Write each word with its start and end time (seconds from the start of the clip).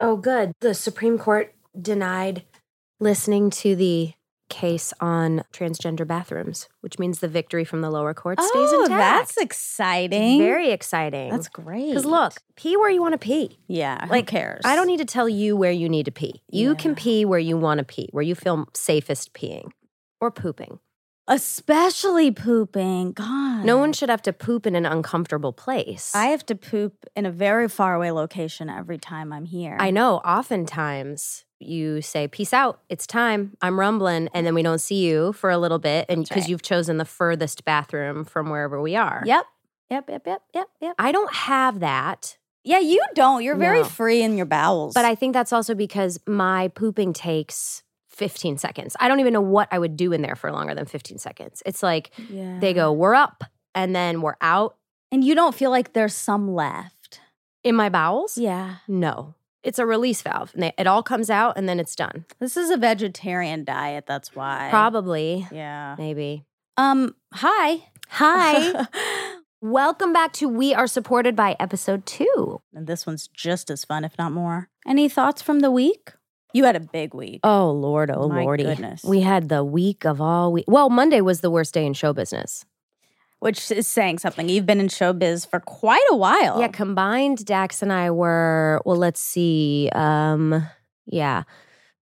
Oh, 0.00 0.16
good. 0.16 0.52
The 0.60 0.74
Supreme 0.74 1.18
Court 1.18 1.54
denied 1.80 2.44
listening 3.00 3.50
to 3.50 3.76
the 3.76 4.12
case 4.48 4.92
on 5.00 5.42
transgender 5.52 6.06
bathrooms, 6.06 6.68
which 6.80 6.98
means 6.98 7.20
the 7.20 7.28
victory 7.28 7.64
from 7.64 7.80
the 7.80 7.90
lower 7.90 8.14
court 8.14 8.40
stays 8.40 8.52
oh, 8.54 8.84
intact. 8.84 8.98
that's 9.00 9.36
exciting. 9.36 10.38
very 10.38 10.70
exciting. 10.70 11.30
That's 11.30 11.48
great. 11.48 11.88
Because 11.88 12.04
look, 12.04 12.34
pee 12.54 12.76
where 12.76 12.90
you 12.90 13.00
want 13.00 13.12
to 13.12 13.18
pee. 13.18 13.58
yeah, 13.66 14.04
who 14.06 14.12
like, 14.12 14.26
cares? 14.26 14.62
I 14.64 14.76
don't 14.76 14.86
need 14.86 14.98
to 14.98 15.04
tell 15.04 15.28
you 15.28 15.56
where 15.56 15.72
you 15.72 15.88
need 15.88 16.04
to 16.04 16.12
pee. 16.12 16.42
You 16.50 16.74
can 16.74 16.94
pee 16.94 17.24
where 17.24 17.38
you 17.38 17.56
want 17.56 17.78
to 17.78 17.84
pee, 17.84 18.08
where 18.12 18.22
you 18.22 18.34
feel 18.34 18.68
safest 18.74 19.32
peeing 19.32 19.70
or 20.20 20.30
pooping. 20.30 20.78
Especially 21.28 22.30
pooping. 22.30 23.12
God, 23.12 23.64
No 23.64 23.78
one 23.78 23.92
should 23.92 24.08
have 24.08 24.22
to 24.22 24.32
poop 24.32 24.66
in 24.66 24.74
an 24.74 24.86
uncomfortable 24.86 25.52
place. 25.52 26.14
I 26.14 26.26
have 26.26 26.44
to 26.46 26.54
poop 26.54 27.06
in 27.16 27.26
a 27.26 27.30
very 27.30 27.68
far 27.68 27.94
away 27.94 28.10
location 28.10 28.68
every 28.68 28.98
time 28.98 29.32
I'm 29.32 29.44
here. 29.46 29.76
I 29.80 29.90
know. 29.90 30.16
Oftentimes 30.18 31.44
you 31.58 32.02
say, 32.02 32.28
Peace 32.28 32.52
out. 32.52 32.80
It's 32.88 33.06
time. 33.06 33.56
I'm 33.62 33.78
rumbling. 33.80 34.28
And 34.34 34.46
then 34.46 34.54
we 34.54 34.62
don't 34.62 34.80
see 34.80 35.06
you 35.06 35.32
for 35.32 35.50
a 35.50 35.58
little 35.58 35.78
bit. 35.78 36.06
And 36.08 36.24
because 36.24 36.42
right. 36.42 36.50
you've 36.50 36.62
chosen 36.62 36.98
the 36.98 37.04
furthest 37.04 37.64
bathroom 37.64 38.24
from 38.24 38.50
wherever 38.50 38.80
we 38.80 38.96
are. 38.96 39.22
Yep. 39.24 39.46
Yep. 39.90 40.10
Yep. 40.10 40.26
Yep. 40.26 40.42
Yep. 40.54 40.68
Yep. 40.80 40.94
I 40.98 41.12
don't 41.12 41.32
have 41.32 41.80
that. 41.80 42.36
Yeah, 42.66 42.78
you 42.78 43.00
don't. 43.14 43.42
You're 43.42 43.56
very 43.56 43.80
No. 43.82 43.84
free 43.84 44.22
in 44.22 44.36
your 44.38 44.46
bowels. 44.46 44.94
But 44.94 45.04
I 45.04 45.14
think 45.14 45.34
that's 45.34 45.52
also 45.52 45.74
because 45.74 46.18
my 46.26 46.68
pooping 46.68 47.12
takes 47.12 47.82
15 48.14 48.58
seconds. 48.58 48.96
I 49.00 49.08
don't 49.08 49.20
even 49.20 49.32
know 49.32 49.40
what 49.40 49.68
I 49.70 49.78
would 49.78 49.96
do 49.96 50.12
in 50.12 50.22
there 50.22 50.36
for 50.36 50.50
longer 50.52 50.74
than 50.74 50.86
15 50.86 51.18
seconds. 51.18 51.62
It's 51.66 51.82
like 51.82 52.10
yeah. 52.30 52.58
they 52.60 52.72
go, 52.74 52.92
We're 52.92 53.14
up. 53.14 53.44
And 53.74 53.94
then 53.94 54.22
we're 54.22 54.36
out 54.40 54.76
and 55.10 55.24
you 55.24 55.34
don't 55.34 55.54
feel 55.54 55.70
like 55.70 55.92
there's 55.92 56.14
some 56.14 56.54
left. 56.54 57.20
in 57.64 57.74
my 57.74 57.88
bowels. 57.88 58.38
Yeah. 58.38 58.76
No. 58.86 59.34
It's 59.64 59.78
a 59.78 59.86
release 59.86 60.20
valve. 60.22 60.52
And 60.54 60.62
they- 60.62 60.72
it 60.78 60.86
all 60.86 61.02
comes 61.02 61.30
out 61.30 61.56
and 61.56 61.68
then 61.68 61.80
it's 61.80 61.96
done. 61.96 62.24
This 62.38 62.56
is 62.56 62.70
a 62.70 62.76
vegetarian 62.76 63.64
diet. 63.64 64.04
That's 64.06 64.36
why. 64.36 64.68
Probably. 64.70 65.46
Yeah. 65.50 65.96
Maybe. 65.98 66.44
Um. 66.76 67.14
Hi. 67.32 67.84
Hi. 68.10 68.86
Welcome 69.60 70.12
back 70.12 70.32
to 70.34 70.48
We 70.48 70.74
Are 70.74 70.86
Supported 70.86 71.34
by 71.34 71.56
episode 71.58 72.04
two. 72.04 72.60
and 72.74 72.86
this 72.86 73.06
one's 73.06 73.28
just 73.28 73.70
as 73.70 73.84
fun, 73.84 74.04
if 74.04 74.18
not 74.18 74.30
more. 74.30 74.68
Any 74.86 75.08
thoughts 75.08 75.40
from 75.40 75.60
the 75.60 75.70
week? 75.70 76.12
You 76.54 76.64
had 76.64 76.76
a 76.76 76.80
big 76.80 77.12
week. 77.12 77.40
Oh, 77.44 77.70
Lord. 77.72 78.10
Oh, 78.10 78.28
My 78.28 78.42
Lordy. 78.42 78.62
goodness. 78.64 79.02
We 79.04 79.20
had 79.20 79.48
the 79.50 79.62
week 79.62 80.06
of 80.06 80.20
all 80.20 80.52
week. 80.52 80.64
Well, 80.68 80.88
Monday 80.88 81.20
was 81.20 81.40
the 81.42 81.50
worst 81.50 81.74
day 81.74 81.84
in 81.84 81.92
show 81.92 82.12
business. 82.14 82.64
which 83.40 83.70
is 83.70 83.86
saying 83.86 84.18
something. 84.20 84.48
You've 84.48 84.64
been 84.64 84.80
in 84.80 84.86
showbiz 84.88 85.46
for 85.46 85.60
quite 85.60 86.06
a 86.10 86.16
while. 86.16 86.60
Yeah, 86.60 86.68
combined, 86.68 87.44
Dax 87.44 87.82
and 87.82 87.92
I 87.92 88.10
were, 88.10 88.80
well, 88.86 88.96
let's 88.96 89.20
see. 89.20 89.90
Um, 89.94 90.66
yeah. 91.04 91.42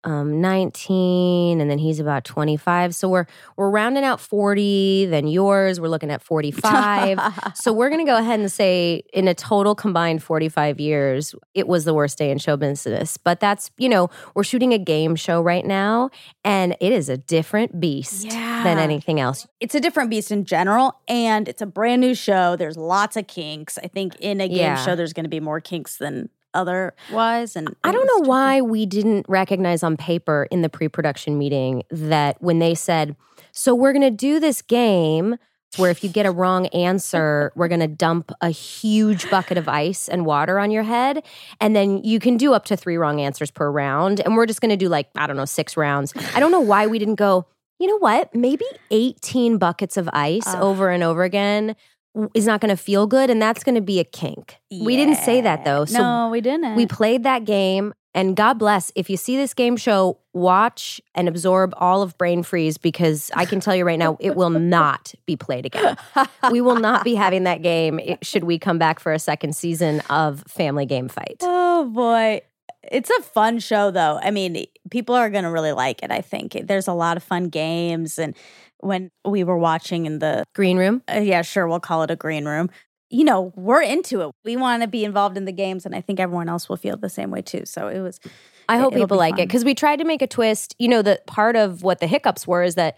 Um, 0.03 0.41
19 0.41 1.61
and 1.61 1.71
then 1.71 1.79
he's 1.79 2.01
about 2.01 2.25
25. 2.25 2.95
So 2.95 3.09
we're 3.09 3.27
we're 3.57 3.69
rounding 3.69 4.03
out 4.03 4.19
40, 4.19 5.07
then 5.07 5.27
yours, 5.27 5.79
we're 5.79 5.89
looking 5.89 6.11
at 6.11 6.23
45. 6.23 7.21
so 7.55 7.73
we're 7.73 7.91
going 7.91 8.05
to 8.05 8.11
go 8.11 8.17
ahead 8.17 8.41
and 8.41 8.51
say 8.51 9.03
in 9.13 9.29
a 9.29 9.35
total 9.35 9.75
combined 9.75 10.23
45 10.23 10.81
years, 10.81 11.35
it 11.53 11.69
was 11.69 11.85
the 11.85 11.93
worst 11.93 12.17
day 12.17 12.31
in 12.31 12.39
show 12.39 12.57
business. 12.57 13.19
But 13.19 13.41
that's, 13.41 13.71
you 13.77 13.89
know, 13.91 14.09
we're 14.35 14.43
shooting 14.45 14.73
a 14.73 14.79
game 14.79 15.17
show 15.17 15.43
right 15.43 15.67
now 15.67 16.09
and 16.45 16.75
it 16.81 16.93
is 16.93 17.11
a 17.11 17.19
different 17.19 17.79
beast 17.79 18.31
than 18.31 18.79
anything 18.79 19.21
else. 19.21 19.47
it's 19.61 19.75
a 19.75 19.81
different 19.81 20.09
beast 20.11 20.31
in 20.33 20.45
general, 20.45 20.99
and 21.09 21.47
it's 21.49 21.61
a 21.63 21.67
brand 21.67 22.01
new 22.01 22.15
show. 22.15 22.57
There's 22.57 22.77
lots 22.77 23.17
of 23.17 23.27
kinks. 23.27 23.79
I 23.79 23.87
think 23.89 24.17
in 24.21 24.41
a 24.41 24.49
game 24.49 24.57
Yeah. 24.59 24.83
show, 24.85 24.97
there's 24.97 25.13
going 25.13 25.25
to 25.25 25.31
be 25.31 25.41
more 25.41 25.61
kinks 25.61 25.97
than 25.99 26.29
otherwise. 26.55 27.57
And 27.57 27.75
I 27.85 27.93
don't 27.93 28.07
know 28.07 28.29
why 28.29 28.61
we 28.61 28.87
didn't 28.87 29.27
recognize 29.29 29.83
on 29.83 29.97
paper 29.97 30.47
in 30.51 30.63
the 30.63 30.69
pre 30.69 30.89
production 30.89 31.39
meeting 31.39 31.83
that 31.91 32.41
when 32.41 32.59
they 32.59 32.75
said, 32.75 33.17
so 33.53 33.75
we're 33.75 33.93
going 33.93 34.03
to 34.03 34.11
do 34.11 34.41
this 34.41 34.63
game 34.63 35.37
where 35.77 35.91
if 35.91 36.03
you 36.03 36.11
get 36.11 36.27
a 36.27 36.31
wrong 36.31 36.67
answer, 36.69 37.53
we're 37.55 37.69
going 37.69 37.81
to 37.81 37.87
dump 37.87 38.33
a 38.41 38.51
huge 38.51 39.31
bucket 39.31 39.57
of 39.57 39.69
ice 39.69 40.09
and 40.09 40.27
water 40.27 40.59
on 40.59 40.71
your 40.71 40.83
head. 40.83 41.23
And 41.61 41.77
then 41.77 42.03
you 42.03 42.19
can 42.19 42.37
do 42.37 42.55
up 42.55 42.65
to 42.67 42.77
three 42.77 42.97
wrong 42.97 43.21
answers 43.21 43.51
per 43.51 43.71
round. 43.71 44.21
And 44.21 44.37
we're 44.37 44.47
just 44.47 44.61
going 44.61 44.71
to 44.71 44.77
do 44.77 44.89
like, 44.89 45.09
I 45.15 45.27
don't 45.27 45.37
know, 45.37 45.45
six 45.45 45.77
rounds. 45.77 46.13
I 46.35 46.41
don't 46.41 46.51
know 46.51 46.61
why 46.61 46.87
we 46.87 46.99
didn't 46.99 47.17
go, 47.17 47.47
you 47.79 47.87
know 47.87 47.99
what? 47.99 48.35
Maybe 48.35 48.65
18 48.91 49.59
buckets 49.59 49.97
of 49.97 50.09
ice 50.13 50.47
Ugh. 50.47 50.61
over 50.61 50.91
and 50.91 51.03
over 51.03 51.23
again 51.23 51.77
is 52.35 52.47
not 52.47 52.61
going 52.61 52.75
to 52.75 52.83
feel 52.83 53.07
good. 53.07 53.31
And 53.31 53.41
that's 53.41 53.63
going 53.65 53.75
to 53.77 53.81
be 53.81 54.01
a 54.01 54.05
kink. 54.05 54.57
We 54.71 54.97
didn't 54.97 55.17
say 55.17 55.41
that 55.41 55.65
though. 55.65 55.85
So 55.85 55.99
no, 55.99 56.29
we 56.31 56.41
didn't. 56.41 56.77
we 56.77 56.87
played 56.87 57.23
that 57.25 57.45
game, 57.45 57.95
and 58.15 58.37
God 58.37 58.55
bless. 58.59 58.91
If 58.95 59.09
you 59.09 59.17
see 59.17 59.37
this 59.37 59.55
game 59.55 59.77
show, 59.77 60.19
watch 60.33 61.01
and 61.15 61.29
absorb 61.29 61.73
all 61.77 62.03
of 62.03 62.17
Brain 62.19 62.43
Freeze 62.43 62.79
because 62.79 63.31
I 63.35 63.45
can 63.45 63.61
tell 63.61 63.75
you 63.75 63.85
right 63.85 63.99
now, 63.99 64.17
it 64.21 64.37
will 64.37 64.51
not 64.51 65.15
be 65.27 65.37
played 65.37 65.67
again. 65.67 65.97
We 66.51 66.61
will 66.61 66.77
not 66.77 67.05
be 67.05 67.15
having 67.15 67.45
that 67.45 67.63
game 67.63 68.01
should 68.23 68.45
we 68.45 68.59
come 68.59 68.79
back 68.79 68.99
for 69.01 69.13
a 69.13 69.19
second 69.19 69.55
season 69.55 70.01
of 70.11 70.43
Family 70.49 70.87
Game 70.87 71.09
Fight. 71.09 71.39
Oh 71.43 71.85
boy. 71.85 72.43
It's 72.91 73.11
a 73.11 73.23
fun 73.23 73.59
show 73.59 73.91
though. 73.91 74.19
I 74.23 74.31
mean, 74.31 74.67
people 74.91 75.15
are 75.15 75.31
going 75.31 75.45
to 75.45 75.51
really 75.51 75.73
like 75.73 76.03
it, 76.03 76.11
I 76.11 76.23
think. 76.23 76.57
There's 76.65 76.89
a 76.89 76.93
lot 76.93 77.17
of 77.17 77.23
fun 77.23 77.49
games 77.49 78.19
and 78.19 78.35
when 78.81 79.11
we 79.25 79.45
were 79.45 79.59
watching 79.59 80.07
in 80.07 80.19
the 80.19 80.45
Green 80.55 80.77
Room. 80.79 81.03
uh, 81.13 81.21
yeah, 81.21 81.43
sure, 81.43 81.67
we'll 81.69 81.81
call 81.81 82.03
it 82.03 82.11
a 82.11 82.17
green 82.17 82.47
room. 82.47 82.71
You 83.11 83.25
know, 83.25 83.53
we're 83.57 83.83
into 83.83 84.21
it. 84.23 84.31
We 84.45 84.57
want 84.57 84.83
to 84.83 84.89
be 84.89 85.05
involved 85.05 85.37
in 85.37 85.45
the 85.45 85.53
games 85.53 85.85
and 85.85 85.95
I 85.95 86.01
think 86.01 86.21
everyone 86.21 86.49
else 86.49 86.69
will 86.69 86.77
feel 86.77 86.97
the 86.97 87.09
same 87.09 87.31
way 87.31 87.43
too. 87.43 87.63
So 87.67 87.89
it 87.89 88.01
was 88.01 88.21
I 88.69 88.77
It- 88.77 88.81
hope 88.81 88.95
people 88.95 89.17
like 89.17 89.35
it 89.39 89.49
because 89.49 89.65
we 89.65 89.75
tried 89.75 89.99
to 89.99 90.05
make 90.05 90.23
a 90.23 90.29
twist. 90.29 90.77
You 90.79 90.89
know, 90.89 91.03
that 91.03 91.27
part 91.27 91.57
of 91.57 91.83
what 91.83 91.99
the 91.99 92.07
hiccups 92.07 92.47
were 92.47 92.63
is 92.63 92.77
that 92.77 92.97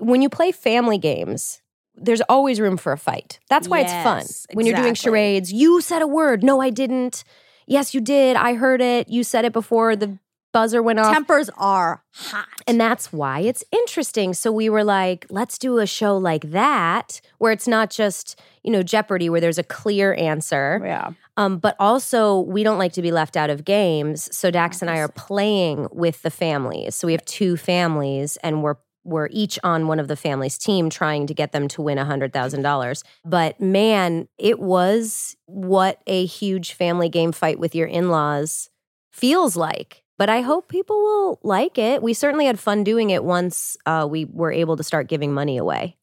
when 0.00 0.22
you 0.22 0.28
play 0.28 0.52
family 0.52 0.98
games, 0.98 1.60
there's 1.94 2.20
always 2.22 2.58
room 2.60 2.76
for 2.76 2.92
a 2.92 2.98
fight. 2.98 3.38
That's 3.48 3.68
why 3.68 3.80
it's 3.80 3.92
fun. 3.92 4.18
Yes, 4.22 4.46
When 4.52 4.66
you're 4.66 4.76
doing 4.76 4.94
charades, 4.94 5.52
you 5.52 5.80
said 5.80 6.02
a 6.02 6.08
word. 6.08 6.42
No, 6.42 6.60
I 6.60 6.70
didn't. 6.70 7.22
Yes, 7.66 7.94
you 7.94 8.00
did. 8.00 8.36
I 8.36 8.54
heard 8.54 8.80
it. 8.80 9.08
You 9.08 9.22
said 9.22 9.44
it 9.44 9.52
before 9.52 9.94
the 9.94 10.18
buzzer 10.54 10.82
went 10.82 11.00
off. 11.00 11.12
tempers 11.12 11.50
are 11.58 12.02
hot. 12.14 12.46
And 12.66 12.80
that's 12.80 13.12
why 13.12 13.40
it's 13.40 13.62
interesting. 13.72 14.32
So 14.32 14.50
we 14.50 14.70
were 14.70 14.84
like, 14.84 15.26
let's 15.28 15.58
do 15.58 15.78
a 15.78 15.86
show 15.86 16.16
like 16.16 16.52
that 16.52 17.20
where 17.38 17.52
it's 17.52 17.68
not 17.68 17.90
just, 17.90 18.40
you 18.62 18.70
know, 18.70 18.82
Jeopardy 18.82 19.28
where 19.28 19.40
there's 19.40 19.58
a 19.58 19.64
clear 19.64 20.14
answer. 20.14 20.80
yeah. 20.82 21.10
Um, 21.36 21.58
but 21.58 21.74
also 21.80 22.40
we 22.40 22.62
don't 22.62 22.78
like 22.78 22.92
to 22.92 23.02
be 23.02 23.10
left 23.10 23.36
out 23.36 23.50
of 23.50 23.64
games. 23.64 24.34
So 24.34 24.52
Dax 24.52 24.80
and 24.80 24.90
I 24.90 24.98
are 24.98 25.08
playing 25.08 25.88
with 25.90 26.22
the 26.22 26.30
families. 26.30 26.94
So 26.94 27.08
we 27.08 27.12
have 27.12 27.24
two 27.24 27.56
families 27.56 28.38
and 28.38 28.62
we're 28.62 28.76
we're 29.06 29.28
each 29.32 29.58
on 29.62 29.86
one 29.86 30.00
of 30.00 30.08
the 30.08 30.16
families' 30.16 30.56
team 30.56 30.88
trying 30.88 31.26
to 31.26 31.34
get 31.34 31.52
them 31.52 31.68
to 31.68 31.82
win 31.82 31.98
$100,000. 31.98 33.02
But 33.22 33.60
man, 33.60 34.28
it 34.38 34.58
was 34.58 35.36
what 35.44 36.00
a 36.06 36.24
huge 36.24 36.72
family 36.72 37.10
game 37.10 37.30
fight 37.30 37.58
with 37.58 37.74
your 37.74 37.86
in-laws 37.86 38.70
feels 39.12 39.56
like. 39.56 40.03
But 40.16 40.28
I 40.28 40.42
hope 40.42 40.68
people 40.68 40.96
will 40.96 41.40
like 41.42 41.76
it. 41.78 42.02
We 42.02 42.14
certainly 42.14 42.46
had 42.46 42.58
fun 42.58 42.84
doing 42.84 43.10
it 43.10 43.24
once 43.24 43.76
uh, 43.84 44.06
we 44.08 44.24
were 44.26 44.52
able 44.52 44.76
to 44.76 44.82
start 44.84 45.08
giving 45.08 45.32
money 45.32 45.56
away. 45.58 45.96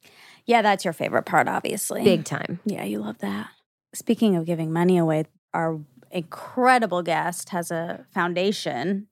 Yeah, 0.46 0.62
that's 0.62 0.84
your 0.84 0.94
favorite 0.94 1.24
part, 1.24 1.48
obviously. 1.48 2.04
Big 2.04 2.26
time. 2.26 2.60
Yeah, 2.66 2.84
you 2.84 3.00
love 3.00 3.20
that. 3.20 3.50
Speaking 3.94 4.36
of 4.36 4.46
giving 4.46 4.72
money 4.74 4.98
away, 4.98 5.26
our 5.54 5.80
incredible 6.12 7.04
guest 7.04 7.50
has 7.50 7.72
a 7.72 8.06
foundation 8.14 9.08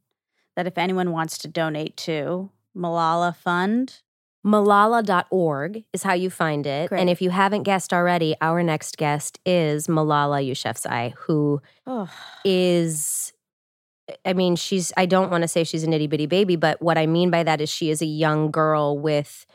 that 0.56 0.68
if 0.68 0.78
anyone 0.78 1.12
wants 1.12 1.38
to 1.40 1.48
donate 1.48 1.96
to, 1.98 2.50
Malala 2.76 3.34
Fund. 3.36 4.02
Malala.org 4.46 5.84
is 5.94 6.04
how 6.04 6.14
you 6.14 6.30
find 6.30 6.66
it. 6.66 6.90
Great. 6.90 7.00
And 7.02 7.10
if 7.10 7.22
you 7.22 7.30
haven't 7.30 7.64
guessed 7.64 7.94
already, 7.94 8.36
our 8.42 8.64
next 8.64 8.98
guest 8.98 9.40
is 9.46 9.88
Malala 9.88 10.46
Yousafzai, 10.46 11.14
who 11.20 11.62
Oh, 11.86 12.10
is, 12.46 13.34
I 14.26 14.34
mean, 14.34 14.56
she's, 14.56 14.92
I 14.98 15.06
don't 15.06 15.32
want 15.32 15.44
to 15.44 15.48
say 15.48 15.64
she's 15.64 15.84
a 15.84 15.88
nitty 15.88 16.10
bitty 16.10 16.26
baby, 16.26 16.56
but 16.56 16.82
what 16.82 16.98
I 16.98 17.06
mean 17.06 17.30
by 17.32 17.44
that 17.44 17.62
is 17.62 17.70
she 17.70 17.90
is 17.90 18.02
a 18.02 18.06
young 18.06 18.52
girl 18.52 18.98
with 18.98 19.46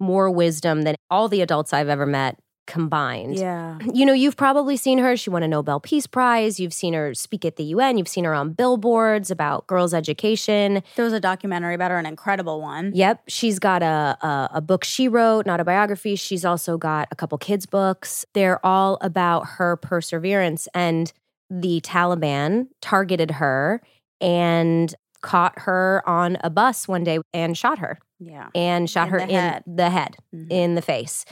more 0.00 0.30
wisdom 0.30 0.82
than 0.82 0.96
all 1.10 1.28
the 1.28 1.40
adults 1.40 1.72
I've 1.72 1.88
ever 1.88 2.06
met 2.06 2.38
combined. 2.66 3.36
yeah. 3.36 3.78
You 3.92 4.06
know, 4.06 4.12
you've 4.12 4.36
probably 4.36 4.76
seen 4.76 4.98
her. 4.98 5.16
She 5.16 5.28
won 5.28 5.42
a 5.42 5.48
Nobel 5.48 5.80
Peace 5.80 6.06
Prize. 6.06 6.58
You've 6.58 6.72
seen 6.72 6.94
her 6.94 7.14
speak 7.14 7.44
at 7.44 7.56
the 7.56 7.64
UN. 7.64 7.98
You've 7.98 8.08
seen 8.08 8.24
her 8.24 8.34
on 8.34 8.52
billboards 8.52 9.30
about 9.30 9.66
girls' 9.66 9.92
education. 9.92 10.82
There 10.96 11.04
was 11.04 11.12
a 11.12 11.20
documentary 11.20 11.74
about 11.74 11.90
her, 11.90 11.98
an 11.98 12.06
incredible 12.06 12.62
one. 12.62 12.92
Yep, 12.94 13.24
she's 13.28 13.58
got 13.58 13.82
a, 13.82 14.16
a 14.22 14.50
a 14.54 14.60
book 14.60 14.84
she 14.84 15.08
wrote, 15.08 15.46
not 15.46 15.60
a 15.60 15.64
biography. 15.64 16.16
She's 16.16 16.44
also 16.44 16.78
got 16.78 17.08
a 17.10 17.16
couple 17.16 17.36
kids' 17.38 17.66
books. 17.66 18.24
They're 18.32 18.64
all 18.64 18.98
about 19.00 19.46
her 19.58 19.76
perseverance. 19.76 20.68
And 20.74 21.12
the 21.50 21.80
Taliban 21.82 22.68
targeted 22.80 23.32
her 23.32 23.82
and 24.24 24.94
caught 25.20 25.58
her 25.60 26.02
on 26.06 26.36
a 26.42 26.50
bus 26.50 26.86
one 26.88 27.04
day 27.04 27.18
and 27.32 27.56
shot 27.56 27.78
her 27.78 27.98
Yeah. 28.18 28.48
and 28.54 28.88
shot 28.90 29.06
In 29.08 29.12
her 29.12 29.18
the 29.20 29.24
in 29.24 29.30
head. 29.30 29.62
the 29.66 29.90
head 29.90 30.16
Mhm. 30.34 30.46
in 30.50 30.74
the 30.74 30.82
face. 30.82 31.24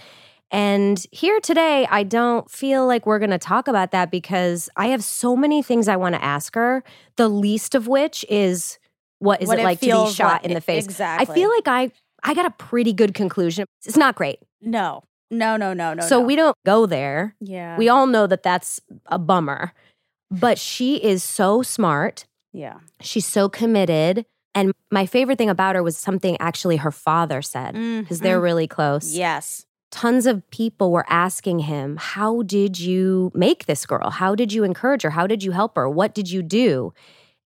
And 0.51 1.03
here 1.11 1.41
today, 1.41 1.87
I 1.91 2.03
don't 2.03 2.51
feel 2.51 2.87
like 2.87 3.07
we're 3.07 3.19
going 3.19 3.31
to 3.31 3.39
talk 3.39 3.69
about 3.69 3.91
that 3.93 4.11
because 4.11 4.69
I 4.77 4.89
have 4.89 5.03
so 5.03 5.35
many 5.35 5.63
things 5.63 5.89
I 5.89 5.97
want 5.97 6.15
to 6.15 6.23
ask 6.23 6.55
her, 6.55 6.83
the 7.17 7.29
least 7.29 7.75
of 7.75 7.87
which 7.89 8.25
is 8.29 8.79
what 9.19 9.41
is 9.41 9.49
What 9.49 9.59
it 9.59 9.63
it 9.63 9.65
like 9.65 9.81
to 9.81 9.87
be 9.87 10.11
shot 10.13 10.43
like- 10.43 10.45
in 10.45 10.55
the 10.55 10.61
face? 10.61 10.85
exactly. 10.85 11.33
I 11.33 11.35
feel 11.35 11.49
like 11.51 11.69
I 11.69 11.91
I 12.25 12.35
got 12.35 12.47
a 12.47 12.51
pretty 12.51 12.93
good 12.93 13.15
conclusion. 13.15 13.65
It's 13.85 13.97
not 13.97 14.15
great. 14.15 14.39
No, 14.61 15.03
no, 15.31 15.57
no, 15.57 15.73
no, 15.73 15.93
no. 15.95 16.07
so 16.07 16.21
no. 16.21 16.27
we 16.27 16.37
don't 16.37 16.55
go 16.65 16.87
there. 16.87 17.35
yeah, 17.41 17.77
We 17.77 17.89
all 17.89 18.07
know 18.07 18.27
that 18.29 18.43
that's 18.45 18.79
a 19.07 19.19
bummer. 19.19 19.73
But 20.31 20.57
she 20.59 20.97
is 20.97 21.23
so 21.25 21.63
smart. 21.63 22.25
Yeah. 22.53 22.79
She's 23.01 23.27
so 23.27 23.49
committed. 23.49 24.27
And 24.55 24.73
my 24.91 25.07
favorite 25.07 25.39
thing 25.39 25.49
about 25.51 25.77
her 25.77 25.83
was 25.83 25.97
something 25.97 26.37
actually 26.39 26.77
her 26.77 26.91
father 26.93 27.41
said 27.41 27.73
because 27.75 28.21
they're 28.21 28.39
Mhm. 28.41 28.43
really 28.45 28.67
close. 28.67 29.15
yes, 29.15 29.65
Tons 29.91 30.25
of 30.27 30.49
people 30.51 30.91
were 30.91 31.05
asking 31.11 31.59
him, 31.61 31.99
How 32.01 32.41
did 32.43 32.81
you 32.81 33.31
make 33.35 33.67
this 33.67 33.85
girl? 33.85 34.09
How 34.09 34.35
did 34.35 34.51
you 34.53 34.65
encourage 34.65 35.03
her? 35.03 35.11
How 35.11 35.27
did 35.27 35.43
you 35.43 35.53
help 35.53 35.77
her? 35.77 35.87
What 35.87 36.15
did 36.15 36.31
you 36.31 36.43
do? 36.43 36.95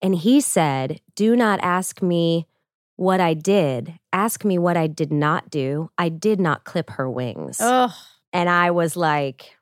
And 0.01 0.15
he 0.15 0.41
said, 0.41 1.01
Do 1.17 1.35
not 1.35 1.59
ask 1.61 2.03
me 2.03 2.47
what 2.95 3.21
I 3.21 3.35
did. 3.35 3.99
Ask 4.13 4.45
me 4.45 4.59
what 4.59 4.77
I 4.77 4.87
did 4.87 5.13
not 5.13 5.51
do. 5.51 5.91
I 5.99 6.09
did 6.09 6.39
not 6.41 6.65
clip 6.65 6.91
her 6.91 7.11
wings. 7.11 7.59
ugh, 7.61 7.91
And 8.33 8.49
I 8.49 8.71
was 8.71 8.97
like, 8.97 9.57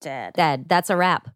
dead. 0.00 0.34
Dead. 0.34 0.68
That's 0.68 0.90
a 0.90 0.96
wrap. 0.96 1.28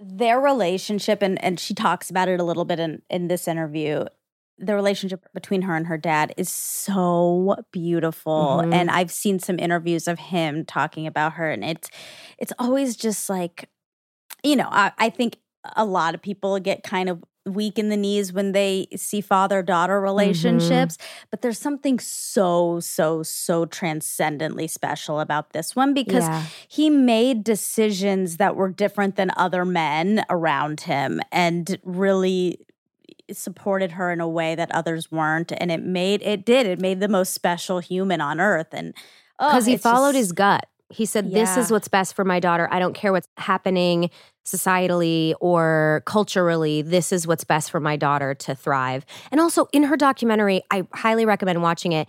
Their 0.00 0.40
relationship 0.40 1.20
and 1.22 1.42
and 1.44 1.60
she 1.60 1.74
talks 1.74 2.08
about 2.10 2.28
it 2.28 2.40
a 2.40 2.44
little 2.44 2.64
bit 2.64 2.80
in 2.80 3.02
in 3.10 3.28
this 3.28 3.46
interview 3.46 4.04
the 4.62 4.74
relationship 4.74 5.26
between 5.34 5.62
her 5.62 5.74
and 5.76 5.86
her 5.86 5.96
dad 5.98 6.34
is 6.36 6.48
so 6.50 7.56
beautiful 7.70 8.62
Mhm. 8.64 8.74
and 8.74 8.90
i've 8.90 9.10
seen 9.10 9.38
some 9.38 9.58
interviews 9.58 10.08
of 10.08 10.18
him 10.18 10.64
talking 10.64 11.06
about 11.06 11.34
her 11.34 11.50
and 11.50 11.64
it's 11.64 11.90
it's 12.38 12.52
always 12.58 12.96
just 12.96 13.28
like 13.28 13.68
you 14.42 14.56
know 14.56 14.68
i, 14.70 14.92
I 14.98 15.10
think 15.10 15.36
a 15.76 15.84
lot 15.84 16.14
of 16.14 16.22
people 16.22 16.58
get 16.60 16.82
kind 16.82 17.08
of 17.10 17.22
weak 17.54 17.78
in 17.78 17.88
the 17.88 17.96
knees 17.96 18.32
when 18.32 18.52
they 18.52 18.86
see 18.96 19.20
father 19.20 19.62
daughter 19.62 19.94
mm-hmm. 19.96 20.04
relationships 20.04 20.96
but 21.30 21.42
there's 21.42 21.58
something 21.58 21.98
so 21.98 22.80
so 22.80 23.22
so 23.22 23.66
transcendently 23.66 24.66
special 24.66 25.20
about 25.20 25.52
this 25.52 25.76
one 25.76 25.94
because 25.94 26.24
Yeah. 26.24 26.44
he 26.68 26.90
made 26.90 27.44
decisions 27.44 28.36
that 28.38 28.56
were 28.56 28.70
different 28.70 29.16
than 29.16 29.30
other 29.36 29.64
men 29.64 30.24
around 30.30 30.82
him 30.82 31.20
and 31.30 31.78
really 31.84 32.58
supported 33.32 33.92
her 33.92 34.10
in 34.10 34.20
a 34.20 34.28
way 34.28 34.54
that 34.54 34.70
others 34.72 35.10
weren't 35.10 35.52
and 35.58 35.70
it 35.70 35.82
made 35.82 36.22
it 36.22 36.44
did 36.44 36.66
it 36.66 36.80
made 36.80 37.00
the 37.00 37.08
most 37.08 37.32
special 37.32 37.78
human 37.78 38.20
on 38.20 38.40
earth 38.40 38.68
and 38.72 38.94
oh, 39.38 39.48
because 39.48 39.66
he 39.66 39.76
followed 39.76 40.12
just- 40.12 40.18
his 40.18 40.32
gut. 40.32 40.66
He 40.90 41.06
said, 41.06 41.32
This 41.32 41.56
is 41.56 41.70
what's 41.70 41.88
best 41.88 42.14
for 42.14 42.24
my 42.24 42.40
daughter. 42.40 42.68
I 42.70 42.78
don't 42.78 42.94
care 42.94 43.12
what's 43.12 43.28
happening 43.36 44.10
societally 44.46 45.34
or 45.40 46.02
culturally. 46.06 46.82
This 46.82 47.12
is 47.12 47.26
what's 47.26 47.44
best 47.44 47.70
for 47.70 47.80
my 47.80 47.96
daughter 47.96 48.34
to 48.34 48.54
thrive. 48.54 49.04
And 49.30 49.40
also 49.40 49.66
in 49.72 49.84
her 49.84 49.96
documentary, 49.96 50.62
I 50.70 50.86
highly 50.94 51.24
recommend 51.24 51.62
watching 51.62 51.92
it. 51.92 52.08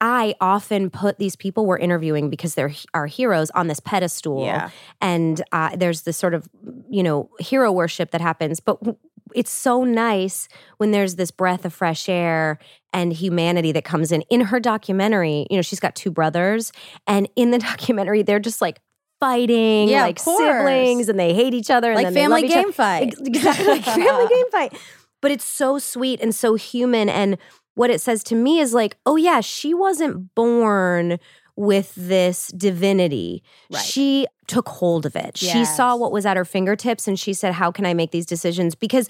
I 0.00 0.34
often 0.40 0.90
put 0.90 1.18
these 1.18 1.36
people 1.36 1.66
we're 1.66 1.78
interviewing 1.78 2.28
because 2.28 2.54
they're 2.54 2.72
our 2.94 3.06
heroes 3.06 3.50
on 3.50 3.68
this 3.68 3.80
pedestal. 3.80 4.44
yeah 4.44 4.70
and 5.00 5.42
uh, 5.52 5.76
there's 5.76 6.02
this 6.02 6.16
sort 6.16 6.34
of 6.34 6.48
you 6.90 7.02
know 7.02 7.30
hero 7.38 7.70
worship 7.72 8.10
that 8.10 8.20
happens 8.20 8.60
but 8.60 8.78
w- 8.80 8.98
it's 9.34 9.50
so 9.50 9.84
nice 9.84 10.48
when 10.76 10.90
there's 10.90 11.14
this 11.14 11.30
breath 11.30 11.64
of 11.64 11.72
fresh 11.72 12.08
air 12.08 12.58
and 12.94 13.12
humanity 13.12 13.72
that 13.72 13.84
comes 13.84 14.10
in 14.12 14.22
in 14.22 14.40
her 14.40 14.58
documentary 14.58 15.46
you 15.50 15.56
know 15.56 15.62
she's 15.62 15.80
got 15.80 15.94
two 15.94 16.10
brothers 16.10 16.72
and 17.06 17.28
in 17.36 17.50
the 17.50 17.58
documentary 17.70 18.22
they're 18.22 18.40
just 18.40 18.62
like 18.62 18.80
fighting 19.20 19.88
Yeah, 19.88 20.02
like 20.02 20.18
siblings 20.18 21.08
and 21.08 21.18
they 21.18 21.32
hate 21.34 21.54
each 21.54 21.70
other 21.70 21.92
and 21.92 21.96
like 21.96 22.06
then 22.06 22.14
family 22.14 22.42
love 22.42 22.50
each 22.50 22.56
other. 22.56 22.64
game 22.64 22.72
fight 22.72 23.14
Exactly, 23.18 23.66
like 23.66 23.84
family 23.84 24.26
game 24.28 24.50
fight. 24.50 24.78
But 25.22 25.30
it's 25.30 25.44
so 25.44 25.78
sweet 25.78 26.20
and 26.20 26.34
so 26.34 26.54
human. 26.54 27.08
And 27.08 27.38
what 27.74 27.88
it 27.88 28.02
says 28.02 28.22
to 28.24 28.34
me 28.34 28.60
is 28.60 28.74
like, 28.74 28.98
oh, 29.06 29.16
yeah, 29.16 29.40
she 29.40 29.72
wasn't 29.72 30.34
born 30.34 31.18
with 31.56 31.94
this 31.94 32.48
divinity. 32.48 33.42
Right. 33.72 33.82
She 33.82 34.26
took 34.46 34.68
hold 34.68 35.06
of 35.06 35.16
it. 35.16 35.38
She 35.38 35.64
saw 35.64 35.96
what 35.96 36.12
was 36.12 36.26
at 36.26 36.36
her 36.36 36.44
fingertips 36.44 37.08
and 37.08 37.18
she 37.18 37.32
said, 37.32 37.54
how 37.54 37.70
can 37.70 37.86
I 37.86 37.94
make 37.94 38.10
these 38.10 38.26
decisions? 38.26 38.74
Because 38.74 39.08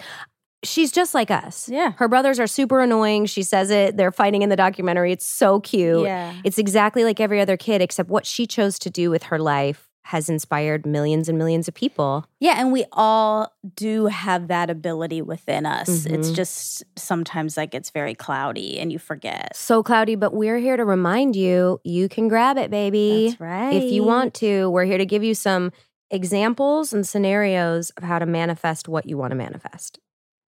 she's 0.65 0.91
just 0.93 1.15
like 1.15 1.31
us. 1.31 1.69
yeah 1.69 1.93
Her 1.97 2.09
brothers 2.09 2.41
are 2.41 2.47
super 2.47 2.81
annoying. 2.81 3.27
She 3.27 3.43
says 3.43 3.71
it. 3.71 3.97
They're 3.97 4.13
fighting 4.13 4.43
in 4.43 4.49
the 4.49 4.57
documentary. 4.57 5.13
It's 5.13 5.27
so 5.27 5.61
cute. 5.61 6.03
yeah 6.05 6.35
It's 6.45 6.59
exactly 6.59 7.05
like 7.05 7.21
every 7.21 7.41
other 7.41 7.57
kid, 7.57 7.81
except 7.83 8.09
what 8.11 8.27
she 8.27 8.47
chose 8.47 8.79
to 8.81 8.91
do 8.91 9.11
with 9.11 9.25
her 9.25 9.39
life 9.39 9.89
has 10.07 10.29
inspired 10.29 10.85
millions 10.85 11.31
and 11.31 11.39
millions 11.39 11.67
of 11.67 11.73
people. 11.73 12.27
Yeah, 12.39 12.61
and 12.61 12.71
we 12.73 12.85
all 12.93 13.51
do 13.75 14.05
have 14.05 14.49
that 14.49 14.69
ability 14.69 15.23
within 15.23 15.65
us. 15.65 16.05
It's 16.05 16.31
Mhm. 16.31 16.35
just 16.35 16.85
sometimes 16.95 17.57
like 17.57 17.75
it's 17.75 17.89
very 17.89 18.15
cloudy 18.15 18.79
and 18.79 18.93
you 18.93 18.99
forget. 18.99 19.57
So 19.57 19.83
cloudy, 19.83 20.15
but 20.15 20.35
we're 20.35 20.59
here 20.59 20.77
to 20.77 20.85
remind 20.85 21.37
you 21.37 21.81
you 21.85 22.11
can 22.11 22.29
grab 22.29 22.59
it, 22.59 22.71
baby. 22.71 23.29
That's 23.29 23.41
right. 23.41 23.73
If 23.73 23.91
you 23.91 24.05
want 24.05 24.35
to, 24.35 24.69
we're 24.69 24.85
here 24.85 24.99
to 24.99 25.07
give 25.07 25.25
you 25.25 25.35
some 25.35 25.73
examples 26.11 26.93
and 26.93 27.07
scenarios 27.07 27.91
of 27.97 28.03
how 28.05 28.19
to 28.19 28.27
manifest 28.27 28.89
what 28.89 29.07
you 29.07 29.17
want 29.17 29.31
to 29.31 29.37
manifest. 29.37 29.99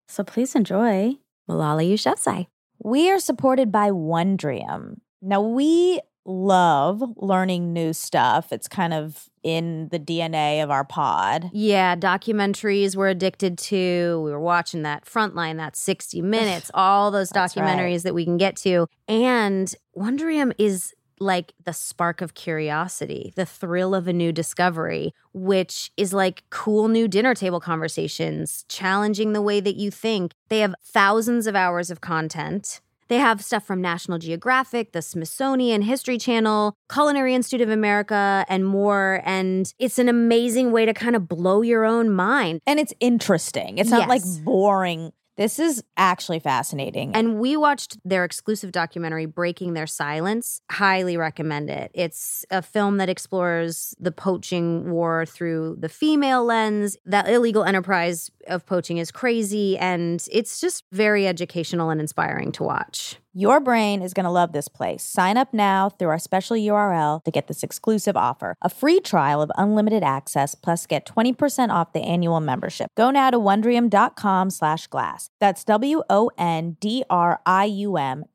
So 0.08 0.24
please 0.24 0.56
enjoy. 0.56 1.16
Malala 1.50 1.88
Yousafzai. 1.88 2.48
We 2.84 3.10
are 3.12 3.20
supported 3.20 3.72
by 3.72 3.90
Wondrium. 3.92 5.00
Now, 5.22 5.42
we 5.42 6.02
love 6.26 7.04
learning 7.18 7.72
new 7.72 7.94
stuff. 7.94 8.52
It's 8.52 8.68
kind 8.68 8.94
of 8.94 9.30
in 9.44 9.90
the 9.90 10.00
DNA 10.00 10.64
of 10.64 10.72
our 10.72 10.84
pod. 10.84 11.50
Yeah, 11.54 11.96
documentaries 11.96 12.96
we're 12.96 13.10
addicted 13.10 13.58
to. 13.60 14.22
We 14.26 14.32
were 14.32 14.40
watching 14.40 14.82
that 14.84 15.06
Frontline, 15.06 15.58
that 15.58 15.76
60 15.76 16.22
Minutes, 16.24 16.72
all 16.74 17.12
those 17.12 17.30
That's 17.30 17.56
right. 17.56 17.66
documentaries 17.66 18.04
that 18.04 18.16
we 18.16 18.26
can 18.26 18.38
get 18.38 18.56
to. 18.58 18.88
And 19.08 19.74
Wondrium 19.96 20.54
is 20.58 20.94
like 21.20 21.54
the 21.64 21.74
spark 21.74 22.22
of 22.22 22.34
curiosity, 22.34 23.34
the 23.36 23.46
thrill 23.46 23.96
of 23.96 24.08
a 24.08 24.14
new 24.14 24.32
discovery, 24.32 25.14
which 25.34 25.92
is 25.98 26.14
like 26.14 26.44
cool 26.50 26.88
new 26.88 27.08
dinner 27.08 27.34
table 27.34 27.60
conversations, 27.60 28.66
challenging 28.68 29.34
the 29.34 29.42
way 29.42 29.60
that 29.60 29.76
you 29.76 29.92
think. 29.92 30.34
They 30.50 30.60
have 30.60 30.76
thousands 30.84 31.48
of 31.48 31.56
hours 31.56 31.90
of 31.92 32.02
content. 32.02 32.82
They 33.08 33.18
have 33.18 33.44
stuff 33.44 33.64
from 33.66 33.82
National 33.82 34.18
Geographic, 34.18 34.92
the 34.92 35.02
Smithsonian 35.02 35.84
History 35.84 36.18
Channel, 36.18 36.76
Culinary 36.92 37.36
Institute 37.36 37.62
of 37.62 37.70
America, 37.70 38.46
and 38.50 38.66
more. 38.66 39.22
And 39.24 39.72
it's 39.78 40.00
an 40.00 40.10
amazing 40.10 40.72
way 40.72 40.86
to 40.88 40.94
kind 40.94 41.16
of 41.16 41.28
blow 41.28 41.62
your 41.62 41.86
own 41.86 42.10
mind. 42.10 42.62
And 42.66 42.80
it's 42.80 42.94
interesting. 43.00 43.78
It's 43.78 43.92
not 43.92 44.10
like 44.10 44.24
boring. 44.44 45.12
This 45.38 45.60
is 45.60 45.84
actually 45.98 46.40
fascinating. 46.40 47.14
And 47.14 47.40
we 47.40 47.58
watched 47.58 47.98
their 48.06 48.24
exclusive 48.24 48.72
documentary, 48.72 49.26
Breaking 49.26 49.74
Their 49.74 49.88
Silence. 49.88 50.62
Highly 50.72 51.18
recommend 51.18 51.70
it. 51.70 51.92
It's 51.94 52.46
a 52.50 52.62
film 52.62 52.98
that 52.98 53.10
explores 53.10 53.94
the 54.00 54.12
poaching 54.12 54.90
war 54.92 55.26
through 55.26 55.78
the 55.80 55.90
female 55.90 56.46
lens. 56.46 56.96
That 57.06 57.28
illegal 57.28 57.66
enterprise 57.66 58.32
of 58.48 58.66
poaching 58.66 58.98
is 58.98 59.12
crazy, 59.12 59.78
and 59.78 60.26
it's 60.32 60.62
just 60.62 60.86
very 60.92 61.28
educational 61.28 61.90
and 61.90 62.00
inspiring 62.00 62.54
to 62.54 62.64
watch. 62.64 63.18
Your 63.38 63.60
brain 63.60 64.02
is 64.02 64.14
going 64.14 64.24
to 64.24 64.30
love 64.32 64.54
this 64.54 64.70
place. 64.70 65.04
Sign 65.04 65.36
up 65.36 65.54
now 65.54 65.90
through 65.90 66.08
our 66.08 66.18
special 66.18 66.56
URL 66.56 67.22
to 67.26 67.32
get 67.32 67.48
this 67.48 67.64
exclusive 67.64 68.16
offer. 68.16 68.56
A 68.62 68.70
free 68.70 69.02
trial 69.02 69.42
of 69.42 69.52
unlimited 69.58 70.04
access 70.04 70.56
plus 70.56 70.86
get 70.86 71.06
20% 71.06 71.70
off 71.70 71.92
the 71.92 72.00
annual 72.00 72.40
membership. 72.40 72.88
Go 72.96 73.12
now 73.12 73.32
to 73.32 73.38
wondrium.com 73.38 74.52
slash 74.52 74.88
glass. 74.88 75.30
That's 75.42 75.66
W-O-N-D-R-I-U-M 75.66 76.06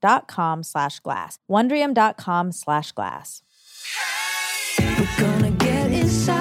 dot 0.02 0.28
com 0.28 0.62
slash 0.62 1.00
glass. 1.00 1.38
Wondrium.com 1.50 2.52
slash 2.52 2.92
glass. 2.92 3.42
We're 4.78 5.08
gonna 5.18 5.50
get 5.52 5.92
inside, 5.92 6.39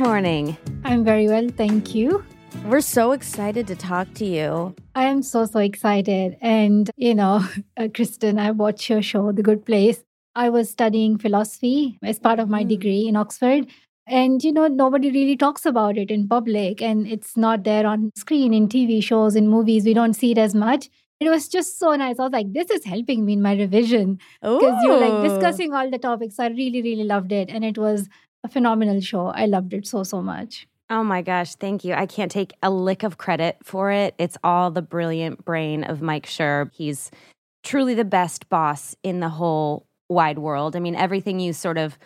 morning? 0.00 0.56
I'm 0.84 1.04
very 1.04 1.28
well, 1.28 1.48
thank 1.48 1.94
you. 1.94 2.24
We're 2.64 2.80
so 2.80 3.12
excited 3.12 3.66
to 3.68 3.76
talk 3.76 4.12
to 4.14 4.24
you. 4.24 4.74
I 4.94 5.04
am 5.04 5.22
so, 5.22 5.44
so 5.46 5.60
excited. 5.60 6.36
And, 6.40 6.90
you 6.96 7.14
know, 7.14 7.44
uh, 7.76 7.88
Kristen, 7.94 8.38
I 8.38 8.50
watched 8.50 8.88
your 8.88 9.02
show, 9.02 9.30
The 9.32 9.42
Good 9.42 9.64
Place. 9.66 10.02
I 10.34 10.48
was 10.48 10.70
studying 10.70 11.18
philosophy 11.18 11.98
as 12.02 12.18
part 12.18 12.38
of 12.40 12.48
my 12.48 12.64
Mm. 12.64 12.68
degree 12.68 13.08
in 13.08 13.16
Oxford. 13.16 13.66
And, 14.06 14.42
you 14.42 14.52
know, 14.52 14.66
nobody 14.66 15.10
really 15.10 15.36
talks 15.36 15.66
about 15.66 15.96
it 15.98 16.10
in 16.10 16.26
public 16.26 16.82
and 16.82 17.06
it's 17.06 17.36
not 17.36 17.64
there 17.64 17.86
on 17.86 18.10
screen 18.16 18.52
in 18.54 18.68
TV 18.68 19.00
shows, 19.02 19.36
in 19.36 19.48
movies. 19.48 19.84
We 19.84 19.94
don't 19.94 20.14
see 20.14 20.32
it 20.32 20.38
as 20.38 20.54
much. 20.54 20.88
It 21.20 21.28
was 21.28 21.48
just 21.48 21.78
so 21.78 21.94
nice. 21.94 22.18
I 22.18 22.22
was 22.24 22.32
like, 22.32 22.52
this 22.54 22.70
is 22.70 22.84
helping 22.84 23.26
me 23.26 23.34
in 23.34 23.42
my 23.42 23.54
revision 23.54 24.18
because 24.40 24.82
you're 24.82 24.98
like 24.98 25.22
discussing 25.22 25.74
all 25.74 25.90
the 25.90 25.98
topics. 25.98 26.38
I 26.40 26.46
really, 26.48 26.80
really 26.82 27.04
loved 27.04 27.30
it. 27.30 27.50
And 27.50 27.62
it 27.64 27.76
was 27.76 28.08
a 28.44 28.48
phenomenal 28.48 29.00
show. 29.00 29.28
I 29.28 29.46
loved 29.46 29.72
it 29.72 29.86
so, 29.86 30.02
so 30.02 30.22
much. 30.22 30.66
Oh 30.88 31.04
my 31.04 31.22
gosh, 31.22 31.54
thank 31.54 31.84
you. 31.84 31.94
I 31.94 32.06
can't 32.06 32.32
take 32.32 32.52
a 32.62 32.70
lick 32.70 33.04
of 33.04 33.16
credit 33.16 33.58
for 33.62 33.92
it. 33.92 34.14
It's 34.18 34.36
all 34.42 34.70
the 34.70 34.82
brilliant 34.82 35.44
brain 35.44 35.84
of 35.84 36.02
Mike 36.02 36.26
Schur. 36.26 36.70
He's 36.74 37.10
truly 37.62 37.94
the 37.94 38.04
best 38.04 38.48
boss 38.48 38.96
in 39.02 39.20
the 39.20 39.28
whole 39.28 39.86
wide 40.08 40.38
world. 40.38 40.74
I 40.74 40.80
mean, 40.80 40.96
everything 40.96 41.38
you 41.38 41.52
sort 41.52 41.78
of 41.78 41.96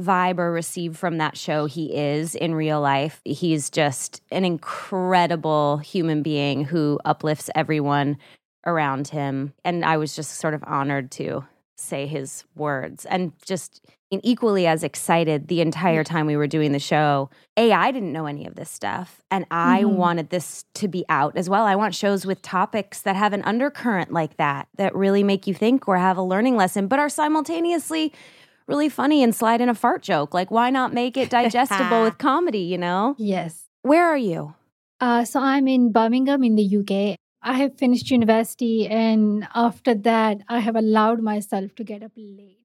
vibe 0.00 0.38
or 0.38 0.52
receive 0.52 0.96
from 0.96 1.18
that 1.18 1.36
show, 1.36 1.66
he 1.66 1.94
is 1.94 2.34
in 2.34 2.54
real 2.54 2.80
life. 2.80 3.20
He's 3.24 3.70
just 3.70 4.22
an 4.32 4.44
incredible 4.44 5.78
human 5.78 6.22
being 6.22 6.64
who 6.64 6.98
uplifts 7.04 7.50
everyone 7.54 8.18
around 8.66 9.08
him. 9.08 9.54
And 9.64 9.84
I 9.84 9.96
was 9.96 10.16
just 10.16 10.36
sort 10.36 10.54
of 10.54 10.64
honored 10.64 11.10
to 11.12 11.44
say 11.76 12.06
his 12.06 12.44
words 12.56 13.04
and 13.06 13.32
just 13.44 13.86
equally 14.10 14.66
as 14.66 14.82
excited 14.82 15.48
the 15.48 15.60
entire 15.60 16.02
time 16.02 16.26
we 16.26 16.36
were 16.36 16.46
doing 16.46 16.72
the 16.72 16.78
show. 16.78 17.28
A, 17.56 17.72
I 17.72 17.90
didn't 17.90 18.12
know 18.12 18.26
any 18.26 18.46
of 18.46 18.54
this 18.54 18.70
stuff. 18.70 19.20
And 19.30 19.44
I 19.50 19.82
Mhm. 19.82 19.96
wanted 19.96 20.30
this 20.30 20.64
to 20.74 20.88
be 20.88 21.04
out 21.08 21.36
as 21.36 21.50
well. 21.50 21.64
I 21.64 21.76
want 21.76 21.94
shows 21.94 22.24
with 22.24 22.40
topics 22.40 23.02
that 23.02 23.16
have 23.16 23.32
an 23.32 23.42
undercurrent 23.42 24.12
like 24.12 24.36
that, 24.38 24.68
that 24.76 24.94
really 24.94 25.22
make 25.22 25.46
you 25.46 25.54
think 25.54 25.86
or 25.88 25.98
have 25.98 26.16
a 26.16 26.22
learning 26.22 26.56
lesson, 26.56 26.86
but 26.86 26.98
are 26.98 27.08
simultaneously 27.10 28.12
really 28.66 28.88
funny 28.88 29.22
and 29.22 29.34
slide 29.34 29.60
in 29.60 29.68
a 29.68 29.74
fart 29.74 30.02
joke. 30.02 30.32
Like, 30.34 30.50
why 30.50 30.70
not 30.70 30.92
make 30.92 31.16
it 31.16 31.30
digestible 31.30 32.02
with 32.02 32.18
comedy, 32.28 32.60
you 32.60 32.78
know? 32.78 33.14
Yes. 33.18 33.64
Where 33.82 34.06
are 34.06 34.16
you? 34.16 34.54
Uh, 35.00 35.24
so 35.24 35.40
I'm 35.40 35.68
in 35.68 35.92
Birmingham 35.92 36.42
in 36.42 36.56
the 36.56 36.64
UK. 36.64 37.16
I 37.40 37.52
have 37.54 37.78
finished 37.78 38.10
university, 38.10 38.88
and 38.88 39.46
after 39.54 39.94
that, 39.94 40.38
I 40.48 40.58
have 40.58 40.74
allowed 40.74 41.20
myself 41.22 41.74
to 41.76 41.84
get 41.84 42.02
up 42.02 42.10
late 42.16 42.57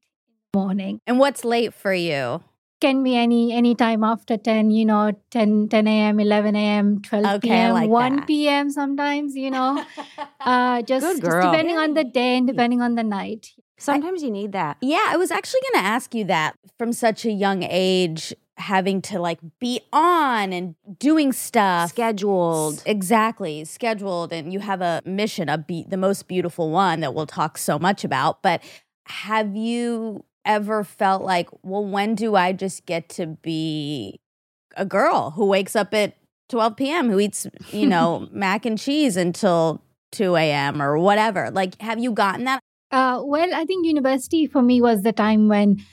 morning. 0.57 0.99
And 1.07 1.19
what's 1.19 1.43
late 1.43 1.73
for 1.73 1.93
you? 1.93 2.41
Can 2.79 3.01
be 3.03 3.15
any 3.15 3.53
any 3.53 3.75
time 3.75 4.03
after 4.03 4.35
10, 4.37 4.69
you 4.69 4.85
know, 4.85 5.13
10, 5.31 5.69
10 5.69 5.87
a.m., 5.87 6.19
11 6.19 6.55
a.m., 6.55 7.01
12 7.01 7.25
Okay, 7.35 7.47
p.m., 7.47 7.73
like 7.73 7.89
1 7.89 8.15
that. 8.17 8.27
p.m. 8.27 8.69
sometimes, 8.71 9.35
you 9.35 9.51
know. 9.51 9.83
Uh, 10.45 10.81
just, 10.81 11.21
just 11.21 11.23
depending 11.23 11.77
on 11.77 11.93
the 11.93 12.03
day 12.03 12.35
and 12.35 12.45
depending 12.45 12.81
on 12.81 12.95
the 12.95 13.03
night. 13.03 13.51
Sometimes 13.77 14.21
you 14.21 14.29
need 14.29 14.51
that. 14.51 14.75
Yeah, 14.81 15.05
I 15.07 15.15
was 15.15 15.31
actually 15.31 15.61
going 15.71 15.81
to 15.85 15.87
ask 15.87 16.13
you 16.13 16.25
that 16.25 16.57
from 16.77 16.91
such 16.91 17.23
a 17.23 17.31
young 17.31 17.63
age, 17.63 18.33
having 18.57 19.01
to 19.03 19.21
like 19.21 19.39
be 19.61 19.79
on 19.93 20.51
and 20.51 20.75
doing 20.99 21.31
stuff. 21.31 21.91
Scheduled. 21.91 22.73
S- 22.73 22.83
Exactly, 22.85 23.63
scheduled, 23.63 24.33
and 24.33 24.51
you 24.51 24.59
have 24.59 24.81
a 24.81 25.01
mission, 25.05 25.47
a 25.47 25.57
be- 25.57 25.85
the 25.87 25.95
most 25.95 26.27
beautiful 26.27 26.69
one 26.71 26.99
that 26.99 27.13
we'll 27.13 27.25
talk 27.25 27.57
so 27.57 27.79
much 27.79 28.03
about. 28.03 28.43
But 28.43 28.61
have 29.05 29.55
you 29.55 30.25
ever 30.45 30.83
felt 30.83 31.23
like, 31.23 31.49
well, 31.61 31.85
when 31.85 32.15
do 32.15 32.35
I 32.35 32.51
just 32.51 32.85
get 32.85 33.09
to 33.09 33.27
be 33.27 34.19
a 34.75 34.85
girl 34.85 35.31
who 35.31 35.45
wakes 35.45 35.75
up 35.75 35.93
at 35.93 36.15
12 36.49 36.75
p.m., 36.75 37.09
who 37.09 37.19
eats, 37.19 37.47
you 37.71 37.87
know, 37.87 38.27
mac 38.31 38.65
and 38.65 38.77
cheese 38.77 39.17
until 39.17 39.81
2 40.11 40.35
a.m. 40.35 40.81
or 40.81 40.97
whatever? 40.97 41.49
Like, 41.51 41.79
have 41.81 41.99
you 41.99 42.11
gotten 42.11 42.45
that? 42.45 42.59
Uh, 42.91 43.21
well, 43.23 43.53
I 43.53 43.65
think 43.65 43.85
university 43.85 44.45
for 44.45 44.61
me 44.61 44.81
was 44.81 45.01
the 45.01 45.13
time 45.13 45.47
when 45.47 45.83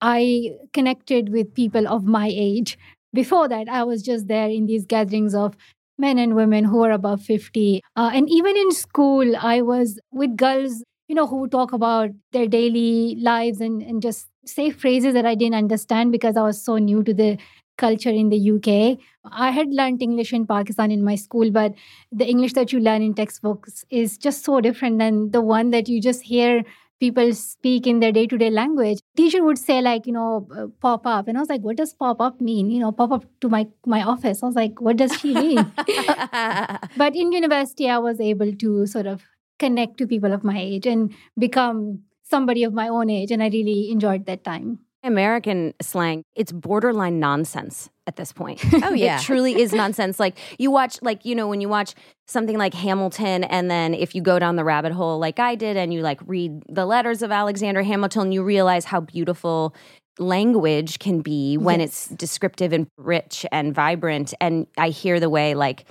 I 0.00 0.56
connected 0.72 1.30
with 1.30 1.54
people 1.54 1.86
of 1.86 2.04
my 2.04 2.30
age. 2.32 2.78
Before 3.12 3.48
that, 3.48 3.68
I 3.68 3.84
was 3.84 4.02
just 4.02 4.28
there 4.28 4.48
in 4.48 4.66
these 4.66 4.86
gatherings 4.86 5.34
of 5.34 5.56
men 5.98 6.18
and 6.18 6.34
women 6.34 6.64
who 6.64 6.82
are 6.84 6.90
above 6.90 7.22
50. 7.22 7.82
Uh, 7.96 8.10
and 8.12 8.28
even 8.30 8.56
in 8.56 8.70
school, 8.72 9.36
I 9.36 9.62
was 9.62 9.98
with 10.12 10.36
girls, 10.36 10.82
you 11.08 11.14
know, 11.14 11.26
who 11.26 11.48
talk 11.48 11.72
about 11.72 12.10
their 12.32 12.46
daily 12.46 13.16
lives 13.20 13.60
and, 13.60 13.82
and 13.82 14.02
just 14.02 14.28
say 14.44 14.70
phrases 14.70 15.14
that 15.14 15.26
I 15.26 15.34
didn't 15.34 15.54
understand 15.54 16.12
because 16.12 16.36
I 16.36 16.42
was 16.42 16.62
so 16.62 16.78
new 16.78 17.02
to 17.02 17.14
the 17.14 17.38
culture 17.76 18.10
in 18.10 18.30
the 18.30 18.38
UK. 18.38 18.98
I 19.30 19.50
had 19.50 19.68
learned 19.70 20.02
English 20.02 20.32
in 20.32 20.46
Pakistan 20.46 20.90
in 20.90 21.04
my 21.04 21.14
school, 21.14 21.50
but 21.50 21.74
the 22.10 22.26
English 22.26 22.54
that 22.54 22.72
you 22.72 22.80
learn 22.80 23.02
in 23.02 23.14
textbooks 23.14 23.84
is 23.90 24.16
just 24.16 24.44
so 24.44 24.60
different 24.60 24.98
than 24.98 25.30
the 25.30 25.42
one 25.42 25.70
that 25.70 25.88
you 25.88 26.00
just 26.00 26.22
hear 26.22 26.64
people 26.98 27.34
speak 27.34 27.86
in 27.86 28.00
their 28.00 28.12
day-to-day 28.12 28.48
language. 28.48 29.00
Teacher 29.16 29.44
would 29.44 29.58
say 29.58 29.82
like 29.82 30.06
you 30.06 30.12
know 30.12 30.48
uh, 30.56 30.66
pop 30.80 31.06
up 31.06 31.28
and 31.28 31.36
i 31.36 31.40
was 31.40 31.50
like 31.50 31.60
what 31.60 31.76
does 31.76 31.92
pop 31.92 32.20
up 32.20 32.40
mean? 32.40 32.70
You 32.70 32.80
know 32.80 32.92
pop 32.92 33.10
up 33.12 33.26
to 33.42 33.48
my 33.50 33.66
my 33.84 34.02
office. 34.02 34.42
I 34.42 34.46
was 34.46 34.56
like 34.56 34.80
what 34.80 34.96
does 34.96 35.12
she 35.20 35.34
mean? 35.34 35.72
But 36.96 37.14
in 37.14 37.32
university 37.32 37.90
i 37.90 37.98
was 37.98 38.20
able 38.20 38.52
to 38.64 38.86
sort 38.86 39.06
of 39.06 39.22
connect 39.58 39.98
to 39.98 40.06
people 40.06 40.32
of 40.32 40.44
my 40.44 40.58
age 40.58 40.86
and 40.86 41.14
become 41.38 42.00
somebody 42.22 42.64
of 42.64 42.72
my 42.72 42.88
own 42.88 43.10
age 43.10 43.30
and 43.30 43.42
i 43.42 43.48
really 43.48 43.90
enjoyed 43.90 44.26
that 44.26 44.44
time 44.44 44.78
American 45.06 45.72
slang, 45.80 46.24
it's 46.34 46.50
borderline 46.52 47.20
nonsense 47.20 47.88
at 48.06 48.16
this 48.16 48.32
point. 48.32 48.62
Oh, 48.82 48.92
yeah. 48.92 49.18
It 49.18 49.22
truly 49.22 49.60
is 49.60 49.72
nonsense. 49.82 50.20
Like 50.20 50.36
you 50.58 50.70
watch, 50.70 50.98
like, 51.00 51.24
you 51.24 51.34
know, 51.34 51.48
when 51.48 51.60
you 51.60 51.68
watch 51.68 51.94
something 52.26 52.58
like 52.58 52.74
Hamilton, 52.74 53.44
and 53.44 53.70
then 53.70 53.94
if 53.94 54.14
you 54.14 54.20
go 54.20 54.38
down 54.38 54.56
the 54.56 54.64
rabbit 54.64 54.92
hole 54.92 55.18
like 55.18 55.38
I 55.38 55.54
did, 55.54 55.76
and 55.76 55.94
you 55.94 56.02
like 56.02 56.20
read 56.26 56.62
the 56.68 56.84
letters 56.84 57.22
of 57.22 57.32
Alexander 57.32 57.82
Hamilton, 57.82 58.32
you 58.32 58.42
realize 58.42 58.84
how 58.84 59.00
beautiful 59.00 59.74
language 60.18 60.98
can 60.98 61.20
be 61.20 61.56
when 61.56 61.80
it's 61.80 62.08
descriptive 62.08 62.72
and 62.72 62.86
rich 62.96 63.44
and 63.52 63.74
vibrant. 63.74 64.34
And 64.40 64.66
I 64.76 64.90
hear 64.90 65.20
the 65.20 65.30
way 65.30 65.54
like 65.54 65.84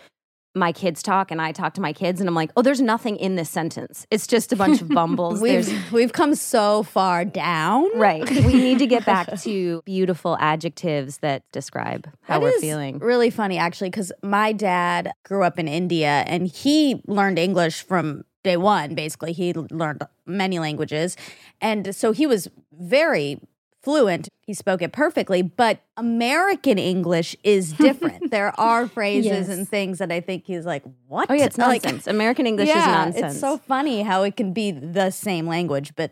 my 0.56 0.72
kids 0.72 1.04
talk 1.04 1.32
and 1.32 1.42
I 1.42 1.52
talk 1.52 1.74
to 1.74 1.82
my 1.82 1.92
kids 1.92 2.22
and 2.22 2.30
I'm 2.30 2.36
like, 2.36 2.50
oh, 2.56 2.62
there's 2.62 2.82
nothing 2.82 3.18
in 3.18 3.36
this 3.36 3.50
sentence. 3.50 4.08
It's 4.10 4.26
just 4.26 4.54
a 4.54 4.56
bunch 4.56 4.82
of 4.82 4.88
bumbles. 4.90 5.42
We've, 5.42 5.70
we've 5.92 6.14
come 6.14 6.34
so 6.34 6.84
far 6.84 7.26
down. 7.26 7.86
Right. 7.98 8.28
We 8.30 8.54
need 8.54 8.80
to 8.80 8.88
get 8.88 9.06
back 9.06 9.38
to 9.42 9.82
beautiful 9.86 10.38
adjectives 10.40 11.18
that 11.18 11.44
describe 11.52 12.10
how 12.22 12.36
That 12.36 12.42
we're 12.42 12.56
is 12.56 12.62
feeling. 12.62 13.00
Really 13.00 13.30
funny, 13.30 13.58
actually, 13.58 13.90
because 13.90 14.14
my 14.24 14.54
dad 14.54 15.12
grew 15.24 15.44
up 15.44 15.60
in 15.60 15.68
India 15.68 16.24
and 16.26 16.48
he 16.48 17.02
learned 17.06 17.38
English 17.38 17.84
from 17.84 18.24
day 18.44 18.56
one. 18.56 18.96
Basically, 18.96 19.34
he 19.34 19.54
learned 19.54 20.04
many 20.26 20.60
languages, 20.60 21.18
and 21.60 21.94
so 21.96 22.12
he 22.12 22.26
was 22.28 22.48
very 22.72 23.40
fluent. 23.86 24.28
He 24.42 24.54
spoke 24.54 24.82
it 24.82 24.92
perfectly, 24.92 25.42
but 25.42 25.80
American 25.96 26.78
English 26.78 27.36
is 27.44 27.72
different. 27.74 28.30
there 28.32 28.60
are 28.60 28.88
phrases 28.88 29.26
Yes. 29.26 29.50
and 29.50 29.68
things 29.70 30.00
that 30.00 30.12
I 30.12 30.20
think 30.20 30.44
he's 30.46 30.66
like, 30.66 30.84
"What? 31.08 31.30
Oh, 31.32 31.34
yeah, 31.34 31.46
it's 31.46 31.58
Like, 31.58 31.84
nonsense. 31.84 32.08
American 32.08 32.46
English 32.46 32.68
is 32.70 32.76
yeah, 32.76 32.86
nonsense. 33.06 33.34
It's 33.34 33.40
so 33.40 33.58
funny 33.58 34.02
how 34.04 34.24
it 34.24 34.36
can 34.36 34.52
be 34.52 34.72
the 34.72 35.10
same 35.12 35.48
language, 35.48 35.94
but 35.96 36.12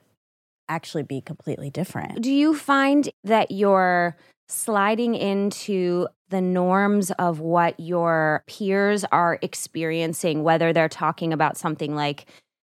actually 0.70 1.04
be 1.04 1.20
completely 1.20 1.70
different. 1.70 2.22
Do 2.22 2.32
you 2.32 2.56
find 2.56 3.10
that 3.26 3.52
you're 3.52 4.16
sliding 4.48 5.16
into 5.16 6.08
the 6.30 6.42
norms 6.42 7.12
of 7.12 7.40
what 7.40 7.80
your 7.80 8.44
peers 8.48 9.04
are 9.12 9.38
experiencing, 9.42 10.44
whether 10.44 10.72
they're 10.74 10.90
talking 10.90 11.34
about 11.34 11.58
something 11.58 11.96
like 11.96 12.26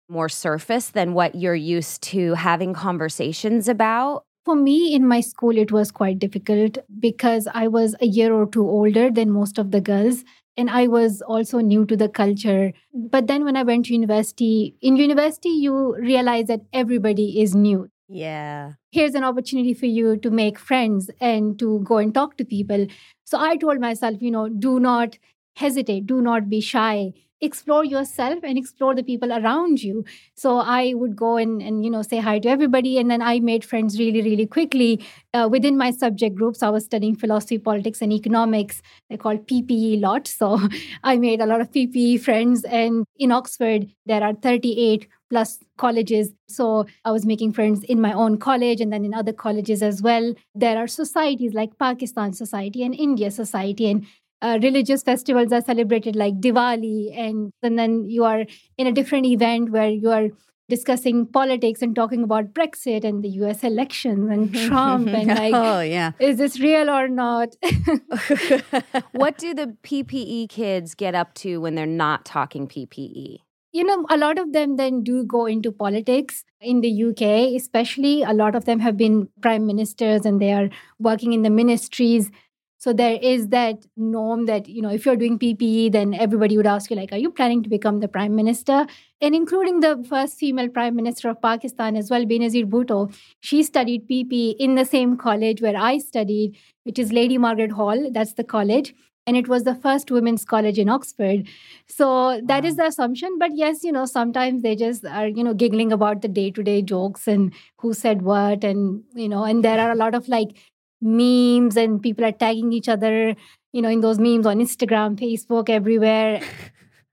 more 0.10 0.30
surface 0.30 0.88
than 0.90 1.14
what 1.14 1.36
you're 1.36 1.56
used 1.56 2.02
to 2.02 2.34
having 2.36 2.74
conversations 2.74 3.68
about? 3.68 4.24
For 4.48 4.56
me, 4.56 4.94
in 4.96 5.06
my 5.06 5.20
school, 5.20 5.58
it 5.58 5.74
was 5.74 5.92
quite 5.92 6.20
difficult 6.20 6.78
because 7.02 7.50
I 7.54 7.68
was 7.68 7.98
a 8.00 8.06
year 8.06 8.34
or 8.34 8.48
two 8.48 8.66
older 8.66 9.12
than 9.12 9.30
most 9.30 9.58
of 9.58 9.72
the 9.72 9.82
girls. 9.82 10.24
And 10.56 10.70
I 10.70 10.88
was 10.88 11.22
also 11.22 11.60
new 11.60 11.86
to 11.86 11.98
the 11.98 12.08
culture. 12.08 12.72
But 12.94 13.28
then 13.28 13.44
when 13.44 13.58
I 13.58 13.64
went 13.64 13.88
to 13.88 13.94
university, 13.94 14.74
in 14.82 14.96
university, 14.96 15.50
you 15.50 15.98
realize 15.98 16.48
that 16.48 16.62
everybody 16.72 17.42
is 17.42 17.56
new. 17.56 17.90
Yeah. 18.08 18.76
Here's 18.90 19.16
an 19.16 19.26
opportunity 19.26 19.74
for 19.74 19.86
you 19.86 20.16
to 20.16 20.32
make 20.32 20.58
friends 20.58 21.12
and 21.20 21.60
to 21.60 21.82
go 21.82 21.98
and 21.98 22.14
talk 22.14 22.38
to 22.38 22.46
people. 22.46 22.88
So 23.26 23.38
I 23.38 23.58
told 23.58 23.82
myself, 23.82 24.22
you 24.22 24.32
know, 24.32 24.48
do 24.48 24.80
not 24.80 25.18
hesitate, 25.58 26.08
do 26.08 26.22
not 26.22 26.50
be 26.50 26.62
shy. 26.62 27.12
Explore 27.40 27.86
yourself 27.86 28.40
and 28.44 28.58
explore 28.58 28.96
the 28.96 29.04
people 29.04 29.32
around 29.32 29.84
you. 29.84 30.04
So 30.36 30.58
I 30.58 30.94
would 30.96 31.16
go 31.16 31.38
and, 31.38 31.62
and 31.62 31.86
you 31.86 31.92
know 31.92 32.02
say 32.02 32.18
hi 32.18 32.40
to 32.40 32.50
everybody, 32.50 32.98
and 32.98 33.12
then 33.12 33.22
I 33.22 33.40
made 33.40 33.64
friends 33.64 34.00
really, 34.00 34.22
really 34.22 34.48
quickly 34.48 35.06
uh, 35.34 35.48
within 35.50 35.78
my 35.78 35.92
subject 35.92 36.36
groups. 36.36 36.64
I 36.64 36.70
was 36.70 36.86
studying 36.86 37.16
philosophy, 37.16 37.60
politics, 37.60 38.02
and 38.02 38.12
economics. 38.12 38.82
They're 39.10 39.18
called 39.18 39.48
PPE 39.48 40.02
lot. 40.02 40.28
So 40.28 40.60
I 41.04 41.18
made 41.18 41.42
a 41.42 41.46
lot 41.46 41.62
of 41.62 41.72
PPE 41.72 42.22
friends. 42.22 42.64
And 42.64 43.06
in 43.18 43.32
Oxford, 43.32 43.88
there 44.06 44.24
are 44.24 44.34
38 44.34 45.08
plus 45.30 45.60
colleges. 45.78 46.32
So 46.48 46.86
I 47.06 47.12
was 47.12 47.26
making 47.26 47.54
friends 47.54 47.84
in 47.84 48.02
my 48.02 48.14
own 48.14 48.38
college 48.38 48.82
and 48.82 48.92
then 48.92 49.06
in 49.06 49.14
other 49.14 49.34
colleges 49.34 49.84
as 49.84 50.02
well. 50.02 50.34
There 50.56 50.78
are 50.78 50.88
societies 50.88 51.54
like 51.54 51.78
Pakistan 51.78 52.34
Society 52.34 52.84
and 52.84 52.96
India 52.96 53.32
Society 53.32 53.90
and 53.90 54.06
uh, 54.42 54.60
religious 54.62 55.04
festivals 55.04 55.52
are 55.52 55.62
celebrated 55.62 56.16
like 56.16 56.40
Diwali, 56.40 57.18
and, 57.18 57.52
and 57.64 57.78
then 57.78 58.06
you 58.06 58.24
are 58.24 58.46
in 58.78 58.88
a 58.88 58.92
different 58.92 59.26
event 59.26 59.72
where 59.72 59.90
you 59.90 60.10
are 60.12 60.28
discussing 60.70 61.26
politics 61.26 61.82
and 61.82 61.96
talking 61.96 62.24
about 62.24 62.54
Brexit 62.54 63.04
and 63.04 63.24
the 63.24 63.30
US 63.30 63.64
elections 63.64 64.30
and 64.30 64.54
Trump 64.68 65.08
and 65.08 65.28
like, 65.40 65.54
oh 65.54 65.80
yeah. 65.80 66.12
is 66.20 66.38
this 66.38 66.60
real 66.60 66.90
or 66.90 67.08
not? 67.08 67.56
what 69.14 69.38
do 69.38 69.54
the 69.54 69.78
PPE 69.84 70.50
kids 70.50 70.94
get 70.94 71.16
up 71.16 71.34
to 71.36 71.62
when 71.62 71.76
they're 71.76 71.86
not 71.86 72.26
talking? 72.26 72.68
PPE? 72.68 73.40
you 73.78 73.84
know, 73.84 74.06
a 74.10 74.18
lot 74.18 74.40
of 74.40 74.54
them 74.54 74.76
then 74.78 75.04
do 75.04 75.24
go 75.24 75.46
into 75.46 75.72
politics 75.72 76.44
in 76.60 76.82
the 76.82 77.04
UK, 77.04 77.56
especially. 77.56 78.24
A 78.24 78.34
lot 78.34 78.56
of 78.56 78.66
them 78.66 78.80
have 78.80 78.98
been 78.98 79.30
prime 79.42 79.68
ministers 79.68 80.26
and 80.26 80.42
they 80.42 80.52
are 80.52 80.70
working 81.00 81.34
in 81.34 81.44
the 81.44 81.52
ministries. 81.52 82.32
So 82.80 82.94
there 82.94 83.18
is 83.22 83.48
that 83.50 83.86
norm 83.96 84.46
that, 84.46 84.68
you 84.70 84.82
know, 84.82 84.90
if 84.90 85.06
you're 85.06 85.16
doing 85.16 85.40
PPE, 85.40 85.92
then 85.92 86.14
everybody 86.14 86.58
would 86.58 86.68
ask 86.68 86.92
you, 86.92 86.96
like, 86.96 87.12
are 87.12 87.18
you 87.18 87.32
planning 87.32 87.64
to 87.64 87.70
become 87.70 88.00
the 88.00 88.08
prime 88.08 88.36
minister? 88.36 88.86
And 89.20 89.34
including 89.34 89.80
the 89.80 90.06
first 90.08 90.38
female 90.38 90.70
prime 90.70 90.96
minister 90.96 91.30
of 91.30 91.42
Pakistan 91.42 91.96
as 91.96 92.12
well, 92.12 92.24
Benazir 92.26 92.70
Bhutto, 92.70 93.12
she 93.40 93.64
studied 93.64 94.08
PPE 94.08 94.56
in 94.60 94.76
the 94.76 94.86
same 94.86 95.18
college 95.18 95.60
where 95.62 95.76
I 95.76 95.98
studied, 95.98 96.56
which 96.84 97.00
is 97.00 97.12
Lady 97.12 97.38
Margaret 97.40 97.72
Hall. 97.72 98.12
That's 98.12 98.34
the 98.34 98.44
college. 98.44 98.94
And 99.26 99.36
it 99.36 99.50
was 99.50 99.64
the 99.64 99.76
first 99.76 100.10
women's 100.10 100.46
college 100.46 100.80
in 100.80 100.88
oxford. 100.88 101.48
So 101.88 102.40
that 102.46 102.64
is 102.64 102.78
the 102.78 102.86
assumption. 102.86 103.38
But 103.40 103.52
yes 103.56 103.84
you 103.84 103.92
know 103.92 104.06
sometimes 104.06 104.62
they 104.62 104.76
just 104.76 105.06
are 105.06 105.28
you 105.28 105.44
know 105.44 105.54
giggling 105.54 105.92
about 105.92 106.22
the 106.22 106.28
day 106.28 106.50
to 106.52 106.64
day 106.64 106.82
jokes 106.82 107.28
and 107.28 107.54
who 107.80 107.94
said 107.94 108.22
what 108.22 108.64
and 108.64 109.04
you 109.16 109.28
know 109.28 109.44
and 109.44 109.66
there 109.66 109.80
are 109.80 109.92
a 109.92 109.96
lot 109.96 110.16
of 110.16 110.28
like 110.30 110.56
memes 111.02 111.78
and 111.78 112.02
people 112.02 112.26
are 112.26 112.32
tagging 112.32 112.72
each 112.74 112.90
other 112.90 113.36
you 113.74 113.82
know 113.82 113.90
in 113.90 114.02
those 114.02 114.20
memes 114.20 114.46
on 114.46 114.58
instagram 114.60 115.18
facebook 115.20 115.70
everywhere 115.70 116.42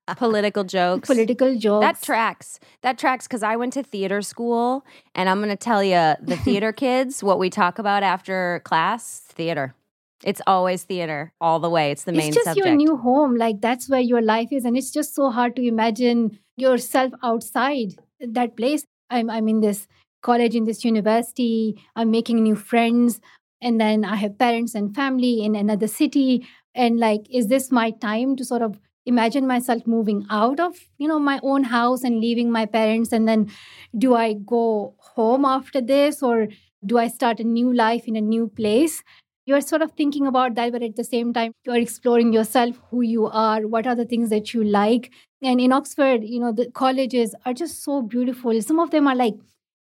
Political 0.06 0.64
jokes. 0.64 1.06
political 1.08 1.56
jokes 1.56 1.82
That 1.82 2.02
tracks. 2.02 2.60
That 2.82 2.98
tracks 2.98 3.26
because 3.26 3.42
I 3.42 3.56
went 3.56 3.72
to 3.72 3.82
theater 3.82 4.20
school, 4.20 4.84
and 5.14 5.30
I'm 5.30 5.38
going 5.38 5.48
to 5.48 5.56
tell 5.56 5.82
you, 5.82 6.14
the 6.20 6.36
theater 6.44 6.72
kids, 6.72 7.22
what 7.24 7.38
we 7.38 7.48
talk 7.48 7.78
about 7.78 8.02
after 8.02 8.60
class, 8.64 9.20
theater. 9.20 9.74
It's 10.22 10.42
always 10.46 10.82
theater 10.84 11.32
all 11.40 11.58
the 11.58 11.70
way. 11.70 11.90
It's 11.90 12.04
the 12.04 12.12
main 12.12 12.28
it's 12.28 12.36
just 12.36 12.44
subject. 12.44 12.66
your 12.66 12.76
new 12.76 12.96
home 12.98 13.36
like 13.36 13.62
that's 13.62 13.88
where 13.88 14.00
your 14.00 14.20
life 14.22 14.48
is 14.52 14.64
and 14.66 14.76
it's 14.76 14.90
just 14.90 15.14
so 15.14 15.30
hard 15.30 15.56
to 15.56 15.66
imagine 15.66 16.38
yourself 16.56 17.12
outside 17.22 17.94
that 18.20 18.56
place 18.56 18.84
i'm 19.10 19.28
i'm 19.28 19.48
in 19.48 19.60
this 19.60 19.86
college 20.22 20.54
in 20.54 20.64
this 20.64 20.84
university 20.84 21.76
i'm 21.96 22.10
making 22.10 22.42
new 22.42 22.54
friends 22.56 23.20
and 23.64 23.80
then 23.80 24.04
i 24.04 24.16
have 24.16 24.38
parents 24.38 24.75
and 24.75 24.94
family 24.94 25.44
in 25.44 25.56
another 25.56 25.88
city 25.88 26.47
and 26.75 26.99
like 27.00 27.26
is 27.30 27.49
this 27.49 27.71
my 27.73 27.90
time 28.06 28.37
to 28.37 28.44
sort 28.44 28.62
of 28.62 28.78
imagine 29.06 29.47
myself 29.47 29.87
moving 29.87 30.25
out 30.30 30.61
of 30.61 30.76
you 30.99 31.09
know 31.09 31.18
my 31.18 31.40
own 31.42 31.64
house 31.64 32.04
and 32.04 32.21
leaving 32.21 32.50
my 32.50 32.64
parents 32.66 33.12
and 33.12 33.28
then 33.28 33.50
do 33.99 34.14
i 34.14 34.33
go 34.54 34.94
home 34.99 35.44
after 35.44 35.80
this 35.80 36.23
or 36.23 36.49
do 36.87 36.99
i 36.99 37.09
start 37.09 37.40
a 37.40 37.44
new 37.44 37.73
life 37.73 38.09
in 38.09 38.16
a 38.16 38.21
new 38.21 38.49
place 38.49 39.02
you're 39.47 39.61
sort 39.61 39.83
of 39.83 39.92
thinking 39.92 40.26
about 40.26 40.54
that, 40.54 40.73
but 40.73 40.83
at 40.83 40.97
the 40.97 41.04
same 41.04 41.33
time, 41.33 41.52
you're 41.64 41.76
exploring 41.76 42.33
yourself, 42.33 42.80
who 42.90 43.02
you 43.02 43.26
are, 43.26 43.66
what 43.66 43.87
are 43.87 43.94
the 43.94 44.06
things 44.06 44.30
that 44.30 44.54
you 44.54 44.64
like. 44.64 45.12
And 45.42 45.61
in 45.61 45.73
Oxford, 45.73 46.25
you 46.25 46.40
know, 46.40 46.52
the 46.52 46.71
colleges 46.71 47.35
are 47.44 47.52
just 47.52 47.83
so 47.83 48.00
beautiful. 48.00 48.61
Some 48.62 48.78
of 48.78 48.90
them 48.90 49.06
are 49.06 49.14
like 49.14 49.35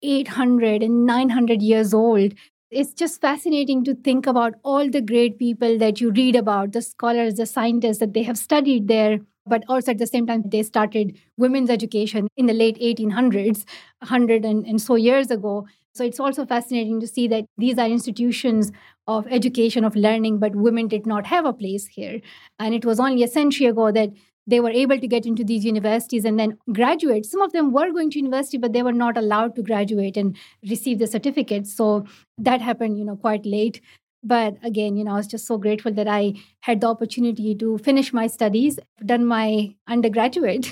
800 0.03 0.83
and 0.83 1.05
900 1.05 1.61
years 1.61 1.93
old. 1.93 2.33
It's 2.69 2.93
just 2.93 3.21
fascinating 3.21 3.83
to 3.85 3.95
think 3.95 4.27
about 4.27 4.55
all 4.63 4.89
the 4.89 5.01
great 5.01 5.39
people 5.39 5.77
that 5.77 6.01
you 6.01 6.11
read 6.11 6.35
about, 6.35 6.73
the 6.73 6.81
scholars, 6.81 7.35
the 7.35 7.45
scientists 7.45 7.99
that 7.99 8.13
they 8.13 8.23
have 8.23 8.37
studied 8.37 8.87
there. 8.87 9.19
But 9.45 9.63
also 9.69 9.91
at 9.91 9.97
the 9.99 10.07
same 10.07 10.27
time, 10.27 10.43
they 10.45 10.63
started 10.63 11.17
women's 11.37 11.69
education 11.69 12.27
in 12.35 12.47
the 12.47 12.53
late 12.53 12.77
1800s, 12.81 13.63
100 13.99 14.43
and, 14.43 14.65
and 14.65 14.81
so 14.81 14.95
years 14.95 15.31
ago. 15.31 15.65
So 15.93 16.03
it's 16.03 16.19
also 16.19 16.45
fascinating 16.45 16.99
to 16.99 17.07
see 17.07 17.29
that 17.29 17.45
these 17.57 17.77
are 17.77 17.87
institutions 17.87 18.71
of 19.07 19.25
education, 19.31 19.85
of 19.85 19.95
learning, 19.95 20.39
but 20.39 20.53
women 20.53 20.89
did 20.89 21.07
not 21.07 21.25
have 21.25 21.45
a 21.45 21.53
place 21.53 21.87
here. 21.87 22.19
And 22.59 22.75
it 22.75 22.83
was 22.83 22.99
only 22.99 23.23
a 23.23 23.27
century 23.29 23.67
ago 23.67 23.91
that 23.93 24.09
they 24.47 24.59
were 24.61 24.69
able 24.69 24.97
to 24.99 25.07
get 25.07 25.25
into 25.25 25.43
these 25.43 25.65
universities 25.65 26.23
and 26.25 26.39
then 26.39 26.57
graduate. 26.73 27.25
Some 27.25 27.41
of 27.41 27.51
them 27.51 27.71
were 27.71 27.91
going 27.91 28.09
to 28.11 28.17
university, 28.19 28.57
but 28.57 28.71
they 28.73 28.81
were 28.81 28.93
not 28.93 29.17
allowed 29.17 29.55
to 29.57 29.61
graduate 29.61 30.15
and 30.17 30.35
receive 30.67 30.99
the 30.99 31.07
certificates. 31.07 31.73
So 31.75 32.05
that 32.37 32.61
happened, 32.61 32.97
you 32.97 33.05
know, 33.05 33.17
quite 33.17 33.45
late. 33.45 33.81
But 34.23 34.55
again, 34.63 34.97
you 34.97 35.03
know, 35.03 35.11
I 35.11 35.15
was 35.15 35.27
just 35.27 35.45
so 35.45 35.57
grateful 35.57 35.91
that 35.93 36.07
I 36.07 36.33
had 36.61 36.81
the 36.81 36.87
opportunity 36.87 37.53
to 37.55 37.77
finish 37.77 38.13
my 38.13 38.27
studies, 38.27 38.79
done 39.05 39.25
my 39.25 39.75
undergraduate. 39.87 40.71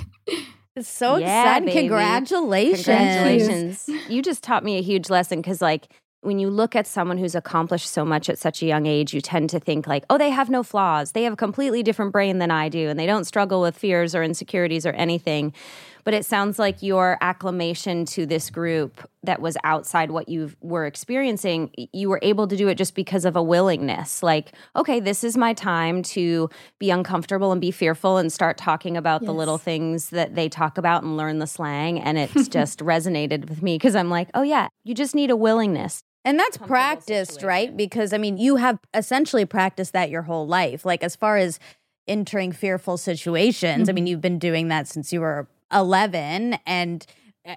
It's 0.77 0.89
so 0.89 1.15
Yeah, 1.17 1.41
exciting. 1.57 1.65
baby. 1.67 1.79
Congratulations. 1.87 2.85
Congratulations. 2.85 3.89
you 4.09 4.21
just 4.21 4.43
taught 4.43 4.63
me 4.63 4.77
a 4.77 4.81
huge 4.81 5.09
lesson 5.09 5.39
because, 5.39 5.61
like, 5.61 5.87
when 6.25 6.39
you 6.39 6.49
look 6.49 6.75
at 6.75 6.87
someone 6.87 7.17
who's 7.17 7.35
accomplished 7.35 7.87
so 7.87 8.03
much 8.03 8.29
at 8.29 8.39
such 8.39 8.61
a 8.61 8.65
young 8.65 8.85
age, 8.85 9.13
you 9.13 9.21
tend 9.21 9.49
to 9.51 9.59
think, 9.59 9.87
like, 9.87 10.03
oh, 10.09 10.17
they 10.17 10.31
have 10.31 10.49
no 10.49 10.63
flaws. 10.63 11.11
They 11.11 11.23
have 11.23 11.33
a 11.33 11.37
completely 11.37 11.83
different 11.83 12.11
brain 12.11 12.39
than 12.39 12.51
I 12.51 12.69
do, 12.69 12.89
and 12.89 12.99
they 12.99 13.05
don't 13.05 13.25
struggle 13.25 13.61
with 13.61 13.77
fears 13.77 14.15
or 14.15 14.23
insecurities 14.23 14.85
or 14.85 14.91
anything. 14.91 15.53
But 16.03 16.13
it 16.13 16.25
sounds 16.25 16.59
like 16.59 16.83
your 16.83 17.17
acclamation 17.21 18.05
to 18.05 18.25
this 18.25 18.49
group 18.49 19.09
that 19.23 19.41
was 19.41 19.57
outside 19.63 20.11
what 20.11 20.29
you 20.29 20.51
were 20.61 20.85
experiencing, 20.85 21.71
you 21.91 22.09
were 22.09 22.19
able 22.21 22.47
to 22.47 22.55
do 22.55 22.67
it 22.67 22.75
just 22.75 22.93
because 22.93 23.25
of 23.25 23.35
a 23.35 23.41
willingness. 23.41 24.21
Like, 24.21 24.51
okay, 24.75 24.99
this 24.99 25.23
is 25.23 25.35
my 25.35 25.53
time 25.53 26.03
to 26.03 26.49
be 26.79 26.91
uncomfortable 26.91 27.51
and 27.51 27.59
be 27.59 27.71
fearful 27.71 28.17
and 28.17 28.31
start 28.31 28.57
talking 28.57 28.95
about 28.95 29.25
the 29.25 29.33
little 29.33 29.57
things 29.57 30.11
that 30.11 30.35
they 30.35 30.47
talk 30.47 30.77
about 30.77 31.01
and 31.01 31.17
learn 31.17 31.39
the 31.39 31.47
slang. 31.47 31.99
And 31.99 32.17
it's 32.19 32.47
just 32.47 32.79
resonated 32.79 33.49
with 33.49 33.63
me 33.63 33.75
because 33.75 33.95
I'm 33.95 34.09
like, 34.09 34.29
oh, 34.35 34.43
yeah, 34.43 34.67
you 34.83 34.93
just 34.93 35.15
need 35.15 35.31
a 35.31 35.35
willingness. 35.35 36.01
And 36.25 36.39
that's 36.39 36.57
practiced, 36.57 37.33
situation. 37.33 37.47
right? 37.47 37.77
Because 37.77 38.11
I 38.11 38.17
mean, 38.17 38.37
you 38.37 38.57
have 38.57 38.79
essentially 38.93 39.45
practiced 39.45 39.93
that 39.93 40.09
your 40.09 40.23
whole 40.23 40.47
life. 40.47 40.83
Like 40.83 41.03
as 41.03 41.15
far 41.15 41.37
as 41.37 41.59
entering 42.07 42.51
fearful 42.51 42.97
situations, 42.97 43.87
I 43.87 43.93
mean, 43.93 44.03
mm-hmm. 44.03 44.09
you've 44.09 44.21
been 44.21 44.39
doing 44.39 44.67
that 44.69 44.87
since 44.87 45.13
you 45.13 45.21
were 45.21 45.47
11 45.71 46.57
and 46.65 47.05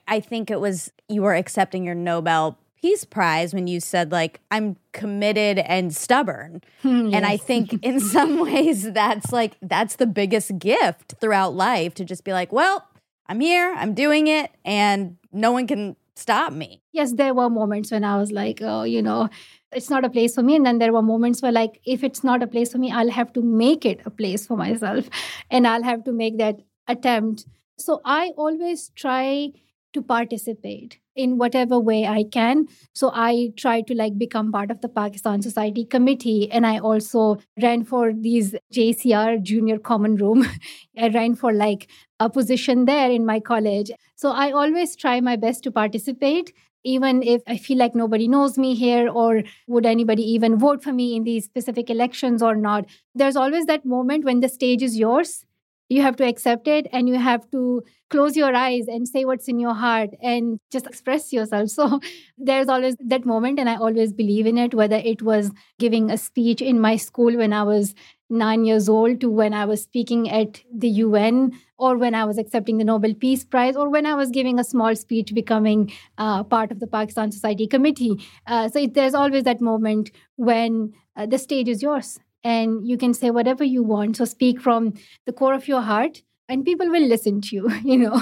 I 0.07 0.21
think 0.21 0.51
it 0.51 0.61
was 0.61 0.93
you 1.09 1.23
were 1.23 1.35
accepting 1.35 1.85
your 1.85 1.95
Nobel 1.95 2.59
Peace 2.81 3.05
Prize 3.05 3.55
when 3.55 3.67
you 3.67 3.81
said 3.81 4.13
like 4.13 4.41
I'm 4.51 4.77
committed 4.93 5.59
and 5.59 5.95
stubborn. 5.95 6.63
And 6.85 7.25
I 7.25 7.37
think 7.37 7.73
in 7.83 8.01
some 8.15 8.39
ways 8.39 8.93
that's 8.93 9.33
like 9.33 9.57
that's 9.63 9.97
the 9.97 10.07
biggest 10.07 10.59
gift 10.59 11.15
throughout 11.21 11.55
life 11.55 11.95
to 11.95 12.05
just 12.05 12.25
be 12.25 12.33
like, 12.33 12.53
well, 12.53 12.87
I'm 13.27 13.41
here, 13.41 13.75
I'm 13.77 13.95
doing 13.95 14.27
it 14.27 14.51
and 14.65 15.17
no 15.33 15.53
one 15.53 15.67
can 15.67 15.97
stop 16.19 16.53
me. 16.53 16.83
yes, 16.93 17.13
there 17.13 17.35
were 17.35 17.49
moments 17.49 17.93
when 17.93 18.05
I 18.05 18.17
was 18.17 18.33
like, 18.33 18.61
oh, 18.63 18.83
you 18.83 19.03
know, 19.03 19.29
it's 19.73 19.91
not 19.91 20.05
a 20.05 20.11
place 20.11 20.35
for 20.35 20.43
me. 20.43 20.57
And 20.57 20.67
then 20.67 20.79
there 20.79 20.93
were 20.93 21.03
moments 21.03 21.43
where, 21.43 21.53
like, 21.53 21.81
if 21.85 22.03
it's 22.03 22.25
not 22.25 22.43
a 22.43 22.47
place 22.47 22.73
for 22.73 22.79
me, 22.79 22.91
I'll 22.91 23.11
have 23.11 23.33
to 23.35 23.43
make 23.43 23.85
it 23.85 24.01
a 24.05 24.11
place 24.11 24.47
for 24.47 24.57
myself 24.57 25.09
and 25.51 25.67
I'll 25.67 25.83
have 25.83 26.05
to 26.05 26.13
make 26.13 26.39
that 26.39 26.61
attempt. 26.87 27.47
So 27.79 28.01
I 28.05 28.33
always 28.37 28.91
try 28.97 29.53
to 29.93 30.03
participate 30.03 30.99
in 31.17 31.37
whatever 31.37 31.79
way 31.79 32.07
I 32.07 32.25
can. 32.31 32.67
So 32.95 33.11
I 33.13 33.53
try 33.57 33.81
to 33.83 33.95
like 33.95 34.17
become 34.17 34.53
part 34.53 34.71
of 34.71 34.81
the 34.81 34.89
Pakistan 34.89 35.43
Society 35.43 35.85
Committee. 35.85 36.51
And 36.51 36.67
I 36.67 36.79
also 36.79 37.39
ran 37.61 37.85
for 37.85 38.13
these 38.13 38.55
JCR 38.73 39.43
Junior 39.43 39.79
Common 39.79 40.17
Room. 40.17 40.47
I 40.99 41.09
ran 41.09 41.35
for 41.35 41.53
like 41.53 41.89
a 42.21 42.31
position 42.31 42.85
there 42.85 43.11
in 43.11 43.27
my 43.27 43.41
college. 43.41 43.91
So 44.15 44.31
I 44.31 44.53
always 44.53 44.95
try 44.97 45.21
my 45.21 45.37
best 45.37 45.65
to 45.65 45.73
participate, 45.73 46.53
even 46.85 47.23
if 47.23 47.43
I 47.47 47.57
feel 47.57 47.79
like 47.79 47.95
nobody 47.95 48.29
knows 48.29 48.57
me 48.57 48.75
here 48.75 49.09
or 49.09 49.43
would 49.67 49.87
anybody 49.87 50.23
even 50.23 50.59
vote 50.59 50.85
for 50.85 50.93
me 50.93 51.17
in 51.17 51.25
these 51.25 51.45
specific 51.45 51.91
elections 51.91 52.43
or 52.43 52.55
not. 52.55 52.87
There's 53.15 53.37
always 53.37 53.67
that 53.67 53.85
moment 53.85 54.25
when 54.25 54.41
the 54.41 54.49
stage 54.49 54.83
is 54.83 54.97
yours. 54.97 55.45
You 55.89 56.03
have 56.03 56.17
to 56.17 56.27
accept 56.27 56.69
it 56.69 56.87
and 56.93 57.09
you 57.09 57.15
have 57.15 57.51
to 57.53 57.83
close 58.11 58.37
your 58.37 58.55
eyes 58.55 58.89
and 58.89 59.09
say 59.09 59.25
what's 59.25 59.49
in 59.49 59.59
your 59.59 59.75
heart 59.75 60.11
and 60.23 60.59
just 60.71 60.87
express 60.87 61.33
yourself. 61.33 61.71
So 61.79 62.01
there's 62.37 62.69
always 62.69 62.97
that 62.99 63.25
moment, 63.25 63.59
and 63.59 63.69
I 63.69 63.77
always 63.77 64.13
believe 64.13 64.47
in 64.47 64.59
it, 64.59 64.75
whether 64.75 64.97
it 64.97 65.23
was 65.23 65.51
giving 65.79 66.11
a 66.11 66.19
speech 66.19 66.61
in 66.61 66.81
my 66.81 66.97
school 66.97 67.37
when 67.37 67.53
I 67.53 67.63
was 67.63 67.95
nine 68.31 68.65
years 68.65 68.89
old 68.89 69.21
to 69.21 69.31
when 69.31 69.55
I 69.55 69.65
was 69.65 69.83
speaking 69.83 70.29
at 70.29 70.63
the 70.75 70.89
UN 70.89 71.53
or 71.79 71.97
when 71.97 72.15
I 72.15 72.25
was 72.25 72.37
accepting 72.39 72.79
the 72.79 72.85
Nobel 72.85 73.15
Peace 73.15 73.45
Prize 73.45 73.77
or 73.77 73.89
when 73.89 74.05
I 74.05 74.15
was 74.15 74.31
giving 74.31 74.59
a 74.59 74.65
small 74.65 74.95
speech 74.97 75.33
becoming 75.35 75.91
uh, 76.19 76.43
part 76.45 76.71
of 76.71 76.81
the 76.81 76.87
Pakistan 76.87 77.33
Society 77.33 77.67
Committee. 77.67 78.19
Uh, 78.47 78.69
so 78.69 78.81
it, 78.81 78.95
there's 78.95 79.15
always 79.15 79.45
that 79.45 79.61
moment 79.61 80.11
when 80.37 80.93
uh, 81.17 81.27
the 81.27 81.39
stage 81.39 81.69
is 81.69 81.83
yours 81.83 82.19
and 82.45 82.87
you 82.87 82.97
can 82.97 83.15
say 83.15 83.31
whatever 83.31 83.65
you 83.65 83.83
want. 83.83 84.17
So 84.17 84.25
speak 84.25 84.61
from 84.61 84.95
the 85.27 85.33
core 85.33 85.55
of 85.55 85.69
your 85.69 85.81
heart 85.81 86.23
and 86.49 86.65
people 86.65 86.89
will 86.89 87.07
listen 87.07 87.41
to 87.43 87.57
you, 87.57 87.71
you 87.85 87.99
know. 87.99 88.21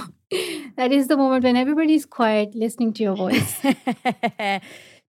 that 0.76 0.92
is 0.92 1.09
the 1.09 1.16
moment 1.16 1.44
when 1.44 1.57
everybody's 1.57 2.05
quiet 2.05 2.55
listening 2.55 2.92
to 2.94 3.02
your 3.02 3.16
voice. 3.16 3.61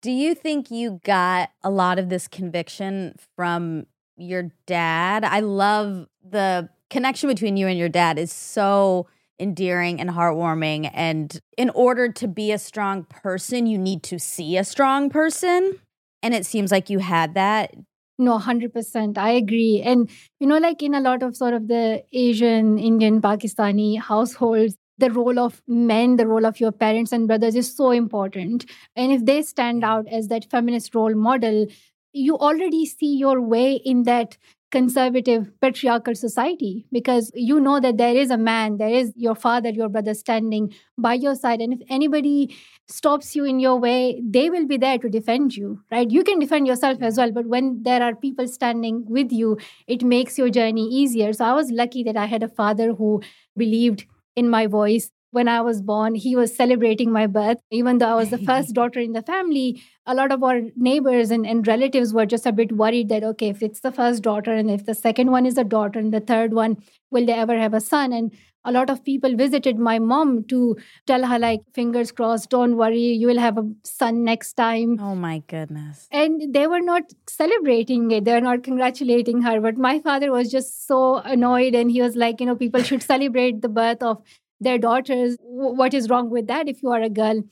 Do 0.02 0.10
you 0.10 0.34
think 0.34 0.72
you 0.72 1.00
got 1.04 1.52
a 1.64 1.70
lot 1.70 2.00
of 2.00 2.10
this 2.10 2.28
conviction 2.28 3.16
from 3.36 3.86
your 4.18 4.52
dad? 4.66 5.24
I 5.24 5.42
love 5.42 6.08
the 6.28 6.70
connection 6.90 7.30
between 7.30 7.56
you 7.56 7.68
and 7.68 7.78
your 7.78 7.90
dad 7.90 8.18
is 8.18 8.32
so 8.32 9.08
endearing 9.40 10.00
and 10.00 10.10
heartwarming. 10.10 10.90
And 10.94 11.40
in 11.58 11.70
order 11.72 12.12
to 12.14 12.28
be 12.28 12.52
a 12.52 12.58
strong 12.58 13.04
person, 13.04 13.68
you 13.68 13.78
need 13.78 14.04
to 14.04 14.20
see 14.20 14.58
a 14.58 14.64
strong 14.64 15.10
person. 15.10 15.80
And 16.24 16.34
it 16.34 16.46
seems 16.46 16.72
like 16.72 16.90
you 16.90 17.00
had 17.00 17.34
that. 17.34 17.74
No, 18.22 18.38
100%. 18.38 19.18
I 19.18 19.32
agree. 19.32 19.82
And, 19.84 20.08
you 20.40 20.46
know, 20.46 20.60
like 20.60 20.84
in 20.84 20.94
a 20.94 21.02
lot 21.02 21.24
of 21.24 21.36
sort 21.36 21.56
of 21.56 21.68
the 21.68 22.04
Asian, 22.14 22.78
Indian, 22.78 23.20
Pakistani 23.20 24.00
households, 24.00 24.76
the 25.00 25.10
role 25.10 25.40
of 25.40 25.64
men, 25.68 26.18
the 26.18 26.28
role 26.28 26.46
of 26.46 26.60
your 26.60 26.72
parents 26.72 27.12
and 27.12 27.28
brothers 27.28 27.56
is 27.56 27.76
so 27.76 27.90
important. 27.90 28.66
And 28.96 29.12
if 29.12 29.26
they 29.26 29.42
stand 29.42 29.84
out 29.84 30.08
as 30.08 30.28
that 30.28 30.46
feminist 30.52 30.94
role 30.94 31.16
model, 31.16 31.66
you 32.14 32.38
already 32.38 32.86
see 32.86 33.16
your 33.18 33.42
way 33.42 33.74
in 33.74 34.04
that 34.04 34.38
conservative 34.72 35.52
patriarchal 35.62 36.16
society 36.16 36.86
because 36.92 37.30
you 37.36 37.60
know 37.60 37.80
that 37.80 37.98
there 37.98 38.16
is 38.16 38.32
a 38.32 38.38
man 38.38 38.78
there 38.78 38.90
is 39.00 39.12
your 39.18 39.36
father 39.36 39.70
your 39.70 39.90
brother 39.90 40.14
standing 40.14 40.74
by 40.98 41.14
your 41.14 41.36
side 41.36 41.60
and 41.60 41.74
if 41.74 41.80
anybody 41.90 42.56
stops 42.88 43.36
you 43.36 43.44
in 43.44 43.60
your 43.60 43.78
way 43.78 44.22
they 44.24 44.50
will 44.50 44.66
be 44.66 44.78
there 44.78 44.98
to 44.98 45.10
defend 45.10 45.56
you 45.56 45.80
right? 45.92 46.10
You 46.10 46.24
can 46.24 46.40
defend 46.40 46.68
yourself 46.68 47.02
as 47.02 47.18
well 47.18 47.32
but 47.32 47.48
when 47.48 47.84
there 47.84 48.02
are 48.02 48.16
people 48.16 48.48
standing 48.48 49.04
with 49.08 49.32
you 49.32 49.58
it 49.88 50.04
makes 50.04 50.38
your 50.38 50.50
journey 50.50 50.88
easier. 50.88 51.34
So 51.34 51.46
i 51.46 51.54
was 51.54 51.72
lucky 51.72 52.04
that 52.04 52.18
i 52.18 52.26
had 52.26 52.44
a 52.44 52.48
father 52.48 52.94
who 52.94 53.22
believed 53.58 54.06
in 54.36 54.50
my 54.50 54.68
voice 54.68 55.12
when 55.32 55.48
I 55.48 55.62
was 55.62 55.82
born, 55.82 56.16
he 56.16 56.36
was 56.36 56.56
celebrating 56.56 57.12
my 57.12 57.26
birth. 57.26 57.58
Even 57.72 57.98
though 57.98 58.10
I 58.10 58.16
was 58.16 58.30
the 58.30 58.38
first 58.52 58.74
daughter 58.74 59.00
in 59.00 59.14
the 59.14 59.22
family, 59.22 59.82
a 60.06 60.14
lot 60.14 60.32
of 60.32 60.44
our 60.44 60.62
neighbors 60.76 61.32
and, 61.32 61.46
and 61.46 61.66
relatives 61.66 62.14
were 62.14 62.26
just 62.26 62.46
a 62.46 62.52
bit 62.52 62.72
worried 62.72 63.10
that, 63.10 63.24
okay, 63.24 63.50
if 63.50 63.64
it's 63.64 63.80
the 63.80 63.92
first 63.92 64.24
daughter 64.24 64.54
and 64.54 64.70
if 64.70 64.86
the 64.86 64.96
second 64.96 65.32
one 65.32 65.46
is 65.46 65.58
a 65.58 65.64
daughter 65.64 66.00
and 66.00 66.14
the 66.14 66.20
third 66.20 66.54
one, 66.54 66.78
will 67.10 67.26
they 67.26 67.34
ever 67.34 67.58
have 67.58 67.74
a 67.74 67.82
son? 67.82 68.14
And 68.14 68.32
a 68.64 68.72
lot 68.72 68.90
of 68.90 69.04
people 69.04 69.36
visited 69.36 69.80
my 69.80 69.98
mom 69.98 70.44
to 70.46 70.78
tell 71.08 71.26
her, 71.26 71.40
like, 71.40 71.62
fingers 71.74 72.12
crossed, 72.12 72.50
don't 72.50 72.78
worry, 72.78 73.08
you 73.14 73.28
will 73.28 73.40
have 73.40 73.58
a 73.58 73.68
son 73.84 74.24
next 74.24 74.54
time. 74.54 75.00
Oh 75.00 75.16
my 75.16 75.42
goodness. 75.48 76.08
And 76.12 76.54
they 76.54 76.68
were 76.68 76.82
not 76.82 77.04
celebrating 77.28 78.12
it, 78.12 78.26
they 78.26 78.34
were 78.34 78.42
not 78.42 78.64
congratulating 78.64 79.42
her. 79.42 79.60
But 79.62 79.78
my 79.78 80.00
father 80.00 80.32
was 80.32 80.52
just 80.52 80.86
so 80.86 81.16
annoyed 81.18 81.74
and 81.74 81.90
he 81.90 82.02
was 82.02 82.16
like, 82.16 82.40
you 82.40 82.46
know, 82.46 82.56
people 82.56 82.84
should 82.84 83.02
celebrate 83.02 83.62
the 83.62 83.70
birth 83.70 84.04
of 84.04 84.22
their 84.62 84.78
daughters. 84.78 85.36
What 85.42 85.94
is 85.94 86.10
wrong 86.10 86.30
with 86.30 86.48
that 86.48 86.70
if 86.70 86.82
you 86.82 86.90
are 86.92 87.02
a 87.02 87.10
girl? 87.10 87.44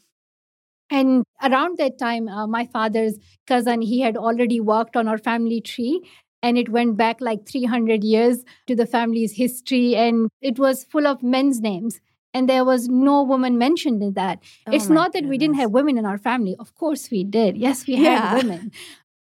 And 0.92 1.24
around 1.44 1.78
that 1.78 2.00
time, 2.00 2.28
uh, 2.28 2.48
my 2.48 2.66
father's 2.66 3.18
cousin, 3.46 3.82
he 3.82 4.02
had 4.02 4.18
already 4.18 4.60
worked 4.60 4.96
on 4.96 5.08
our 5.08 5.18
family 5.18 5.62
tree 5.62 6.02
and 6.42 6.58
it 6.58 6.70
went 6.70 6.98
back 6.98 7.22
like 7.22 7.48
300 7.48 8.04
years 8.04 8.44
to 8.68 8.76
the 8.76 8.86
family's 8.88 9.34
history 9.34 9.96
and 9.96 10.30
it 10.42 10.58
was 10.58 10.84
full 10.86 11.06
of 11.06 11.22
men's 11.22 11.60
names 11.60 12.00
and 12.34 12.48
there 12.48 12.64
was 12.64 12.88
no 12.88 13.22
woman 13.24 13.58
mentioned 13.58 14.02
in 14.02 14.14
that 14.14 14.40
Oh 14.66 14.72
it's 14.72 14.90
not 14.90 15.12
that 15.14 15.26
we 15.26 15.38
didn't 15.38 15.56
have 15.58 15.72
women 15.72 15.98
in 15.98 16.06
our 16.06 16.18
family 16.18 16.56
of 16.58 16.74
course 16.76 17.12
we 17.12 17.26
did 17.26 17.58
yes 17.58 17.86
we 17.86 17.96
Yeah. 17.96 18.30
had 18.30 18.38
women 18.38 18.72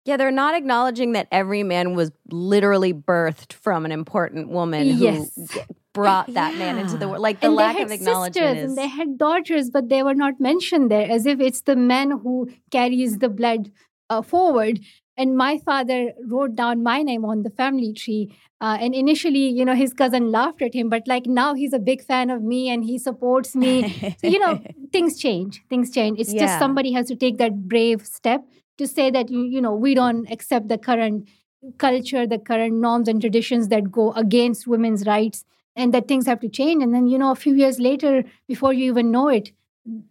Yeah, 0.06 0.18
they're 0.18 0.30
not 0.30 0.54
acknowledging 0.54 1.12
that 1.12 1.28
every 1.32 1.62
man 1.62 1.94
was 1.94 2.10
literally 2.30 2.92
birthed 2.92 3.52
from 3.54 3.84
an 3.86 3.92
important 3.92 4.48
woman 4.50 4.86
Yes. 4.88 5.30
who 5.36 5.60
brought 5.94 6.34
that 6.34 6.54
man 6.56 6.78
into 6.78 6.98
the 6.98 7.08
world. 7.08 7.22
Like 7.22 7.40
the 7.40 7.46
and 7.48 7.56
lack 7.56 7.76
they 7.76 7.82
of 7.82 7.90
acknowledgement 7.90 8.34
sisters 8.34 8.56
is 8.58 8.70
and 8.70 8.78
they 8.78 8.88
had 8.88 9.16
daughters 9.18 9.70
but 9.70 9.88
they 9.88 10.02
were 10.02 10.14
not 10.14 10.40
mentioned 10.40 10.90
there 10.90 11.10
as 11.10 11.26
if 11.26 11.40
it's 11.40 11.62
the 11.62 11.76
man 11.76 12.10
who 12.10 12.48
carries 12.70 13.18
the 13.18 13.28
blood 13.28 13.70
uh, 14.10 14.22
forward 14.22 14.80
and 15.16 15.36
my 15.36 15.58
father 15.58 16.12
wrote 16.28 16.54
down 16.56 16.82
my 16.82 17.02
name 17.02 17.24
on 17.24 17.42
the 17.42 17.50
family 17.50 17.92
tree 17.92 18.34
uh, 18.60 18.76
and 18.80 18.94
initially 18.94 19.48
you 19.48 19.64
know 19.64 19.74
his 19.74 19.94
cousin 19.94 20.30
laughed 20.30 20.62
at 20.62 20.74
him 20.74 20.88
but 20.88 21.02
like 21.06 21.26
now 21.26 21.54
he's 21.54 21.72
a 21.72 21.78
big 21.78 22.02
fan 22.04 22.30
of 22.30 22.42
me 22.42 22.68
and 22.68 22.84
he 22.84 22.98
supports 22.98 23.54
me 23.54 23.86
so 24.16 24.26
you 24.26 24.38
know 24.38 24.60
things 24.92 25.18
change 25.18 25.62
things 25.68 25.90
change 25.90 26.18
it's 26.18 26.34
Yeah. 26.34 26.40
just 26.46 26.58
somebody 26.58 26.92
has 26.92 27.06
to 27.08 27.16
take 27.16 27.38
that 27.38 27.68
brave 27.68 28.06
step 28.06 28.42
to 28.78 28.86
say 28.86 29.10
that 29.10 29.30
you, 29.30 29.42
you 29.44 29.60
know 29.60 29.74
we 29.74 29.94
don't 29.94 30.30
accept 30.30 30.68
the 30.68 30.78
current 30.78 31.28
culture 31.78 32.26
the 32.26 32.38
current 32.38 32.74
norms 32.74 33.08
and 33.08 33.20
traditions 33.20 33.68
that 33.68 33.90
go 33.90 34.12
against 34.12 34.66
women's 34.66 35.06
rights 35.06 35.44
and 35.76 35.92
that 35.94 36.08
things 36.08 36.26
have 36.26 36.40
to 36.40 36.48
change. 36.48 36.82
And 36.82 36.94
then 36.94 37.06
you 37.06 37.18
know 37.18 37.30
a 37.30 37.36
few 37.36 37.54
years 37.54 37.78
later 37.78 38.24
before 38.48 38.72
you 38.72 38.90
even 38.90 39.10
know 39.10 39.28
it 39.28 39.52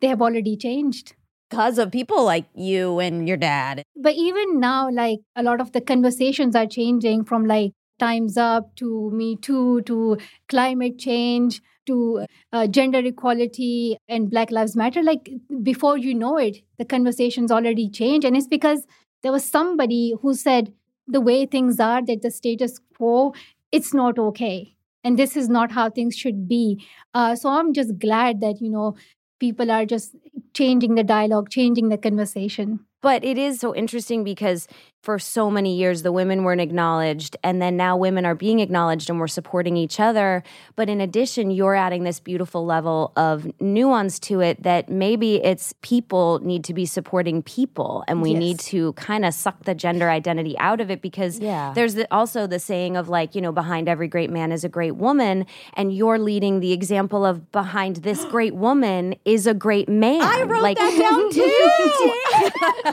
they 0.01 0.07
have 0.07 0.21
already 0.21 0.55
changed. 0.57 1.15
Because 1.49 1.77
of 1.77 1.91
people 1.91 2.23
like 2.25 2.45
you 2.55 2.99
and 2.99 3.27
your 3.27 3.37
dad. 3.37 3.83
but 3.95 4.15
even 4.15 4.59
now 4.59 4.89
like 4.89 5.19
a 5.35 5.43
lot 5.43 5.61
of 5.61 5.71
the 5.71 5.81
conversations 5.81 6.55
are 6.55 6.65
changing 6.65 7.23
from 7.23 7.45
like 7.45 7.73
times 7.99 8.37
up 8.37 8.75
to 8.75 9.11
me 9.11 9.35
too 9.35 9.81
to 9.81 10.17
climate 10.49 10.97
change 10.97 11.61
to 11.85 12.25
uh, 12.51 12.65
gender 12.65 12.99
equality 12.99 13.97
and 14.07 14.29
black 14.31 14.49
lives 14.51 14.75
matter. 14.75 15.03
Like 15.03 15.29
before 15.61 15.97
you 15.97 16.13
know 16.15 16.37
it 16.37 16.57
the 16.79 16.85
conversations 16.85 17.51
already 17.51 17.87
change 17.89 18.25
and 18.25 18.35
it's 18.35 18.47
because 18.47 18.85
there 19.21 19.31
was 19.31 19.43
somebody 19.45 20.13
who 20.21 20.33
said 20.33 20.73
the 21.07 21.21
way 21.21 21.45
things 21.45 21.79
are 21.79 22.01
that 22.05 22.21
the 22.21 22.31
status 22.31 22.79
quo 22.95 23.33
it's 23.71 23.93
not 23.93 24.17
okay 24.17 24.75
and 25.03 25.17
this 25.19 25.35
is 25.35 25.49
not 25.49 25.71
how 25.71 25.89
things 25.89 26.15
should 26.15 26.47
be. 26.47 26.83
Uh, 27.13 27.35
so 27.35 27.49
i'm 27.49 27.73
just 27.73 27.97
glad 27.99 28.41
that 28.41 28.61
you 28.61 28.69
know 28.69 28.95
people 29.39 29.71
are 29.71 29.85
just 29.85 30.15
changing 30.53 30.95
the 30.95 31.03
dialogue 31.03 31.49
changing 31.49 31.89
the 31.89 31.97
conversation 31.97 32.79
But 33.03 33.23
it 33.23 33.37
is 33.37 33.59
so 33.59 33.75
interesting 33.75 34.23
because 34.23 34.67
for 35.01 35.19
so 35.19 35.51
many 35.51 35.75
years, 35.75 36.01
the 36.03 36.13
women 36.13 36.45
weren't 36.45 36.61
acknowledged. 36.61 37.35
And 37.43 37.61
then 37.61 37.75
now 37.75 37.97
women 37.97 38.25
are 38.25 38.35
being 38.35 38.61
acknowledged 38.61 39.09
and 39.09 39.19
we're 39.19 39.27
supporting 39.27 39.75
each 39.75 39.99
other. 39.99 40.41
But 40.77 40.87
in 40.87 41.01
addition, 41.01 41.51
you're 41.51 41.75
adding 41.75 42.05
this 42.05 42.21
beautiful 42.21 42.65
level 42.65 43.11
of 43.17 43.45
nuance 43.59 44.17
to 44.21 44.39
it 44.39 44.63
that 44.63 44.87
maybe 44.87 45.43
it's 45.43 45.73
people 45.81 46.39
need 46.39 46.63
to 46.63 46.73
be 46.73 46.85
supporting 46.85 47.43
people 47.43 48.05
and 48.07 48.21
we 48.21 48.31
Yes. 48.31 48.39
need 48.39 48.59
to 48.61 48.93
kind 48.93 49.25
of 49.25 49.33
suck 49.33 49.65
the 49.65 49.75
gender 49.75 50.09
identity 50.09 50.57
out 50.57 50.79
of 50.79 50.89
it 50.89 51.01
because 51.01 51.37
Yeah. 51.37 51.73
there's 51.75 51.95
the, 51.95 52.07
also 52.09 52.47
the 52.47 52.59
saying 52.59 52.95
of 52.95 53.09
like, 53.09 53.35
you 53.35 53.41
know, 53.41 53.51
behind 53.51 53.89
every 53.89 54.07
great 54.07 54.29
man 54.29 54.53
is 54.53 54.63
a 54.63 54.69
great 54.69 54.95
woman. 54.95 55.45
And 55.73 55.91
you're 55.93 56.17
leading 56.19 56.61
the 56.61 56.71
example 56.71 57.25
of 57.25 57.51
behind 57.51 57.97
this 57.97 58.23
great 58.25 58.55
woman 58.55 59.15
is 59.25 59.47
a 59.47 59.53
great 59.53 59.89
man. 59.89 60.21
I 60.21 60.43
wrote 60.43 60.61
like, 60.63 60.77
that 60.77 60.97
down 60.97 61.29
too. 62.85 62.92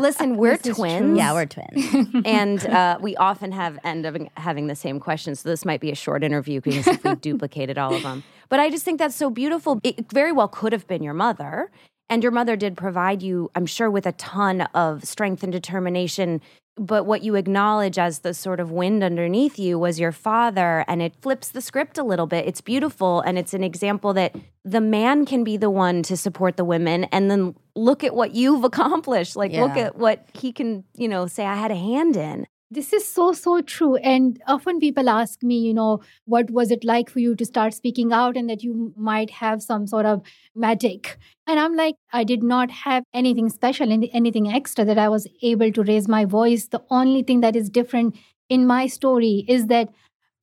Listen, 0.00 0.36
we're 0.36 0.56
This 0.56 0.76
twins. 0.76 1.16
yeah, 1.16 1.32
we're 1.32 1.46
twins. 1.46 2.22
and 2.24 2.64
uh, 2.66 2.98
we 3.00 3.16
often 3.16 3.52
have 3.52 3.78
end 3.84 4.06
up 4.06 4.16
having 4.36 4.66
the 4.66 4.74
same 4.74 5.00
questions. 5.00 5.40
So 5.40 5.48
this 5.48 5.64
might 5.64 5.80
be 5.80 5.90
a 5.90 5.94
short 5.94 6.22
interview 6.24 6.60
because 6.60 6.86
if 6.86 7.04
we 7.04 7.14
duplicated 7.30 7.78
all 7.78 7.94
of 7.94 8.02
them. 8.02 8.22
But 8.48 8.60
I 8.60 8.70
just 8.70 8.84
think 8.84 8.98
that's 8.98 9.14
so 9.14 9.30
beautiful. 9.30 9.80
It 9.84 10.10
very 10.12 10.32
well 10.32 10.48
could 10.48 10.72
have 10.72 10.86
been 10.86 11.02
your 11.02 11.14
mother. 11.14 11.70
And 12.10 12.24
your 12.24 12.32
mother 12.32 12.56
did 12.56 12.76
provide 12.76 13.22
you, 13.22 13.52
I'm 13.54 13.66
sure, 13.66 13.88
with 13.88 14.04
a 14.04 14.12
ton 14.12 14.62
of 14.74 15.04
strength 15.04 15.44
and 15.44 15.52
determination. 15.52 16.40
But 16.76 17.06
what 17.06 17.22
you 17.22 17.36
acknowledge 17.36 17.98
as 17.98 18.20
the 18.20 18.34
sort 18.34 18.58
of 18.58 18.72
wind 18.72 19.04
underneath 19.04 19.60
you 19.60 19.78
was 19.78 20.00
your 20.00 20.10
father, 20.10 20.84
and 20.88 21.00
it 21.00 21.14
flips 21.22 21.50
the 21.50 21.60
script 21.60 21.98
a 21.98 22.02
little 22.02 22.26
bit. 22.26 22.46
It's 22.46 22.60
beautiful, 22.60 23.20
and 23.20 23.38
it's 23.38 23.54
an 23.54 23.62
example 23.62 24.12
that 24.14 24.34
the 24.64 24.80
man 24.80 25.24
can 25.24 25.44
be 25.44 25.56
the 25.56 25.70
one 25.70 26.02
to 26.04 26.16
support 26.16 26.56
the 26.56 26.64
women, 26.64 27.04
and 27.04 27.30
then 27.30 27.54
look 27.76 28.02
at 28.02 28.14
what 28.14 28.34
you've 28.34 28.64
accomplished. 28.72 29.36
Like, 29.36 29.52
look 29.52 29.76
at 29.76 29.96
what 29.96 30.26
he 30.32 30.52
can, 30.52 30.82
you 30.96 31.06
know, 31.06 31.28
say, 31.28 31.46
I 31.46 31.54
had 31.54 31.70
a 31.70 31.76
hand 31.76 32.16
in. 32.16 32.46
This 32.72 32.92
is 32.92 33.04
so, 33.04 33.32
so 33.32 33.60
true. 33.60 33.96
And 33.96 34.40
often 34.46 34.78
people 34.78 35.08
ask 35.08 35.42
me, 35.42 35.58
you 35.58 35.74
know, 35.74 36.02
what 36.26 36.50
was 36.52 36.70
it 36.70 36.84
like 36.84 37.10
for 37.10 37.18
you 37.18 37.34
to 37.34 37.44
start 37.44 37.74
speaking 37.74 38.12
out 38.12 38.36
and 38.36 38.48
that 38.48 38.62
you 38.62 38.94
might 38.96 39.30
have 39.30 39.60
some 39.60 39.88
sort 39.88 40.06
of 40.06 40.22
magic? 40.54 41.18
And 41.48 41.58
I'm 41.58 41.74
like, 41.74 41.96
I 42.12 42.22
did 42.22 42.44
not 42.44 42.70
have 42.70 43.02
anything 43.12 43.48
special, 43.48 43.90
any- 43.90 44.12
anything 44.14 44.52
extra 44.52 44.84
that 44.84 44.98
I 44.98 45.08
was 45.08 45.26
able 45.42 45.72
to 45.72 45.82
raise 45.82 46.06
my 46.06 46.24
voice. 46.24 46.68
The 46.68 46.82
only 46.90 47.24
thing 47.24 47.40
that 47.40 47.56
is 47.56 47.68
different 47.68 48.16
in 48.48 48.68
my 48.68 48.86
story 48.86 49.44
is 49.48 49.66
that 49.66 49.88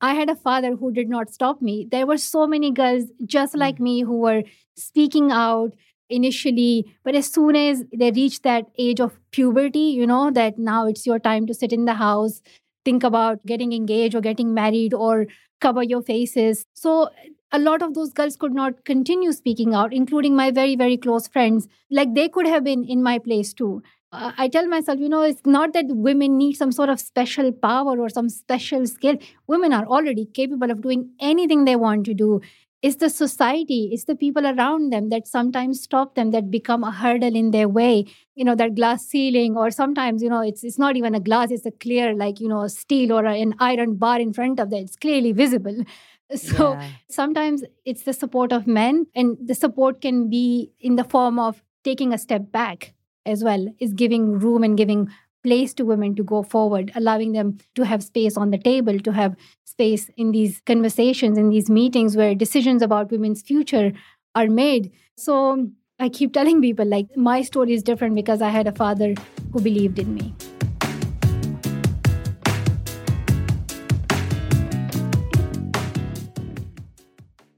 I 0.00 0.14
had 0.14 0.28
a 0.28 0.36
father 0.36 0.76
who 0.76 0.92
did 0.92 1.08
not 1.08 1.30
stop 1.30 1.62
me. 1.62 1.88
There 1.90 2.06
were 2.06 2.18
so 2.18 2.46
many 2.46 2.70
girls 2.70 3.04
just 3.24 3.54
hmm. 3.54 3.60
like 3.60 3.80
me 3.80 4.02
who 4.02 4.18
were 4.18 4.42
speaking 4.76 5.32
out 5.32 5.72
initially, 6.10 6.96
but 7.04 7.14
as 7.14 7.26
soon 7.30 7.56
as 7.56 7.84
they 7.96 8.10
reach 8.10 8.42
that 8.42 8.66
age 8.78 9.00
of 9.00 9.18
puberty, 9.30 9.80
you 10.00 10.06
know, 10.06 10.30
that 10.30 10.58
now 10.58 10.86
it's 10.86 11.06
your 11.06 11.18
time 11.18 11.46
to 11.46 11.54
sit 11.54 11.72
in 11.72 11.84
the 11.84 11.94
house, 11.94 12.40
think 12.84 13.04
about 13.04 13.44
getting 13.46 13.72
engaged 13.72 14.14
or 14.14 14.20
getting 14.20 14.54
married 14.54 14.94
or 14.94 15.26
cover 15.60 15.82
your 15.82 16.02
faces. 16.02 16.64
So 16.74 17.08
a 17.52 17.58
lot 17.58 17.82
of 17.82 17.94
those 17.94 18.12
girls 18.12 18.36
could 18.36 18.52
not 18.52 18.84
continue 18.84 19.32
speaking 19.32 19.74
out, 19.74 19.92
including 19.92 20.36
my 20.36 20.50
very, 20.50 20.76
very 20.76 20.96
close 20.96 21.28
friends. 21.28 21.66
Like 21.90 22.14
they 22.14 22.28
could 22.28 22.46
have 22.46 22.64
been 22.64 22.84
in 22.84 23.02
my 23.02 23.18
place 23.18 23.52
too. 23.52 23.82
Uh, 24.10 24.32
I 24.38 24.48
tell 24.48 24.66
myself, 24.66 24.98
you 25.00 25.08
know, 25.08 25.22
it's 25.22 25.42
not 25.44 25.74
that 25.74 25.86
women 25.88 26.38
need 26.38 26.54
some 26.54 26.72
sort 26.72 26.88
of 26.88 26.98
special 26.98 27.52
power 27.52 27.98
or 27.98 28.08
some 28.08 28.30
special 28.30 28.86
skill. 28.86 29.16
Women 29.46 29.72
are 29.72 29.84
already 29.84 30.24
capable 30.24 30.70
of 30.70 30.80
doing 30.80 31.10
anything 31.20 31.64
they 31.64 31.76
want 31.76 32.06
to 32.06 32.14
do. 32.14 32.40
It's 32.82 32.96
the 32.96 33.10
society, 33.10 33.90
it's 33.92 34.04
the 34.04 34.14
people 34.14 34.46
around 34.46 34.92
them 34.92 35.08
that 35.08 35.26
sometimes 35.26 35.82
stop 35.82 36.14
them, 36.14 36.30
that 36.30 36.50
become 36.50 36.84
a 36.84 36.92
hurdle 36.92 37.34
in 37.34 37.50
their 37.50 37.68
way. 37.68 38.04
You 38.36 38.44
know, 38.44 38.54
that 38.54 38.74
glass 38.76 39.04
ceiling, 39.06 39.56
or 39.56 39.70
sometimes, 39.70 40.22
you 40.22 40.28
know, 40.28 40.40
it's 40.42 40.62
it's 40.62 40.78
not 40.78 40.96
even 40.96 41.14
a 41.14 41.20
glass, 41.20 41.50
it's 41.50 41.66
a 41.66 41.72
clear, 41.72 42.14
like, 42.14 42.40
you 42.40 42.48
know, 42.48 42.66
steel 42.68 43.12
or 43.12 43.24
an 43.26 43.54
iron 43.58 43.96
bar 43.96 44.20
in 44.20 44.32
front 44.32 44.60
of 44.60 44.70
them. 44.70 44.84
It's 44.84 44.96
clearly 44.96 45.32
visible. 45.32 45.84
So 46.34 46.74
Yeah. 46.78 46.90
sometimes 47.10 47.64
it's 47.86 48.02
the 48.02 48.12
support 48.12 48.52
of 48.52 48.66
men, 48.66 49.06
and 49.14 49.36
the 49.42 49.54
support 49.54 50.00
can 50.02 50.28
be 50.28 50.70
in 50.78 50.96
the 50.96 51.04
form 51.04 51.38
of 51.38 51.62
taking 51.84 52.12
a 52.12 52.18
step 52.18 52.52
back 52.52 52.92
as 53.24 53.42
well, 53.42 53.66
is 53.78 53.94
giving 53.94 54.38
room 54.38 54.62
and 54.62 54.76
giving 54.76 55.08
place 55.42 55.72
to 55.74 55.84
women 55.84 56.14
to 56.16 56.22
go 56.22 56.42
forward, 56.42 56.92
allowing 56.94 57.32
them 57.32 57.56
to 57.76 57.84
have 57.84 58.02
space 58.02 58.36
on 58.36 58.50
the 58.50 58.58
table, 58.58 58.98
to 59.00 59.12
have 59.12 59.36
space 59.78 60.10
in 60.16 60.32
these 60.32 60.60
conversations, 60.66 61.38
in 61.38 61.50
these 61.50 61.70
meetings 61.70 62.16
where 62.16 62.34
decisions 62.34 62.82
about 62.82 63.12
women's 63.12 63.42
future 63.42 63.92
are 64.34 64.48
made. 64.48 64.90
So 65.16 65.68
I 66.00 66.08
keep 66.08 66.32
telling 66.32 66.60
people, 66.60 66.84
like, 66.84 67.06
my 67.16 67.42
story 67.42 67.74
is 67.74 67.84
different 67.84 68.16
because 68.16 68.42
I 68.42 68.48
had 68.48 68.66
a 68.66 68.72
father 68.72 69.14
who 69.52 69.60
believed 69.60 70.00
in 70.00 70.14
me. 70.14 70.34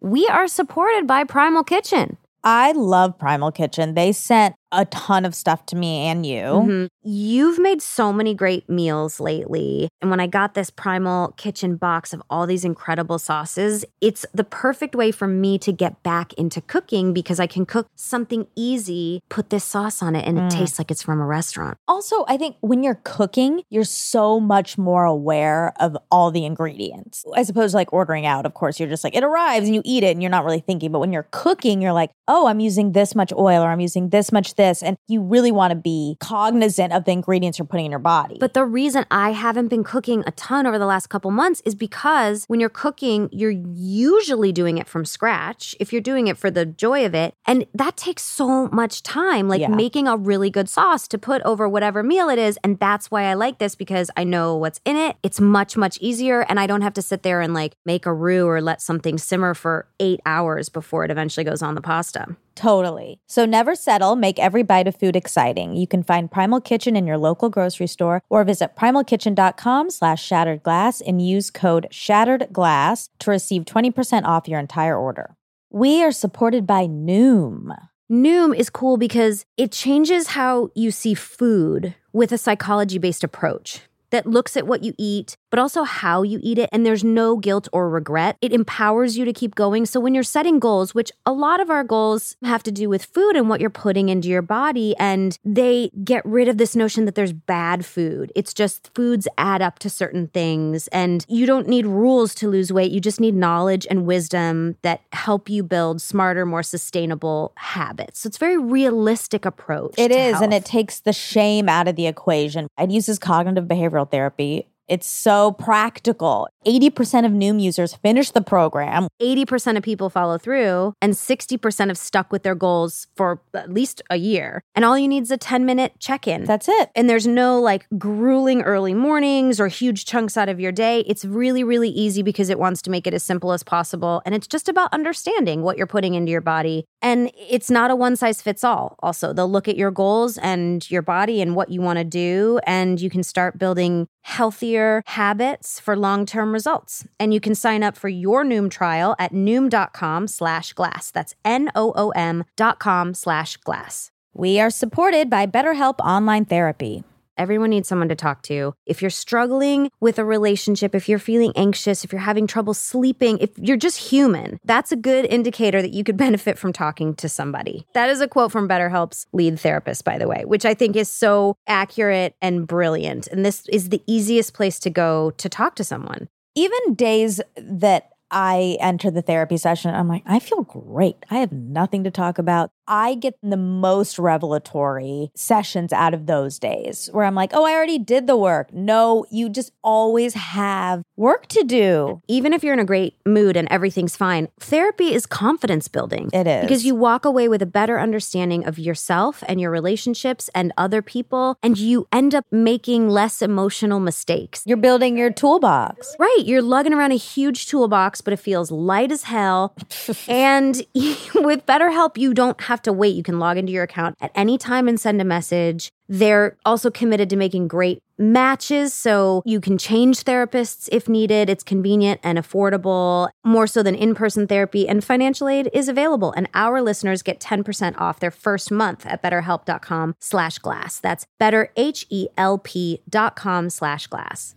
We 0.02 0.26
are 0.26 0.46
supported 0.46 1.06
by 1.06 1.24
Primal 1.24 1.64
Kitchen. 1.64 2.18
I 2.44 2.72
love 2.72 3.18
Primal 3.18 3.50
Kitchen. 3.50 3.94
They 3.94 4.12
sent 4.12 4.54
a 4.72 4.84
ton 4.86 5.24
of 5.24 5.34
stuff 5.34 5.66
to 5.66 5.76
me 5.76 6.06
and 6.06 6.24
you. 6.24 6.42
Mhm. 6.42 6.88
You've 7.02 7.58
made 7.58 7.80
so 7.82 8.12
many 8.12 8.34
great 8.34 8.68
meals 8.68 9.18
lately. 9.20 9.88
And 10.00 10.10
when 10.10 10.20
I 10.20 10.26
got 10.26 10.54
this 10.54 10.70
Primal 10.70 11.32
Kitchen 11.36 11.76
box 11.76 12.12
of 12.12 12.22
all 12.30 12.46
these 12.46 12.64
incredible 12.64 13.18
sauces, 13.18 13.84
it's 14.00 14.24
the 14.34 14.44
perfect 14.44 14.94
way 14.94 15.10
for 15.10 15.26
me 15.26 15.58
to 15.58 15.72
get 15.72 16.02
back 16.02 16.32
into 16.34 16.60
cooking 16.60 17.12
because 17.12 17.40
I 17.40 17.46
can 17.46 17.66
cook 17.66 17.88
something 17.96 18.46
easy, 18.54 19.20
put 19.28 19.50
this 19.50 19.64
sauce 19.64 20.02
on 20.02 20.14
it, 20.14 20.26
and 20.26 20.38
it 20.38 20.42
Mm. 20.42 20.50
tastes 20.50 20.78
like 20.78 20.90
it's 20.90 21.02
from 21.02 21.20
a 21.20 21.26
restaurant. 21.26 21.76
Also, 21.88 22.24
I 22.28 22.36
think 22.36 22.56
when 22.60 22.82
you're 22.82 23.00
cooking, 23.02 23.62
you're 23.70 23.84
so 23.84 24.38
much 24.38 24.76
more 24.78 25.04
aware 25.04 25.72
of 25.80 25.96
all 26.10 26.30
the 26.30 26.44
ingredients. 26.44 27.24
I 27.34 27.42
suppose 27.42 27.74
like 27.74 27.92
ordering 27.92 28.26
out, 28.26 28.46
of 28.46 28.54
course, 28.54 28.78
you're 28.78 28.88
just 28.88 29.04
like, 29.04 29.16
it 29.16 29.24
arrives 29.24 29.66
and 29.66 29.74
you 29.74 29.82
eat 29.84 30.04
it 30.04 30.12
and 30.12 30.22
you're 30.22 30.30
not 30.30 30.44
really 30.44 30.60
thinking. 30.60 30.92
But 30.92 31.00
when 31.00 31.12
you're 31.12 31.28
cooking, 31.30 31.80
you're 31.82 31.92
like, 31.92 32.10
oh, 32.28 32.46
I'm 32.46 32.60
using 32.60 32.92
this 32.92 33.14
much 33.14 33.32
oil 33.32 33.62
or 33.62 33.68
I'm 33.70 33.80
using 33.80 34.10
this 34.10 34.30
much 34.32 34.52
this. 34.60 34.82
And 34.82 34.96
you 35.08 35.22
really 35.22 35.50
want 35.50 35.70
to 35.70 35.74
be 35.74 36.16
cognizant 36.20 36.92
of 36.92 37.04
the 37.06 37.12
ingredients 37.12 37.58
you're 37.58 37.66
putting 37.66 37.86
in 37.86 37.90
your 37.90 37.98
body. 38.16 38.36
But 38.38 38.52
the 38.54 38.64
reason 38.64 39.06
I 39.10 39.30
haven't 39.30 39.68
been 39.68 39.84
cooking 39.84 40.22
a 40.26 40.30
ton 40.32 40.66
over 40.66 40.78
the 40.78 40.86
last 40.86 41.08
couple 41.08 41.30
months 41.30 41.62
is 41.64 41.74
because 41.74 42.44
when 42.46 42.60
you're 42.60 42.68
cooking, 42.68 43.28
you're 43.32 43.50
usually 43.50 44.52
doing 44.52 44.78
it 44.78 44.86
from 44.86 45.04
scratch. 45.04 45.74
If 45.80 45.92
you're 45.92 46.02
doing 46.02 46.26
it 46.28 46.36
for 46.36 46.50
the 46.50 46.66
joy 46.66 47.04
of 47.06 47.14
it, 47.14 47.32
and 47.46 47.66
that 47.74 47.96
takes 47.96 48.22
so 48.22 48.68
much 48.68 49.02
time, 49.02 49.48
like 49.48 49.60
Yeah. 49.60 49.68
making 49.68 50.06
a 50.06 50.16
really 50.16 50.50
good 50.50 50.68
sauce 50.68 51.08
to 51.08 51.18
put 51.18 51.40
over 51.42 51.68
whatever 51.68 52.02
meal 52.02 52.28
it 52.28 52.38
is. 52.38 52.58
And 52.62 52.78
that's 52.78 53.10
why 53.10 53.24
I 53.24 53.34
like 53.34 53.58
this 53.58 53.74
because 53.74 54.10
I 54.16 54.24
know 54.24 54.56
what's 54.56 54.80
in 54.84 54.96
it. 54.96 55.16
It's 55.22 55.40
much, 55.40 55.76
much 55.76 55.96
easier. 56.00 56.42
And 56.48 56.60
I 56.60 56.66
don't 56.66 56.82
have 56.82 56.94
to 56.94 57.02
sit 57.02 57.22
there 57.22 57.40
and 57.40 57.54
like 57.54 57.72
make 57.86 58.04
a 58.06 58.12
roux 58.12 58.46
or 58.46 58.60
let 58.60 58.82
something 58.82 59.16
simmer 59.18 59.54
for 59.54 59.86
eight 59.98 60.20
hours 60.26 60.68
before 60.68 61.04
it 61.04 61.10
eventually 61.10 61.44
goes 61.44 61.62
on 61.62 61.74
the 61.74 61.80
pasta. 61.80 62.36
Totally. 62.54 63.20
So 63.26 63.46
never 63.46 63.74
settle. 63.74 64.16
Make 64.16 64.38
every 64.38 64.62
bite 64.62 64.88
of 64.88 64.96
food 64.96 65.16
exciting. 65.16 65.76
You 65.76 65.86
can 65.86 66.02
find 66.02 66.30
Primal 66.30 66.60
Kitchen 66.60 66.96
in 66.96 67.06
your 67.06 67.18
local 67.18 67.48
grocery 67.48 67.86
store 67.86 68.22
or 68.28 68.44
visit 68.44 68.76
primalkitchen.com 68.76 69.90
slash 69.90 70.24
shattered 70.24 70.62
glass 70.62 71.00
and 71.00 71.26
use 71.26 71.50
code 71.50 71.86
shattered 71.90 72.48
glass 72.52 73.08
to 73.20 73.30
receive 73.30 73.64
20% 73.64 74.24
off 74.24 74.48
your 74.48 74.60
entire 74.60 74.96
order. 74.96 75.36
We 75.70 76.02
are 76.02 76.12
supported 76.12 76.66
by 76.66 76.86
Noom. 76.86 77.74
Noom 78.10 78.54
is 78.56 78.70
cool 78.70 78.96
because 78.96 79.46
it 79.56 79.70
changes 79.70 80.28
how 80.28 80.70
you 80.74 80.90
see 80.90 81.14
food 81.14 81.94
with 82.12 82.32
a 82.32 82.38
psychology 82.38 82.98
based 82.98 83.22
approach 83.22 83.82
that 84.10 84.26
looks 84.26 84.56
at 84.56 84.66
what 84.66 84.82
you 84.82 84.92
eat, 84.98 85.36
but 85.50 85.58
also 85.58 85.82
how 85.82 86.22
you 86.22 86.38
eat 86.42 86.58
it. 86.58 86.68
And 86.72 86.86
there's 86.86 87.04
no 87.04 87.36
guilt 87.36 87.68
or 87.72 87.90
regret. 87.90 88.36
It 88.40 88.52
empowers 88.52 89.18
you 89.18 89.24
to 89.24 89.32
keep 89.32 89.54
going. 89.54 89.86
So 89.86 90.00
when 90.00 90.14
you're 90.14 90.22
setting 90.22 90.58
goals, 90.58 90.94
which 90.94 91.12
a 91.26 91.32
lot 91.32 91.60
of 91.60 91.70
our 91.70 91.84
goals 91.84 92.36
have 92.42 92.62
to 92.64 92.72
do 92.72 92.88
with 92.88 93.04
food 93.04 93.36
and 93.36 93.48
what 93.48 93.60
you're 93.60 93.70
putting 93.70 94.08
into 94.08 94.28
your 94.28 94.42
body, 94.42 94.94
and 94.98 95.38
they 95.44 95.90
get 96.02 96.24
rid 96.24 96.48
of 96.48 96.58
this 96.58 96.74
notion 96.74 97.04
that 97.04 97.14
there's 97.14 97.32
bad 97.32 97.84
food. 97.84 98.32
It's 98.34 98.54
just 98.54 98.90
foods 98.94 99.26
add 99.36 99.62
up 99.62 99.78
to 99.80 99.90
certain 99.90 100.28
things. 100.28 100.88
And 100.88 101.24
you 101.28 101.46
don't 101.46 101.68
need 101.68 101.86
rules 101.86 102.34
to 102.36 102.48
lose 102.48 102.72
weight. 102.72 102.92
You 102.92 103.00
just 103.00 103.20
need 103.20 103.34
knowledge 103.34 103.86
and 103.90 104.06
wisdom 104.06 104.76
that 104.82 105.00
help 105.12 105.48
you 105.48 105.62
build 105.62 106.00
smarter, 106.00 106.46
more 106.46 106.62
sustainable 106.62 107.52
habits. 107.56 108.20
So 108.20 108.28
it's 108.28 108.36
a 108.36 108.40
very 108.40 108.58
realistic 108.58 109.44
approach. 109.44 109.94
It 109.98 110.10
is, 110.10 110.36
is, 110.36 110.40
and 110.40 110.54
it 110.54 110.64
takes 110.64 111.00
the 111.00 111.12
shame 111.12 111.68
out 111.68 111.88
of 111.88 111.96
the 111.96 112.06
equation. 112.06 112.68
It 112.78 112.90
uses 112.90 113.18
cognitive 113.18 113.64
behavioral 113.64 114.10
therapy. 114.10 114.66
It's 114.90 115.06
so 115.06 115.52
practical. 115.52 116.48
80% 116.66 117.24
of 117.24 117.30
Noom 117.30 117.62
users 117.62 117.94
finish 117.94 118.32
the 118.32 118.40
program. 118.42 119.06
80% 119.22 119.76
of 119.76 119.84
people 119.84 120.10
follow 120.10 120.36
through 120.36 120.94
and 121.00 121.14
60% 121.14 121.86
have 121.86 121.96
stuck 121.96 122.32
with 122.32 122.42
their 122.42 122.56
goals 122.56 123.06
for 123.14 123.40
at 123.54 123.72
least 123.72 124.02
a 124.10 124.16
year. 124.16 124.62
And 124.74 124.84
all 124.84 124.98
you 124.98 125.06
need 125.06 125.22
is 125.22 125.30
a 125.30 125.36
10 125.36 125.64
minute 125.64 125.92
check 126.00 126.26
in. 126.26 126.44
That's 126.44 126.68
it. 126.68 126.90
and 126.96 127.08
there's 127.08 127.26
no 127.26 127.60
like 127.60 127.86
grueling 127.98 128.62
early 128.62 128.92
mornings 128.92 129.60
or 129.60 129.68
huge 129.68 130.06
chunks 130.06 130.36
out 130.36 130.48
of 130.48 130.58
your 130.58 130.72
day. 130.72 131.00
It's 131.06 131.24
really, 131.24 131.62
really 131.62 131.88
easy 131.88 132.22
because 132.22 132.50
it 132.50 132.58
wants 132.58 132.82
to 132.82 132.90
make 132.90 133.06
it 133.06 133.14
as 133.14 133.22
simple 133.22 133.52
as 133.52 133.62
possible. 133.62 134.22
And 134.26 134.34
it's 134.34 134.48
just 134.48 134.68
about 134.68 134.92
understanding 134.92 135.62
what 135.62 135.78
you're 135.78 135.86
putting 135.86 136.14
into 136.14 136.32
your 136.32 136.40
body. 136.40 136.84
And 137.00 137.30
it's 137.36 137.70
not 137.70 137.92
a 137.92 137.96
one 137.96 138.16
size 138.16 138.42
fits 138.42 138.64
all. 138.64 138.96
Also, 139.00 139.32
they'll 139.32 139.50
look 139.50 139.68
at 139.68 139.76
your 139.76 139.92
goals 139.92 140.36
and 140.38 140.90
your 140.90 141.02
body 141.02 141.40
and 141.40 141.54
what 141.54 141.70
you 141.70 141.80
want 141.80 141.98
to 141.98 142.04
do. 142.04 142.60
And 142.66 143.00
you 143.00 143.08
can 143.08 143.22
start 143.22 143.56
building 143.56 144.08
healthier 144.22 145.02
habits 145.06 145.80
for 145.80 145.96
long 145.96 146.26
term 146.26 146.52
results. 146.52 147.06
And 147.18 147.32
you 147.34 147.40
can 147.40 147.54
sign 147.54 147.82
up 147.82 147.96
for 147.96 148.08
your 148.08 148.44
Noom 148.44 148.70
trial 148.70 149.16
at 149.18 149.32
noom.com 149.32 150.28
slash 150.28 150.72
glass. 150.72 151.10
That's 151.10 151.34
N 151.44 151.70
O 151.74 151.92
O 151.96 152.10
M 152.10 152.44
dot 152.56 152.78
com 152.78 153.14
slash 153.14 153.56
glass. 153.58 154.10
We 154.32 154.60
are 154.60 154.70
supported 154.70 155.28
by 155.28 155.46
BetterHelp 155.46 155.98
Online 156.00 156.44
Therapy. 156.44 157.02
Everyone 157.40 157.70
needs 157.70 157.88
someone 157.88 158.10
to 158.10 158.14
talk 158.14 158.42
to. 158.42 158.74
If 158.84 159.00
you're 159.00 159.10
struggling 159.10 159.90
with 159.98 160.18
a 160.18 160.26
relationship, 160.26 160.94
if 160.94 161.08
you're 161.08 161.18
feeling 161.18 161.54
anxious, 161.56 162.04
if 162.04 162.12
you're 162.12 162.20
having 162.20 162.46
trouble 162.46 162.74
sleeping, 162.74 163.38
if 163.38 163.48
you're 163.56 163.78
just 163.78 163.96
human, 163.96 164.60
that's 164.62 164.92
a 164.92 164.96
good 164.96 165.24
indicator 165.24 165.80
that 165.80 165.94
you 165.94 166.04
could 166.04 166.16
benefit 166.28 166.58
from 166.58 166.74
talking 166.74 167.14
to 167.14 167.30
somebody. 167.30 167.86
That 167.94 168.10
is 168.10 168.20
a 168.20 168.28
quote 168.28 168.52
from 168.52 168.68
BetterHelp's 168.68 169.26
lead 169.32 169.58
therapist, 169.58 170.04
by 170.04 170.18
the 170.18 170.28
way, 170.28 170.44
which 170.44 170.66
I 170.66 170.74
think 170.74 170.96
is 170.96 171.08
so 171.08 171.56
accurate 171.66 172.34
and 172.42 172.66
brilliant. 172.66 173.26
And 173.28 173.42
this 173.42 173.66
is 173.70 173.88
the 173.88 174.02
easiest 174.06 174.52
place 174.52 174.78
to 174.80 174.90
go 174.90 175.30
to 175.38 175.48
talk 175.48 175.76
to 175.76 175.84
someone. 175.84 176.28
Even 176.54 176.92
days 176.94 177.40
that 177.56 178.10
I 178.30 178.76
enter 178.80 179.10
the 179.10 179.22
therapy 179.22 179.56
session, 179.56 179.94
I'm 179.94 180.08
like, 180.08 180.22
I 180.26 180.38
feel 180.38 180.62
great. 180.62 181.16
I 181.30 181.38
have 181.38 181.52
nothing 181.52 182.04
to 182.04 182.10
talk 182.10 182.38
about. 182.38 182.70
I 182.90 183.14
get 183.14 183.38
the 183.40 183.56
most 183.56 184.18
revelatory 184.18 185.30
sessions 185.36 185.92
out 185.92 186.12
of 186.12 186.26
those 186.26 186.58
days 186.58 187.08
where 187.12 187.24
I'm 187.24 187.36
like, 187.36 187.52
oh, 187.54 187.64
I 187.64 187.72
already 187.72 188.00
did 188.00 188.26
the 188.26 188.36
work. 188.36 188.72
No, 188.72 189.24
you 189.30 189.48
just 189.48 189.72
always 189.84 190.34
have 190.34 191.04
work 191.16 191.46
to 191.48 191.62
do. 191.62 192.20
Even 192.26 192.52
if 192.52 192.64
you're 192.64 192.74
in 192.74 192.80
a 192.80 192.84
great 192.84 193.14
mood 193.24 193.56
and 193.56 193.68
everything's 193.70 194.16
fine, 194.16 194.48
therapy 194.58 195.14
is 195.14 195.24
confidence 195.24 195.86
building. 195.86 196.30
It 196.32 196.48
is. 196.48 196.62
Because 196.62 196.84
you 196.84 196.96
walk 196.96 197.24
away 197.24 197.46
with 197.46 197.62
a 197.62 197.66
better 197.66 198.00
understanding 198.00 198.64
of 198.64 198.76
yourself 198.76 199.44
and 199.46 199.60
your 199.60 199.70
relationships 199.70 200.50
and 200.52 200.72
other 200.76 201.00
people, 201.00 201.56
and 201.62 201.78
you 201.78 202.08
end 202.10 202.34
up 202.34 202.44
making 202.50 203.08
less 203.08 203.40
emotional 203.40 204.00
mistakes. 204.00 204.64
You're 204.66 204.76
building 204.78 205.16
your 205.16 205.30
toolbox. 205.30 206.16
Right, 206.18 206.42
you're 206.44 206.62
lugging 206.62 206.92
around 206.92 207.12
a 207.12 207.16
huge 207.16 207.68
toolbox, 207.68 208.20
but 208.20 208.32
it 208.32 208.38
feels 208.38 208.72
light 208.72 209.12
as 209.12 209.22
hell. 209.22 209.76
and 210.28 210.74
with 211.34 211.66
BetterHelp, 211.66 212.18
you 212.18 212.34
don't 212.34 212.60
have 212.62 212.79
to 212.84 212.92
wait. 212.92 213.14
You 213.14 213.22
can 213.22 213.38
log 213.38 213.58
into 213.58 213.72
your 213.72 213.84
account 213.84 214.16
at 214.20 214.30
any 214.34 214.58
time 214.58 214.88
and 214.88 215.00
send 215.00 215.20
a 215.20 215.24
message. 215.24 215.90
They're 216.08 216.56
also 216.64 216.90
committed 216.90 217.30
to 217.30 217.36
making 217.36 217.68
great 217.68 218.00
matches, 218.18 218.92
so 218.92 219.42
you 219.46 219.60
can 219.60 219.78
change 219.78 220.24
therapists 220.24 220.88
if 220.92 221.08
needed. 221.08 221.48
It's 221.48 221.62
convenient 221.62 222.20
and 222.22 222.38
affordable, 222.38 223.30
more 223.44 223.66
so 223.66 223.82
than 223.82 223.94
in 223.94 224.14
person 224.14 224.46
therapy. 224.46 224.88
And 224.88 225.04
financial 225.04 225.48
aid 225.48 225.70
is 225.72 225.88
available. 225.88 226.32
And 226.32 226.48
our 226.52 226.82
listeners 226.82 227.22
get 227.22 227.40
10% 227.40 227.98
off 227.98 228.20
their 228.20 228.30
first 228.30 228.70
month 228.70 229.06
at 229.06 229.22
betterhelp.com 229.22 230.16
slash 230.18 230.58
glass. 230.58 230.98
That's 230.98 231.26
betterhelp.com 231.40 233.70
slash 233.70 234.06
glass. 234.08 234.54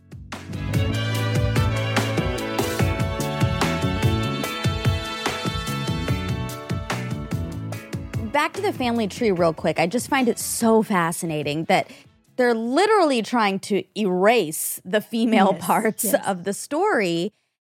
Back 8.34 8.54
to 8.54 8.64
the 8.64 8.74
family 8.74 9.08
tree, 9.08 9.32
real 9.32 9.54
quick. 9.54 9.80
I 9.80 9.86
just 9.86 10.10
find 10.10 10.28
it 10.28 10.40
so 10.40 10.82
fascinating 10.82 11.66
that 11.66 11.88
they're 12.36 12.56
literally 12.56 13.22
trying 13.22 13.60
to 13.60 13.84
erase 13.96 14.82
the 14.84 15.02
female 15.02 15.52
Yes, 15.54 15.66
parts 15.66 16.04
yes. 16.04 16.28
of 16.28 16.44
the 16.44 16.52
story. 16.52 17.32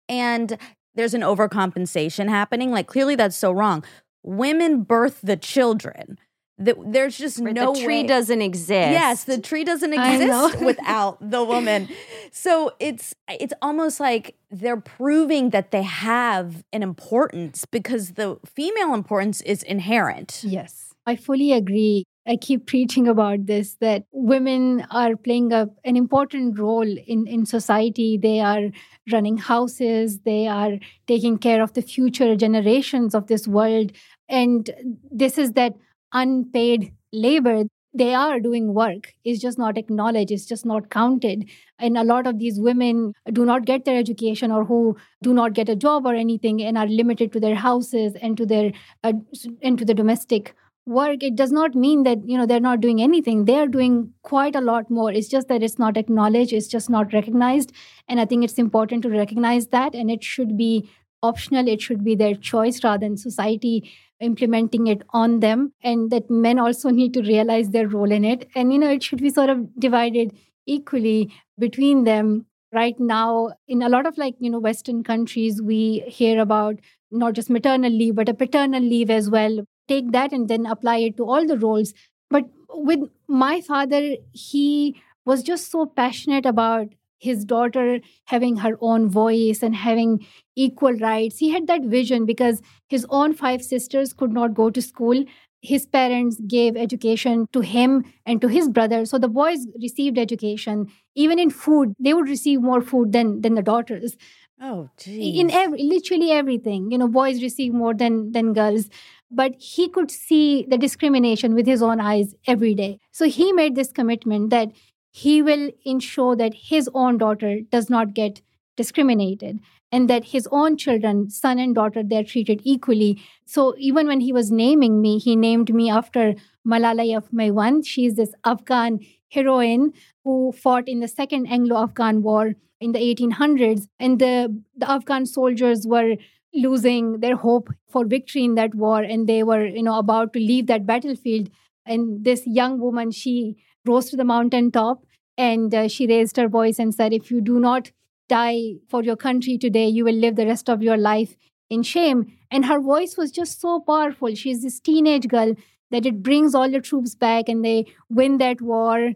And 0.09 0.59
there's 0.97 1.15
an 1.15 1.21
overcompensation 1.21 2.29
happening. 2.29 2.73
Like 2.73 2.89
clearly 2.89 3.15
that's 3.15 3.37
so 3.37 3.53
wrong. 3.53 3.85
Women 4.25 4.83
birth 4.83 5.21
the 5.23 5.37
children. 5.37 6.19
The, 6.59 6.75
there's 6.85 7.17
just 7.17 7.39
Right, 7.39 7.55
no 7.55 7.73
the 7.73 7.81
tree 7.81 8.03
way- 8.03 8.07
doesn't 8.07 8.43
exist. 8.43 8.91
Yes, 8.91 9.25
the 9.25 9.39
tree 9.39 9.63
doesn't 9.65 9.93
exist 9.93 10.61
without 10.71 11.19
the 11.21 11.45
woman. 11.45 11.89
So 12.33 12.73
it's 12.81 13.15
it's 13.29 13.55
almost 13.63 14.01
like 14.01 14.35
they're 14.51 14.81
proving 14.81 15.51
that 15.51 15.71
they 15.71 15.83
have 15.85 16.65
an 16.73 16.83
importance 16.83 17.65
because 17.65 18.13
the 18.13 18.39
female 18.45 18.93
importance 18.93 19.41
is 19.43 19.63
inherent. 19.63 20.41
Yes, 20.43 20.93
I 21.07 21.15
fully 21.17 21.53
agree. 21.53 22.05
I 22.27 22.37
keep 22.37 22.67
preaching 22.67 23.09
about 23.09 23.47
this 23.47 23.77
that 23.81 24.05
women 24.13 24.85
are 24.91 25.17
playing 25.17 25.51
a, 25.53 25.69
an 25.85 25.97
important 25.97 26.59
role 26.59 26.83
in, 27.07 27.27
in 27.27 27.47
society. 27.47 28.19
They 28.19 28.41
are 28.41 28.65
running 29.11 29.39
houses, 29.39 30.21
they 30.27 30.47
are 30.47 30.73
taking 31.07 31.39
care 31.39 31.63
of 31.63 31.73
the 31.73 31.81
future 31.81 32.37
generations 32.37 33.15
of 33.15 33.29
this 33.29 33.49
world. 33.49 33.93
And 34.29 34.69
this 35.11 35.39
is 35.39 35.53
that 35.53 35.73
unpaid 36.13 36.93
labor. 37.13 37.65
They 37.95 38.15
are 38.15 38.39
doing 38.39 38.75
work. 38.75 39.15
It's 39.25 39.41
just 39.41 39.59
not 39.59 39.79
acknowledged, 39.79 40.31
it's 40.31 40.45
just 40.45 40.67
not 40.67 40.91
counted. 40.91 41.49
And 41.79 41.97
a 41.97 42.05
lot 42.05 42.27
of 42.27 42.39
these 42.39 42.61
women 42.61 43.15
do 43.33 43.45
not 43.45 43.65
get 43.65 43.85
their 43.85 43.99
education 43.99 44.53
or 44.53 44.65
who 44.65 44.97
do 45.23 45.33
not 45.33 45.55
get 45.55 45.69
a 45.69 45.77
job 45.77 46.07
or 46.07 46.15
anything 46.15 46.63
and 46.63 46.77
are 46.77 46.87
limited 46.87 47.33
to 47.33 47.41
their 47.41 47.55
houses 47.55 48.15
and 48.21 48.37
to 48.37 48.47
their 48.47 48.73
uh, 49.03 49.15
and 49.63 49.79
to 49.79 49.85
the 49.85 49.95
domestic 49.95 50.55
work 50.87 51.23
it 51.23 51.37
does 51.37 51.53
not 51.53 51.75
mean 51.75 52.03
that 52.05 52.19
you 52.27 52.37
know 52.37 52.47
they're 52.47 52.61
not 52.61 52.81
doing 52.81 53.03
anything 53.03 53.45
they 53.45 53.57
are 53.59 53.67
doing 53.67 54.11
quite 54.23 54.57
a 54.57 54.61
lot 54.61 54.91
more 54.91 55.13
it's 55.13 55.29
just 55.29 55.49
that 55.49 55.63
it's 55.63 55.79
not 55.79 55.99
acknowledged 55.99 56.51
it's 56.51 56.67
just 56.67 56.89
not 56.89 57.13
recognized 57.13 57.73
and 58.09 58.19
i 58.19 58.25
think 58.25 58.43
it's 58.43 58.59
important 58.59 59.03
to 59.03 59.11
recognize 59.11 59.67
that 59.67 59.95
and 59.95 60.11
it 60.11 60.25
should 60.25 60.57
be 60.57 60.89
optional 61.23 61.69
it 61.69 61.81
should 61.81 62.05
be 62.05 62.15
their 62.15 62.35
choice 62.35 62.83
rather 62.85 63.01
than 63.07 63.17
society 63.17 63.91
implementing 64.21 64.87
it 64.89 65.03
on 65.11 65.41
them 65.41 65.73
and 65.83 66.11
that 66.11 66.29
men 66.29 66.59
also 66.59 66.91
need 66.91 67.15
to 67.15 67.23
realize 67.23 67.71
their 67.71 67.89
role 67.89 68.11
in 68.11 68.25
it. 68.25 68.49
And 68.55 68.73
you 68.73 68.79
know 68.79 68.91
it 68.91 69.03
should 69.03 69.21
be 69.21 69.31
sort 69.31 69.51
of 69.51 69.69
divided 69.79 70.33
equally 70.67 71.33
between 71.59 72.05
them. 72.05 72.47
Right 72.71 73.01
now 73.01 73.53
in 73.67 73.81
a 73.81 73.89
lot 73.89 74.05
of 74.07 74.19
like 74.19 74.35
you 74.41 74.51
know 74.51 74.59
western 74.59 75.03
countries 75.03 75.63
we 75.63 76.01
hear 76.07 76.39
about 76.39 76.79
not 77.11 77.33
just 77.33 77.49
maternal 77.49 77.91
leave 77.91 78.15
but 78.15 78.29
a 78.29 78.35
paternal 78.35 78.83
leave 78.83 79.09
as 79.11 79.31
well. 79.31 79.65
Take 79.89 80.13
that 80.13 80.33
and 80.33 80.49
then 80.49 80.67
apply 80.67 80.99
it 80.99 81.17
to 81.17 81.25
all 81.25 81.47
the 81.47 81.57
roles. 81.59 81.95
But 82.29 82.45
with 82.71 83.09
my 83.27 83.61
father 83.63 84.17
he 84.33 85.01
was 85.25 85.43
just 85.43 85.71
so 85.71 85.87
passionate 85.87 86.45
about 86.45 86.89
his 87.19 87.45
daughter 87.45 88.01
having 88.25 88.57
her 88.57 88.77
own 88.81 89.09
voice 89.09 89.63
and 89.63 89.75
having 89.75 90.27
equal 90.57 90.93
rights. 90.95 91.39
He 91.39 91.51
had 91.51 91.67
that 91.67 91.83
vision 91.83 92.27
because 92.27 92.61
his 92.89 93.07
own 93.11 93.35
five 93.35 93.63
sisters 93.63 94.13
could 94.13 94.33
not 94.33 94.55
go 94.55 94.71
to 94.71 94.81
school. 94.83 95.25
His 95.61 95.87
parents 95.87 96.41
gave 96.47 96.77
education 96.77 97.47
to 97.53 97.61
him 97.61 98.05
and 98.25 98.41
to 98.41 98.49
his 98.49 98.69
brother. 98.69 99.05
So 99.05 99.19
the 99.19 99.29
boys 99.29 99.67
received 99.83 100.17
education. 100.17 100.87
Even 101.17 101.39
in 101.39 101.51
food 101.51 101.95
they 101.99 102.15
would 102.15 102.29
receive 102.29 102.61
more 102.63 102.81
food 102.81 103.13
than 103.13 103.41
than 103.41 103.55
the 103.55 103.63
daughters. 103.63 104.17
Oh, 104.61 104.91
geez. 104.99 105.39
in 105.41 105.51
every 105.53 105.81
literally 105.85 106.33
everything 106.33 106.91
you 106.91 106.99
know 106.99 107.07
boys 107.07 107.43
receive 107.43 107.73
more 107.73 107.95
than 107.95 108.33
than 108.33 108.53
girls. 108.53 108.89
But 109.31 109.55
he 109.59 109.89
could 109.89 110.11
see 110.11 110.65
the 110.69 110.79
discrimination 110.79 111.55
with 111.55 111.67
his 111.67 111.83
own 111.83 112.01
eyes 112.01 112.35
every 112.47 112.75
day. 112.75 112.99
So 113.13 113.27
he 113.27 113.53
made 113.53 113.75
this 113.75 113.93
commitment 113.93 114.51
that 114.51 114.71
he 115.11 115.41
will 115.43 115.71
ensure 115.85 116.37
that 116.37 116.55
his 116.55 116.89
own 116.95 117.19
daughter 117.19 117.61
does 117.71 117.91
not 117.91 118.15
get 118.15 118.41
discriminated 118.77 119.59
and 119.91 120.09
that 120.09 120.27
his 120.27 120.47
own 120.53 120.77
children 120.77 121.29
son 121.31 121.59
and 121.59 121.75
daughter 121.75 122.03
they're 122.05 122.25
treated 122.25 122.61
equally. 122.63 123.21
So 123.47 123.75
even 123.79 124.07
when 124.07 124.21
he 124.21 124.33
was 124.33 124.51
naming 124.51 125.01
me 125.01 125.19
he 125.19 125.37
named 125.37 125.75
me 125.75 125.91
after 125.91 126.35
malala 126.67 127.07
yousafzai 127.11 127.87
she's 127.87 128.15
this 128.15 128.35
afghan 128.45 129.01
heroine 129.31 129.93
who 130.25 130.53
fought 130.53 130.89
in 130.89 131.01
the 131.01 131.09
second 131.09 131.47
anglo-afghan 131.47 132.23
war 132.23 132.55
in 132.81 132.93
the 132.93 132.99
1800s 132.99 133.89
and 133.99 134.19
the, 134.19 134.63
the 134.77 134.91
afghan 134.91 135.27
soldiers 135.27 135.87
were 135.87 136.17
losing 136.55 137.21
their 137.21 137.37
hope 137.37 137.69
for 137.89 138.05
victory 138.05 138.45
in 138.45 138.55
that 138.55 138.75
war. 138.75 139.03
And 139.03 139.29
they 139.29 139.43
were 139.43 139.67
you 139.67 139.83
know 139.83 139.99
about 139.99 140.33
to 140.35 140.39
leave 140.39 140.67
that 140.67 140.87
battlefield. 140.87 141.51
And 141.87 142.25
this 142.25 142.47
young 142.47 142.81
woman 142.81 143.11
she 143.11 143.57
rose 143.87 144.11
to 144.11 144.17
the 144.17 144.25
mountain 144.25 144.71
top 144.71 145.05
and 145.37 145.75
uh, 145.75 145.89
she 145.89 146.07
raised 146.07 146.37
her 146.37 146.49
voice 146.49 146.79
and 146.79 146.95
said 146.95 147.13
if 147.13 147.31
you 147.31 147.41
do 147.41 147.59
not 147.61 147.91
die 148.29 148.75
for 148.89 149.03
your 149.03 149.17
country 149.17 149.57
today 149.57 149.87
you 149.89 150.05
will 150.05 150.15
live 150.15 150.37
the 150.37 150.47
rest 150.47 150.69
of 150.69 150.83
your 150.83 150.97
life 150.97 151.37
in 151.71 151.83
shame. 151.83 152.33
And 152.51 152.65
her 152.65 152.81
voice 152.81 153.17
was 153.17 153.31
just 153.31 153.61
so 153.61 153.81
powerful. 153.81 154.35
She's 154.35 154.63
this 154.63 154.81
teenage 154.81 155.29
girl 155.29 155.55
that 155.91 156.07
it 156.07 156.23
brings 156.23 156.55
all 156.55 156.71
the 156.71 156.81
troops 156.81 157.15
back 157.15 157.49
and 157.49 157.65
they 157.65 157.87
win 158.09 158.39
that 158.39 158.61
war. 158.61 159.13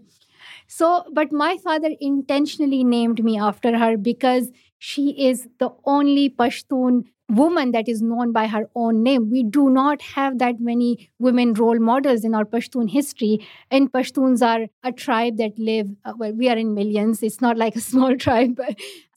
So, 0.67 1.05
but 1.13 1.33
my 1.33 1.57
father 1.59 1.91
intentionally 2.01 2.85
named 2.85 3.23
me 3.23 3.39
after 3.39 3.79
her 3.79 3.97
because 3.97 4.51
she 4.79 5.11
is 5.29 5.49
the 5.59 5.71
only 5.85 6.31
Pashtun 6.31 7.05
woman 7.33 7.73
that 7.73 7.89
is 7.89 8.03
known 8.03 8.33
by 8.33 8.47
her 8.47 8.69
own 8.75 9.03
name. 9.03 9.31
We 9.31 9.43
do 9.43 9.71
not 9.71 10.03
have 10.03 10.39
that 10.39 10.61
many 10.61 11.11
women 11.19 11.55
role 11.55 11.79
models 11.79 12.25
in 12.25 12.35
our 12.35 12.45
Pashtun 12.45 12.91
history. 12.91 13.47
And 13.71 13.91
Pashtuns 13.91 14.43
are 14.47 14.67
a 14.85 14.93
tribe 14.93 15.39
that 15.39 15.59
live, 15.59 15.89
uh, 16.05 16.13
well, 16.17 16.33
we 16.33 16.49
are 16.49 16.57
in 16.57 16.75
millions. 16.75 17.23
It's 17.23 17.41
not 17.41 17.57
like 17.57 17.75
a 17.75 17.81
small 17.93 18.17
tribe. 18.17 18.61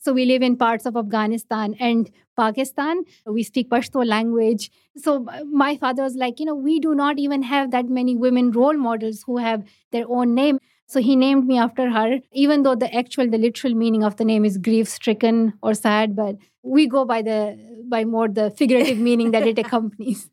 so, 0.00 0.12
we 0.12 0.24
live 0.24 0.42
in 0.42 0.56
parts 0.56 0.86
of 0.86 0.96
Afghanistan 0.96 1.74
and 1.78 2.10
Pakistan. 2.38 3.02
We 3.26 3.42
speak 3.42 3.68
Pashto 3.70 4.06
language. 4.06 4.70
So, 4.96 5.26
uh, 5.28 5.44
my 5.44 5.76
father 5.76 6.02
was 6.02 6.14
like, 6.14 6.40
you 6.40 6.46
know, 6.46 6.54
we 6.54 6.80
do 6.80 6.94
not 6.94 7.18
even 7.18 7.42
have 7.42 7.70
that 7.72 7.88
many 7.88 8.16
women 8.16 8.50
role 8.50 8.76
models 8.76 9.24
who 9.26 9.36
have 9.38 9.62
their 9.92 10.04
own 10.08 10.34
name. 10.34 10.58
So 10.88 11.00
he 11.00 11.16
named 11.16 11.46
me 11.46 11.58
after 11.58 11.90
her, 11.90 12.20
even 12.32 12.62
though 12.62 12.76
the 12.76 12.94
actual, 12.94 13.28
the 13.28 13.38
literal 13.38 13.74
meaning 13.74 14.04
of 14.04 14.16
the 14.16 14.24
name 14.24 14.44
is 14.44 14.56
grief 14.56 14.88
stricken 14.88 15.54
or 15.60 15.74
sad, 15.74 16.14
but 16.14 16.36
we 16.66 16.86
go 16.86 17.04
by 17.04 17.22
the 17.22 17.56
by 17.88 18.04
more 18.04 18.28
the 18.28 18.50
figurative 18.50 18.98
meaning 18.98 19.30
that 19.30 19.46
it 19.46 19.58
accompanies. 19.64 20.28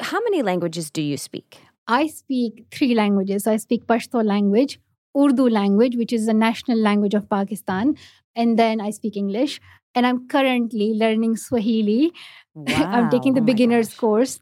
How 0.00 0.20
many 0.20 0.42
languages 0.42 0.90
do 0.90 1.02
you 1.02 1.16
speak? 1.16 1.60
I 1.86 2.06
speak 2.06 2.66
three 2.72 2.94
languages. 2.94 3.46
I 3.46 3.56
speak 3.56 3.86
Pashto 3.86 4.24
language, 4.24 4.80
Urdu 5.16 5.48
language, 5.48 5.96
which 5.96 6.12
is 6.12 6.26
the 6.26 6.34
national 6.34 6.78
language 6.78 7.14
of 7.14 7.28
Pakistan, 7.28 7.96
and 8.34 8.58
then 8.58 8.80
I 8.80 8.90
speak 8.90 9.16
English. 9.16 9.60
And 9.94 10.06
I'm 10.06 10.28
currently 10.28 10.94
learning 10.94 11.36
Swahili. 11.36 12.12
I'm 12.76 13.10
taking 13.10 13.34
the 13.34 13.40
Oh 13.40 13.44
beginner's 13.52 13.92
course 13.92 14.38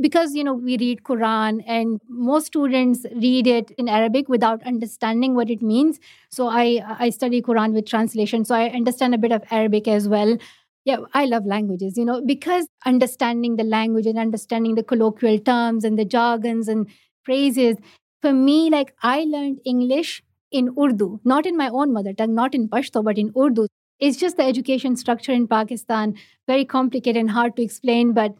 because 0.00 0.34
you 0.34 0.44
know 0.44 0.54
we 0.54 0.76
read 0.78 1.02
quran 1.02 1.62
and 1.66 2.00
most 2.08 2.46
students 2.46 3.04
read 3.16 3.46
it 3.46 3.70
in 3.72 3.88
arabic 3.88 4.28
without 4.28 4.62
understanding 4.64 5.34
what 5.34 5.50
it 5.50 5.60
means 5.60 5.98
so 6.30 6.46
i 6.48 6.80
i 7.00 7.10
study 7.10 7.42
quran 7.42 7.72
with 7.72 7.86
translation 7.86 8.44
so 8.44 8.54
i 8.54 8.68
understand 8.68 9.14
a 9.14 9.18
bit 9.18 9.32
of 9.32 9.42
arabic 9.50 9.88
as 9.88 10.08
well 10.08 10.36
yeah 10.84 10.98
i 11.14 11.24
love 11.24 11.46
languages 11.46 11.96
you 11.96 12.04
know 12.04 12.20
because 12.24 12.66
understanding 12.86 13.56
the 13.56 13.64
language 13.64 14.06
and 14.06 14.18
understanding 14.18 14.74
the 14.74 14.82
colloquial 14.82 15.38
terms 15.38 15.84
and 15.84 15.98
the 15.98 16.04
jargons 16.04 16.68
and 16.68 16.86
phrases 17.24 17.76
for 18.20 18.32
me 18.32 18.70
like 18.70 18.94
i 19.02 19.24
learned 19.24 19.58
english 19.64 20.22
in 20.50 20.70
urdu 20.86 21.20
not 21.24 21.46
in 21.46 21.56
my 21.56 21.68
own 21.68 21.92
mother 21.92 22.12
tongue 22.12 22.34
not 22.34 22.54
in 22.54 22.68
pashto 22.68 23.04
but 23.10 23.18
in 23.18 23.32
urdu 23.44 23.66
it's 24.00 24.16
just 24.16 24.36
the 24.36 24.44
education 24.52 24.96
structure 24.96 25.32
in 25.32 25.46
pakistan 25.46 26.14
very 26.48 26.64
complicated 26.64 27.20
and 27.20 27.30
hard 27.30 27.54
to 27.56 27.62
explain 27.62 28.12
but 28.12 28.34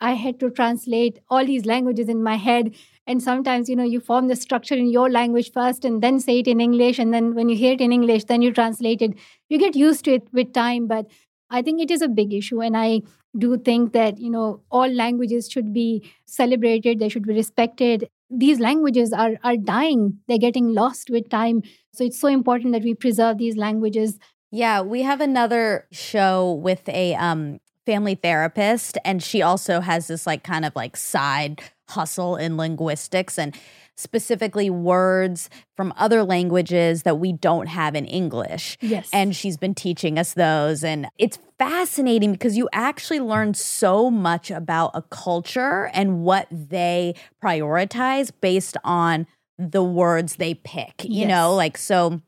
I 0.00 0.12
had 0.12 0.38
to 0.40 0.48
translate 0.50 1.18
all 1.28 1.44
these 1.44 1.64
languages 1.66 2.08
in 2.08 2.22
my 2.22 2.36
head. 2.36 2.74
And 3.06 3.22
sometimes, 3.22 3.68
you 3.68 3.74
know, 3.74 3.82
you 3.84 4.00
form 4.00 4.28
the 4.28 4.36
structure 4.36 4.76
in 4.76 4.88
your 4.88 5.10
language 5.10 5.50
first 5.50 5.84
and 5.84 6.02
then 6.02 6.20
say 6.20 6.38
it 6.38 6.46
in 6.46 6.60
English. 6.60 7.00
And 7.00 7.12
then 7.12 7.34
when 7.34 7.48
you 7.48 7.56
hear 7.56 7.72
it 7.72 7.80
in 7.80 7.90
English, 7.92 8.24
then 8.24 8.40
you 8.42 8.52
translate 8.52 9.02
it. 9.02 9.14
You 9.48 9.58
get 9.58 9.74
used 9.74 10.04
to 10.04 10.14
it 10.14 10.28
with 10.32 10.52
time. 10.52 10.86
But 10.86 11.06
I 11.50 11.62
think 11.62 11.80
it 11.80 11.90
is 11.90 12.02
a 12.02 12.08
big 12.08 12.32
issue. 12.32 12.60
And 12.60 12.76
I 12.76 13.02
do 13.36 13.58
think 13.58 13.92
that, 13.92 14.18
you 14.18 14.30
know, 14.30 14.62
all 14.70 14.88
languages 14.88 15.48
should 15.50 15.72
be 15.72 16.10
celebrated, 16.26 16.98
they 16.98 17.08
should 17.08 17.26
be 17.26 17.34
respected. 17.34 18.08
These 18.30 18.60
languages 18.60 19.12
are, 19.12 19.38
are 19.42 19.56
dying, 19.56 20.18
they're 20.28 20.38
getting 20.38 20.74
lost 20.74 21.10
with 21.10 21.30
time. 21.30 21.62
So 21.92 22.04
it's 22.04 22.20
so 22.20 22.28
important 22.28 22.72
that 22.72 22.82
we 22.82 22.94
preserve 22.94 23.38
these 23.38 23.56
languages. 23.56 24.18
Yeah, 24.50 24.80
we 24.80 25.02
have 25.02 25.20
another 25.20 25.86
show 25.92 26.52
with 26.52 26.88
a 26.88 27.14
um 27.14 27.60
family 27.84 28.14
therapist 28.14 28.98
and 29.02 29.22
she 29.22 29.40
also 29.40 29.80
has 29.80 30.08
this 30.08 30.26
like 30.26 30.42
kind 30.44 30.66
of 30.66 30.76
like 30.76 30.94
side 30.94 31.62
hustle 31.88 32.36
in 32.36 32.58
linguistics 32.58 33.38
and 33.38 33.56
specifically 33.98 34.70
words 34.70 35.50
from 35.76 35.92
other 35.96 36.22
languages 36.22 37.02
that 37.02 37.18
we 37.18 37.32
don't 37.32 37.66
have 37.66 37.96
in 37.96 38.04
English. 38.06 38.78
Yes. 38.80 39.10
And 39.12 39.34
she's 39.34 39.56
been 39.56 39.74
teaching 39.74 40.18
us 40.18 40.34
those 40.34 40.84
and 40.84 41.08
it's 41.18 41.38
fascinating 41.58 42.30
because 42.30 42.56
you 42.56 42.68
actually 42.72 43.18
learn 43.18 43.54
so 43.54 44.08
much 44.08 44.52
about 44.52 44.92
a 44.94 45.02
culture 45.02 45.90
and 45.92 46.22
what 46.22 46.46
they 46.52 47.14
prioritize 47.42 48.30
based 48.40 48.76
on 48.84 49.26
the 49.58 49.82
words 49.82 50.36
they 50.36 50.54
pick. 50.54 51.04
You 51.04 51.26
know, 51.26 51.54
like 51.56 51.76
so 51.76 52.22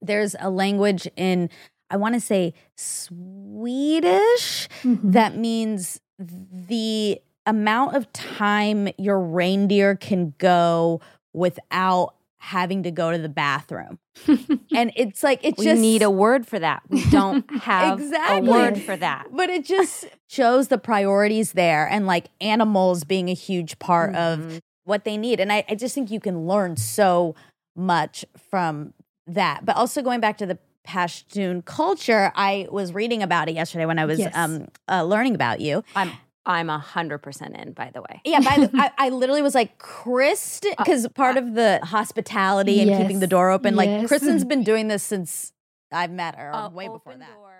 there's 0.00 0.34
a 0.40 0.48
language 0.48 1.06
in 1.16 1.50
I 1.90 1.96
want 1.98 2.14
to 2.14 2.20
say 2.20 2.54
Swedish 2.76 4.68
Mhm. 4.82 5.12
that 5.12 5.36
means 5.36 6.00
the 6.18 7.20
amount 7.46 7.96
of 7.96 8.12
time 8.12 8.88
your 8.98 9.18
reindeer 9.20 9.96
can 9.96 10.34
go 10.38 11.00
without 11.32 12.14
having 12.38 12.82
to 12.82 12.90
go 12.90 13.12
to 13.12 13.18
the 13.18 13.28
bathroom. 13.28 13.98
And 14.74 14.90
it's 14.96 15.22
like 15.22 15.44
it 15.44 15.56
We 15.58 15.64
just 15.66 15.80
need 15.80 16.02
a 16.02 16.10
word 16.10 16.46
for 16.46 16.58
that. 16.58 16.82
We 16.88 17.04
don't 17.10 17.44
have 17.62 18.00
Exactly. 18.00 18.48
a 18.48 18.50
word 18.50 18.80
for 18.82 18.96
that. 18.96 19.26
but 19.30 19.48
it 19.50 19.64
just 19.64 20.06
shows 20.28 20.68
the 20.68 20.78
priorities 20.78 21.52
there 21.52 21.86
and 21.88 22.06
like 22.06 22.26
animals 22.40 23.04
being 23.04 23.28
a 23.28 23.34
huge 23.34 23.78
part 23.78 24.14
of 24.14 24.38
Mhm. 24.40 24.60
what 24.84 25.04
they 25.04 25.16
need. 25.16 25.40
And 25.40 25.52
I, 25.52 25.64
I 25.68 25.74
just 25.74 25.94
think 25.94 26.10
you 26.10 26.20
can 26.20 26.46
learn 26.46 26.76
so 26.76 27.34
much 27.76 28.24
from 28.50 28.92
that. 29.26 29.64
But 29.64 29.76
also 29.76 30.02
going 30.02 30.20
back 30.20 30.38
to 30.38 30.46
the 30.46 30.58
Pashtun 30.86 31.64
culture, 31.64 32.32
I 32.34 32.66
was 32.72 32.92
reading 32.92 33.22
about 33.22 33.48
it 33.48 33.54
yesterday 33.54 33.86
when 33.86 33.98
I 33.98 34.04
was 34.04 34.18
Yes. 34.18 34.32
um, 34.36 34.66
uh, 34.90 35.04
learning 35.04 35.34
about 35.34 35.60
you. 35.60 35.84
I'm 35.94 36.10
I'm 36.44 36.68
a 36.70 36.78
hundred 36.78 37.18
percent 37.18 37.56
in. 37.56 37.72
By 37.72 37.90
the 37.94 38.00
way, 38.02 38.20
Yeah, 38.24 38.40
by 38.40 38.56
the, 38.66 38.70
I, 38.74 38.90
I 38.98 39.08
literally 39.10 39.42
was 39.42 39.54
like, 39.54 39.78
Kristen, 39.78 40.72
because 40.76 41.06
part 41.14 41.36
of 41.36 41.54
the 41.54 41.78
hospitality 41.84 42.80
and 42.80 42.96
keeping 43.00 43.20
the 43.20 43.26
door 43.26 43.50
open, 43.50 43.76
like 43.76 44.08
Kristen's 44.08 44.44
been 44.52 44.64
doing 44.64 44.88
this 44.88 45.02
since 45.02 45.52
I've 45.92 46.10
met 46.10 46.36
her, 46.36 46.48
or 46.50 46.54
Uh, 46.54 46.68
way 46.70 46.88
before 46.88 47.14
that. 47.16 47.28
door. 47.34 47.52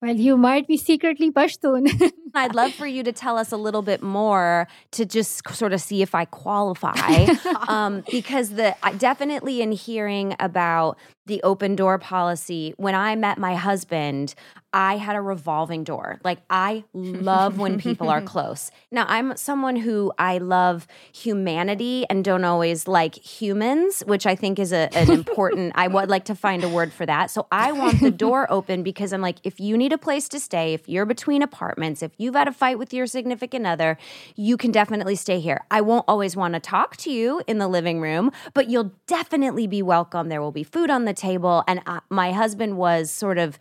Well, 0.00 0.16
you 0.16 0.36
might 0.36 0.66
be 0.66 0.76
secretly 0.76 1.30
Pashtun. 1.30 1.86
I'd 2.34 2.54
love 2.54 2.72
for 2.72 2.86
you 2.86 3.02
to 3.02 3.12
tell 3.12 3.36
us 3.36 3.52
a 3.52 3.56
little 3.56 3.82
bit 3.82 4.02
more 4.02 4.68
to 4.92 5.04
just 5.04 5.48
sort 5.54 5.72
of 5.72 5.80
see 5.80 6.02
if 6.02 6.14
I 6.14 6.24
qualify. 6.24 7.26
um, 7.68 8.04
because 8.10 8.50
the 8.50 8.74
I 8.84 8.92
definitely 8.92 9.62
in 9.62 9.72
hearing 9.72 10.34
about 10.40 10.98
the 11.26 11.42
open 11.42 11.76
door 11.76 11.98
policy, 11.98 12.74
when 12.78 12.94
I 12.94 13.14
met 13.14 13.38
my 13.38 13.54
husband, 13.54 14.34
I 14.72 14.96
had 14.96 15.14
a 15.14 15.20
revolving 15.20 15.84
door. 15.84 16.18
Like 16.24 16.38
I 16.50 16.84
love 16.94 17.58
when 17.58 17.78
people 17.78 18.08
are 18.08 18.22
close. 18.32 18.70
Now 18.90 19.04
I'm 19.06 19.36
someone 19.36 19.76
who 19.76 20.12
I 20.18 20.38
love 20.38 20.86
humanity 21.12 22.06
and 22.08 22.24
don't 22.24 22.44
always 22.44 22.88
like 22.88 23.14
humans, 23.14 24.02
which 24.06 24.26
I 24.26 24.34
think 24.34 24.58
is 24.58 24.72
a, 24.72 24.88
an 24.96 25.10
important. 25.10 25.74
I 25.76 25.88
would 25.88 26.08
like 26.08 26.24
to 26.24 26.34
find 26.34 26.64
a 26.64 26.68
word 26.68 26.92
for 26.92 27.06
that. 27.06 27.30
So 27.30 27.46
I 27.52 27.72
want 27.72 28.00
the 28.00 28.10
door 28.10 28.50
open 28.50 28.82
because 28.82 29.12
I'm 29.12 29.20
like, 29.20 29.36
if 29.44 29.60
you 29.60 29.76
need 29.76 29.92
a 29.92 29.98
place 29.98 30.28
to 30.30 30.40
stay, 30.40 30.72
if 30.74 30.88
you're 30.88 31.06
between 31.06 31.42
apartments, 31.42 32.02
if 32.02 32.12
you've 32.22 32.34
had 32.34 32.48
a 32.48 32.52
fight 32.52 32.78
with 32.78 32.94
your 32.94 33.06
significant 33.06 33.66
other, 33.66 33.98
you 34.36 34.56
can 34.56 34.70
definitely 34.70 35.16
stay 35.16 35.40
here. 35.40 35.60
I 35.70 35.80
won't 35.80 36.04
always 36.08 36.36
want 36.36 36.54
to 36.54 36.60
talk 36.60 36.96
to 36.98 37.10
you 37.10 37.42
in 37.46 37.58
the 37.58 37.68
living 37.68 38.00
room, 38.00 38.30
but 38.54 38.70
you'll 38.70 38.92
definitely 39.06 39.66
be 39.66 39.82
welcome. 39.82 40.28
There 40.28 40.40
will 40.40 40.52
be 40.52 40.64
food 40.64 40.90
on 40.90 41.04
the 41.04 41.12
table. 41.12 41.64
And 41.66 41.82
uh, 41.86 42.00
my 42.08 42.32
husband 42.32 42.76
was 42.76 43.10
sort 43.10 43.38
of 43.38 43.58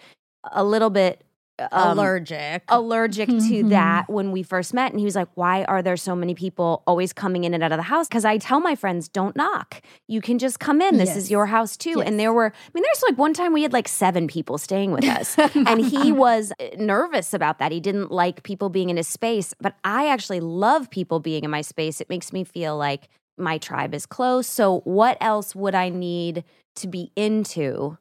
a 0.52 0.64
little 0.64 0.90
bit 0.90 1.24
um, 1.72 1.98
Allergic. 2.00 2.64
allergic 2.68 3.28
to 3.30 3.34
Mhm. 3.64 3.70
that 3.70 4.10
when 4.10 4.32
we 4.32 4.44
first 4.44 4.74
met. 4.74 4.92
And 4.92 5.00
he 5.00 5.06
was 5.06 5.16
like, 5.16 5.28
Why 5.36 5.64
are 5.66 5.82
there 5.82 5.98
so 5.98 6.16
many 6.16 6.34
people 6.36 6.84
always 6.88 7.14
coming 7.14 7.44
in 7.44 7.54
and 7.54 7.64
out 7.64 7.72
of 7.72 7.78
the 7.78 7.84
house? 7.84 8.08
Because 8.08 8.26
I 8.26 8.38
tell 8.38 8.60
my 8.60 8.76
friends, 8.76 9.08
Don't 9.08 9.36
knock. 9.36 9.82
You 10.08 10.22
can 10.22 10.40
just 10.40 10.60
come 10.60 10.82
in. 10.82 10.98
This 10.98 11.16
is 11.16 11.30
your 11.32 11.46
house 11.48 11.78
too. 11.78 11.96
Yes. 11.98 12.08
And 12.08 12.20
there 12.20 12.34
were, 12.34 12.48
I 12.48 12.70
mean, 12.74 12.84
there's 12.84 13.04
like 13.08 13.18
one 13.18 13.34
time 13.34 13.54
we 13.54 13.64
had 13.64 13.74
like 13.74 13.88
seven 13.88 14.28
people 14.28 14.58
staying 14.58 14.92
with 14.92 15.06
us. 15.06 15.38
and 15.56 15.80
he 15.86 16.12
was 16.12 16.52
uh, 16.60 16.66
nervous 16.78 17.34
about 17.34 17.60
that. 17.60 17.72
He 17.72 17.80
didn't 17.80 18.12
like 18.12 18.44
people 18.44 18.70
being 18.70 18.90
in 18.90 18.98
his 18.98 19.08
space. 19.08 19.54
But 19.60 19.76
I 19.84 20.08
actually 20.08 20.40
love 20.40 20.90
people 20.90 21.20
being 21.20 21.44
in 21.44 21.52
my 21.52 21.62
space. 21.62 22.02
It 22.02 22.10
makes 22.10 22.32
me 22.34 22.44
feel 22.44 22.78
like 22.78 23.08
my 23.38 23.58
tribe 23.58 23.94
is 23.94 24.06
close. 24.06 24.46
So, 24.48 24.82
what 24.84 25.18
else 25.22 25.56
would 25.56 25.74
I 25.74 25.90
need 25.90 26.44
to 26.76 26.88
be 26.88 27.12
into 27.16 27.98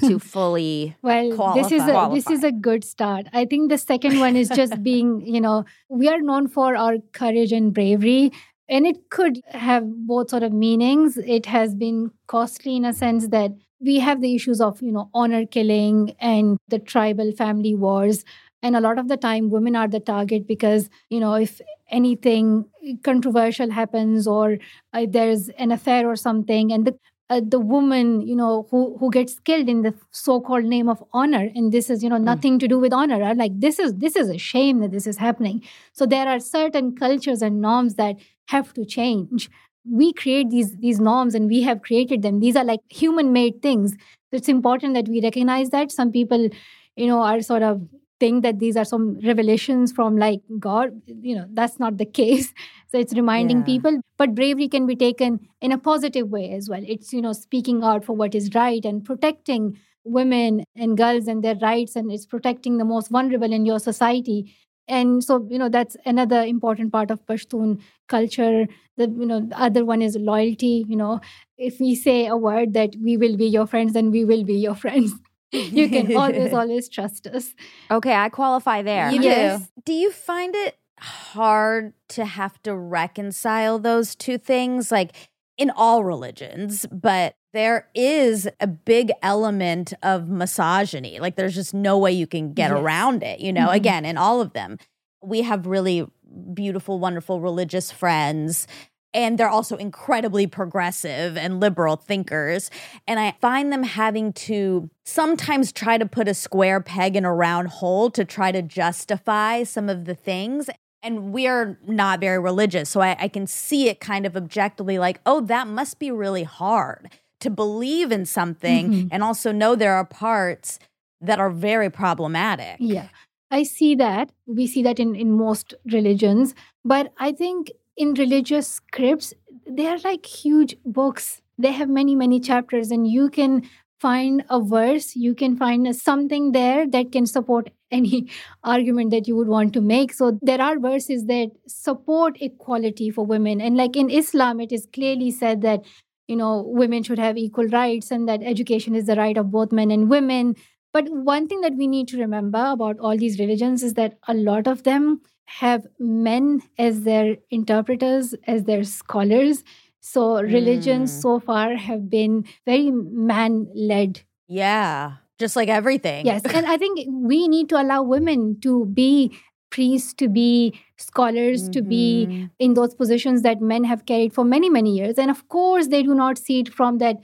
to 0.00 0.18
fully? 0.18 0.96
Well, 1.02 1.54
this 1.54 1.72
is 1.72 1.82
a 1.82 1.92
Qualify. 1.92 2.14
this 2.14 2.30
is 2.30 2.44
a 2.44 2.52
good 2.52 2.84
start. 2.84 3.26
I 3.32 3.44
think 3.44 3.70
the 3.70 3.78
second 3.78 4.18
one 4.20 4.36
is 4.36 4.48
just 4.48 4.82
being, 4.90 5.20
you 5.26 5.40
know, 5.40 5.64
we 5.88 6.08
are 6.08 6.20
known 6.20 6.48
for 6.48 6.76
our 6.76 6.96
courage 7.12 7.52
and 7.52 7.72
bravery, 7.72 8.32
and 8.68 8.86
it 8.86 9.10
could 9.10 9.40
have 9.48 9.84
both 10.06 10.30
sort 10.30 10.42
of 10.42 10.52
meanings. 10.52 11.16
It 11.18 11.46
has 11.46 11.74
been 11.74 12.10
costly 12.26 12.76
in 12.76 12.84
a 12.84 12.92
sense 12.92 13.28
that 13.28 13.52
we 13.80 13.98
have 13.98 14.20
the 14.20 14.34
issues 14.34 14.60
of, 14.60 14.80
you 14.82 14.92
know, 14.92 15.10
honor 15.14 15.46
killing 15.46 16.14
and 16.20 16.58
the 16.68 16.78
tribal 16.78 17.32
family 17.32 17.74
wars. 17.74 18.24
And 18.62 18.76
a 18.76 18.80
lot 18.80 18.98
of 18.98 19.08
the 19.08 19.16
time, 19.16 19.48
women 19.48 19.74
are 19.74 19.88
the 19.88 20.00
target 20.00 20.46
because, 20.46 20.90
you 21.08 21.18
know, 21.18 21.32
if 21.34 21.62
anything 21.90 22.66
controversial 23.02 23.70
happens 23.70 24.26
or 24.26 24.58
uh, 24.92 25.06
there's 25.08 25.48
an 25.50 25.72
affair 25.72 26.06
or 26.08 26.14
something, 26.14 26.70
and 26.70 26.86
the 26.86 26.98
uh, 27.30 27.40
the 27.46 27.60
woman 27.60 28.20
you 28.22 28.34
know 28.34 28.66
who 28.70 28.96
who 28.98 29.10
gets 29.10 29.38
killed 29.38 29.68
in 29.68 29.82
the 29.82 29.94
so-called 30.10 30.64
name 30.64 30.88
of 30.88 31.02
honor. 31.12 31.48
And 31.54 31.72
this 31.72 31.88
is 31.88 32.02
you 32.02 32.10
know 32.10 32.18
nothing 32.18 32.58
to 32.58 32.68
do 32.68 32.78
with 32.78 32.92
honor 32.92 33.22
I'm 33.22 33.38
like 33.38 33.52
this 33.60 33.78
is 33.78 33.94
this 33.94 34.16
is 34.16 34.28
a 34.28 34.38
shame 34.38 34.80
that 34.80 34.90
this 34.90 35.06
is 35.06 35.16
happening. 35.16 35.62
So 35.92 36.06
there 36.06 36.28
are 36.28 36.40
certain 36.40 36.94
cultures 36.96 37.40
and 37.40 37.60
norms 37.60 37.94
that 37.94 38.16
have 38.48 38.74
to 38.74 38.84
change. 38.84 39.48
We 39.90 40.12
create 40.12 40.50
these 40.50 40.76
these 40.76 41.00
norms 41.00 41.34
and 41.34 41.48
we 41.48 41.62
have 41.62 41.82
created 41.82 42.22
them. 42.22 42.40
These 42.40 42.56
are 42.56 42.64
like 42.64 42.80
human 42.90 43.32
made 43.32 43.62
things. 43.62 43.96
It's 44.32 44.48
important 44.48 44.94
that 44.94 45.08
we 45.08 45.22
recognize 45.22 45.70
that. 45.70 45.92
Some 45.92 46.12
people 46.12 46.48
you 46.96 47.06
know 47.06 47.22
are 47.22 47.40
sort 47.40 47.62
of 47.62 47.80
think 48.20 48.42
that 48.42 48.58
these 48.58 48.76
are 48.76 48.84
some 48.84 49.18
revelations 49.24 49.92
from 49.92 50.16
like 50.16 50.40
god 50.58 50.90
you 51.06 51.34
know 51.34 51.46
that's 51.52 51.78
not 51.80 51.98
the 51.98 52.04
case. 52.20 52.52
So 52.88 52.98
it's 52.98 53.14
reminding 53.14 53.58
Yeah. 53.60 53.64
people 53.64 54.00
but 54.18 54.34
bravery 54.34 54.68
can 54.68 54.86
be 54.86 54.96
taken 54.96 55.40
in 55.60 55.72
a 55.72 55.78
positive 55.78 56.28
way 56.28 56.50
as 56.52 56.68
well. 56.68 56.82
It's 56.86 57.12
you 57.12 57.22
know 57.22 57.32
speaking 57.32 57.82
out 57.82 58.04
for 58.04 58.12
what 58.14 58.34
is 58.34 58.50
right 58.54 58.84
and 58.84 59.04
protecting 59.04 59.78
women 60.04 60.64
and 60.76 60.96
girls 60.96 61.26
and 61.28 61.44
their 61.44 61.56
rights 61.56 61.96
and 61.96 62.10
it's 62.10 62.26
protecting 62.26 62.78
the 62.78 62.84
most 62.84 63.08
vulnerable 63.10 63.52
in 63.52 63.66
your 63.66 63.78
society. 63.78 64.54
And 64.88 65.22
so 65.22 65.46
you 65.48 65.58
know 65.58 65.68
that's 65.68 65.96
another 66.04 66.42
important 66.42 66.92
part 66.92 67.10
of 67.10 67.24
pashtun 67.26 67.80
culture. 68.08 68.66
The 68.96 69.08
you 69.08 69.26
know 69.26 69.40
the 69.40 69.60
other 69.60 69.84
one 69.84 70.02
is 70.02 70.16
loyalty 70.16 70.84
you 70.88 70.96
know. 70.96 71.20
If 71.56 71.78
we 71.80 71.94
say 71.94 72.26
a 72.26 72.36
word 72.36 72.74
that 72.74 72.96
we 73.02 73.16
will 73.16 73.36
be 73.36 73.46
your 73.46 73.66
friends 73.66 73.92
then 73.92 74.10
we 74.10 74.24
will 74.24 74.44
be 74.44 74.54
your 74.54 74.74
friends 74.84 75.14
you 75.52 75.88
can 75.88 76.16
always 76.16 76.52
always 76.52 76.88
trust 76.88 77.26
us 77.26 77.54
Okay, 77.90 78.14
I 78.14 78.28
qualify 78.28 78.82
there. 78.82 79.10
You 79.10 79.20
Yes. 79.22 79.60
do. 79.60 79.66
Do 79.84 79.92
you 79.92 80.10
find 80.12 80.54
it 80.54 80.76
hard 81.00 81.92
to 82.10 82.24
have 82.24 82.60
to 82.62 82.76
reconcile 82.76 83.78
those 83.78 84.14
two 84.14 84.38
things? 84.38 84.90
Like 84.92 85.12
in 85.58 85.70
all 85.70 86.04
religions, 86.04 86.86
but 86.90 87.34
there 87.52 87.88
is 87.94 88.48
a 88.60 88.66
big 88.66 89.10
element 89.22 89.92
of 90.02 90.28
misogyny. 90.28 91.18
Like 91.20 91.36
there's 91.36 91.54
just 91.54 91.74
no 91.74 91.98
way 91.98 92.12
you 92.12 92.26
can 92.26 92.52
get 92.54 92.70
Yes. 92.70 92.78
around 92.80 93.22
it, 93.22 93.40
you 93.40 93.52
know, 93.52 93.68
Mhm. 93.68 93.74
again, 93.74 94.04
in 94.04 94.16
all 94.16 94.40
of 94.40 94.52
them. 94.52 94.78
We 95.22 95.42
have 95.42 95.66
really 95.66 96.06
beautiful, 96.54 96.98
wonderful 96.98 97.40
religious 97.40 97.90
friends. 97.90 98.66
And 99.12 99.38
they're 99.38 99.48
also 99.48 99.76
incredibly 99.76 100.46
progressive 100.46 101.36
and 101.36 101.58
liberal 101.60 101.96
thinkers. 101.96 102.70
And 103.08 103.18
I 103.18 103.34
find 103.40 103.72
them 103.72 103.82
having 103.82 104.32
to 104.34 104.88
sometimes 105.04 105.72
try 105.72 105.98
to 105.98 106.06
put 106.06 106.28
a 106.28 106.34
square 106.34 106.80
peg 106.80 107.16
in 107.16 107.24
a 107.24 107.34
round 107.34 107.68
hole 107.68 108.10
to 108.12 108.24
try 108.24 108.52
to 108.52 108.62
justify 108.62 109.64
some 109.64 109.88
of 109.88 110.04
the 110.04 110.14
things. 110.14 110.70
And 111.02 111.32
we're 111.32 111.78
not 111.86 112.20
very 112.20 112.38
religious. 112.38 112.88
So 112.90 113.00
I, 113.00 113.16
I 113.18 113.28
can 113.28 113.46
see 113.46 113.88
it 113.88 114.00
kind 114.00 114.26
of 114.26 114.36
objectively 114.36 114.98
like, 114.98 115.20
oh, 115.26 115.40
that 115.42 115.66
must 115.66 115.98
be 115.98 116.10
really 116.10 116.44
hard 116.44 117.10
to 117.40 117.50
believe 117.50 118.12
in 118.12 118.26
something 118.26 118.90
Mhm. 118.90 119.08
and 119.10 119.22
also 119.24 119.50
know 119.50 119.74
there 119.74 119.94
are 119.94 120.04
parts 120.04 120.78
that 121.22 121.40
are 121.40 121.50
very 121.50 121.88
problematic. 121.90 122.76
Yeah, 122.78 123.08
I 123.50 123.62
see 123.62 123.94
that. 123.96 124.30
We 124.46 124.66
see 124.66 124.82
that 124.82 125.00
in, 125.00 125.14
in 125.16 125.32
most 125.36 125.74
religions. 125.90 126.54
But 126.84 127.12
I 127.18 127.32
think 127.32 127.70
in 128.00 128.14
religious 128.14 128.66
scripts, 128.66 129.34
they 129.68 129.86
are 129.86 129.98
like 129.98 130.24
huge 130.24 130.74
books. 130.86 131.42
They 131.58 131.72
have 131.72 131.90
many, 131.90 132.14
many 132.14 132.40
chapters, 132.40 132.90
and 132.90 133.06
you 133.06 133.28
can 133.28 133.68
find 134.00 134.42
a 134.48 134.58
verse, 134.58 135.14
you 135.14 135.34
can 135.34 135.56
find 135.58 135.94
something 135.94 136.52
there 136.52 136.88
that 136.88 137.12
can 137.12 137.26
support 137.26 137.68
any 137.90 138.30
argument 138.64 139.10
that 139.10 139.28
you 139.28 139.36
would 139.36 139.48
want 139.48 139.74
to 139.74 139.82
make. 139.82 140.14
So 140.14 140.38
there 140.40 140.62
are 140.62 140.78
verses 140.78 141.26
that 141.26 141.50
support 141.66 142.38
equality 142.40 143.10
for 143.10 143.26
women. 143.26 143.60
And 143.60 143.76
like 143.76 143.96
in 143.96 144.08
Islam, 144.08 144.60
it 144.60 144.72
is 144.72 144.86
clearly 144.94 145.30
said 145.30 145.60
that, 145.62 145.84
you 146.26 146.36
know, 146.36 146.64
women 146.66 147.02
should 147.02 147.18
have 147.18 147.36
equal 147.36 147.66
rights 147.66 148.10
and 148.10 148.26
that 148.26 148.40
education 148.42 148.94
is 148.94 149.04
the 149.04 149.16
right 149.16 149.36
of 149.36 149.50
both 149.50 149.70
men 149.70 149.90
and 149.90 150.08
women. 150.08 150.54
But 150.94 151.10
one 151.10 151.46
thing 151.46 151.60
that 151.60 151.74
we 151.74 151.86
need 151.86 152.08
to 152.08 152.18
remember 152.18 152.64
about 152.64 152.98
all 152.98 153.18
these 153.18 153.38
religions 153.38 153.82
is 153.82 153.94
that 153.94 154.16
a 154.26 154.32
lot 154.32 154.66
of 154.66 154.84
them 154.84 155.20
have 155.58 155.86
men 155.98 156.62
as 156.78 157.02
their 157.02 157.36
interpreters, 157.50 158.34
as 158.46 158.64
their 158.64 158.84
scholars. 158.84 159.62
So 160.00 160.40
religions 160.42 161.10
Mm. 161.12 161.22
so 161.22 161.38
far 161.40 161.76
have 161.76 162.08
been 162.08 162.44
very 162.66 162.90
man 162.90 163.66
led. 163.74 164.20
Yeah. 164.48 165.12
Just 165.38 165.56
like 165.56 165.68
everything. 165.68 166.24
Yes. 166.26 166.42
And 166.44 166.66
I 166.66 166.76
think 166.76 167.00
we 167.32 167.48
need 167.48 167.68
to 167.70 167.80
allow 167.80 168.02
women 168.02 168.58
to 168.60 168.86
be 168.86 169.32
priests, 169.70 170.12
to 170.14 170.28
be 170.28 170.74
scholars, 170.98 171.68
to 171.70 171.80
be 171.82 172.26
Mhm. 172.28 172.50
in 172.58 172.74
those 172.74 172.94
positions 172.94 173.42
that 173.42 173.60
men 173.60 173.84
have 173.84 174.04
carried 174.06 174.32
for 174.32 174.44
many, 174.44 174.68
many 174.78 174.96
years. 174.98 175.18
And 175.18 175.30
of 175.30 175.46
course, 175.48 175.86
they 175.88 176.02
do 176.02 176.14
not 176.14 176.38
see 176.38 176.58
it 176.60 176.68
from 176.78 176.98
that 176.98 177.16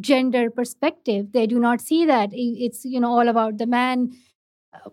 gender 0.00 0.50
perspective. 0.50 1.32
They 1.32 1.46
do 1.46 1.58
not 1.58 1.80
see 1.80 2.04
that 2.06 2.30
it's 2.32 2.84
you 2.84 3.00
know 3.00 3.12
all 3.18 3.28
about 3.28 3.58
the 3.58 3.66
man, 3.66 4.10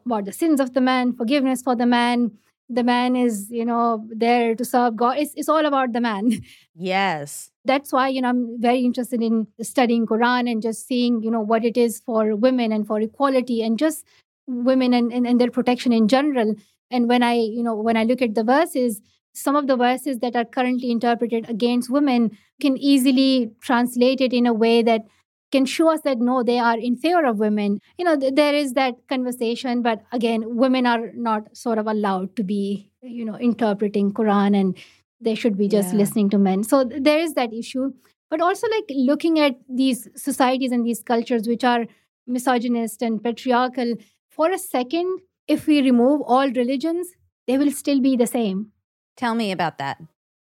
about 0.06 0.26
the 0.26 0.32
sins 0.32 0.60
of 0.60 0.74
the 0.74 0.82
man, 0.82 1.14
forgiveness 1.14 1.62
for 1.62 1.76
the 1.76 1.86
man. 1.86 2.32
The 2.70 2.84
man 2.84 3.16
is 3.16 3.50
you 3.50 3.66
know 3.66 4.06
there 4.10 4.56
to 4.56 4.66
serve 4.66 4.96
God. 4.96 5.18
It's 5.18 5.34
it's 5.36 5.50
all 5.50 5.66
about 5.66 5.94
the 5.94 6.02
man. 6.02 6.32
Yes. 6.80 7.50
That's 7.66 7.92
why 7.92 8.08
you 8.10 8.22
know 8.22 8.30
I'm 8.30 8.62
very 8.62 8.82
interested 8.82 9.22
in 9.22 9.48
studying 9.62 10.06
Quran 10.06 10.52
and 10.52 10.62
just 10.62 10.88
seeing 10.88 11.24
you 11.24 11.32
know 11.32 11.42
what 11.42 11.66
it 11.66 11.76
is 11.76 12.00
for 12.00 12.36
women 12.36 12.72
and 12.72 12.86
for 12.86 13.02
equality 13.02 13.64
and 13.64 13.80
just 13.80 14.06
women 14.46 14.94
and, 14.94 15.12
and, 15.12 15.26
and 15.26 15.42
their 15.42 15.50
protection 15.50 15.92
in 15.92 16.08
general. 16.08 16.56
And 16.92 17.10
when 17.10 17.24
I 17.24 17.34
you 17.34 17.64
know 17.64 17.76
when 17.76 17.98
I 17.98 18.04
look 18.04 18.22
at 18.22 18.36
the 18.36 18.44
verses, 18.44 19.02
some 19.34 19.56
of 19.56 19.68
the 19.68 19.76
verses 19.78 20.20
that 20.20 20.36
are 20.36 20.46
currently 20.46 20.92
interpreted 20.92 21.50
against 21.50 21.90
women 21.90 22.38
can 22.62 22.78
easily 22.78 23.52
translate 23.62 24.22
it 24.22 24.34
in 24.34 24.46
a 24.46 24.54
way 24.54 24.82
that 24.82 25.02
can 25.52 25.66
show 25.66 25.90
us 25.90 26.02
that 26.02 26.20
no 26.20 26.44
they 26.44 26.58
are 26.60 26.78
in 26.78 26.96
favor 26.96 27.26
of 27.26 27.38
women 27.40 27.80
you 27.98 28.06
know 28.06 28.16
th- 28.18 28.34
there 28.36 28.54
is 28.54 28.74
that 28.74 28.96
conversation 29.14 29.82
but 29.82 30.02
again 30.12 30.44
women 30.64 30.86
are 30.86 31.12
not 31.14 31.56
sort 31.56 31.78
of 31.78 31.88
allowed 31.88 32.36
to 32.36 32.44
be 32.44 32.62
you 33.02 33.26
know 33.26 33.36
interpreting 33.50 34.12
quran 34.22 34.60
and 34.62 34.78
they 35.28 35.36
should 35.44 35.58
be 35.58 35.68
just 35.68 35.94
Yeah. 35.94 36.00
listening 36.00 36.30
to 36.36 36.38
men 36.48 36.64
so 36.64 36.84
th- 36.88 37.02
there 37.04 37.20
is 37.20 37.34
that 37.36 37.54
issue 37.54 37.92
but 38.30 38.42
also 38.42 38.68
like 38.76 38.90
looking 39.12 39.40
at 39.40 39.56
these 39.84 40.08
societies 40.16 40.72
and 40.72 40.86
these 40.86 41.02
cultures 41.14 41.48
which 41.48 41.64
are 41.64 41.86
misogynist 42.26 43.02
and 43.02 43.24
patriarchal 43.24 43.94
for 44.30 44.52
a 44.52 44.58
second 44.58 45.20
if 45.48 45.66
we 45.68 45.82
remove 45.82 46.22
all 46.26 46.52
religions 46.52 47.14
they 47.48 47.58
will 47.58 47.72
still 47.72 48.02
be 48.10 48.16
the 48.26 48.28
same 48.28 48.68
Tell 49.20 49.34
me 49.34 49.52
about 49.52 49.78
that. 49.80 49.98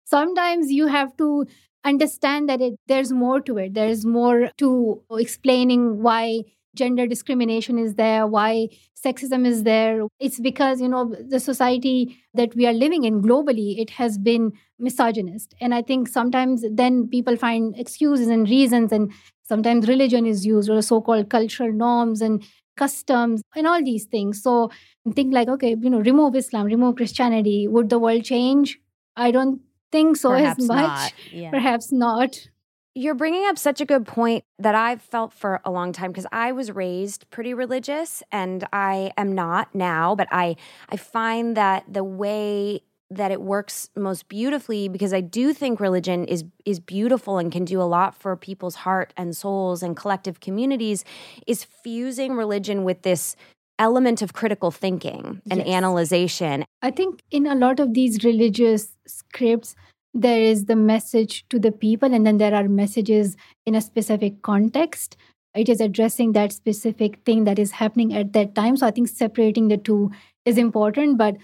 Sometimes 0.05 0.71
you 0.71 0.87
have 0.87 1.15
to 1.17 1.45
understand 1.85 2.49
that 2.49 2.61
it, 2.61 2.75
there's 2.87 3.11
more 3.11 3.41
to 3.41 3.57
it. 3.57 3.73
There's 3.73 4.05
more 4.05 4.49
to 4.57 5.01
explaining 5.11 6.01
why 6.01 6.43
gender 6.75 7.05
discrimination 7.05 7.77
is 7.77 7.93
there 7.95 8.25
why 8.25 8.67
sexism 9.05 9.45
is 9.45 9.63
there. 9.63 10.01
It's 10.19 10.39
because 10.39 10.81
you 10.81 10.87
know 10.87 11.13
the 11.29 11.39
society 11.39 12.17
that 12.33 12.55
we 12.55 12.65
are 12.65 12.73
living 12.73 13.03
in 13.03 13.21
globally 13.21 13.77
it 13.79 13.91
has 13.91 14.17
been 14.17 14.53
misogynist. 14.79 15.53
And 15.61 15.73
i 15.75 15.81
think 15.81 16.07
sometimes 16.07 16.65
then 16.71 17.07
people 17.09 17.37
find 17.37 17.77
excuses 17.77 18.27
and 18.27 18.49
reasons 18.49 18.91
and 18.91 19.11
sometimes 19.43 19.87
religion 19.87 20.25
is 20.25 20.45
used 20.45 20.69
or 20.69 20.81
so-called 20.81 21.29
cultural 21.29 21.71
norms 21.71 22.21
and 22.21 22.43
customs 22.75 23.41
and 23.55 23.67
all 23.67 23.83
these 23.83 24.05
things. 24.05 24.41
So 24.41 24.71
think 25.13 25.33
like 25.33 25.47
okay 25.49 25.75
you 25.79 25.89
know 25.89 25.99
remove 25.99 26.35
islam 26.35 26.65
remove 26.65 26.95
christianity. 26.95 27.67
Would 27.67 27.89
the 27.89 27.99
world 27.99 28.23
change? 28.23 28.79
I 29.15 29.29
don't 29.31 29.61
think 29.93 30.17
so 30.17 30.31
Perhaps 30.31 30.63
as 30.63 30.67
much 30.67 30.77
not. 30.87 31.13
Yeah. 31.31 31.51
perhaps 31.51 31.91
not 31.91 32.49
You're 32.95 33.15
bringing 33.15 33.45
up 33.45 33.57
such 33.57 33.79
a 33.79 33.85
good 33.85 34.05
point 34.05 34.43
that 34.59 34.75
I've 34.75 35.01
felt 35.01 35.33
for 35.33 35.61
a 35.63 35.71
long 35.71 35.93
time 35.93 36.11
because 36.11 36.27
I 36.31 36.51
was 36.51 36.71
raised 36.71 37.29
pretty 37.29 37.53
religious 37.53 38.21
and 38.31 38.67
I 38.73 39.11
am 39.17 39.33
not 39.33 39.73
now, 39.73 40.15
but 40.15 40.27
I 40.31 40.57
I 40.89 40.97
find 40.97 41.55
that 41.57 41.85
the 41.87 42.03
way 42.03 42.81
that 43.09 43.31
it 43.31 43.41
works 43.41 43.89
most 43.95 44.27
beautifully 44.27 44.87
because 44.87 45.13
I 45.13 45.21
do 45.21 45.53
think 45.53 45.79
religion 45.79 46.25
is 46.25 46.43
is 46.65 46.79
beautiful 46.79 47.37
and 47.37 47.51
can 47.51 47.65
do 47.65 47.81
a 47.81 47.83
lot 47.97 48.15
for 48.15 48.35
people's 48.35 48.75
heart 48.75 49.13
and 49.15 49.35
souls 49.35 49.83
and 49.83 49.95
collective 49.95 50.39
communities 50.39 51.05
is 51.45 51.63
fusing 51.63 52.33
religion 52.33 52.83
with 52.83 53.03
this 53.03 53.35
element 53.79 54.21
of 54.21 54.33
critical 54.33 54.71
thinking 54.71 55.41
and 55.49 55.59
Yes. 55.59 55.67
analyzation. 55.67 56.63
I 56.81 56.91
think 56.91 57.21
in 57.31 57.47
a 57.47 57.55
lot 57.55 57.79
of 57.79 57.93
these 57.93 58.23
religious 58.23 58.95
scripts, 59.07 59.75
there 60.13 60.39
is 60.39 60.65
the 60.65 60.75
message 60.75 61.45
to 61.49 61.59
the 61.59 61.71
people, 61.71 62.13
and 62.13 62.25
then 62.25 62.37
there 62.37 62.53
are 62.53 62.67
messages 62.67 63.35
in 63.65 63.73
a 63.75 63.81
specific 63.81 64.41
context. 64.43 65.17
It 65.55 65.69
is 65.69 65.81
addressing 65.81 66.33
that 66.33 66.51
specific 66.51 67.19
thing 67.25 67.45
that 67.45 67.57
is 67.59 67.71
happening 67.71 68.13
at 68.13 68.33
that 68.33 68.53
time. 68.55 68.77
So 68.77 68.85
I 68.87 68.91
think 68.91 69.07
separating 69.07 69.67
the 69.69 69.77
two 69.77 70.11
is 70.45 70.57
important. 70.57 71.17
But 71.17 71.37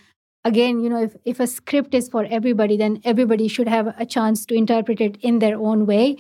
again, 0.46 0.80
you 0.82 0.90
know, 0.90 1.02
if, 1.02 1.16
if 1.26 1.40
a 1.40 1.48
script 1.48 1.94
is 1.94 2.10
for 2.10 2.26
everybody, 2.26 2.78
then 2.78 3.02
everybody 3.04 3.48
should 3.48 3.68
have 3.68 3.94
a 4.00 4.06
chance 4.06 4.46
to 4.48 4.56
interpret 4.56 5.02
it 5.02 5.18
in 5.22 5.40
their 5.40 5.58
own 5.58 5.86
way 5.86 6.18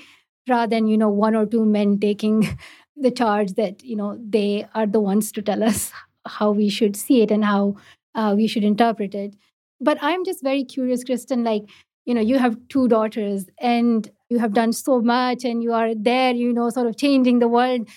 rather 0.47 0.69
than, 0.69 0.87
you 0.87 0.97
know, 0.97 1.09
one 1.09 1.35
or 1.35 1.45
two 1.45 1.65
men 1.65 1.99
taking 1.99 2.57
the 3.01 3.11
charge 3.11 3.53
that, 3.53 3.83
you 3.83 3.95
know, 3.95 4.17
they 4.21 4.67
are 4.75 4.85
the 4.85 4.99
ones 4.99 5.31
to 5.33 5.41
tell 5.41 5.63
us 5.63 5.91
how 6.25 6.51
we 6.51 6.69
should 6.69 6.95
see 6.95 7.21
it 7.21 7.31
and 7.31 7.45
how 7.45 7.75
uh, 8.15 8.33
we 8.35 8.47
should 8.47 8.63
interpret 8.63 9.15
it. 9.15 9.35
But 9.81 9.97
I'm 10.01 10.25
just 10.25 10.43
very 10.43 10.63
curious, 10.63 11.03
Kristen, 11.03 11.43
like, 11.43 11.63
you 12.05 12.13
know, 12.13 12.21
you 12.21 12.37
have 12.37 12.57
two 12.69 12.87
daughters 12.87 13.45
and 13.59 14.09
you 14.29 14.39
have 14.39 14.53
done 14.53 14.73
so 14.73 15.01
much 15.01 15.43
and 15.43 15.63
you 15.63 15.73
are 15.73 15.93
there, 15.95 16.33
you 16.33 16.51
know, 16.53 16.69
sort 16.69 16.87
of 16.87 16.97
changing 16.97 17.39
the 17.39 17.47
world. 17.47 17.87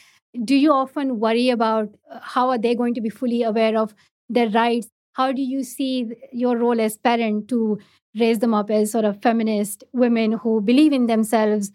Do 0.44 0.55
you 0.55 0.72
often 0.72 1.18
worry 1.18 1.50
about 1.50 1.88
uh, 2.11 2.20
how 2.22 2.50
are 2.50 2.59
they 2.59 2.74
going 2.74 2.94
to 2.94 3.00
be 3.00 3.11
fully 3.11 3.42
aware 3.42 3.76
of 3.76 3.94
their 4.28 4.48
rights? 4.48 4.88
How 5.14 5.32
do 5.32 5.42
you 5.42 5.62
see 5.62 6.12
your 6.32 6.57
role 6.57 6.80
as 6.80 6.96
parent 6.96 7.48
to 7.48 7.78
raise 8.18 8.38
them 8.38 8.55
up 8.55 8.70
as 8.70 8.92
sort 8.92 9.05
of 9.05 9.20
feminist 9.22 9.84
women 9.92 10.32
who 10.32 10.61
believe 10.61 10.92
in 10.92 11.07
themselves? 11.07 11.70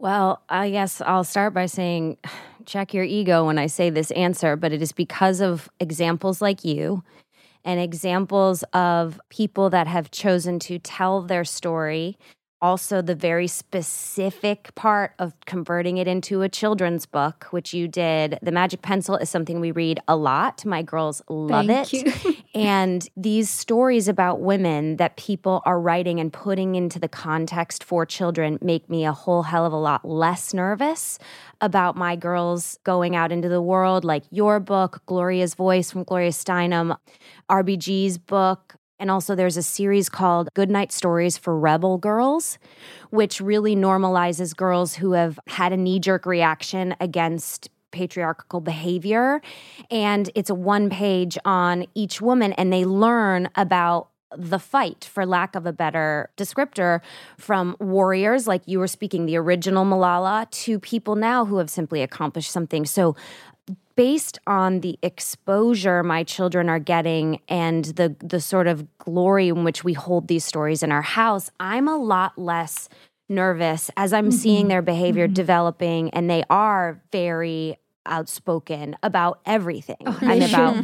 Well, 0.00 0.42
I 0.48 0.70
guess 0.70 1.02
I'll 1.02 1.24
start 1.24 1.52
by 1.52 1.66
saying 1.66 2.16
check 2.64 2.94
your 2.94 3.04
ego 3.04 3.46
when 3.46 3.58
I 3.58 3.66
say 3.66 3.90
this 3.90 4.10
answer, 4.12 4.56
but 4.56 4.72
it 4.72 4.80
is 4.80 4.92
because 4.92 5.40
of 5.40 5.68
examples 5.78 6.40
like 6.40 6.64
you 6.64 7.04
and 7.64 7.78
examples 7.78 8.62
of 8.72 9.20
people 9.28 9.68
that 9.70 9.86
have 9.86 10.10
chosen 10.10 10.58
to 10.60 10.78
tell 10.78 11.20
their 11.20 11.44
story. 11.44 12.16
Also, 12.62 13.00
the 13.00 13.14
very 13.14 13.46
specific 13.46 14.74
part 14.74 15.14
of 15.18 15.32
converting 15.46 15.96
it 15.96 16.06
into 16.06 16.42
a 16.42 16.48
children's 16.48 17.06
book, 17.06 17.46
which 17.50 17.72
you 17.72 17.88
did. 17.88 18.38
The 18.42 18.52
Magic 18.52 18.82
Pencil 18.82 19.16
is 19.16 19.30
something 19.30 19.60
we 19.60 19.70
read 19.70 19.98
a 20.06 20.14
lot. 20.14 20.66
My 20.66 20.82
girls 20.82 21.22
love 21.28 21.66
Thank 21.66 21.94
it. 21.94 22.24
you. 22.24 22.36
And 22.52 23.08
these 23.16 23.48
stories 23.48 24.08
about 24.08 24.40
women 24.40 24.96
that 24.96 25.16
people 25.16 25.62
are 25.64 25.80
writing 25.80 26.18
and 26.18 26.32
putting 26.32 26.74
into 26.74 26.98
the 26.98 27.08
context 27.08 27.84
for 27.84 28.04
children 28.04 28.58
make 28.60 28.90
me 28.90 29.04
a 29.04 29.12
whole 29.12 29.44
hell 29.44 29.64
of 29.64 29.72
a 29.72 29.76
lot 29.76 30.04
less 30.04 30.52
nervous 30.52 31.20
about 31.60 31.94
my 31.96 32.16
girls 32.16 32.80
going 32.82 33.14
out 33.14 33.30
into 33.30 33.48
the 33.48 33.62
world, 33.62 34.04
like 34.04 34.24
your 34.30 34.58
book, 34.58 35.00
Gloria's 35.06 35.54
Voice 35.54 35.92
from 35.92 36.02
Gloria 36.02 36.30
Steinem, 36.30 36.96
RBG's 37.48 38.18
book. 38.18 38.74
And 39.00 39.10
also, 39.10 39.34
there's 39.34 39.56
a 39.56 39.62
series 39.62 40.10
called 40.10 40.50
Goodnight 40.52 40.92
Stories 40.92 41.38
for 41.38 41.58
Rebel 41.58 41.96
Girls, 41.96 42.58
which 43.08 43.40
really 43.40 43.74
normalizes 43.74 44.54
girls 44.54 44.94
who 44.94 45.12
have 45.12 45.40
had 45.46 45.72
a 45.72 45.76
knee 45.76 45.98
jerk 45.98 46.26
reaction 46.26 46.94
against 47.00 47.70
patriarchal 47.92 48.60
behavior. 48.60 49.40
And 49.90 50.30
it's 50.34 50.50
a 50.50 50.54
one 50.54 50.90
page 50.90 51.38
on 51.46 51.86
each 51.94 52.20
woman, 52.20 52.52
and 52.52 52.70
they 52.70 52.84
learn 52.84 53.48
about 53.56 54.10
the 54.36 54.58
fight, 54.58 55.08
for 55.10 55.26
lack 55.26 55.56
of 55.56 55.66
a 55.66 55.72
better 55.72 56.30
descriptor, 56.36 57.00
from 57.36 57.76
warriors 57.80 58.46
like 58.46 58.62
you 58.66 58.78
were 58.78 58.86
speaking, 58.86 59.26
the 59.26 59.36
original 59.36 59.84
Malala, 59.84 60.48
to 60.50 60.78
people 60.78 61.16
now 61.16 61.44
who 61.44 61.56
have 61.56 61.68
simply 61.68 62.02
accomplished 62.02 62.52
something. 62.52 62.84
So, 62.86 63.16
based 64.00 64.38
on 64.46 64.80
the 64.80 64.98
exposure 65.02 66.02
my 66.02 66.24
children 66.24 66.70
are 66.70 66.78
getting 66.78 67.38
and 67.48 67.84
the 67.84 68.16
the 68.20 68.40
sort 68.40 68.66
of 68.66 68.86
glory 68.96 69.48
in 69.48 69.62
which 69.62 69.84
we 69.84 69.92
hold 69.92 70.26
these 70.26 70.42
stories 70.42 70.82
in 70.82 70.90
our 70.90 71.02
house, 71.02 71.50
I'm 71.60 71.86
a 71.86 71.98
lot 71.98 72.38
less 72.38 72.88
nervous 73.28 73.90
as 73.98 74.14
I'm 74.14 74.30
mm-hmm. 74.30 74.38
seeing 74.38 74.68
their 74.68 74.80
behavior 74.80 75.26
mm-hmm. 75.26 75.34
developing 75.34 76.10
and 76.14 76.30
they 76.30 76.44
are 76.48 77.02
very 77.12 77.76
outspoken 78.06 78.96
about 79.02 79.42
everything 79.44 79.98
oh, 80.06 80.18
and 80.22 80.40
They 80.40 80.48
about. 80.48 80.82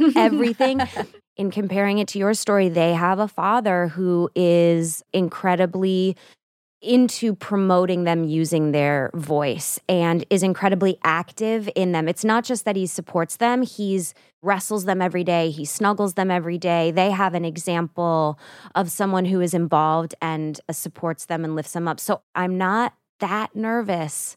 Oh. 0.00 0.12
everything. 0.16 0.80
In 1.36 1.50
comparing 1.50 1.98
it 1.98 2.08
to 2.08 2.18
your 2.18 2.32
story, 2.32 2.70
they 2.70 2.94
have 2.94 3.18
a 3.18 3.28
father 3.28 3.88
who 3.88 4.30
is 4.34 5.02
incredibly 5.12 6.16
into 6.82 7.34
promoting 7.34 8.04
them 8.04 8.24
using 8.24 8.72
their 8.72 9.10
voice 9.14 9.78
and 9.88 10.24
is 10.30 10.42
incredibly 10.42 10.98
active 11.04 11.68
in 11.74 11.92
them. 11.92 12.08
It's 12.08 12.24
not 12.24 12.44
just 12.44 12.64
that 12.64 12.76
he 12.76 12.86
supports 12.86 13.36
them, 13.36 13.62
he's 13.62 14.14
wrestles 14.42 14.86
them 14.86 15.02
every 15.02 15.24
day, 15.24 15.50
he 15.50 15.64
snuggles 15.64 16.14
them 16.14 16.30
every 16.30 16.56
day. 16.56 16.90
They 16.90 17.10
have 17.10 17.34
an 17.34 17.44
example 17.44 18.38
of 18.74 18.90
someone 18.90 19.26
who 19.26 19.40
is 19.40 19.52
involved 19.52 20.14
and 20.22 20.58
uh, 20.68 20.72
supports 20.72 21.26
them 21.26 21.44
and 21.44 21.54
lifts 21.54 21.72
them 21.72 21.86
up. 21.86 22.00
So 22.00 22.22
I'm 22.34 22.56
not 22.56 22.94
that 23.18 23.54
nervous 23.54 24.36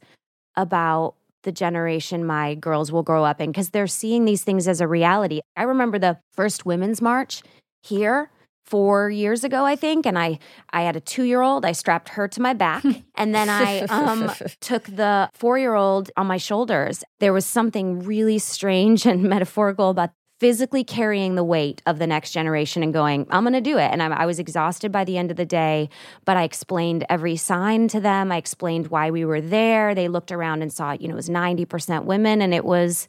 about 0.56 1.16
the 1.44 1.52
generation 1.52 2.26
my 2.26 2.56
girls 2.56 2.92
will 2.92 3.04
grow 3.04 3.24
up 3.24 3.40
in 3.40 3.52
because 3.52 3.70
they're 3.70 3.88
seeing 3.88 4.26
these 4.26 4.44
things 4.44 4.68
as 4.68 4.82
a 4.82 4.88
reality. 4.88 5.42
I 5.56 5.64
remember 5.64 6.00
the 6.00 6.20
first 6.34 6.66
women's 6.66 7.02
march 7.02 7.44
here 7.82 8.30
4 8.66 9.10
years 9.10 9.44
ago 9.44 9.66
I 9.66 9.76
think 9.76 10.06
and 10.06 10.18
I 10.18 10.40
I 10.72 10.82
had 10.84 10.96
a 10.96 11.02
2-year-old 11.02 11.66
I 11.66 11.72
strapped 11.74 12.10
her 12.10 12.28
to 12.28 12.42
my 12.42 12.54
back 12.54 12.84
and 13.16 13.36
then 13.36 13.50
I 13.50 13.82
um 13.82 14.32
took 14.62 14.86
the 14.86 15.30
4-year-old 15.38 16.12
on 16.18 16.28
my 16.28 16.38
shoulders. 16.38 17.04
There 17.20 17.34
was 17.34 17.46
something 17.46 18.00
really 18.00 18.40
strange 18.40 19.06
and 19.12 19.24
metaphorical 19.24 19.90
about 19.90 20.12
physically 20.44 20.84
carrying 20.84 21.36
the 21.36 21.44
weight 21.44 21.82
of 21.86 22.00
the 22.00 22.06
next 22.06 22.32
generation 22.32 22.84
and 22.84 22.92
going, 22.92 23.26
I'm 23.30 23.44
going 23.44 23.54
to 23.54 23.62
do 23.62 23.78
it. 23.78 23.90
And 23.92 24.04
I'm, 24.04 24.12
I 24.12 24.26
was 24.26 24.40
exhausted 24.40 24.92
by 24.92 25.06
the 25.06 25.18
end 25.18 25.32
of 25.32 25.38
the 25.38 25.46
day, 25.46 25.90
but 26.26 26.36
I 26.36 26.44
explained 26.44 27.06
every 27.10 27.38
sign 27.38 27.88
to 27.88 28.02
them. 28.02 28.30
I 28.30 28.36
explained 28.36 28.88
why 28.88 29.10
we 29.10 29.24
were 29.24 29.40
there. 29.40 29.96
They 29.96 30.10
looked 30.10 30.34
around 30.34 30.62
and 30.62 30.74
saw, 30.74 30.92
you 31.00 31.08
know, 31.08 31.14
it 31.14 31.16
was 31.16 31.30
90% 31.30 32.04
women 32.04 32.42
and 32.42 32.54
it 32.54 32.66
was 32.66 33.08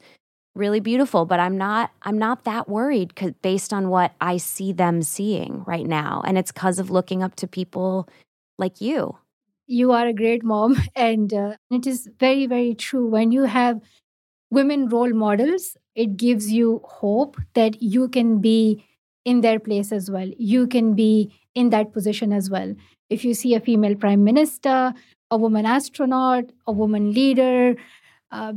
really 0.55 0.79
beautiful 0.79 1.25
but 1.25 1.39
i'm 1.39 1.57
not 1.57 1.91
i'm 2.03 2.17
not 2.17 2.45
that 2.45 2.69
worried 2.69 3.15
cuz 3.15 3.33
based 3.41 3.73
on 3.73 3.89
what 3.89 4.13
i 4.21 4.37
see 4.37 4.71
them 4.71 5.01
seeing 5.01 5.63
right 5.65 5.85
now. 5.85 6.21
And 6.25 6.37
it's 6.37 6.51
cuz 6.51 6.79
of 6.79 6.89
looking 6.89 7.21
up 7.21 7.35
to 7.41 7.47
people 7.47 8.07
like 8.57 8.81
you. 8.81 9.17
You 9.67 9.91
are 9.91 10.07
a 10.07 10.13
great 10.13 10.43
mom 10.43 10.75
and 10.95 11.33
uh, 11.33 11.55
it 11.69 11.85
is 11.85 12.09
very 12.19 12.47
very 12.47 12.73
true. 12.73 13.05
When 13.07 13.31
you 13.31 13.43
have 13.43 13.81
women 14.49 14.87
role 14.87 15.13
models 15.13 15.77
it 15.95 16.17
gives 16.17 16.51
you 16.51 16.81
hope 16.85 17.37
that 17.53 17.81
you 17.81 18.07
can 18.07 18.39
be 18.39 18.85
in 19.25 19.41
their 19.41 19.59
place 19.59 19.91
as 19.91 20.09
well. 20.11 20.31
You 20.37 20.67
can 20.67 20.93
be 20.93 21.11
in 21.55 21.69
that 21.75 21.93
position 21.93 22.33
as 22.39 22.49
well. 22.49 22.73
If 23.09 23.23
you 23.25 23.33
see 23.33 23.53
a 23.55 23.59
female 23.59 23.95
prime 23.95 24.23
minister 24.23 24.93
a 25.31 25.37
woman 25.37 25.65
astronaut 25.65 26.51
a 26.67 26.71
woman 26.71 27.11
leader 27.11 27.75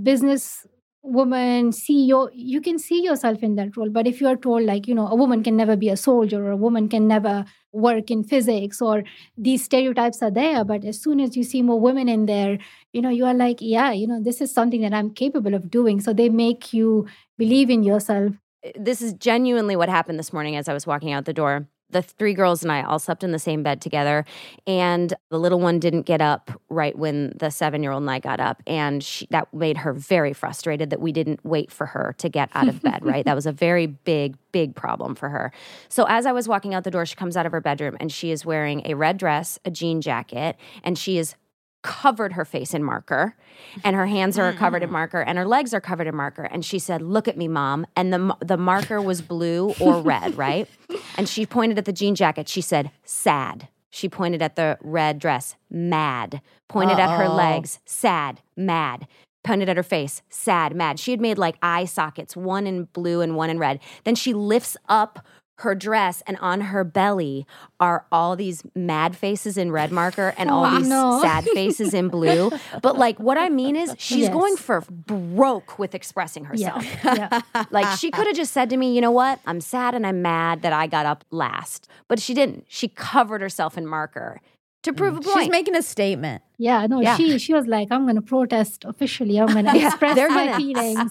business 0.03 0.67
woman 1.03 1.71
ceo 1.71 2.29
you 2.33 2.61
can 2.61 2.79
see 2.79 3.03
yourself 3.03 3.43
in 3.43 3.55
that 3.55 3.77
role 3.77 3.89
but 3.89 4.07
if 4.07 4.21
you 4.21 4.27
are 4.27 4.37
told 4.37 4.63
like 4.63 4.89
you 4.89 4.95
know 4.95 5.07
a 5.07 5.15
woman 5.15 5.43
can 5.43 5.57
never 5.57 5.77
be 5.77 5.89
a 5.89 5.97
soldier 5.97 6.45
or 6.45 6.51
a 6.51 6.57
woman 6.57 6.89
can 6.89 7.07
never 7.07 7.45
work 7.73 8.11
in 8.11 8.25
physics 8.25 8.83
or 8.83 9.05
these 9.37 9.63
stereotypes 9.65 10.23
are 10.23 10.31
there 10.31 10.65
but 10.65 10.85
as 10.85 11.01
soon 11.01 11.21
as 11.21 11.37
you 11.37 11.45
see 11.45 11.63
more 11.63 11.81
women 11.81 12.09
in 12.09 12.27
there 12.27 12.59
you 12.93 13.01
know 13.01 13.11
you 13.11 13.25
are 13.25 13.35
like 13.35 13.59
yeah 13.61 13.93
you 13.93 14.07
know 14.07 14.21
this 14.23 14.41
is 14.41 14.53
something 14.53 14.81
that 14.81 14.93
i'm 14.93 15.11
capable 15.11 15.55
of 15.55 15.71
doing. 15.71 16.01
So 16.01 16.13
they 16.13 16.29
make 16.29 16.73
you 16.73 17.07
believe 17.37 17.71
in 17.71 17.83
yourself. 17.83 18.35
This 18.75 19.01
is 19.01 19.13
genuinely 19.15 19.77
what 19.77 19.89
happened 19.89 20.19
this 20.19 20.33
morning 20.33 20.57
as 20.57 20.69
i 20.69 20.73
was 20.73 20.87
walking 20.87 21.13
out 21.13 21.25
the 21.25 21.33
door 21.33 21.69
the 21.91 22.03
three 22.03 22.35
girls 22.35 22.63
and 22.63 22.71
I 22.71 22.83
all 22.83 22.99
slept 22.99 23.25
in 23.25 23.33
the 23.33 23.39
same 23.39 23.63
bed 23.63 23.81
together. 23.81 24.25
And 24.67 25.15
the 25.31 25.39
little 25.39 25.61
one 25.61 25.79
didn't 25.79 26.03
get 26.03 26.21
up 26.21 26.51
right 26.69 26.97
when 26.97 27.33
the 27.37 27.51
seven 27.51 27.83
year 27.83 27.93
old 27.93 28.03
and 28.03 28.11
I 28.11 28.19
got 28.19 28.41
up. 28.41 28.63
And 28.67 29.03
she, 29.03 29.27
that 29.31 29.53
made 29.55 29.79
her 29.79 29.93
very 29.93 30.33
frustrated 30.33 30.91
that 30.91 31.01
we 31.01 31.13
didn't 31.13 31.45
wait 31.45 31.71
for 31.71 31.87
her 31.87 32.15
to 32.19 32.29
get 32.29 32.51
out 32.55 32.69
of 32.69 32.83
bed, 32.83 33.05
right? 33.05 33.25
That 33.25 33.35
was 33.35 33.47
a 33.47 33.53
very 33.53 33.87
big, 33.87 34.37
big 34.53 34.75
problem 34.75 35.15
for 35.15 35.29
her. 35.29 35.53
So 35.89 36.05
as 36.09 36.27
I 36.27 36.33
was 36.33 36.49
walking 36.49 36.75
out 36.75 36.85
the 36.85 36.91
door, 36.91 37.07
she 37.07 37.17
comes 37.17 37.37
out 37.37 37.47
of 37.47 37.53
her 37.53 37.61
bedroom 37.61 37.97
and 38.01 38.13
she 38.13 38.31
is 38.31 38.45
wearing 38.45 38.83
a 38.85 38.95
red 38.95 39.17
dress, 39.17 39.59
a 39.65 39.71
jean 39.71 40.01
jacket, 40.01 40.57
and 40.83 40.99
she 40.99 41.19
is 41.19 41.35
covered 41.83 42.33
her 42.33 42.45
face 42.45 42.75
in 42.75 42.83
marker 42.83 43.37
and 43.85 43.95
her 43.95 44.07
hands 44.07 44.39
are 44.39 44.53
covered 44.53 44.83
in 44.83 44.91
marker 44.91 45.21
and 45.21 45.39
her 45.39 45.47
legs 45.47 45.73
are 45.73 45.81
covered 45.81 46.07
in 46.07 46.15
marker. 46.15 46.43
And 46.43 46.65
she 46.65 46.79
said 46.79 47.03
look 47.03 47.29
at 47.29 47.37
me 47.37 47.49
mom. 47.49 47.87
And 47.97 48.13
the 48.13 48.37
the 48.41 48.57
marker 48.57 49.01
was 49.01 49.23
blue 49.23 49.75
or 49.81 50.01
red 50.03 50.37
right? 50.37 50.69
And 51.17 51.29
she 51.29 51.47
pointed 51.47 51.79
at 51.79 51.85
the 51.85 51.93
jean 51.93 52.15
jacket. 52.15 52.49
She 52.49 52.61
said 52.61 52.91
sad. 53.05 53.69
She 53.91 54.09
pointed 54.09 54.43
at 54.43 54.57
the 54.57 54.79
red 54.81 55.19
dress. 55.19 55.57
Mad. 55.71 56.43
Pointed 56.69 56.99
at 56.99 57.17
her 57.17 57.29
legs. 57.29 57.81
Sad. 57.87 58.43
Mad. 58.57 59.07
Pointed 59.45 59.69
at 59.69 59.77
her 59.77 59.83
face. 59.83 60.21
Sad. 60.29 60.75
Mad. 60.75 61.01
She 61.01 61.11
had 61.11 61.21
made 61.21 61.39
like 61.39 61.57
eye 61.63 61.87
sockets 61.87 62.37
one 62.37 62.67
in 62.67 62.85
blue 62.85 63.21
and 63.23 63.35
one 63.35 63.51
in 63.51 63.59
red. 63.59 63.81
Then 64.05 64.15
she 64.15 64.35
lifts 64.35 64.77
up 64.89 65.25
her 65.59 65.75
dress 65.75 66.23
and 66.27 66.37
on 66.39 66.61
her 66.61 66.85
belly 66.85 67.47
are 67.81 68.07
all 68.13 68.37
these 68.37 68.63
mad 68.75 69.17
faces 69.17 69.57
in 69.57 69.73
red 69.73 69.91
marker 69.91 70.33
and 70.39 70.51
all 70.51 70.65
Oh, 70.65 70.79
these 70.79 70.89
no. 70.89 71.21
sad 71.23 71.45
faces 71.45 71.93
in 71.95 72.09
blue. 72.09 72.51
But 72.83 72.97
like 72.97 73.19
what 73.19 73.37
I 73.39 73.49
mean 73.49 73.75
is 73.77 73.95
she's 73.99 74.19
Yes. 74.27 74.33
going 74.33 74.57
for 74.57 74.81
broke 74.83 75.79
with 75.79 75.95
expressing 75.95 76.45
herself. 76.45 76.85
yeah 77.05 77.41
yeah 77.55 77.65
Like 77.71 77.99
she 77.99 78.11
could 78.11 78.27
have 78.27 78.37
just 78.37 78.53
said 78.53 78.71
to 78.71 78.77
me, 78.77 78.95
you 78.95 79.01
know 79.01 79.11
what? 79.11 79.41
I'm 79.47 79.61
sad 79.61 79.95
and 79.95 80.07
I'm 80.07 80.23
mad 80.23 80.63
that 80.63 80.73
I 80.73 80.87
got 80.87 81.07
up 81.07 81.25
last. 81.31 81.89
But 82.09 82.21
she 82.21 82.35
didn't. 82.35 82.65
She 82.69 82.89
covered 82.89 83.41
herself 83.41 83.77
in 83.77 83.87
marker 83.87 84.41
to 84.85 84.93
prove 84.93 85.15
mm. 85.15 85.19
a 85.19 85.21
point. 85.23 85.39
She's 85.41 85.51
making 85.51 85.75
a 85.77 85.83
statement. 85.83 86.43
yeah 86.57 86.87
no 86.87 87.01
Yeah. 87.01 87.17
she 87.17 87.39
she 87.39 87.53
was 87.53 87.67
like 87.67 87.89
i'm 87.91 88.05
going 88.05 88.15
to 88.15 88.23
protest 88.23 88.85
officially 88.85 89.39
i'm 89.41 89.49
going 89.49 89.65
to 89.73 89.77
Yeah, 89.77 89.89
express 89.89 90.15
they're 90.15 90.31
my 90.31 90.47
gonna- 90.47 90.57
feelings 90.57 91.11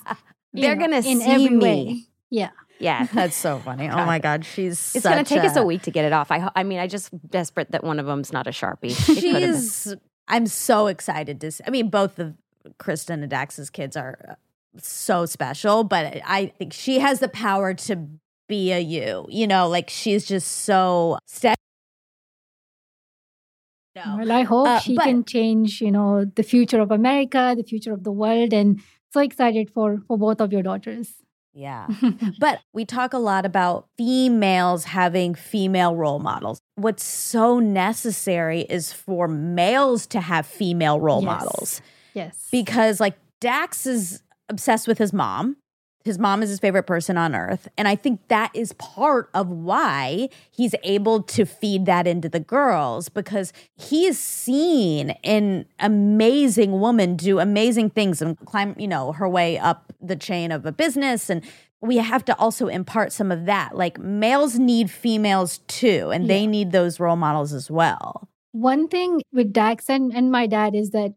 They're 0.53 0.75
know, 0.75 0.81
gonna 0.81 0.97
in 0.97 1.19
see 1.19 1.25
every 1.35 1.49
me. 1.49 1.57
way 1.57 2.03
yeah 2.29 2.49
yeah. 2.79 3.07
That's 3.13 3.35
so 3.35 3.59
funny. 3.59 3.89
Oh 3.89 4.05
my 4.05 4.19
God. 4.19 4.45
She's 4.45 4.95
It's 4.95 5.03
gonna 5.03 5.17
such 5.17 5.29
take 5.29 5.43
us 5.43 5.55
a 5.55 5.63
week 5.63 5.81
to 5.83 5.91
get 5.91 6.05
it 6.05 6.13
off. 6.13 6.31
I, 6.31 6.49
I 6.55 6.63
mean, 6.63 6.79
I 6.79 6.87
just 6.87 7.09
desperate 7.29 7.71
that 7.71 7.83
one 7.83 7.99
of 7.99 8.05
them's 8.05 8.31
not 8.33 8.47
a 8.47 8.51
sharpie. 8.51 8.91
It 8.91 9.31
could've. 9.33 9.55
She's, 9.55 9.95
I'm 10.27 10.47
so 10.47 10.87
excited 10.87 11.39
to 11.41 11.51
see. 11.51 11.63
I 11.65 11.69
mean, 11.69 11.89
both 11.89 12.19
of 12.19 12.35
Kristen 12.77 13.21
and 13.21 13.29
Dax's 13.29 13.69
kids 13.69 13.95
are 13.95 14.17
uh, 14.29 14.33
so 14.81 15.25
special, 15.25 15.83
but 15.83 16.19
I 16.25 16.47
think 16.57 16.73
she 16.73 16.99
has 16.99 17.19
the 17.19 17.29
power 17.29 17.73
to 17.73 18.07
be 18.49 18.71
a 18.71 18.79
you. 18.79 19.25
You 19.29 19.47
know, 19.47 19.67
like 19.69 19.89
she's 19.89 20.25
just 20.25 20.47
so 20.63 21.17
steady. 21.25 21.55
No. 23.95 24.17
Well, 24.19 24.31
I 24.31 24.43
hope 24.43 24.67
Uh, 24.67 24.79
she 24.79 24.95
but- 24.95 25.05
can 25.05 25.23
change, 25.23 25.81
you 25.81 25.91
know, 25.91 26.25
the 26.25 26.43
future 26.43 26.79
of 26.81 26.91
America, 26.91 27.55
the 27.57 27.63
future 27.63 27.93
of 27.93 28.03
the 28.03 28.11
world, 28.11 28.53
and 28.53 28.79
so 29.11 29.21
excited 29.21 29.71
for 29.71 29.97
for 30.07 30.17
both 30.17 30.39
of 30.41 30.51
your 30.53 30.61
daughters. 30.61 31.13
Yeah. 31.57 31.87
But 32.39 32.59
we 32.71 32.85
talk 32.85 33.13
a 33.13 33.17
lot 33.17 33.45
about 33.45 33.87
females 33.97 34.83
having 34.83 35.33
female 35.33 35.95
role 35.95 36.19
models. 36.19 36.59
What's 36.75 37.03
so 37.03 37.59
necessary 37.59 38.61
is 38.61 38.93
for 38.93 39.27
males 39.27 40.05
to 40.07 40.21
have 40.21 40.45
female 40.45 40.99
role 40.99 41.21
Yes. 41.23 41.25
models 41.25 41.81
yes, 42.13 42.47
because, 42.51 42.99
like, 42.99 43.17
Dax 43.41 43.85
is 43.87 44.21
obsessed 44.49 44.87
with 44.87 44.99
his 44.99 45.11
mom. 45.13 45.57
His 46.07 46.17
mom 46.17 46.41
is 46.41 46.49
his 46.49 46.59
favorite 46.59 46.83
person 46.83 47.17
on 47.17 47.35
earth. 47.35 47.67
And 47.77 47.87
I 47.87 47.95
think 47.95 48.21
that 48.29 48.49
is 48.53 48.71
part 48.73 49.29
of 49.33 49.49
why 49.49 50.29
he's 50.49 50.73
able 50.83 51.21
to 51.23 51.45
feed 51.45 51.85
that 51.85 52.07
into 52.07 52.29
the 52.29 52.39
girls 52.39 53.09
because 53.09 53.51
he 53.75 54.05
is 54.05 54.17
seen 54.17 55.11
an 55.25 55.65
amazing 55.79 56.79
woman 56.79 57.17
do 57.17 57.39
amazing 57.39 57.89
things 57.89 58.21
and 58.21 58.39
climb, 58.39 58.73
you 58.79 58.87
know, 58.87 59.11
her 59.11 59.27
way 59.27 59.57
up 59.57 59.91
the 60.01 60.15
chain 60.15 60.51
of 60.51 60.65
a 60.65 60.71
business. 60.71 61.29
And 61.29 61.43
we 61.81 61.97
have 61.97 62.23
to 62.25 62.37
also 62.39 62.67
impart 62.67 63.11
some 63.11 63.29
of 63.31 63.45
that. 63.45 63.75
Like 63.75 63.99
males 63.99 64.57
need 64.57 64.89
females 64.89 65.59
too, 65.67 66.09
and 66.13 66.29
they 66.29 66.47
need 66.47 66.71
those 66.71 66.99
role 66.99 67.17
models 67.17 67.51
as 67.53 67.69
well. 67.69 68.29
one 68.53 68.87
thing 68.87 69.21
with 69.31 69.53
Dax 69.53 69.89
and, 69.89 70.11
and 70.15 70.31
my 70.31 70.47
dad 70.47 70.73
is 70.73 70.89
that 70.91 71.13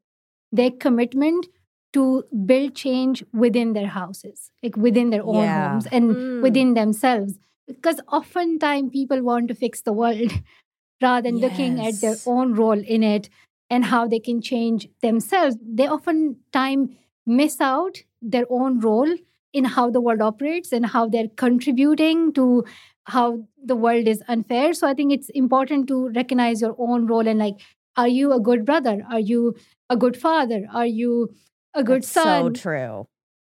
their 0.52 0.70
commitment 0.70 1.46
to 1.92 2.24
build 2.46 2.74
change 2.74 3.24
within 3.32 3.72
their 3.72 3.88
houses, 3.88 4.50
like 4.62 4.76
within 4.76 5.10
their 5.10 5.24
own 5.24 5.34
Yeah. 5.44 5.70
homes 5.70 5.86
and 5.90 6.16
Mm. 6.16 6.42
within 6.42 6.74
themselves. 6.74 7.38
Because 7.66 8.00
oftentimes 8.08 8.90
people 8.92 9.22
want 9.22 9.48
to 9.48 9.54
fix 9.54 9.82
the 9.82 9.92
world 9.92 10.32
rather 11.02 11.30
than 11.30 11.40
looking 11.40 11.80
at 11.80 12.00
their 12.00 12.16
own 12.26 12.54
role 12.54 12.78
in 12.96 13.02
it 13.02 13.28
and 13.68 13.84
how 13.86 14.06
they 14.06 14.18
can 14.20 14.40
change 14.40 14.88
themselves. 15.02 15.56
They 15.62 15.88
oftentimes 15.88 16.90
miss 17.26 17.60
out 17.60 18.02
their 18.20 18.46
own 18.50 18.80
role 18.80 19.12
in 19.52 19.64
how 19.64 19.90
the 19.90 20.00
world 20.00 20.20
operates 20.20 20.72
and 20.72 20.86
how 20.86 21.08
they're 21.08 21.28
contributing 21.36 22.32
to 22.34 22.64
how 23.04 23.46
the 23.64 23.76
world 23.76 24.06
is 24.06 24.22
unfair. 24.28 24.72
So 24.74 24.86
I 24.86 24.94
think 24.94 25.12
it's 25.12 25.28
important 25.30 25.88
to 25.88 26.08
recognize 26.10 26.60
your 26.60 26.74
own 26.78 27.06
role 27.06 27.26
and 27.26 27.38
like, 27.38 27.56
are 27.96 28.08
you 28.08 28.32
a 28.32 28.40
good 28.40 28.64
brother? 28.64 29.02
Are 29.10 29.18
you 29.20 29.54
a 29.88 29.96
good 29.96 30.16
father? 30.16 30.66
Are 30.72 30.86
you 30.86 31.30
a 31.74 31.84
good 31.84 32.02
That's 32.02 32.08
son? 32.08 32.54
So 32.54 32.60
true. 32.60 33.08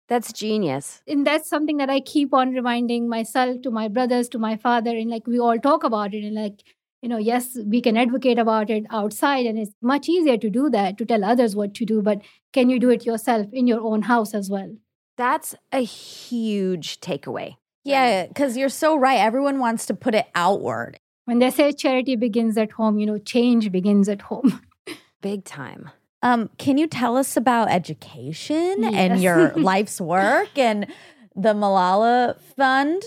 That's 0.09 0.33
genius. 0.33 1.03
and 1.07 1.27
that's 1.27 1.49
something 1.49 1.79
that 1.79 1.89
I 1.89 2.01
keep 2.01 2.35
on 2.35 2.53
reminding 2.53 3.09
myself, 3.09 3.63
to 3.63 3.71
my 3.71 3.89
brothers, 3.89 4.29
to 4.31 4.39
my 4.39 4.57
father, 4.57 4.91
and 4.91 5.09
like 5.09 5.27
we 5.27 5.39
all 5.39 5.59
talk 5.59 5.85
about 5.85 6.13
it. 6.13 6.23
And 6.25 6.35
like, 6.35 6.63
you 7.01 7.09
know, 7.09 7.17
yes, 7.17 7.57
we 7.67 7.81
can 7.81 7.97
advocate 7.97 8.39
about 8.39 8.69
it 8.69 8.85
outside, 8.91 9.47
and 9.47 9.59
it's 9.59 9.73
much 9.81 10.09
easier 10.09 10.37
to 10.37 10.51
do 10.51 10.69
that, 10.71 10.99
to 10.99 11.07
tell 11.07 11.25
others 11.25 11.57
what 11.57 11.73
to 11.75 11.87
do. 11.87 12.03
But 12.03 12.21
can 12.53 12.69
you 12.69 12.79
do 12.79 12.91
it 12.91 13.07
yourself 13.07 13.47
in 13.53 13.67
your 13.67 13.81
own 13.81 14.03
house 14.03 14.35
as 14.35 14.51
well? 14.51 14.77
That's 15.17 15.55
a 15.71 15.81
huge 15.81 17.01
takeaway. 17.01 17.57
Yeah, 17.85 18.27
because 18.27 18.57
you're 18.57 18.69
so 18.69 18.97
right. 18.97 19.19
Everyone 19.19 19.59
wants 19.61 19.87
to 19.87 19.95
put 19.95 20.15
it 20.15 20.27
outward. 20.35 20.99
When 21.25 21.39
they 21.39 21.51
say 21.51 21.73
charity 21.73 22.17
begins 22.17 22.59
at 22.59 22.73
home, 22.73 22.99
you 22.99 23.07
know, 23.07 23.19
change 23.19 23.71
begins 23.73 24.09
at 24.09 24.23
home. 24.23 24.61
Big 25.23 25.45
time. 25.45 25.91
Um, 26.23 26.51
can 26.57 26.79
you 26.79 26.87
tell 26.87 27.17
us 27.17 27.37
about 27.37 27.69
education 27.69 28.85
and 28.85 29.21
your 29.21 29.53
life's 29.57 30.01
work 30.01 30.57
and 30.57 30.87
the 31.35 31.53
Malala 31.53 32.39
Fund? 32.57 33.03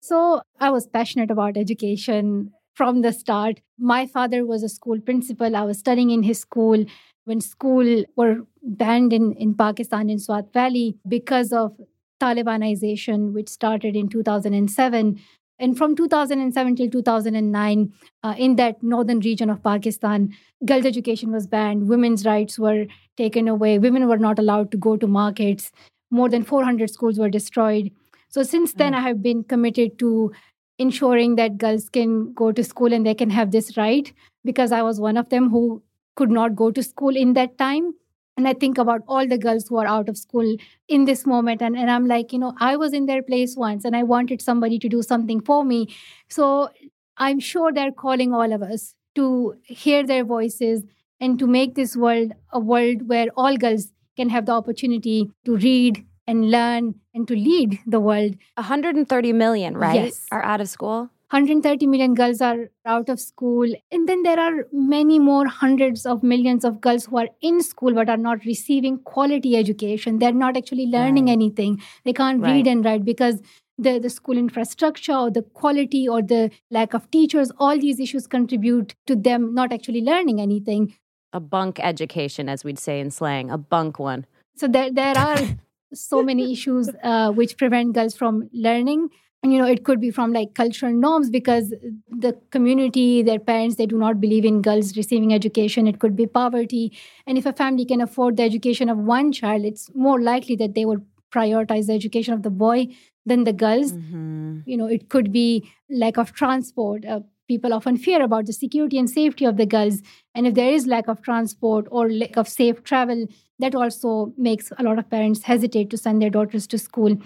So 0.00 0.40
I 0.58 0.70
was 0.70 0.86
passionate 0.86 1.30
about 1.30 1.56
education 1.56 2.52
from 2.74 3.02
the 3.02 3.12
start. 3.12 3.60
My 3.78 4.06
father 4.06 4.44
was 4.44 4.62
a 4.62 4.68
school 4.68 5.00
principal. 5.00 5.56
I 5.56 5.62
was 5.62 5.78
studying 5.78 6.10
in 6.10 6.22
his 6.22 6.40
school 6.40 6.84
when 7.24 7.40
school 7.40 8.04
were 8.16 8.38
banned 8.62 9.12
in, 9.12 9.32
in 9.32 9.54
Pakistan 9.54 10.10
in 10.10 10.18
Swat 10.18 10.52
Valley 10.52 10.96
because 11.08 11.52
of 11.52 11.76
Talibanization, 12.20 13.32
which 13.32 13.48
started 13.48 13.94
in 13.96 14.08
2007. 14.08 15.20
And 15.58 15.76
from 15.76 15.96
2007 15.96 16.76
till 16.76 16.90
2009, 16.90 17.92
uh, 18.22 18.34
in 18.36 18.56
that 18.56 18.82
northern 18.82 19.20
region 19.20 19.48
of 19.48 19.62
Pakistan, 19.62 20.34
girls' 20.64 20.84
education 20.84 21.32
was 21.32 21.46
banned, 21.46 21.88
women's 21.88 22.26
rights 22.26 22.58
were 22.58 22.86
taken 23.16 23.48
away, 23.48 23.78
women 23.78 24.06
were 24.06 24.18
not 24.18 24.38
allowed 24.38 24.70
to 24.72 24.76
go 24.76 24.96
to 24.96 25.06
markets, 25.06 25.72
more 26.10 26.28
than 26.28 26.42
400 26.42 26.90
schools 26.90 27.18
were 27.18 27.30
destroyed. 27.30 27.90
So 28.28 28.42
since 28.42 28.74
then, 28.74 28.94
I 28.94 29.00
have 29.00 29.22
been 29.22 29.44
committed 29.44 29.98
to 30.00 30.32
ensuring 30.78 31.36
that 31.36 31.56
girls 31.56 31.88
can 31.88 32.32
go 32.34 32.52
to 32.52 32.62
school 32.62 32.92
and 32.92 33.06
they 33.06 33.14
can 33.14 33.30
have 33.30 33.50
this 33.50 33.76
right 33.76 34.12
because 34.44 34.72
I 34.72 34.82
was 34.82 35.00
one 35.00 35.16
of 35.16 35.30
them 35.30 35.48
who 35.48 35.82
could 36.16 36.30
not 36.30 36.54
go 36.54 36.70
to 36.70 36.82
school 36.82 37.16
in 37.16 37.32
that 37.32 37.56
time. 37.56 37.94
And 38.36 38.46
I 38.46 38.52
think 38.52 38.76
about 38.76 39.00
all 39.08 39.26
the 39.26 39.38
girls 39.38 39.66
who 39.68 39.78
are 39.78 39.86
out 39.86 40.08
of 40.08 40.18
school 40.18 40.56
in 40.88 41.06
this 41.06 41.26
moment. 41.26 41.62
And, 41.62 41.76
and 41.76 41.90
I'm 41.90 42.06
like, 42.06 42.32
you 42.32 42.38
know, 42.38 42.54
I 42.58 42.76
was 42.76 42.92
in 42.92 43.06
their 43.06 43.22
place 43.22 43.56
once 43.56 43.84
and 43.84 43.96
I 43.96 44.02
wanted 44.02 44.42
somebody 44.42 44.78
to 44.78 44.88
do 44.88 45.02
something 45.02 45.40
for 45.40 45.64
me. 45.64 45.94
So 46.28 46.68
I'm 47.16 47.40
sure 47.40 47.72
they're 47.72 47.92
calling 47.92 48.34
all 48.34 48.52
of 48.52 48.62
us 48.62 48.94
to 49.14 49.54
hear 49.64 50.06
their 50.06 50.24
voices 50.24 50.84
and 51.18 51.38
to 51.38 51.46
make 51.46 51.74
this 51.74 51.96
world 51.96 52.32
a 52.52 52.60
world 52.60 53.08
where 53.08 53.28
all 53.36 53.56
girls 53.56 53.92
can 54.16 54.28
have 54.28 54.46
the 54.46 54.52
opportunity 54.52 55.30
to 55.46 55.56
read 55.56 56.04
and 56.26 56.50
learn 56.50 56.94
and 57.14 57.26
to 57.28 57.34
lead 57.34 57.78
the 57.86 58.00
world. 58.00 58.36
130 58.56 59.32
million, 59.32 59.76
right? 59.76 60.04
Yes. 60.04 60.26
Are 60.30 60.44
out 60.44 60.60
of 60.60 60.68
school. 60.68 61.10
130 61.30 61.86
million 61.88 62.14
girls 62.14 62.40
are 62.40 62.70
out 62.84 63.08
of 63.08 63.18
school. 63.18 63.66
And 63.90 64.08
then 64.08 64.22
there 64.22 64.38
are 64.38 64.66
many 64.72 65.18
more 65.18 65.46
hundreds 65.48 66.06
of 66.06 66.22
millions 66.22 66.64
of 66.64 66.80
girls 66.80 67.06
who 67.06 67.18
are 67.18 67.28
in 67.40 67.60
school 67.62 67.94
but 67.94 68.08
are 68.08 68.16
not 68.16 68.44
receiving 68.44 68.98
quality 68.98 69.56
education. 69.56 70.20
They're 70.20 70.32
not 70.32 70.56
actually 70.56 70.86
learning 70.86 71.26
Right. 71.26 71.32
anything. 71.32 71.82
They 72.04 72.12
can't 72.12 72.40
Right. 72.40 72.52
read 72.52 72.68
and 72.68 72.84
write 72.84 73.04
because 73.04 73.42
the, 73.76 73.98
the 73.98 74.08
school 74.08 74.38
infrastructure 74.38 75.14
or 75.14 75.30
the 75.32 75.42
quality 75.42 76.08
or 76.08 76.22
the 76.22 76.50
lack 76.70 76.94
of 76.94 77.10
teachers, 77.10 77.50
all 77.58 77.76
these 77.76 77.98
issues 77.98 78.28
contribute 78.28 78.94
to 79.06 79.16
them 79.16 79.52
not 79.52 79.72
actually 79.72 80.02
learning 80.02 80.40
anything. 80.40 80.94
A 81.32 81.40
bunk 81.40 81.80
education, 81.80 82.48
as 82.48 82.62
we'd 82.62 82.78
say 82.78 83.00
in 83.00 83.10
slang, 83.10 83.50
a 83.50 83.58
bunk 83.58 83.98
one. 83.98 84.26
So 84.56 84.68
there, 84.68 84.92
there 84.92 85.18
are 85.18 85.40
so 85.92 86.22
many 86.22 86.52
issues 86.52 86.88
uh, 87.02 87.32
which 87.32 87.56
prevent 87.58 87.94
girls 87.94 88.16
from 88.16 88.48
learning. 88.52 89.08
And, 89.46 89.52
you 89.52 89.60
know, 89.60 89.68
it 89.68 89.84
could 89.84 90.00
be 90.00 90.10
from 90.10 90.32
like 90.32 90.54
cultural 90.54 90.92
norms 90.92 91.30
because 91.30 91.72
the 92.10 92.36
community, 92.50 93.22
their 93.22 93.38
parents, 93.38 93.76
they 93.76 93.86
do 93.86 93.96
not 93.96 94.20
believe 94.20 94.44
in 94.44 94.60
girls 94.60 94.96
receiving 94.96 95.32
education. 95.32 95.86
It 95.86 96.00
could 96.00 96.16
be 96.16 96.26
poverty. 96.26 96.98
And 97.28 97.38
if 97.38 97.46
a 97.46 97.52
family 97.52 97.84
can 97.84 98.00
afford 98.00 98.38
the 98.38 98.42
education 98.42 98.88
of 98.88 98.98
one 98.98 99.30
child, 99.30 99.64
it's 99.64 99.88
more 99.94 100.20
likely 100.20 100.56
that 100.56 100.74
they 100.74 100.84
would 100.84 101.06
prioritize 101.32 101.86
the 101.86 101.92
education 101.92 102.34
of 102.34 102.42
the 102.42 102.50
boy 102.50 102.88
than 103.24 103.44
the 103.44 103.52
girls. 103.52 103.92
Mm-hmm. 103.92 104.62
You 104.66 104.76
know, 104.78 104.86
it 104.86 105.10
could 105.10 105.30
be 105.30 105.70
lack 105.88 106.16
of 106.16 106.32
transport. 106.32 107.04
Uh, 107.04 107.20
people 107.46 107.72
often 107.72 107.96
fear 107.96 108.24
about 108.24 108.46
the 108.46 108.52
security 108.52 108.98
and 108.98 109.08
safety 109.08 109.44
of 109.44 109.58
the 109.58 109.66
girls. 109.66 110.02
And 110.34 110.48
if 110.48 110.54
there 110.54 110.72
is 110.72 110.88
lack 110.88 111.06
of 111.06 111.22
transport 111.22 111.86
or 111.92 112.10
lack 112.10 112.36
of 112.36 112.48
safe 112.48 112.82
travel, 112.82 113.26
that 113.60 113.76
also 113.76 114.32
makes 114.36 114.72
a 114.76 114.82
lot 114.82 114.98
of 114.98 115.08
parents 115.08 115.44
hesitate 115.44 115.88
to 115.90 115.96
send 115.96 116.20
their 116.20 116.30
daughters 116.30 116.66
to 116.66 116.78
school. 116.78 117.16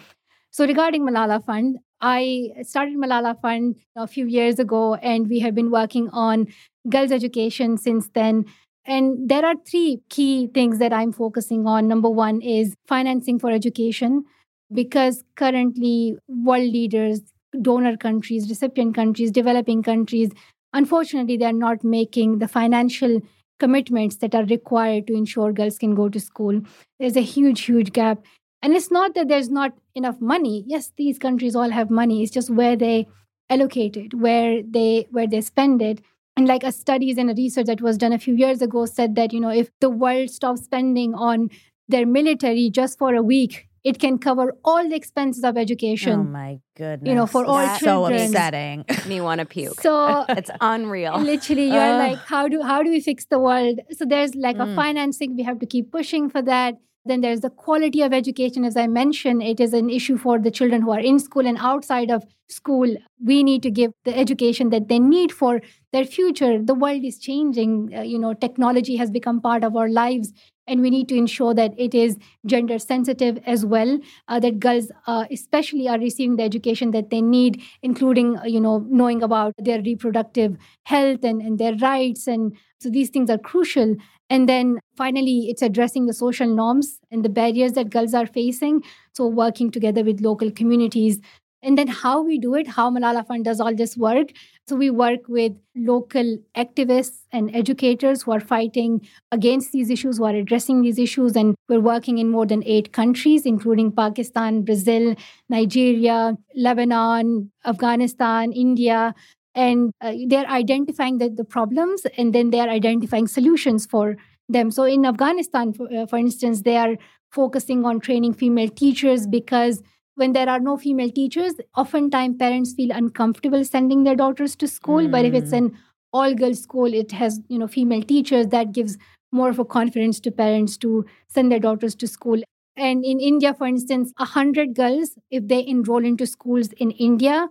So, 0.53 0.67
regarding 0.67 1.03
Malala 1.07 1.45
Fund, 1.45 1.79
I 2.01 2.51
started 2.63 2.97
Malala 2.97 3.41
Fund 3.41 3.77
a 3.97 4.07
few 4.07 4.27
years 4.27 4.59
ago, 4.59 4.95
and 4.97 5.29
we 5.29 5.39
have 5.41 5.55
been 5.55 5.71
working 5.71 6.09
on 6.13 6.49
girls' 6.89 7.13
education 7.13 7.77
since 7.77 8.09
then. 8.15 8.47
And 8.85 9.29
there 9.29 9.45
are 9.45 9.55
three 9.71 10.03
key 10.09 10.49
things 10.53 10.79
that 10.79 10.93
I'm 10.93 11.13
focusing 11.13 11.67
on. 11.67 11.87
Number 11.87 12.09
one 12.11 12.41
is 12.41 12.75
financing 12.89 13.39
for 13.39 13.51
education, 13.51 14.25
because 14.73 15.23
currently, 15.37 16.17
world 16.29 16.73
leaders, 16.73 17.21
donor 17.63 17.97
countries, 17.97 18.49
recipient 18.49 18.95
countries, 18.95 19.31
developing 19.31 19.83
countries, 19.83 20.31
unfortunately, 20.73 21.37
they're 21.37 21.53
not 21.53 21.85
making 21.85 22.39
the 22.39 22.49
financial 22.49 23.21
commitments 23.61 24.17
that 24.17 24.35
are 24.35 24.45
required 24.47 25.07
to 25.07 25.13
ensure 25.13 25.53
girls 25.53 25.77
can 25.79 25.95
go 25.95 26.09
to 26.09 26.19
school. 26.19 26.61
There's 26.99 27.17
a 27.17 27.21
huge, 27.21 27.61
huge 27.61 27.93
gap. 27.93 28.25
And 28.63 28.75
it's 28.75 28.91
not 28.91 29.15
that 29.15 29.29
there's 29.29 29.49
not 29.51 29.73
enough 29.95 30.21
money. 30.21 30.65
Yes, 30.67 30.93
these 30.97 31.19
countries 31.19 31.57
all 31.57 31.71
have 31.71 31.91
money. 31.91 32.23
It's 32.23 32.31
just 32.33 32.51
where 32.51 32.77
they 32.77 33.07
allocate 33.49 33.97
it, 33.97 34.15
where 34.15 34.63
they 34.63 35.07
where 35.11 35.27
they 35.27 35.41
spend 35.41 35.81
it. 35.83 36.01
And 36.37 36.47
like 36.47 36.63
a 36.63 36.73
studies 36.73 37.19
and 37.19 37.31
a 37.31 37.35
research 37.35 37.67
that 37.67 37.81
was 37.81 37.99
done 37.99 38.13
a 38.13 38.19
few 38.19 38.35
years 38.35 38.63
ago 38.63 38.87
said 38.87 39.15
that, 39.17 39.33
you 39.33 39.41
know, 39.41 39.51
if 39.51 39.71
the 39.81 39.91
world 39.91 40.31
stops 40.31 40.63
spending 40.65 41.15
on 41.15 41.51
their 41.89 42.07
military 42.07 42.71
just 42.71 42.99
for 42.99 43.15
a 43.15 43.23
week, 43.23 43.67
it 43.83 43.99
can 43.99 44.19
cover 44.19 44.55
all 44.65 44.89
the 44.89 44.95
expenses 44.95 45.43
of 45.43 45.57
education. 45.57 46.13
Oh 46.13 46.23
my 46.23 46.61
goodness. 46.77 47.09
You 47.09 47.15
know, 47.15 47.27
for 47.27 47.45
all 47.47 47.57
That's 47.59 47.81
so 47.81 47.87
children. 47.87 48.21
upsetting. 48.29 48.85
Me 49.09 49.21
want 49.21 49.41
to 49.41 49.47
puke. 49.47 49.81
So 49.81 50.25
it's 50.29 50.51
unreal. 50.61 51.19
literally 51.19 51.67
you're 51.67 51.81
Ugh. 51.95 51.99
like 51.99 52.19
how 52.27 52.47
do 52.47 52.63
how 52.63 52.83
do 52.83 52.91
we 52.91 53.01
fix 53.01 53.25
the 53.27 53.39
world 53.39 53.81
so 53.91 54.05
there's 54.05 54.35
like 54.35 54.57
a 54.57 54.67
Mm. 54.67 54.77
financing 54.77 55.35
we 55.37 55.43
have 55.43 55.59
to 55.61 55.67
keep 55.67 55.91
pushing 55.91 56.29
for 56.31 56.43
that 56.43 56.77
then 57.05 57.21
there's 57.21 57.41
the 57.41 57.51
quality 57.51 58.03
of 58.03 58.13
education. 58.13 58.65
As 58.65 58.77
i 58.77 58.87
mentioned 58.87 59.43
it 59.43 59.61
is 59.61 59.73
an 59.73 59.91
issue 59.91 60.19
for 60.19 60.39
the 60.39 60.51
children 60.51 60.83
who 60.83 60.91
are 60.91 61.01
in 61.01 61.19
school 61.19 61.47
and 61.47 61.59
outside 61.59 62.11
of 62.11 62.25
school 62.51 62.95
we 63.25 63.43
need 63.43 63.63
to 63.63 63.71
give 63.71 63.93
the 64.05 64.17
education 64.17 64.71
that 64.71 64.89
they 64.89 64.99
need 64.99 65.31
for 65.33 65.61
their 65.93 66.05
future. 66.05 66.63
The 66.63 66.75
world 66.75 67.05
is 67.05 67.19
changing 67.19 67.93
uh, 67.97 68.03
you 68.03 68.19
know 68.19 68.35
technology 68.35 68.97
has 68.97 69.11
become 69.11 69.41
part 69.41 69.65
of 69.65 69.77
our 69.77 69.89
lives 69.89 70.33
and 70.67 70.81
we 70.83 70.91
need 70.91 71.09
to 71.09 71.17
ensure 71.17 71.53
that 71.55 71.73
it 71.77 71.95
is 71.95 72.17
gender 72.47 72.79
sensitive 72.79 73.39
as 73.45 73.67
well 73.67 73.99
uh, 74.29 74.39
that 74.41 74.61
girls 74.61 74.91
uh, 75.07 75.25
especially 75.31 75.89
are 75.89 75.99
receiving 75.99 76.37
the 76.37 76.43
education 76.45 76.93
that 76.93 77.11
they 77.11 77.21
need 77.21 77.61
including 77.83 78.37
uh, 78.39 78.45
you 78.45 78.61
know 78.61 78.85
knowing 78.89 79.23
about 79.23 79.55
their 79.59 79.83
reproductive 79.83 80.57
health 80.85 81.25
and, 81.25 81.41
and 81.43 81.59
their 81.59 81.75
rights. 81.77 82.27
And 82.27 82.57
so 82.81 82.89
these 82.91 83.11
things 83.11 83.31
are 83.31 83.39
crucial. 83.39 83.97
And 84.29 84.49
then 84.49 84.79
finally 84.97 85.47
it's 85.49 85.63
addressing 85.63 86.07
the 86.07 86.15
social 86.15 86.47
norms 86.47 87.01
and 87.11 87.25
the 87.25 87.29
barriers 87.29 87.73
that 87.73 87.91
girls 87.91 88.15
are 88.15 88.27
facing. 88.27 88.83
So 89.13 89.27
working 89.27 89.71
together 89.73 90.05
with 90.05 90.21
local 90.21 90.51
communities 90.53 91.21
and 91.63 91.77
then 91.77 91.89
how 91.89 92.23
we 92.23 92.39
do 92.39 92.55
it 92.55 92.67
how 92.67 92.91
malala 92.91 93.27
fund 93.27 93.45
does 93.45 93.61
all 93.61 93.75
this 93.75 93.97
work. 93.97 94.33
So 94.67 94.77
we 94.77 94.91
work 94.91 95.29
with 95.29 95.53
local 95.77 96.39
activists 96.57 97.19
and 97.33 97.55
educators 97.55 98.23
who 98.23 98.33
are 98.33 98.41
fighting 98.41 99.07
against 99.33 99.73
these 99.73 99.91
issues 99.91 100.19
who 100.19 100.25
are 100.25 100.35
addressing 100.35 100.83
these 100.83 100.99
issues. 100.99 101.37
And 101.37 101.55
we're 101.69 101.81
working 101.81 102.19
in 102.19 102.31
more 102.31 102.47
than 102.47 102.63
eight 102.65 102.93
countries 102.93 103.45
including 103.45 103.93
pakistan 103.93 104.63
brazil 104.63 105.15
nigeria 105.49 106.37
lebanon 106.55 107.51
afghanistan 107.65 108.53
india. 108.53 109.15
And 109.53 109.93
uh, 110.01 110.13
they're 110.29 110.47
identifying 110.47 111.19
the, 111.19 111.29
the 111.29 111.45
problems 111.45 112.07
and 112.17 112.33
then 112.33 112.51
they're 112.51 112.71
identifying 112.71 113.27
solutions 113.27 113.85
for 113.85 114.17
them. 114.49 114.71
So 114.71 114.85
in 114.85 115.05
afghanistan 115.05 115.73
for, 115.73 115.93
uh, 115.93 116.07
for 116.07 116.19
instance 116.19 116.63
they 116.63 116.77
are 116.77 116.97
focusing 117.31 117.85
on 117.85 118.01
training 118.01 118.35
female 118.35 118.69
teachers 118.69 119.27
because 119.27 119.83
when 120.23 120.33
there 120.33 120.49
are 120.55 120.61
no 120.61 120.77
female 120.77 121.11
teachers 121.19 121.61
oftentimes 121.85 122.37
parents 122.43 122.75
feel 122.81 122.91
uncomfortable 123.03 123.65
sending 123.65 124.05
their 124.05 124.17
daughters 124.23 124.57
to 124.65 124.69
school 124.69 125.09
but 125.17 125.25
if 125.31 125.35
it's 125.41 125.51
hmm. 125.51 125.63
an 125.63 125.79
all 126.13 126.35
girls 126.35 126.63
school 126.63 126.99
it 127.03 127.13
has 127.23 127.41
you 127.49 127.59
know 127.59 127.69
female 127.69 128.03
teachers 128.03 128.49
that 128.57 128.73
gives 128.73 128.99
more 129.33 129.49
of 129.51 129.59
a 129.59 129.65
confidence 129.65 130.21
to 130.21 130.31
parents 130.43 130.77
to 130.77 131.05
send 131.29 131.53
their 131.53 131.65
daughters 131.69 131.95
to 131.95 132.07
school 132.07 132.43
and 132.77 133.05
in 133.05 133.21
india 133.31 133.55
for 133.55 133.67
instance 133.67 134.13
100 134.17 134.75
girls 134.75 135.17
if 135.31 135.49
they 135.55 135.65
enroll 135.77 136.13
into 136.13 136.27
schools 136.35 136.73
in 136.87 136.91
india 137.09 137.49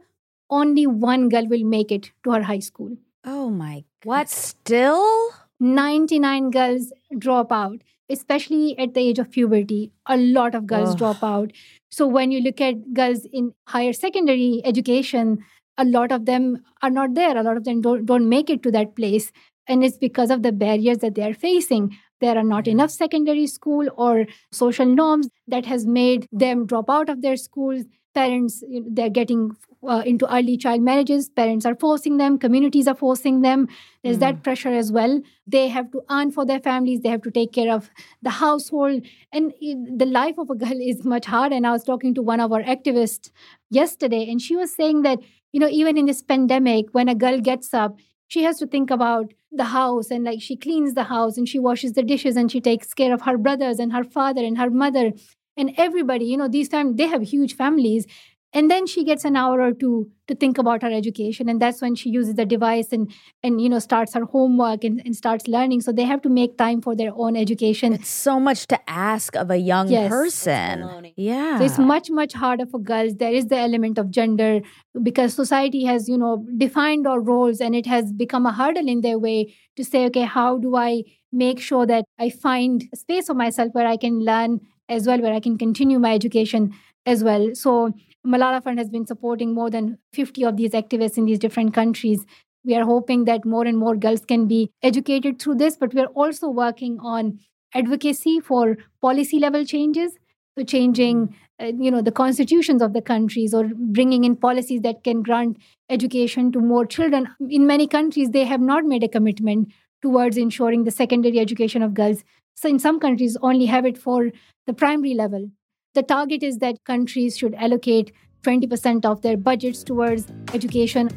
only 0.49 0.88
one 0.88 1.30
girl 1.30 1.47
will 1.47 1.63
make 1.63 1.91
it 1.91 2.11
to 2.24 2.32
her 2.32 2.43
high 2.43 2.59
school. 2.59 2.97
Oh 3.24 3.49
my 3.49 3.84
God. 4.03 4.09
What? 4.09 4.30
Still? 4.30 5.30
99 5.59 6.51
girls 6.51 6.93
drop 7.17 7.51
out, 7.51 7.82
especially 8.10 8.78
at 8.78 8.93
the 8.93 9.01
age 9.01 9.20
of 9.20 9.32
puberty. 9.32 9.91
A 10.07 10.18
lot 10.18 10.55
of 10.55 10.66
girls 10.66 10.91
Ugh. 10.91 10.97
drop 10.97 11.24
out. 11.24 11.51
So 11.91 12.07
when 12.07 12.32
you 12.32 12.41
look 12.41 12.62
at 12.62 12.93
girls 12.93 13.26
in 13.32 13.53
higher 13.68 13.93
secondary 13.93 14.62
education, 14.66 15.39
a 15.78 15.86
lot 15.86 16.12
of 16.12 16.26
them 16.26 16.64
are 16.82 16.89
not 16.89 17.16
there. 17.16 17.38
A 17.38 17.43
lot 17.43 17.57
of 17.57 17.64
them 17.64 17.82
don't, 17.82 18.05
don't 18.05 18.28
make 18.28 18.49
it 18.49 18.64
to 18.64 18.72
that 18.72 18.95
place. 18.95 19.32
And 19.68 19.84
it's 19.84 19.97
because 19.97 20.32
of 20.32 20.43
the 20.43 20.51
barriers 20.51 20.97
that 20.99 21.16
they 21.16 21.24
are 21.24 21.34
facing. 21.34 21.95
There 22.22 22.38
are 22.38 22.43
not 22.43 22.68
enough 22.68 22.91
secondary 22.91 23.47
school 23.47 23.88
or 23.95 24.26
social 24.51 24.86
norms 24.86 25.30
that 25.47 25.66
has 25.66 25.86
made 25.86 26.28
them 26.32 26.66
drop 26.66 26.89
out 26.89 27.10
of 27.10 27.22
their 27.22 27.38
schools. 27.38 27.84
Parents, 28.14 28.64
they're 28.89 29.10
getting 29.10 29.51
uh, 29.88 30.04
into 30.06 30.32
early 30.34 30.58
child 30.58 30.82
marriages. 30.82 31.30
Parents 31.30 31.66
are 31.66 31.76
forcing 31.76 32.18
them. 32.18 32.38
Communities 32.38 32.88
are 32.88 32.96
forcing 32.96 33.42
them. 33.42 33.68
There's 34.04 34.20
that 34.20 34.44
pressure 34.44 34.70
as 34.70 34.92
well. 34.92 35.22
They 35.48 35.68
have 35.68 35.92
to 35.92 36.02
earn 36.10 36.32
for 36.32 36.46
their 36.46 36.60
families. 36.60 37.02
They 37.02 37.10
have 37.10 37.22
to 37.24 37.32
take 37.32 37.52
care 37.54 37.74
of 37.74 37.90
the 38.22 38.30
household. 38.30 39.06
And 39.32 39.54
the 39.62 40.06
life 40.06 40.38
of 40.38 40.50
a 40.50 40.56
girl 40.56 40.80
is 40.82 41.04
much 41.06 41.26
hard. 41.26 41.52
And 41.52 41.66
I 41.66 41.72
was 41.72 41.84
talking 41.84 42.14
to 42.16 42.22
one 42.22 42.40
of 42.40 42.52
our 42.52 42.64
activists 42.64 43.32
yesterday, 43.70 44.30
and 44.30 44.42
she 44.42 44.56
was 44.56 44.74
saying 44.74 45.04
that, 45.04 45.20
you 45.52 45.60
know, 45.60 45.70
even 45.70 45.98
in 45.98 46.06
this 46.06 46.22
pandemic, 46.22 46.88
when 46.92 47.10
a 47.10 47.16
girl 47.16 47.40
gets 47.40 47.74
up, 47.74 47.98
she 48.28 48.44
has 48.44 48.58
to 48.60 48.68
think 48.68 48.92
about 48.92 49.34
the 49.52 49.66
house 49.66 50.12
and 50.12 50.24
like 50.24 50.42
she 50.42 50.56
cleans 50.56 50.94
the 50.94 51.06
house 51.06 51.38
and 51.38 51.50
she 51.50 51.60
washes 51.60 51.94
the 51.94 52.04
dishes 52.04 52.36
and 52.36 52.52
she 52.52 52.62
takes 52.62 52.94
care 52.94 53.14
of 53.14 53.22
her 53.22 53.38
brothers 53.38 53.80
and 53.80 53.92
her 53.92 54.04
father 54.04 54.44
and 54.44 54.58
her 54.58 54.70
mother 54.70 55.12
and 55.58 55.74
everybody 55.78 56.26
you 56.26 56.38
know 56.38 56.48
these 56.48 56.68
families 56.68 56.96
they 56.98 57.08
have 57.08 57.24
huge 57.24 57.56
families 57.56 58.06
and 58.54 58.70
then 58.72 58.88
she 58.88 59.04
gets 59.04 59.26
an 59.26 59.36
hour 59.36 59.62
or 59.62 59.74
two 59.74 60.10
to 60.28 60.36
think 60.36 60.58
about 60.58 60.82
her 60.82 60.91
education 60.91 61.50
and 61.50 61.62
that's 61.62 61.82
when 61.82 61.95
she 61.95 62.10
uses 62.10 62.36
the 62.36 62.45
device 62.45 62.91
and 62.91 63.12
and 63.43 63.62
you 63.62 63.70
know 63.70 63.80
starts 63.80 64.14
her 64.14 64.26
homework 64.26 64.84
and, 64.84 65.02
and 65.06 65.16
starts 65.16 65.47
learning 65.47 65.82
so 65.82 65.91
they 65.91 66.04
have 66.04 66.22
to 66.22 66.30
make 66.30 66.58
time 66.58 66.82
for 66.82 66.95
their 66.95 67.12
own 67.16 67.36
education 67.36 67.93
It's 67.93 68.10
so 68.10 68.39
much 68.39 68.66
to 68.68 68.80
ask 68.89 69.36
of 69.36 69.52
a 69.52 69.58
young 69.58 69.89
Yes. 69.89 70.10
person. 70.10 71.14
Yeah. 71.16 71.58
so 71.60 71.66
it's 71.66 71.80
much 71.80 72.10
much 72.10 72.34
harder 72.34 72.66
for 72.66 72.80
girls 72.80 73.16
there 73.16 73.32
is 73.34 73.47
the 73.47 73.58
element 73.58 73.97
of 73.97 74.10
gender 74.12 74.62
because 75.04 75.34
society 75.34 75.84
has 75.86 76.08
you 76.10 76.18
know 76.18 76.45
defined 76.58 77.08
our 77.08 77.22
roles 77.22 77.62
and 77.62 77.76
it 77.76 77.86
has 77.86 78.12
become 78.14 78.45
a 78.45 78.54
hurdle 78.54 78.88
in 78.88 79.02
their 79.02 79.20
way 79.20 79.54
to 79.76 79.84
say 79.84 80.06
okay 80.06 80.24
how 80.24 80.58
do 80.58 80.76
i 80.76 81.04
make 81.32 81.60
sure 81.60 81.86
that 81.86 82.06
i 82.20 82.30
find 82.30 82.86
a 82.93 82.95
space 83.06 83.28
for 83.28 83.34
myself 83.36 83.74
where 83.74 83.88
i 83.88 83.97
can 83.97 84.20
learn 84.30 84.60
as 84.97 85.06
well 85.08 85.22
where 85.22 85.34
i 85.34 85.39
can 85.39 85.58
continue 85.58 86.00
my 86.00 86.14
education 86.14 86.72
as 87.06 87.24
well 87.24 87.50
so 87.54 87.91
malala 88.26 88.63
fund 88.63 88.80
has 88.80 88.89
been 88.89 89.05
supporting 89.05 89.53
more 89.53 89.70
than 89.70 89.97
50 90.13 90.43
of 90.43 90.57
these 90.57 90.72
activists 90.72 91.17
in 91.17 91.26
these 91.26 91.39
different 91.39 91.74
countries. 91.74 92.26
We 92.63 92.76
are 92.76 92.86
hoping 92.86 93.26
that 93.26 93.45
more 93.45 93.65
and 93.65 93.78
more 93.78 93.95
girls 93.95 94.26
can 94.26 94.47
be 94.47 94.72
educated 94.84 95.41
through 95.41 95.55
this 95.55 95.78
but 95.78 95.93
we 95.93 96.01
are 96.01 96.13
also 96.24 96.49
working 96.49 96.99
on 97.01 97.39
advocacy 97.74 98.39
for 98.39 98.78
policy 99.01 99.39
level 99.39 99.63
changes 99.63 100.17
so 100.57 100.63
changing 100.65 101.36
uh, 101.61 101.72
you 101.80 101.91
know 101.91 102.01
the 102.01 102.11
constitutions 102.11 102.82
of 102.82 102.93
the 102.93 103.01
countries 103.01 103.53
or 103.53 103.70
bringing 103.76 104.24
in 104.24 104.36
policies 104.36 104.82
that 104.82 105.03
can 105.03 105.22
grant 105.22 105.57
education 105.89 106.51
to 106.51 106.59
more 106.59 106.86
children. 106.86 107.28
In 107.49 107.67
many 107.67 107.88
countries 107.88 108.32
they 108.32 108.45
have 108.45 108.61
not 108.61 108.86
made 108.86 109.03
a 109.03 109.07
commitment 109.07 109.72
towards 110.01 110.38
ensuring 110.38 110.84
the 110.84 110.91
secondary 110.91 111.39
education 111.39 111.82
of 111.82 111.93
girls. 111.93 112.24
So 112.55 112.67
in 112.67 112.80
some 112.80 112.99
countries 112.99 113.38
only 113.41 113.65
have 113.67 113.86
it 113.86 113.97
for 113.97 114.32
the 114.67 114.74
primary 114.74 115.13
level 115.13 115.49
the 115.94 116.04
target 116.04 116.44
is 116.44 116.60
that 116.60 116.84
countries 116.84 117.38
should 117.38 117.56
allocate 117.56 118.12
20% 118.44 119.06
of 119.06 119.22
their 119.22 119.38
budgets 119.38 119.84
towards 119.84 120.32
education 120.54 121.10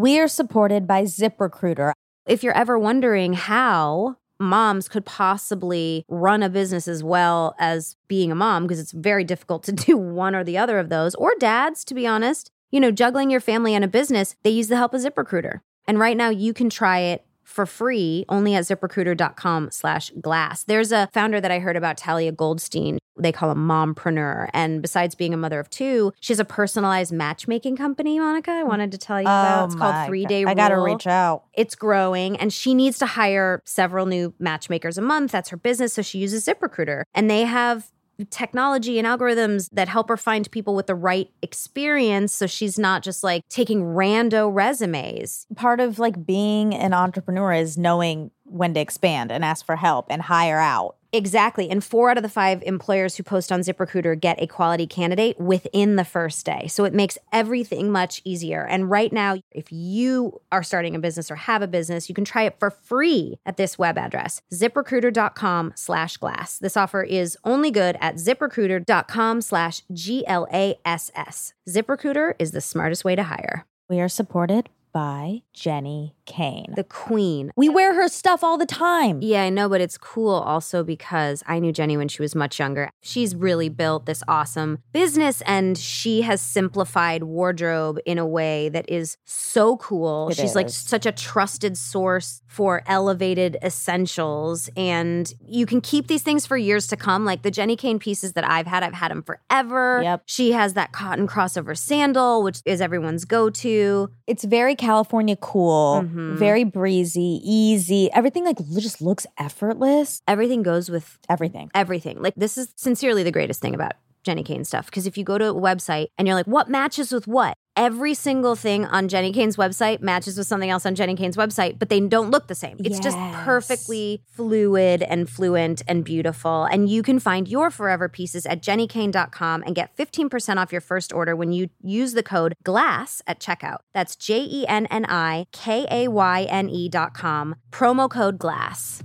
we 0.00 0.18
are 0.18 0.28
supported 0.28 0.86
by 0.86 1.02
ZipRecruiter. 1.02 1.92
if 2.26 2.42
you're 2.42 2.56
ever 2.56 2.78
wondering 2.78 3.34
how 3.34 4.16
moms 4.38 4.88
could 4.88 5.04
possibly 5.04 6.04
run 6.08 6.42
a 6.42 6.48
business 6.48 6.88
as 6.88 7.04
well 7.04 7.54
as 7.58 7.96
being 8.08 8.32
a 8.32 8.34
mom, 8.34 8.62
because 8.62 8.80
it's 8.80 8.92
very 8.92 9.24
difficult 9.24 9.62
to 9.64 9.72
do 9.86 9.98
one 9.98 10.34
or 10.34 10.42
the 10.42 10.56
other 10.56 10.78
of 10.78 10.88
those, 10.88 11.14
or 11.16 11.34
dads, 11.38 11.84
to 11.84 11.94
be 11.94 12.06
honest, 12.06 12.50
you 12.70 12.80
know, 12.80 12.90
juggling 12.90 13.30
your 13.30 13.40
family 13.40 13.74
and 13.74 13.84
a 13.84 13.88
business, 13.88 14.36
they 14.42 14.50
use 14.50 14.68
the 14.68 14.76
help 14.76 14.94
of 14.94 15.02
ZipRecruiter. 15.02 15.60
And 15.90 15.98
right 15.98 16.16
now 16.16 16.28
you 16.28 16.54
can 16.54 16.70
try 16.70 17.00
it 17.00 17.26
for 17.42 17.66
free 17.66 18.24
only 18.28 18.54
at 18.54 18.62
ziprecruiter.com 18.62 19.72
slash 19.72 20.12
glass. 20.20 20.62
There's 20.62 20.92
a 20.92 21.08
founder 21.12 21.40
that 21.40 21.50
I 21.50 21.58
heard 21.58 21.76
about, 21.76 21.96
Talia 21.96 22.30
Goldstein. 22.30 23.00
They 23.18 23.32
call 23.32 23.50
a 23.50 23.56
mompreneur. 23.56 24.48
And 24.54 24.82
besides 24.82 25.16
being 25.16 25.34
a 25.34 25.36
mother 25.36 25.58
of 25.58 25.68
two, 25.68 26.12
she 26.20 26.32
has 26.32 26.38
a 26.38 26.44
personalized 26.44 27.12
matchmaking 27.12 27.76
company, 27.76 28.20
Monica. 28.20 28.52
I 28.52 28.62
wanted 28.62 28.92
to 28.92 28.98
tell 28.98 29.20
you 29.20 29.26
oh 29.26 29.30
about. 29.32 29.64
It's 29.64 29.74
called 29.74 30.06
Three 30.06 30.26
Day 30.26 30.44
Oh 30.44 30.48
I 30.50 30.54
gotta 30.54 30.78
reach 30.78 31.08
out. 31.08 31.42
it's 31.54 31.74
growing 31.74 32.36
and 32.36 32.52
she 32.52 32.72
needs 32.72 33.00
to 33.00 33.06
hire 33.06 33.60
several 33.64 34.06
new 34.06 34.32
matchmakers 34.38 34.96
a 34.96 35.02
month. 35.02 35.32
That's 35.32 35.48
her 35.48 35.56
business. 35.56 35.92
So 35.94 36.02
she 36.02 36.18
uses 36.18 36.46
ZipRecruiter 36.46 37.02
and 37.16 37.28
they 37.28 37.46
have 37.46 37.90
technology 38.28 38.98
and 38.98 39.06
algorithms 39.06 39.70
that 39.72 39.88
help 39.88 40.08
her 40.08 40.16
find 40.16 40.50
people 40.50 40.74
with 40.74 40.86
the 40.86 40.94
right 40.94 41.30
experience. 41.42 42.32
So 42.32 42.46
she's 42.46 42.78
not 42.78 43.02
just 43.02 43.24
like 43.24 43.48
taking 43.48 43.82
rando 43.82 44.50
resumes. 44.52 45.46
Part 45.56 45.80
of 45.80 45.98
like 45.98 46.26
being 46.26 46.74
an 46.74 46.92
entrepreneur 46.92 47.52
is 47.52 47.78
knowing 47.78 48.30
when 48.50 48.74
to 48.74 48.80
expand 48.80 49.30
and 49.32 49.44
ask 49.44 49.64
for 49.64 49.76
help 49.76 50.06
and 50.10 50.22
hire 50.22 50.58
out. 50.58 50.96
Exactly. 51.12 51.68
And 51.68 51.82
four 51.82 52.10
out 52.10 52.16
of 52.16 52.22
the 52.22 52.28
five 52.28 52.62
employers 52.62 53.16
who 53.16 53.22
post 53.22 53.50
on 53.50 53.60
ZipRecruiter 53.60 54.18
get 54.20 54.40
a 54.40 54.46
quality 54.46 54.86
candidate 54.86 55.40
within 55.40 55.96
the 55.96 56.04
first 56.04 56.46
day. 56.46 56.68
So 56.68 56.84
it 56.84 56.94
makes 56.94 57.18
everything 57.32 57.90
much 57.90 58.22
easier. 58.24 58.64
And 58.64 58.90
right 58.90 59.12
now, 59.12 59.38
if 59.50 59.72
you 59.72 60.40
are 60.52 60.62
starting 60.62 60.94
a 60.94 61.00
business 61.00 61.30
or 61.30 61.36
have 61.36 61.62
a 61.62 61.66
business, 61.66 62.08
you 62.08 62.14
can 62.14 62.24
try 62.24 62.44
it 62.44 62.58
for 62.60 62.70
free 62.70 63.38
at 63.44 63.56
this 63.56 63.78
web 63.78 63.98
address, 63.98 64.40
ziprecruiter.com 64.52 65.72
slash 65.74 66.16
glass. 66.16 66.58
This 66.58 66.76
offer 66.76 67.02
is 67.02 67.36
only 67.44 67.70
good 67.70 67.96
at 68.00 68.16
ziprecruiter.com 68.16 69.40
slash 69.40 69.82
G-L-A-S-S. 69.92 71.54
ZipRecruiter 71.68 72.34
is 72.38 72.52
the 72.52 72.60
smartest 72.60 73.04
way 73.04 73.16
to 73.16 73.24
hire. 73.24 73.66
We 73.88 74.00
are 74.00 74.08
supported 74.08 74.68
by 74.92 75.42
Jenni 75.54 76.12
Kayne. 76.26 76.72
The 76.76 76.84
queen. 76.84 77.50
we 77.56 77.68
wear 77.68 77.94
her 77.94 78.08
stuff 78.08 78.44
all 78.44 78.56
the 78.56 78.66
time. 78.66 79.20
Yeah, 79.22 79.42
I 79.42 79.50
know, 79.50 79.68
but 79.68 79.80
it's 79.80 79.98
cool 79.98 80.34
also 80.34 80.84
because 80.84 81.42
I 81.46 81.58
knew 81.58 81.72
Jenni 81.72 81.96
when 81.96 82.08
she 82.08 82.22
was 82.22 82.34
much 82.34 82.58
younger. 82.58 82.90
She's 83.02 83.34
really 83.34 83.68
built 83.68 84.06
this 84.06 84.22
awesome 84.28 84.78
business 84.92 85.42
and 85.42 85.76
she 85.76 86.22
has 86.22 86.40
simplified 86.40 87.24
wardrobe 87.24 87.98
in 88.06 88.18
a 88.18 88.26
way 88.26 88.68
that 88.70 88.88
is 88.88 89.16
so 89.24 89.76
cool. 89.78 90.28
It 90.30 90.36
She's 90.36 90.54
like 90.54 90.70
such 90.70 91.06
a 91.06 91.12
trusted 91.12 91.76
source 91.76 92.42
for 92.46 92.82
elevated 92.86 93.56
essentials 93.62 94.70
and 94.76 95.32
you 95.44 95.66
can 95.66 95.80
keep 95.80 96.06
these 96.06 96.22
things 96.22 96.46
for 96.46 96.56
years 96.56 96.86
to 96.88 96.96
come. 96.96 97.24
Like 97.24 97.42
the 97.42 97.50
Jenni 97.50 97.76
Kayne 97.76 97.98
pieces 97.98 98.32
that 98.34 98.48
I've 98.48 98.66
had, 98.66 98.82
I've 98.82 98.94
had 98.94 99.10
them 99.10 99.22
forever. 99.22 100.00
Yep. 100.02 100.22
She 100.26 100.52
has 100.52 100.74
that 100.74 100.92
cotton 100.92 101.26
crossover 101.26 101.76
sandal, 101.76 102.42
which 102.42 102.62
is 102.64 102.80
everyone's 102.80 103.24
go-to. 103.24 104.10
It's 104.26 104.44
very 104.44 104.74
California 104.80 105.36
cool, 105.36 106.02
Mhm. 106.04 106.36
very 106.36 106.64
breezy, 106.64 107.40
easy. 107.44 108.10
Everything 108.12 108.44
like 108.44 108.56
just 108.78 109.00
looks 109.02 109.26
effortless. 109.38 110.22
Everything 110.26 110.62
goes 110.62 110.90
with 110.90 111.18
Everything. 111.28 111.70
everything. 111.74 112.20
Like 112.20 112.34
this 112.36 112.56
is 112.58 112.72
sincerely 112.76 113.22
the 113.22 113.30
greatest 113.30 113.60
thing 113.60 113.74
about 113.74 113.92
Jenni 114.26 114.44
Kayne 114.44 114.64
stuff. 114.64 114.86
Because 114.86 115.06
if 115.06 115.16
you 115.18 115.24
go 115.24 115.38
to 115.38 115.46
a 115.50 115.54
website 115.54 116.08
and 116.18 116.26
you're 116.26 116.34
like, 116.34 116.46
what 116.46 116.68
matches 116.68 117.12
with 117.12 117.26
what? 117.26 117.54
Every 117.76 118.14
single 118.14 118.56
thing 118.56 118.84
on 118.84 119.08
Jenni 119.08 119.32
Kayne's 119.32 119.56
website 119.56 120.00
matches 120.00 120.36
with 120.36 120.46
something 120.46 120.70
else 120.70 120.84
on 120.84 120.94
Jenni 120.94 121.16
Kayne's 121.16 121.36
website, 121.36 121.78
but 121.78 121.88
they 121.88 122.00
don't 122.00 122.30
look 122.30 122.48
the 122.48 122.54
same. 122.54 122.76
It's 122.80 122.98
just 122.98 123.16
perfectly 123.44 124.22
fluid 124.34 125.02
and 125.02 125.30
fluent 125.30 125.82
and 125.86 126.04
beautiful. 126.04 126.64
And 126.64 126.88
you 126.88 127.02
can 127.02 127.18
find 127.18 127.48
your 127.48 127.70
forever 127.70 128.08
pieces 128.08 128.44
at 128.44 128.60
jennikayne.com 128.60 129.62
and 129.64 129.74
get 129.74 129.94
15% 129.96 130.56
off 130.56 130.72
your 130.72 130.80
first 130.80 131.12
order 131.12 131.36
when 131.36 131.52
you 131.52 131.70
use 131.82 132.12
the 132.14 132.22
code 132.22 132.54
GLASS 132.64 133.22
at 133.26 133.40
checkout. 133.40 133.78
That's 133.94 134.16
J 134.16 134.40
E 134.40 134.66
N 134.66 134.86
N 134.86 135.06
I 135.08 135.46
K 135.52 135.86
A 135.90 136.08
Y 136.08 136.46
N 136.50 136.68
E 136.68 136.88
dot 136.88 137.14
com. 137.14 137.54
Promo 137.70 138.10
code 138.10 138.38
GLASS. 138.38 139.02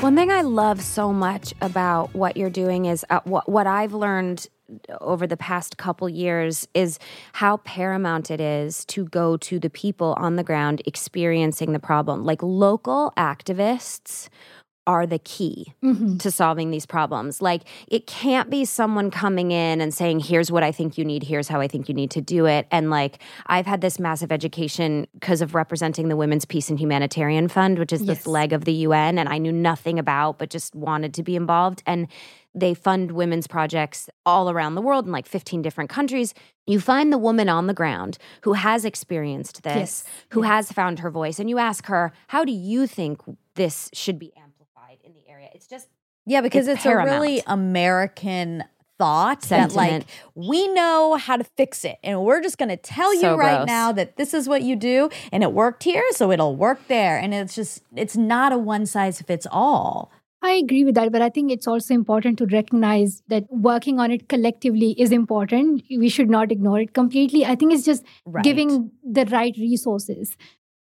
One 0.00 0.14
thing 0.14 0.30
I 0.30 0.42
love 0.42 0.82
so 0.82 1.10
much 1.10 1.54
about 1.62 2.14
what 2.14 2.36
you're 2.36 2.50
doing 2.50 2.84
is 2.84 3.04
uh, 3.08 3.20
what 3.24 3.48
what 3.48 3.66
I've 3.66 3.94
learned 3.94 4.46
over 5.00 5.26
the 5.26 5.38
past 5.38 5.78
couple 5.78 6.08
years 6.08 6.68
is 6.74 6.98
how 7.32 7.58
paramount 7.58 8.30
it 8.30 8.40
is 8.40 8.84
to 8.86 9.06
go 9.06 9.36
to 9.38 9.58
the 9.58 9.70
people 9.70 10.14
on 10.18 10.36
the 10.36 10.44
ground 10.44 10.82
experiencing 10.84 11.72
the 11.72 11.78
problem. 11.78 12.24
Like 12.24 12.42
local 12.42 13.12
activists 13.16 14.28
are 14.86 15.06
the 15.06 15.18
key 15.18 15.74
Mhm. 15.82 16.20
to 16.20 16.30
solving 16.30 16.70
these 16.70 16.86
problems. 16.86 17.42
Like 17.42 17.62
it 17.88 18.06
can't 18.06 18.48
be 18.50 18.64
someone 18.64 19.10
coming 19.10 19.50
in 19.50 19.80
and 19.80 19.92
saying, 19.92 20.20
here's 20.20 20.50
what 20.52 20.62
I 20.62 20.70
think 20.72 20.96
you 20.96 21.04
need, 21.04 21.24
here's 21.24 21.48
how 21.48 21.60
I 21.60 21.68
think 21.68 21.88
you 21.88 21.94
need 21.94 22.10
to 22.12 22.20
do 22.20 22.46
it. 22.46 22.66
And 22.70 22.88
like 22.90 23.18
I've 23.46 23.66
had 23.66 23.80
this 23.80 23.98
massive 23.98 24.30
education 24.30 25.06
because 25.14 25.40
of 25.42 25.54
representing 25.54 26.08
the 26.08 26.16
Women's 26.16 26.44
Peace 26.44 26.70
and 26.70 26.78
Humanitarian 26.78 27.48
Fund, 27.48 27.78
which 27.78 27.92
is 27.92 28.04
this 28.06 28.26
leg 28.26 28.52
of 28.52 28.64
the 28.64 28.72
UN, 28.74 29.18
and 29.18 29.28
I 29.28 29.38
knew 29.38 29.52
nothing 29.52 29.98
about, 29.98 30.38
but 30.38 30.50
just 30.50 30.74
wanted 30.74 31.14
to 31.14 31.22
be 31.22 31.34
involved. 31.36 31.82
And 31.86 32.06
they 32.54 32.72
fund 32.72 33.10
women's 33.12 33.46
projects 33.46 34.08
all 34.24 34.48
around 34.48 34.76
the 34.76 34.80
world 34.80 35.04
in 35.04 35.12
like 35.12 35.26
15 35.26 35.60
different 35.60 35.90
countries. 35.90 36.32
You 36.66 36.80
find 36.80 37.12
the 37.12 37.18
woman 37.18 37.48
on 37.50 37.66
the 37.66 37.74
ground 37.74 38.16
who 38.42 38.54
has 38.54 38.84
experienced 38.86 39.62
this, 39.62 39.74
Yes. 39.76 40.04
who 40.30 40.42
has 40.42 40.72
found 40.72 41.00
her 41.00 41.10
voice, 41.10 41.38
and 41.38 41.50
you 41.50 41.58
ask 41.58 41.86
her, 41.86 42.12
How 42.28 42.44
do 42.46 42.52
you 42.52 42.86
think 42.86 43.20
this 43.56 43.90
should 43.92 44.18
be 44.18 44.32
amplified 45.46 45.52
area? 45.52 45.56
It's 45.56 45.66
just 45.66 45.88
Yeah, 46.26 46.40
because 46.40 46.68
It's 46.68 46.78
it's, 46.84 46.86
a 46.86 46.96
really. 46.96 47.42
American 47.46 48.64
thought 48.98 49.42
that 49.42 49.74
like 49.74 50.06
we 50.34 50.68
know 50.68 51.16
how 51.16 51.36
to 51.36 51.44
fix 51.44 51.84
it 51.84 51.98
and 52.02 52.22
we're 52.24 52.40
just 52.40 52.56
going 52.56 52.70
to 52.70 52.78
tell 52.78 53.14
you 53.14 53.34
right 53.34 53.56
gross. 53.58 53.66
now 53.66 53.92
that 53.92 54.16
this 54.16 54.32
is 54.32 54.48
what 54.48 54.62
you 54.62 54.74
do 54.74 55.10
and 55.30 55.42
it 55.42 55.52
worked 55.52 55.82
here 55.84 56.02
so 56.12 56.30
it'll 56.32 56.56
work 56.56 56.80
there 56.88 57.18
and 57.18 57.34
it's 57.34 57.54
just 57.54 57.82
it's 57.94 58.16
not 58.16 58.54
a 58.54 58.58
one 58.58 58.86
size 58.86 59.20
fits 59.20 59.46
all. 59.50 60.10
I 60.42 60.52
agree 60.52 60.84
with 60.84 60.94
that, 60.94 61.12
but 61.12 61.20
I 61.22 61.28
think 61.28 61.50
it's 61.50 61.66
also 61.66 61.92
important 61.92 62.38
to 62.38 62.46
recognize 62.46 63.22
that 63.28 63.44
working 63.50 63.98
on 64.00 64.10
it 64.10 64.28
collectively 64.28 64.92
is 64.98 65.10
important. 65.12 65.82
We 65.90 66.08
should 66.08 66.30
not 66.30 66.52
ignore 66.52 66.80
it 66.80 66.94
completely. 66.94 67.44
I 67.44 67.54
think 67.56 67.72
it's 67.74 67.84
just 67.84 68.02
Right. 68.24 68.44
giving 68.44 68.92
the 69.02 69.24
right 69.26 69.54
resources 69.58 70.36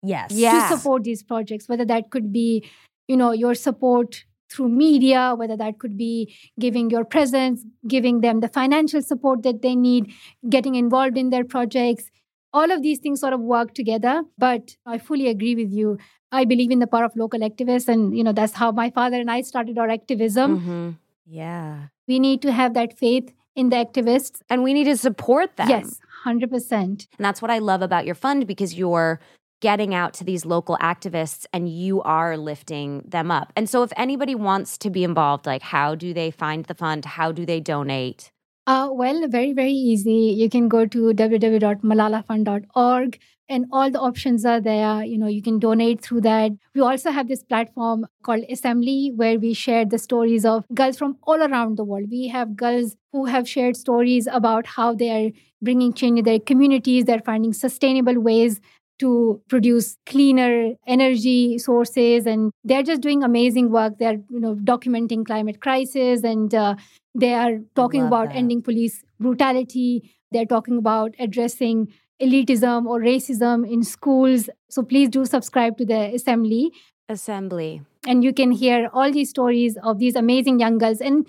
yes. 0.03 0.32
Yeah. 0.32 0.68
to 0.70 0.76
support 0.76 1.05
these 1.05 1.22
projects, 1.22 1.68
whether 1.68 1.84
that 1.84 2.11
could 2.11 2.32
be, 2.32 2.64
you 3.09 3.16
know, 3.16 3.32
your 3.32 3.55
support 3.55 4.24
through 4.53 4.68
media, 4.68 5.34
whether 5.36 5.57
that 5.57 5.78
could 5.78 5.96
be 5.96 6.34
giving 6.59 6.90
your 6.90 7.05
presence, 7.05 7.64
giving 7.88 8.20
them 8.20 8.40
the 8.40 8.48
financial 8.48 9.03
support 9.03 9.42
that 9.42 9.62
they 9.62 9.74
need, 9.74 10.12
getting 10.48 10.74
involved 10.74 11.16
in 11.16 11.30
their 11.30 11.44
projects. 11.44 12.11
All 12.53 12.70
of 12.70 12.82
these 12.82 12.98
things 12.98 13.20
sort 13.20 13.32
of 13.32 13.40
work 13.40 13.74
together. 13.74 14.22
But 14.38 14.76
I 14.86 14.98
fully 14.98 15.28
agree 15.28 15.55
with 15.55 15.72
you. 15.72 15.98
I 16.30 16.44
believe 16.44 16.70
in 16.70 16.78
the 16.80 16.86
power 16.86 17.05
of 17.05 17.16
local 17.16 17.40
activists. 17.40 17.88
And, 17.88 18.16
you 18.16 18.24
know, 18.24 18.32
that's 18.32 18.53
how 18.53 18.72
my 18.72 18.90
father 18.90 19.18
and 19.18 19.30
I 19.30 19.40
started 19.42 19.78
our 19.78 19.88
activism. 19.88 20.61
Mhm. 20.61 20.96
Yeah. 21.26 21.88
We 22.09 22.18
need 22.18 22.42
to 22.42 22.53
have 22.53 22.74
that 22.74 22.98
faith 22.98 23.32
in 23.55 23.70
the 23.70 23.76
activists. 23.76 24.40
And 24.50 24.62
we 24.62 24.72
need 24.74 24.84
to 24.84 24.96
support 24.96 25.57
them. 25.57 25.68
Yes, 25.68 26.00
100%. 26.24 27.07
And 27.18 27.24
that's 27.24 27.40
what 27.42 27.50
I 27.50 27.59
love 27.59 27.82
about 27.82 28.07
your 28.07 28.14
fund 28.14 28.46
because 28.46 28.74
you're 28.74 29.20
getting 29.62 29.94
out 29.94 30.12
to 30.14 30.24
these 30.24 30.44
local 30.44 30.76
activists 30.82 31.46
and 31.52 31.68
you 31.68 32.02
are 32.02 32.36
lifting 32.36 33.04
them 33.06 33.30
up. 33.30 33.52
And 33.56 33.70
so 33.70 33.84
if 33.84 33.92
anybody 33.96 34.34
wants 34.34 34.76
to 34.78 34.90
be 34.90 35.04
involved, 35.04 35.46
like 35.46 35.62
how 35.62 35.94
do 35.94 36.12
they 36.12 36.30
find 36.30 36.66
the 36.66 36.74
fund? 36.74 37.06
How 37.06 37.32
do 37.32 37.46
they 37.46 37.60
donate? 37.60 38.30
Uh, 38.66 38.88
well, 38.92 39.26
very, 39.28 39.52
very 39.52 39.72
easy. 39.72 40.34
You 40.36 40.50
can 40.50 40.68
go 40.68 40.86
to 40.86 41.12
www.malalafund.org 41.12 43.18
and 43.48 43.66
all 43.72 43.90
the 43.90 44.00
options 44.00 44.44
are 44.44 44.60
there. 44.60 45.02
You 45.04 45.18
know, 45.18 45.26
you 45.26 45.42
can 45.42 45.58
donate 45.58 46.00
through 46.00 46.20
that. 46.22 46.52
We 46.74 46.80
also 46.80 47.10
have 47.10 47.28
this 47.28 47.42
platform 47.42 48.06
called 48.22 48.44
Assembly 48.48 49.12
where 49.14 49.38
we 49.38 49.52
share 49.52 49.84
the 49.84 49.98
stories 49.98 50.44
of 50.44 50.64
girls 50.74 50.96
from 50.96 51.18
all 51.24 51.42
around 51.42 51.76
the 51.76 51.84
world. 51.84 52.06
We 52.10 52.28
have 52.28 52.56
girls 52.56 52.96
who 53.12 53.26
have 53.26 53.48
shared 53.48 53.76
stories 53.76 54.28
about 54.30 54.66
how 54.66 54.94
they 54.94 55.10
are 55.10 55.30
bringing 55.60 55.92
change 55.92 56.20
in 56.20 56.24
their 56.24 56.40
communities. 56.40 57.04
They're 57.04 57.20
finding 57.20 57.52
sustainable 57.52 58.20
ways 58.20 58.60
to 59.03 59.40
produce 59.48 59.96
cleaner 60.07 60.74
energy 60.86 61.59
sources 61.59 62.26
and 62.26 62.53
they're 62.64 62.82
just 62.82 63.00
doing 63.00 63.22
amazing 63.22 63.70
work. 63.70 63.98
They're 63.98 64.20
you 64.30 64.40
know 64.40 64.55
documenting 64.55 65.26
climate 65.26 65.61
crisis 65.61 66.22
and 66.22 66.55
uh, 66.55 66.76
they 67.14 67.34
are 67.34 67.59
talking 67.74 68.07
about 68.07 68.28
that. 68.28 68.36
ending 68.36 68.62
police 68.62 69.03
brutality. 69.20 70.14
They're 70.30 70.46
talking 70.46 70.78
about 70.78 71.14
addressing 71.18 71.92
elitism 72.22 72.86
or 72.86 73.00
racism 73.00 73.70
in 73.70 73.82
schools. 73.82 74.48
So 74.70 74.82
please 74.82 75.09
do 75.09 75.24
subscribe 75.26 75.78
to 75.78 75.84
the 75.84 76.03
assembly. 76.14 76.72
Assembly. 77.09 77.82
and 78.07 78.24
you 78.24 78.32
can 78.32 78.53
hear 78.53 78.88
all 78.92 79.12
these 79.14 79.30
stories 79.30 79.76
of 79.88 79.98
these 79.98 80.14
amazing 80.20 80.61
young 80.61 80.78
girls. 80.78 81.00
And 81.00 81.26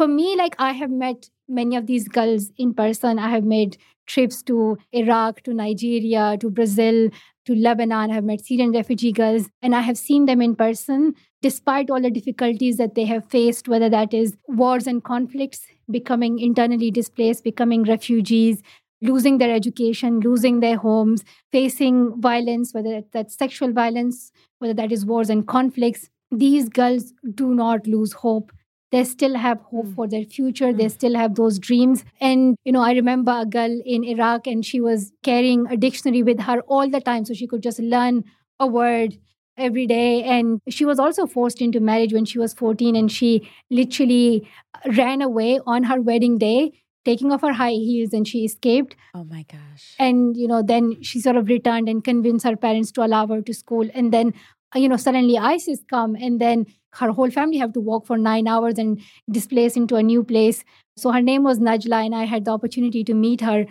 for 0.00 0.06
me 0.08 0.36
like 0.36 0.54
i 0.66 0.72
have 0.72 0.90
met 0.90 1.28
many 1.48 1.76
of 1.76 1.86
these 1.86 2.08
girls 2.08 2.50
in 2.56 2.74
person. 2.74 3.18
I 3.18 3.28
have 3.30 3.44
made 3.44 3.76
trips 4.06 4.42
to 4.42 4.76
iraq 4.92 5.42
to 5.42 5.54
nigeria 5.54 6.36
to 6.40 6.50
brazil 6.50 7.08
to 7.46 7.54
lebanon 7.54 8.10
i 8.10 8.14
have 8.14 8.24
met 8.24 8.44
syrian 8.44 8.72
refugee 8.72 9.12
girls 9.12 9.48
and 9.62 9.74
i 9.74 9.80
have 9.80 9.98
seen 9.98 10.26
them 10.26 10.40
in 10.42 10.54
person 10.54 11.14
despite 11.42 11.90
all 11.90 12.00
the 12.00 12.10
difficulties 12.10 12.76
that 12.76 12.94
they 12.94 13.04
have 13.04 13.24
faced 13.24 13.68
whether 13.68 13.88
that 13.88 14.14
is 14.14 14.36
wars 14.48 14.86
and 14.86 15.04
conflicts 15.04 15.66
becoming 15.90 16.38
internally 16.38 16.90
displaced 16.90 17.44
becoming 17.44 17.82
refugees 17.84 18.62
losing 19.02 19.38
their 19.38 19.54
education 19.54 20.20
losing 20.20 20.60
their 20.60 20.76
homes 20.76 21.24
facing 21.52 21.98
violence 22.20 22.72
whether 22.72 23.02
that's 23.12 23.36
sexual 23.36 23.72
violence 23.72 24.32
whether 24.64 24.74
that 24.74 24.92
is 24.92 25.04
wars 25.04 25.28
and 25.28 25.46
conflicts, 25.46 26.08
these 26.30 26.70
girls 26.70 27.12
do 27.34 27.54
not 27.54 27.86
lose 27.86 28.14
hope. 28.14 28.50
They 28.92 29.02
still 29.04 29.34
have 29.36 29.58
hope 29.70 29.86
Mm. 29.86 29.94
for 29.94 30.06
their 30.08 30.24
future. 30.24 30.72
They 30.72 30.88
still 30.88 31.14
have 31.16 31.34
those 31.34 31.58
dreams. 31.58 32.04
And, 32.20 32.56
you 32.64 32.70
know, 32.72 32.82
I 32.82 32.92
remember 32.92 33.32
a 33.40 33.46
girl 33.46 33.80
in 33.84 34.04
Iraq 34.04 34.46
and 34.46 34.64
she 34.64 34.80
was 34.80 35.10
carrying 35.22 35.66
a 35.68 35.76
dictionary 35.76 36.22
with 36.22 36.40
her 36.40 36.60
all 36.68 36.88
the 36.88 37.00
time 37.00 37.24
so 37.24 37.34
she 37.34 37.46
could 37.46 37.62
just 37.62 37.80
learn 37.80 38.22
a 38.60 38.66
word 38.68 39.18
every 39.56 39.86
day. 39.86 40.22
And 40.22 40.60
she 40.68 40.84
was 40.84 40.98
also 41.00 41.26
forced 41.26 41.60
into 41.60 41.80
marriage 41.80 42.12
when 42.12 42.24
she 42.24 42.38
was 42.38 42.54
14 42.54 42.94
and 42.94 43.10
she 43.10 43.48
literally 43.70 44.48
ran 44.96 45.22
away 45.22 45.58
on 45.66 45.84
her 45.84 46.00
wedding 46.00 46.38
day, 46.38 46.72
taking 47.04 47.32
off 47.32 47.40
her 47.42 47.52
high 47.52 47.70
heels 47.72 48.12
and 48.12 48.26
she 48.26 48.44
escaped 48.44 48.96
Oh 49.14 49.24
my 49.24 49.44
gosh. 49.50 49.94
and 49.98 50.36
you 50.36 50.48
know 50.48 50.62
then 50.62 51.02
she 51.02 51.20
sort 51.20 51.36
of 51.36 51.48
returned 51.48 51.88
and 51.88 52.02
convinced 52.02 52.46
her 52.46 52.56
parents 52.56 52.90
to 52.92 53.04
allow 53.04 53.26
her 53.26 53.42
to 53.42 53.52
school 53.52 53.86
and 53.94 54.10
then 54.12 54.32
you 54.74 54.88
know 54.88 54.96
suddenly 54.96 55.38
isis 55.38 55.80
come 55.88 56.14
and 56.16 56.40
then 56.40 56.66
her 57.00 57.10
whole 57.10 57.30
family 57.30 57.58
have 57.58 57.72
to 57.72 57.80
walk 57.80 58.06
for 58.06 58.16
nine 58.16 58.46
hours 58.46 58.78
and 58.78 59.00
displace 59.30 59.76
into 59.76 59.96
a 59.96 60.02
new 60.02 60.22
place. 60.22 60.64
So 60.96 61.10
her 61.10 61.22
name 61.22 61.42
was 61.42 61.58
najla 61.58 62.04
and 62.06 62.14
i 62.14 62.24
had 62.24 62.44
the 62.44 62.52
opportunity 62.52 63.04
to 63.04 63.14
meet 63.14 63.40
her. 63.40 63.66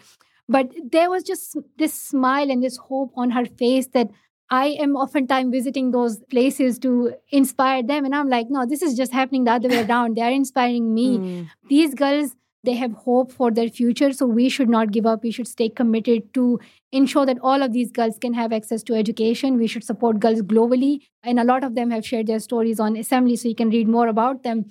But 0.49 0.71
there 0.91 1.09
was 1.09 1.23
just 1.23 1.57
this 1.77 1.93
smile 1.93 2.51
and 2.51 2.61
this 2.61 2.77
hope 2.77 3.13
on 3.15 3.31
her 3.31 3.45
face 3.45 3.87
that 3.93 4.09
i 4.49 4.65
am 4.85 4.95
oftentimes 4.95 5.51
visiting 5.51 5.91
those 5.91 6.17
places 6.31 6.79
to 6.85 7.13
inspire 7.31 7.81
them 7.91 8.03
and 8.03 8.13
i'm 8.13 8.27
like 8.33 8.49
no 8.49 8.65
this 8.71 8.81
is 8.81 8.97
just 8.97 9.13
happening 9.13 9.45
the 9.45 9.51
other 9.51 9.69
way 9.69 9.85
around. 9.89 10.17
They 10.17 10.21
are 10.21 10.31
inspiring 10.31 10.93
me. 10.93 11.17
Mm. 11.17 11.49
these 11.69 11.93
girls 11.95 12.35
they 12.63 12.73
have 12.75 12.93
hope 12.93 13.31
for 13.31 13.51
their 13.51 13.69
future 13.69 14.13
so 14.13 14.25
we 14.25 14.47
should 14.49 14.69
not 14.69 14.91
give 14.91 15.05
up. 15.05 15.23
We 15.23 15.31
should 15.31 15.47
stay 15.47 15.69
committed 15.69 16.33
to 16.33 16.59
ensure 16.91 17.25
that 17.25 17.37
all 17.41 17.61
of 17.61 17.73
these 17.73 17.91
girls 17.91 18.17
can 18.19 18.33
have 18.33 18.53
access 18.53 18.83
to 18.83 18.95
education. 18.95 19.57
We 19.57 19.67
should 19.67 19.83
support 19.83 20.19
girls 20.19 20.41
globally 20.41 21.01
and 21.23 21.39
a 21.39 21.43
lot 21.43 21.63
of 21.63 21.75
them 21.75 21.91
have 21.91 22.05
shared 22.05 22.27
their 22.27 22.39
stories 22.39 22.79
on 22.79 22.95
assembly 22.95 23.35
so 23.35 23.49
you 23.49 23.55
can 23.55 23.69
read 23.69 23.87
more 23.87 24.07
about 24.07 24.43
them. 24.43 24.65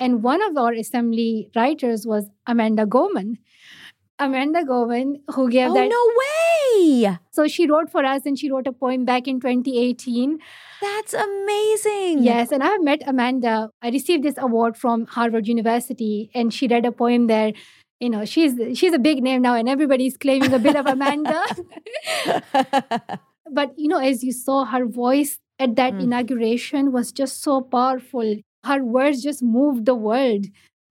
And 0.00 0.22
one 0.22 0.42
of 0.42 0.56
our 0.56 0.72
assembly 0.72 1.50
writers 1.56 2.06
was 2.06 2.30
amanda 2.46 2.86
gorman 2.86 3.38
amanda 4.18 4.64
gorman 4.64 5.20
who 5.34 5.48
gave 5.50 5.70
Oh 5.70 5.74
that 5.74 5.88
no 5.88 6.02
way! 6.22 7.18
so 7.30 7.46
she 7.46 7.66
wrote 7.70 7.90
for 7.90 8.04
us 8.04 8.26
and 8.26 8.38
she 8.38 8.50
wrote 8.50 8.66
a 8.66 8.72
poem 8.72 9.04
back 9.04 9.26
in 9.28 9.40
2018 9.40 10.38
That's 10.80 11.14
amazing. 11.14 12.22
Yes, 12.24 12.52
and 12.56 12.62
I've 12.62 12.82
met 12.88 13.00
Amanda. 13.12 13.70
I 13.82 13.88
received 13.94 14.22
this 14.26 14.36
award 14.38 14.76
from 14.82 15.06
Harvard 15.14 15.48
University, 15.48 16.30
and 16.40 16.54
she 16.58 16.68
read 16.72 16.86
a 16.90 16.92
poem 16.92 17.26
there. 17.30 17.48
You 18.04 18.10
know, 18.12 18.20
she's 18.34 18.54
she's 18.78 18.92
a 18.98 19.00
big 19.06 19.22
name 19.28 19.42
now, 19.46 19.54
and 19.62 19.68
everybody's 19.74 20.16
claiming 20.26 20.54
a 20.58 20.60
bit 20.66 20.76
of 20.82 20.86
Amanda. 20.92 21.40
but 23.50 23.74
you 23.76 23.88
know, 23.88 23.98
as 23.98 24.22
you 24.22 24.32
saw, 24.32 24.64
her 24.64 24.86
voice 24.86 25.38
at 25.58 25.74
that 25.76 25.94
Mm. 25.94 26.02
inauguration 26.04 26.92
was 26.92 27.10
just 27.12 27.42
so 27.42 27.60
powerful. 27.60 28.36
Her 28.64 28.84
words 28.84 29.22
just 29.22 29.42
moved 29.42 29.86
the 29.86 29.94
world, 29.94 30.46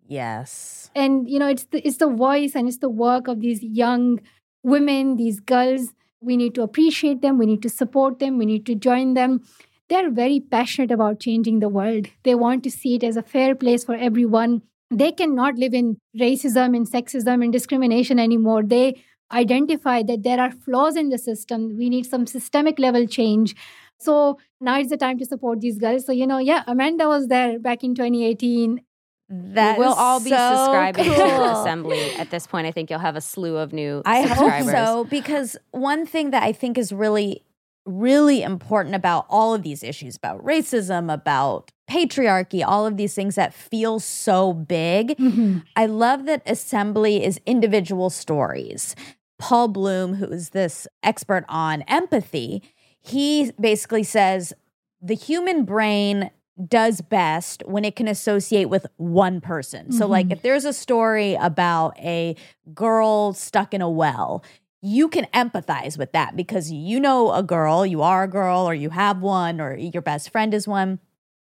yes. 0.07 0.91
and 0.95 1.29
you 1.29 1.39
know, 1.39 1.47
it's 1.47 1.65
the 1.65 1.85
it's 1.85 1.97
the 1.97 2.09
voice 2.09 2.55
and 2.55 2.67
it's 2.67 2.79
the 2.79 2.89
work 2.89 3.27
of 3.27 3.41
these 3.41 3.63
young 3.63 4.19
women, 4.63 5.17
these 5.17 5.39
girls. 5.39 5.93
We 6.19 6.35
need 6.35 6.55
to 6.55 6.63
appreciate 6.63 7.21
them. 7.21 7.37
We 7.37 7.45
need 7.45 7.61
to 7.61 7.69
support 7.69 8.17
them. 8.17 8.39
We 8.39 8.45
need 8.45 8.65
to 8.65 8.73
join 8.73 9.13
them 9.13 9.43
they're 9.89 10.11
very 10.11 10.39
passionate 10.39 10.91
about 10.91 11.19
changing 11.19 11.59
the 11.59 11.69
world. 11.69 12.07
They 12.23 12.35
want 12.35 12.63
to 12.63 12.71
see 12.71 12.95
it 12.95 13.03
as 13.03 13.17
a 13.17 13.21
fair 13.21 13.55
place 13.55 13.83
for 13.83 13.95
everyone. 13.95 14.61
They 14.91 15.11
cannot 15.11 15.55
live 15.55 15.73
in 15.73 15.97
racism 16.19 16.75
and 16.75 16.89
sexism 16.89 17.43
and 17.43 17.51
discrimination 17.51 18.19
anymore. 18.19 18.63
They 18.63 19.01
identify 19.31 20.03
that 20.03 20.23
there 20.23 20.39
are 20.39 20.51
flaws 20.51 20.95
in 20.95 21.09
the 21.09 21.17
system. 21.17 21.77
We 21.77 21.89
need 21.89 22.05
some 22.05 22.25
systemic 22.25 22.79
level 22.79 23.05
change. 23.07 23.55
So 23.99 24.37
now 24.61 24.79
is 24.79 24.89
the 24.89 24.97
time 24.97 25.17
to 25.19 25.25
support 25.25 25.59
these 25.59 25.77
girls. 25.77 26.05
So, 26.05 26.11
you 26.11 26.27
know, 26.27 26.37
yeah, 26.37 26.63
Amanda 26.67 27.07
was 27.07 27.27
there 27.27 27.59
back 27.59 27.83
in 27.83 27.95
2018. 27.95 28.81
That 29.29 29.77
we'll 29.77 29.93
all 29.93 30.21
be 30.21 30.29
so 30.29 30.37
subscribing 30.37 31.03
to. 31.03 31.51
Assembly 31.59 32.11
at 32.15 32.31
this 32.31 32.47
point. 32.47 32.65
I 32.65 32.71
think 32.71 32.89
you'll 32.89 32.99
have 32.99 33.17
a 33.17 33.21
slew 33.21 33.57
of 33.57 33.73
new 33.73 34.01
I 34.05 34.21
hope 34.21 34.63
so 34.63 35.03
because 35.05 35.57
one 35.71 36.05
thing 36.05 36.31
that 36.31 36.43
I 36.43 36.53
think 36.53 36.77
is 36.77 36.93
really, 36.93 37.43
really 37.85 38.41
important 38.41 38.95
about 38.95 39.25
all 39.29 39.53
of 39.53 39.63
these 39.63 39.83
issues 39.83 40.15
about 40.15 40.43
racism, 40.45 41.13
about 41.13 41.71
patriarchy, 41.89 42.63
all 42.65 42.85
of 42.85 42.97
these 42.97 43.15
things 43.15 43.35
that 43.35 43.53
feel 43.53 43.99
so 43.99 44.53
big. 44.53 45.17
Mm-hmm. 45.17 45.59
I 45.75 45.85
love 45.87 46.25
that 46.25 46.41
assembly 46.45 47.23
is 47.23 47.39
individual 47.45 48.09
stories. 48.09 48.95
Paul 49.39 49.67
Bloom, 49.67 50.15
who 50.15 50.25
is 50.27 50.49
this 50.49 50.87
expert 51.03 51.45
on 51.47 51.83
empathy, 51.83 52.63
he 52.99 53.51
basically 53.59 54.03
says 54.03 54.53
the 55.01 55.15
human 55.15 55.63
brain 55.63 56.31
does 56.65 57.01
best 57.01 57.63
when 57.65 57.85
it 57.85 57.95
can 57.95 58.07
associate 58.07 58.65
with 58.65 58.85
one 58.97 59.41
person. 59.41 59.91
So, 59.91 60.07
like, 60.07 60.27
mm-hmm. 60.27 60.33
if 60.33 60.41
there's 60.41 60.65
a 60.65 60.73
story 60.73 61.35
about 61.35 61.97
a 61.99 62.35
girl 62.73 63.33
stuck 63.33 63.73
in 63.73 63.81
a 63.81 63.89
well, 63.89 64.43
you 64.81 65.07
can 65.07 65.25
empathize 65.33 65.97
with 65.97 66.11
that 66.13 66.35
because 66.35 66.71
you 66.71 66.99
know 66.99 67.33
a 67.33 67.43
girl, 67.43 67.85
you 67.85 68.01
are 68.01 68.23
a 68.23 68.27
girl, 68.27 68.67
or 68.67 68.73
you 68.73 68.89
have 68.89 69.21
one, 69.21 69.59
or 69.59 69.75
your 69.75 70.01
best 70.01 70.31
friend 70.31 70.53
is 70.53 70.67
one. 70.67 70.99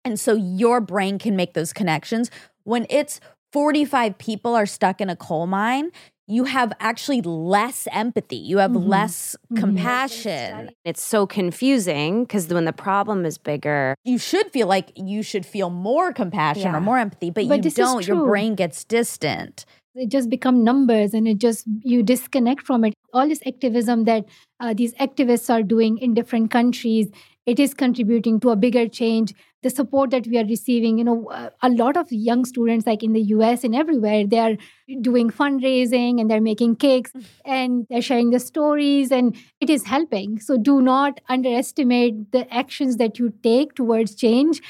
And 0.03 0.19
so 0.19 0.33
your 0.33 0.81
brain 0.81 1.19
can 1.19 1.35
make 1.35 1.53
those 1.53 1.73
connections. 1.73 2.31
When 2.63 2.85
it's 2.89 3.19
45 3.51 4.17
people 4.17 4.55
are 4.55 4.65
stuck 4.65 5.01
in 5.01 5.09
a 5.09 5.15
coal 5.15 5.47
mine, 5.47 5.91
you 6.29 6.43
have 6.43 6.71
actually 6.79 7.21
less 7.21 7.87
empathy. 7.91 8.35
You 8.37 8.59
have 8.59 8.71
Mhm. 8.71 8.87
less 8.87 9.35
Mhm. 9.51 9.57
compassion. 9.57 10.69
It's 10.85 11.01
so 11.01 11.25
confusing 11.25 12.23
because 12.23 12.47
when 12.53 12.65
the 12.65 12.73
problem 12.73 13.25
is 13.25 13.37
bigger, 13.37 13.95
You 14.05 14.17
should 14.17 14.51
feel 14.51 14.67
like 14.67 14.91
you 14.95 15.23
should 15.23 15.45
feel 15.45 15.69
more 15.69 16.13
compassion 16.13 16.71
Yeah. 16.71 16.77
or 16.77 16.81
more 16.81 16.97
empathy, 16.99 17.29
but, 17.31 17.47
But 17.47 17.65
you 17.65 17.71
don't. 17.71 18.07
Your 18.07 18.25
brain 18.25 18.55
gets 18.55 18.83
distant. 18.83 19.65
it 19.95 20.09
just 20.09 20.29
become 20.29 20.63
numbers 20.63 21.13
and 21.13 21.27
it 21.27 21.39
just 21.39 21.65
you 21.81 22.01
disconnect 22.03 22.61
from 22.65 22.85
it 22.85 22.93
all 23.13 23.27
this 23.27 23.41
activism 23.45 24.05
that 24.05 24.23
uh, 24.61 24.73
these 24.73 24.93
activists 24.93 25.49
are 25.53 25.63
doing 25.63 25.97
in 25.97 26.13
different 26.13 26.51
countries 26.51 27.07
it 27.49 27.59
is 27.59 27.73
contributing 27.73 28.39
to 28.41 28.49
a 28.51 28.55
bigger 28.55 28.87
change. 28.87 29.33
The 29.61 29.69
support 29.69 30.11
that 30.11 30.25
we 30.25 30.37
are 30.37 30.45
receiving 30.45 30.97
you 30.99 31.03
know 31.03 31.49
a 31.61 31.69
lot 31.69 31.97
of 31.97 32.11
young 32.11 32.45
students 32.45 32.87
like 32.87 33.03
in 33.03 33.13
the 33.13 33.21
us 33.21 33.65
and 33.65 33.75
everywhere 33.75 34.25
they 34.25 34.39
are 34.39 34.55
doing 35.01 35.29
fundraising 35.29 36.21
and 36.21 36.31
they're 36.31 36.45
making 36.45 36.77
cakes 36.77 37.11
mm. 37.11 37.25
and 37.43 37.85
they're 37.89 38.01
sharing 38.01 38.29
the 38.29 38.39
stories 38.39 39.11
and 39.11 39.35
it 39.59 39.69
is 39.69 39.85
helping. 39.85 40.39
So 40.39 40.57
do 40.57 40.81
not 40.81 41.19
underestimate 41.27 42.31
the 42.31 42.51
actions 42.53 42.97
that 42.97 43.19
you 43.19 43.33
take 43.43 43.75
towards 43.75 44.15
change. 44.15 44.61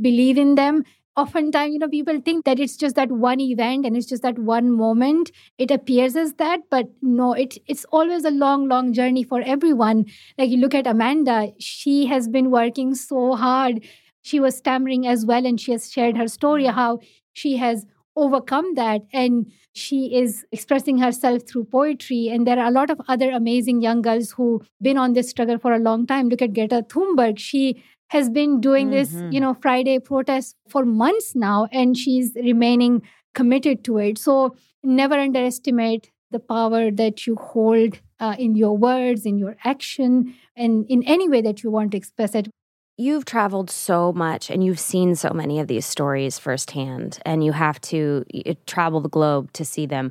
Believe 0.00 0.38
in 0.38 0.54
them 0.54 0.84
oftentimes 1.22 1.72
you 1.72 1.78
know 1.78 1.88
people 1.88 2.20
think 2.28 2.44
that 2.44 2.60
it's 2.60 2.76
just 2.76 2.94
that 2.96 3.10
one 3.10 3.40
event 3.40 3.86
and 3.86 3.96
it's 3.96 4.06
just 4.06 4.22
that 4.22 4.38
one 4.38 4.70
moment. 4.70 5.30
It 5.58 5.70
appears 5.70 6.16
as 6.16 6.34
that 6.34 6.60
but 6.70 6.86
no 7.02 7.32
it 7.32 7.58
it's 7.66 7.84
always 7.90 8.24
a 8.24 8.30
long 8.30 8.68
long 8.68 8.92
journey 8.92 9.24
for 9.24 9.40
everyone. 9.42 10.06
Like 10.38 10.50
you 10.50 10.58
look 10.58 10.74
at 10.74 10.86
amanda 10.86 11.52
she 11.58 12.06
has 12.06 12.28
been 12.28 12.50
working 12.50 12.94
so 12.94 13.34
hard. 13.34 13.84
She 14.22 14.40
was 14.40 14.56
stammering 14.56 15.06
as 15.06 15.24
well 15.26 15.46
and 15.46 15.60
she 15.60 15.72
has 15.72 15.90
shared 15.92 16.16
her 16.16 16.28
story 16.28 16.66
how 16.66 16.98
she 17.32 17.56
has 17.56 17.86
overcome 18.16 18.74
that 18.74 19.02
and 19.12 19.46
she 19.72 19.98
is 20.20 20.44
expressing 20.50 20.98
herself 20.98 21.42
through 21.48 21.64
poetry. 21.64 22.28
And 22.28 22.46
there 22.46 22.58
are 22.58 22.66
a 22.66 22.70
lot 22.72 22.90
of 22.90 23.00
other 23.08 23.30
amazing 23.30 23.80
young 23.80 24.02
girls 24.02 24.32
who've 24.32 24.68
been 24.82 24.98
on 24.98 25.12
this 25.12 25.30
struggle 25.30 25.58
for 25.58 25.72
a 25.72 25.78
long 25.78 26.06
time. 26.06 26.28
Look 26.28 26.42
at 26.42 26.52
greta 26.52 26.84
thunberg. 26.88 27.38
She 27.38 27.82
has 28.08 28.28
been 28.30 28.60
doing 28.60 28.90
this 28.90 29.12
Mhm. 29.12 29.32
you 29.34 29.40
know 29.40 29.54
friday 29.54 29.98
protest 29.98 30.56
for 30.68 30.84
months 30.84 31.34
now 31.34 31.66
and 31.72 31.96
she's 31.96 32.34
remaining 32.36 33.02
committed 33.34 33.84
to 33.84 33.98
it 33.98 34.18
so 34.18 34.54
never 34.82 35.14
underestimate 35.14 36.10
the 36.30 36.38
power 36.40 36.90
that 36.90 37.26
you 37.26 37.34
hold 37.36 38.00
uh, 38.20 38.34
in 38.38 38.54
your 38.54 38.76
words 38.76 39.24
in 39.24 39.38
your 39.38 39.56
action 39.64 40.34
and 40.56 40.84
in 40.88 41.02
any 41.04 41.28
way 41.28 41.40
that 41.40 41.62
you 41.62 41.70
want 41.70 41.90
to 41.92 41.96
express 41.96 42.34
it 42.34 42.48
You've 43.00 43.24
traveled 43.24 43.70
so 43.70 44.12
much 44.12 44.50
and 44.50 44.64
you've 44.64 44.80
seen 44.80 45.14
so 45.14 45.30
many 45.30 45.60
of 45.60 45.68
these 45.68 45.86
stories 45.86 46.36
firsthand, 46.36 47.20
and 47.24 47.44
you 47.44 47.52
have 47.52 47.80
to 47.92 48.24
travel 48.66 49.00
the 49.00 49.08
globe 49.08 49.52
to 49.52 49.64
see 49.64 49.86
them. 49.86 50.10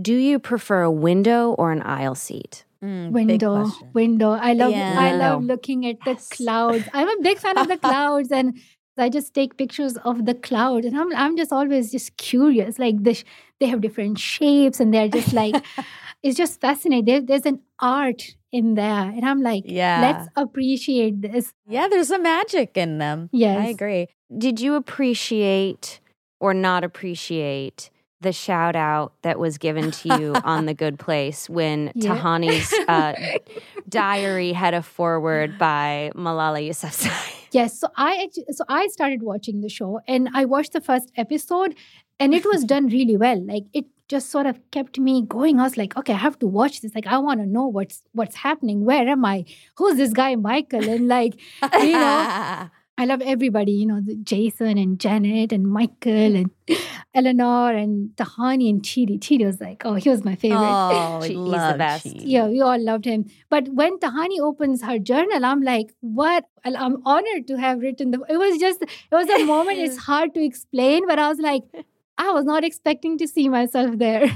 Do 0.00 0.14
you 0.14 0.38
prefer 0.38 0.82
a 0.82 0.90
window 1.08 1.50
or 1.58 1.72
an 1.72 1.82
aisle 1.82 2.14
seat? 2.14 2.64
Mm, 2.82 3.10
window 3.10 3.64
window 3.92 4.30
i 4.30 4.52
love 4.52 4.72
i 4.72 5.10
love 5.10 5.42
looking 5.44 5.84
at 5.84 5.96
the 6.04 6.12
Yes. 6.12 6.28
clouds 6.28 6.88
i'm 6.92 7.08
a 7.08 7.22
big 7.22 7.38
fan 7.38 7.58
of 7.58 7.66
the 7.66 7.76
clouds 7.88 8.30
and 8.30 8.56
i 8.96 9.08
just 9.08 9.34
take 9.34 9.56
pictures 9.56 9.96
of 10.04 10.26
the 10.26 10.34
clouds 10.34 10.86
and 10.86 10.96
i'm, 10.96 11.12
I'm 11.16 11.36
just 11.36 11.52
always 11.52 11.90
just 11.90 12.16
curious 12.18 12.78
like 12.78 13.02
this 13.02 13.24
they 13.58 13.66
have 13.66 13.80
different 13.80 14.20
shapes 14.20 14.78
and 14.78 14.94
they're 14.94 15.08
just 15.08 15.32
like 15.32 15.56
it's 16.22 16.36
just 16.36 16.60
fascinating 16.60 17.04
there, 17.06 17.20
there's 17.20 17.46
an 17.46 17.60
art 17.80 18.22
in 18.52 18.74
there 18.74 19.10
and 19.10 19.24
i'm 19.24 19.42
like 19.42 19.64
Yeah. 19.66 20.00
let's 20.00 20.28
appreciate 20.36 21.20
this 21.20 21.52
Yeah, 21.66 21.88
there's 21.88 22.12
a 22.12 22.18
magic 22.20 22.76
in 22.76 22.98
them. 22.98 23.28
yes 23.32 23.58
I 23.58 23.64
agree. 23.70 24.06
Did 24.36 24.60
you 24.60 24.74
appreciate 24.76 25.98
or 26.40 26.54
not 26.54 26.84
appreciate 26.84 27.90
the 28.20 28.32
shout 28.32 28.74
out 28.76 29.12
that 29.22 29.38
was 29.38 29.58
given 29.58 29.90
to 29.92 30.18
you 30.18 30.34
on 30.44 30.66
The 30.66 30.74
Good 30.74 30.98
Place 30.98 31.48
when 31.48 31.92
Yeah. 31.94 32.16
Tahani's 32.16 32.72
uh, 32.88 33.14
diary 33.88 34.52
had 34.52 34.74
a 34.74 34.82
forward 34.82 35.58
by 35.58 36.10
Malala 36.14 36.66
Yousafzai? 36.66 37.34
Yes, 37.50 37.80
so 37.80 37.88
I 37.96 38.22
actually, 38.24 38.44
so 38.50 38.62
I 38.68 38.88
started 38.88 39.22
watching 39.22 39.62
the 39.62 39.70
show 39.70 40.00
and 40.06 40.28
I 40.34 40.44
watched 40.44 40.74
the 40.74 40.82
first 40.82 41.10
episode 41.16 41.74
and 42.20 42.34
it 42.34 42.44
was 42.44 42.62
done 42.62 42.88
really 42.88 43.16
well. 43.16 43.40
Like 43.42 43.64
it 43.72 43.86
just 44.06 44.28
sort 44.30 44.44
of 44.44 44.60
kept 44.70 44.98
me 44.98 45.22
going. 45.26 45.58
I 45.58 45.62
was 45.62 45.78
like, 45.78 45.96
okay, 45.96 46.12
I 46.12 46.18
have 46.18 46.38
to 46.40 46.46
watch 46.46 46.82
this. 46.82 46.94
Like 46.94 47.06
I 47.06 47.16
want 47.16 47.40
to 47.40 47.46
know 47.46 47.66
what's 47.66 48.02
what's 48.12 48.36
happening. 48.36 48.84
Where 48.84 49.08
am 49.08 49.24
I? 49.24 49.46
Who's 49.76 49.96
this 49.96 50.12
guy 50.12 50.34
Michael? 50.36 50.86
And 50.90 51.08
like 51.08 51.40
you 51.80 51.92
know, 51.92 52.68
I 53.00 53.04
love 53.04 53.22
everybody, 53.22 53.72
you 53.72 53.86
know, 53.86 54.00
Jason 54.24 54.76
and 54.76 54.98
Janet 54.98 55.52
and 55.52 55.66
Michael 55.68 56.34
and 56.40 56.50
Eleanor 57.14 57.72
and 57.72 58.10
Tahani 58.16 58.68
and 58.70 58.82
Chidi. 58.82 59.18
Chidi 59.20 59.46
was 59.46 59.60
like, 59.60 59.82
oh, 59.84 59.94
he 59.94 60.08
was 60.10 60.24
my 60.24 60.34
favorite. 60.34 60.58
Oh, 60.60 61.20
She- 61.26 61.34
he's 61.34 61.52
the 61.52 61.74
best. 61.78 62.02
cheese. 62.02 62.24
Yeah, 62.24 62.48
we 62.48 62.60
all 62.60 62.78
loved 62.82 63.04
him. 63.04 63.26
But 63.50 63.68
when 63.68 63.98
Tahani 63.98 64.40
opens 64.40 64.82
her 64.82 64.98
journal, 64.98 65.44
I'm 65.44 65.62
like, 65.62 65.94
what? 66.00 66.44
I'm 66.64 66.96
honored 67.06 67.46
to 67.48 67.56
have 67.58 67.78
written 67.80 68.10
the. 68.10 68.20
It 68.28 68.36
was 68.36 68.58
just, 68.58 68.82
it 68.82 68.90
was 69.12 69.28
a 69.28 69.44
moment. 69.44 69.78
It's 69.78 69.96
hard 70.10 70.34
to 70.34 70.44
explain, 70.44 71.06
but 71.06 71.18
I 71.20 71.28
was 71.28 71.38
like, 71.38 71.62
I 72.18 72.30
was 72.32 72.44
not 72.44 72.64
expecting 72.64 73.16
to 73.18 73.28
see 73.28 73.48
myself 73.48 73.96
there. 73.96 74.26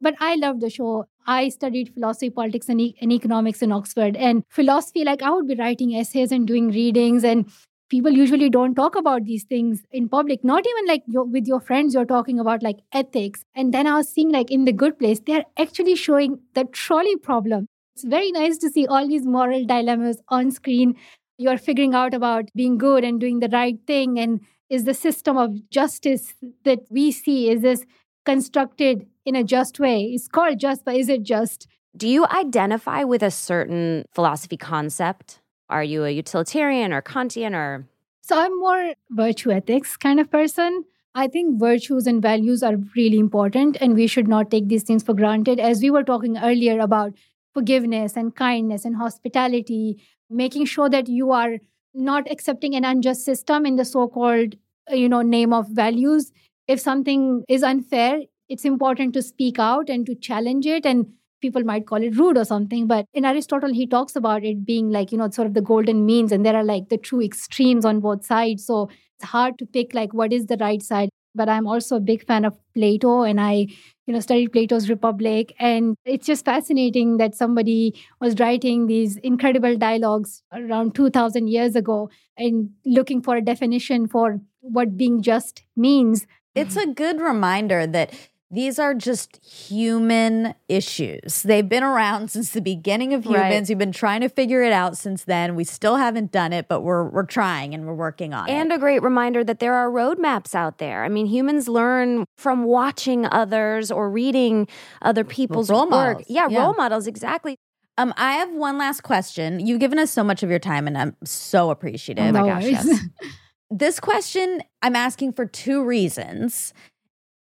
but 0.00 0.14
I 0.20 0.34
loved 0.34 0.60
the 0.60 0.70
show. 0.70 1.06
I 1.24 1.50
studied 1.50 1.94
philosophy, 1.94 2.30
politics, 2.30 2.68
and, 2.68 2.80
e- 2.80 2.96
and 3.00 3.12
economics 3.12 3.62
in 3.62 3.70
Oxford. 3.70 4.16
And 4.16 4.42
philosophy, 4.48 5.04
like 5.04 5.22
I 5.22 5.30
would 5.30 5.46
be 5.46 5.54
writing 5.54 5.94
essays 5.94 6.32
and 6.32 6.48
doing 6.48 6.70
readings 6.72 7.22
and 7.22 7.46
people 7.92 8.10
usually 8.18 8.48
don't 8.48 8.74
talk 8.74 8.96
about 8.96 9.26
these 9.26 9.44
things 9.44 9.82
in 9.92 10.08
public. 10.08 10.42
Not 10.42 10.66
even 10.66 10.86
like 10.86 11.02
with 11.06 11.46
your 11.46 11.60
friends 11.60 11.92
you're 11.92 12.06
talking 12.12 12.40
about 12.40 12.62
like 12.62 12.78
ethics. 13.00 13.44
And 13.54 13.74
then 13.74 13.86
i 13.86 13.96
was 13.96 14.08
seeing 14.08 14.32
like 14.32 14.50
in 14.50 14.64
the 14.64 14.72
good 14.82 14.98
place 14.98 15.20
they're 15.26 15.44
actually 15.64 15.96
showing 15.96 16.38
the 16.54 16.64
trolley 16.64 17.16
problem. 17.16 17.66
It's 17.94 18.04
very 18.04 18.32
nice 18.32 18.56
to 18.58 18.70
see 18.70 18.86
all 18.86 19.06
these 19.06 19.26
moral 19.26 19.66
dilemmas 19.66 20.22
on 20.28 20.50
screen. 20.50 20.94
You're 21.36 21.58
figuring 21.58 21.94
out 21.94 22.14
about 22.14 22.48
being 22.54 22.78
good 22.78 23.04
and 23.04 23.20
doing 23.20 23.40
the 23.40 23.50
right 23.52 23.78
thing. 23.86 24.18
And 24.18 24.40
is 24.70 24.84
the 24.84 24.94
system 24.94 25.36
of 25.36 25.58
justice 25.68 26.32
that 26.64 26.80
we 26.88 27.10
see 27.12 27.50
is 27.50 27.60
this 27.60 27.84
constructed 28.24 29.06
in 29.26 29.36
a 29.36 29.44
just 29.44 29.78
way? 29.78 30.04
It's 30.04 30.28
called 30.28 30.58
just 30.58 30.86
but 30.86 30.96
is 30.96 31.10
it 31.10 31.24
just? 31.34 31.68
Do 31.94 32.08
you 32.08 32.26
identify 32.26 33.04
with 33.04 33.22
a 33.22 33.30
certain 33.30 34.06
philosophy 34.14 34.56
concept? 34.56 35.41
Are 35.68 35.84
you 35.84 36.04
a 36.04 36.10
utilitarian 36.10 36.92
or 36.92 37.02
Kantian 37.02 37.54
or 37.54 37.86
So 38.20 38.38
I'm 38.38 38.58
more 38.58 38.94
virtue 39.10 39.50
ethics 39.50 39.96
kind 39.96 40.20
of 40.20 40.30
person. 40.30 40.84
I 41.14 41.28
think 41.28 41.60
virtues 41.60 42.06
and 42.06 42.22
values 42.22 42.62
are 42.62 42.76
really 42.96 43.18
important 43.18 43.76
and 43.80 43.94
we 43.94 44.06
should 44.06 44.28
not 44.28 44.50
take 44.50 44.68
these 44.68 44.82
things 44.82 45.02
for 45.02 45.14
granted. 45.14 45.60
As 45.60 45.82
we 45.82 45.90
were 45.90 46.02
talking 46.02 46.38
earlier 46.38 46.78
about 46.80 47.12
forgiveness 47.52 48.16
and 48.16 48.34
kindness 48.34 48.84
and 48.84 48.96
hospitality, 48.96 50.02
making 50.30 50.64
sure 50.64 50.88
that 50.88 51.08
you 51.08 51.30
are 51.32 51.58
not 51.94 52.30
accepting 52.30 52.74
an 52.74 52.84
unjust 52.84 53.24
system 53.24 53.66
in 53.66 53.76
the 53.76 53.84
so-called 53.84 54.54
uh, 54.90 54.94
you 54.94 55.08
know 55.08 55.22
name 55.22 55.52
of 55.52 55.68
values. 55.68 56.32
If 56.66 56.80
something 56.80 57.44
is 57.48 57.62
unfair, 57.62 58.20
it's 58.48 58.64
important 58.64 59.14
to 59.14 59.22
speak 59.22 59.58
out 59.58 59.90
and 59.90 60.06
to 60.06 60.14
challenge 60.14 60.66
it 60.66 60.86
and 60.86 61.12
people 61.42 61.62
might 61.64 61.86
call 61.86 62.02
it 62.02 62.16
rude 62.16 62.38
or 62.38 62.44
something 62.44 62.86
but 62.86 63.04
in 63.12 63.24
aristotle 63.24 63.72
he 63.72 63.86
talks 63.86 64.16
about 64.16 64.44
it 64.44 64.64
being 64.64 64.90
like 64.90 65.12
you 65.12 65.18
know 65.18 65.28
sort 65.30 65.46
of 65.46 65.54
the 65.54 65.60
golden 65.60 66.06
means 66.06 66.32
and 66.32 66.46
there 66.46 66.56
are 66.56 66.64
like 66.64 66.88
the 66.88 66.96
true 66.96 67.22
extremes 67.22 67.84
on 67.84 68.00
both 68.00 68.24
sides. 68.24 68.64
So 68.66 68.88
it's 69.18 69.28
hard 69.28 69.58
to 69.58 69.66
pick 69.66 69.94
like 69.94 70.14
what 70.14 70.32
is 70.32 70.46
the 70.46 70.56
right 70.56 70.82
side. 70.82 71.08
But 71.34 71.48
i'm 71.48 71.66
also 71.66 71.96
a 71.96 72.00
big 72.00 72.26
fan 72.26 72.44
of 72.44 72.56
plato 72.74 73.22
and 73.22 73.40
i 73.40 73.66
you 74.06 74.12
know 74.14 74.20
studied 74.20 74.52
plato's 74.52 74.90
republic. 74.90 75.54
And 75.58 75.96
it's 76.04 76.26
just 76.26 76.44
fascinating 76.44 77.16
that 77.18 77.34
somebody 77.34 77.94
was 78.20 78.38
writing 78.38 78.86
these 78.86 79.16
incredible 79.16 79.76
dialogues 79.76 80.42
around 80.52 80.94
2000 80.94 81.48
years 81.48 81.76
ago 81.76 82.10
and 82.36 82.70
looking 82.84 83.22
for 83.22 83.36
a 83.36 83.42
definition 83.42 84.06
for 84.06 84.40
what 84.60 84.96
being 84.96 85.22
just 85.22 85.62
means. 85.76 86.26
It's 86.54 86.76
a 86.76 86.86
good 86.86 87.20
reminder 87.20 87.86
that 87.86 88.12
these 88.52 88.78
are 88.78 88.94
just 88.94 89.44
human 89.44 90.54
issues. 90.68 91.42
They've 91.42 91.68
been 91.68 91.82
around 91.82 92.30
since 92.30 92.50
the 92.50 92.60
beginning 92.60 93.14
of 93.14 93.24
humans. 93.24 93.40
Right. 93.42 93.68
We've 93.68 93.78
been 93.78 93.92
trying 93.92 94.20
to 94.20 94.28
figure 94.28 94.62
it 94.62 94.72
out 94.72 94.96
since 94.98 95.24
then. 95.24 95.56
We 95.56 95.64
still 95.64 95.96
haven't 95.96 96.30
done 96.30 96.52
it, 96.52 96.68
but 96.68 96.82
we're 96.82 97.04
we're 97.08 97.24
trying 97.26 97.72
and 97.74 97.86
we're 97.86 97.94
working 97.94 98.34
on 98.34 98.48
and 98.48 98.56
it. 98.56 98.60
And 98.60 98.72
a 98.72 98.78
great 98.78 99.02
reminder 99.02 99.42
that 99.42 99.58
there 99.58 99.74
are 99.74 99.90
roadmaps 99.90 100.54
out 100.54 100.78
there. 100.78 101.02
I 101.02 101.08
mean, 101.08 101.26
humans 101.26 101.66
learn 101.68 102.24
from 102.36 102.64
watching 102.64 103.26
others 103.26 103.90
or 103.90 104.10
reading 104.10 104.68
other 105.00 105.24
people's 105.24 105.70
role 105.70 105.82
work. 105.82 105.90
models. 105.90 106.24
Yeah, 106.28 106.48
Yeah. 106.50 106.62
role 106.64 106.74
models 106.74 107.06
exactly. 107.06 107.56
Um, 107.98 108.14
I 108.16 108.32
have 108.34 108.50
one 108.52 108.78
last 108.78 109.02
question. 109.02 109.60
You've 109.66 109.80
given 109.80 109.98
us 109.98 110.10
so 110.10 110.24
much 110.24 110.42
of 110.42 110.48
your 110.50 110.58
time, 110.58 110.86
and 110.86 110.96
I'm 110.96 111.16
so 111.24 111.70
appreciative. 111.70 112.24
Oh 112.24 112.32
my 112.32 112.40
No 112.40 112.46
gosh, 112.46 112.64
yes. 112.64 113.00
this 113.70 114.00
question 114.00 114.62
I'm 114.82 114.96
asking 114.96 115.32
for 115.34 115.46
two 115.46 115.84
reasons. 115.84 116.72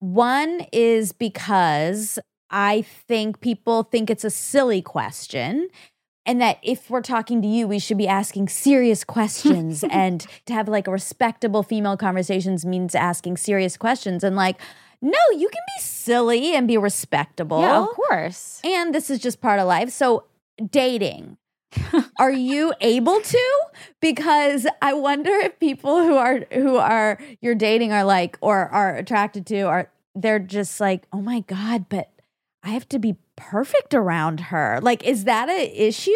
One 0.00 0.66
is 0.72 1.12
because 1.12 2.18
I 2.50 2.82
think 2.82 3.40
people 3.40 3.82
think 3.82 4.10
it's 4.10 4.24
a 4.24 4.30
silly 4.30 4.82
question. 4.82 5.68
And 6.28 6.40
that 6.40 6.58
if 6.62 6.90
we're 6.90 7.02
talking 7.02 7.40
to 7.42 7.46
you, 7.46 7.68
we 7.68 7.78
should 7.78 7.98
be 7.98 8.08
asking 8.08 8.48
serious 8.48 9.04
questions. 9.04 9.84
and 9.90 10.26
to 10.46 10.52
have 10.52 10.68
like 10.68 10.88
a 10.88 10.90
respectable 10.90 11.62
female 11.62 11.96
conversations 11.96 12.66
means 12.66 12.94
asking 12.94 13.36
serious 13.36 13.76
questions. 13.76 14.24
And 14.24 14.34
like, 14.34 14.60
no, 15.00 15.18
you 15.32 15.48
can 15.48 15.62
be 15.76 15.82
silly 15.82 16.54
and 16.54 16.66
be 16.66 16.78
respectable. 16.78 17.60
Yeah, 17.60 17.82
of 17.82 17.88
course. 17.90 18.60
And 18.64 18.94
this 18.94 19.08
is 19.08 19.20
just 19.20 19.40
part 19.40 19.60
of 19.60 19.68
life. 19.68 19.90
So, 19.90 20.24
dating. 20.70 21.36
Are 22.18 22.32
you 22.32 22.72
able 22.80 23.20
to? 23.20 23.60
Because 24.00 24.66
I 24.82 24.92
wonder 24.92 25.30
if 25.30 25.58
people 25.58 26.02
who 26.02 26.16
are 26.16 26.46
who 26.52 26.76
are 26.76 27.18
you're 27.40 27.54
dating 27.54 27.92
are 27.92 28.04
like 28.04 28.38
or 28.40 28.68
are 28.68 28.96
attracted 28.96 29.46
to 29.46 29.62
are 29.62 29.90
they're 30.14 30.38
just 30.38 30.80
like, 30.80 31.06
"Oh 31.12 31.20
my 31.20 31.40
god, 31.40 31.88
but 31.88 32.10
I 32.62 32.70
have 32.70 32.88
to 32.90 32.98
be 32.98 33.16
perfect 33.36 33.94
around 33.94 34.40
her." 34.40 34.80
Like 34.82 35.04
is 35.04 35.24
that 35.24 35.48
a 35.48 35.86
issue? 35.88 36.12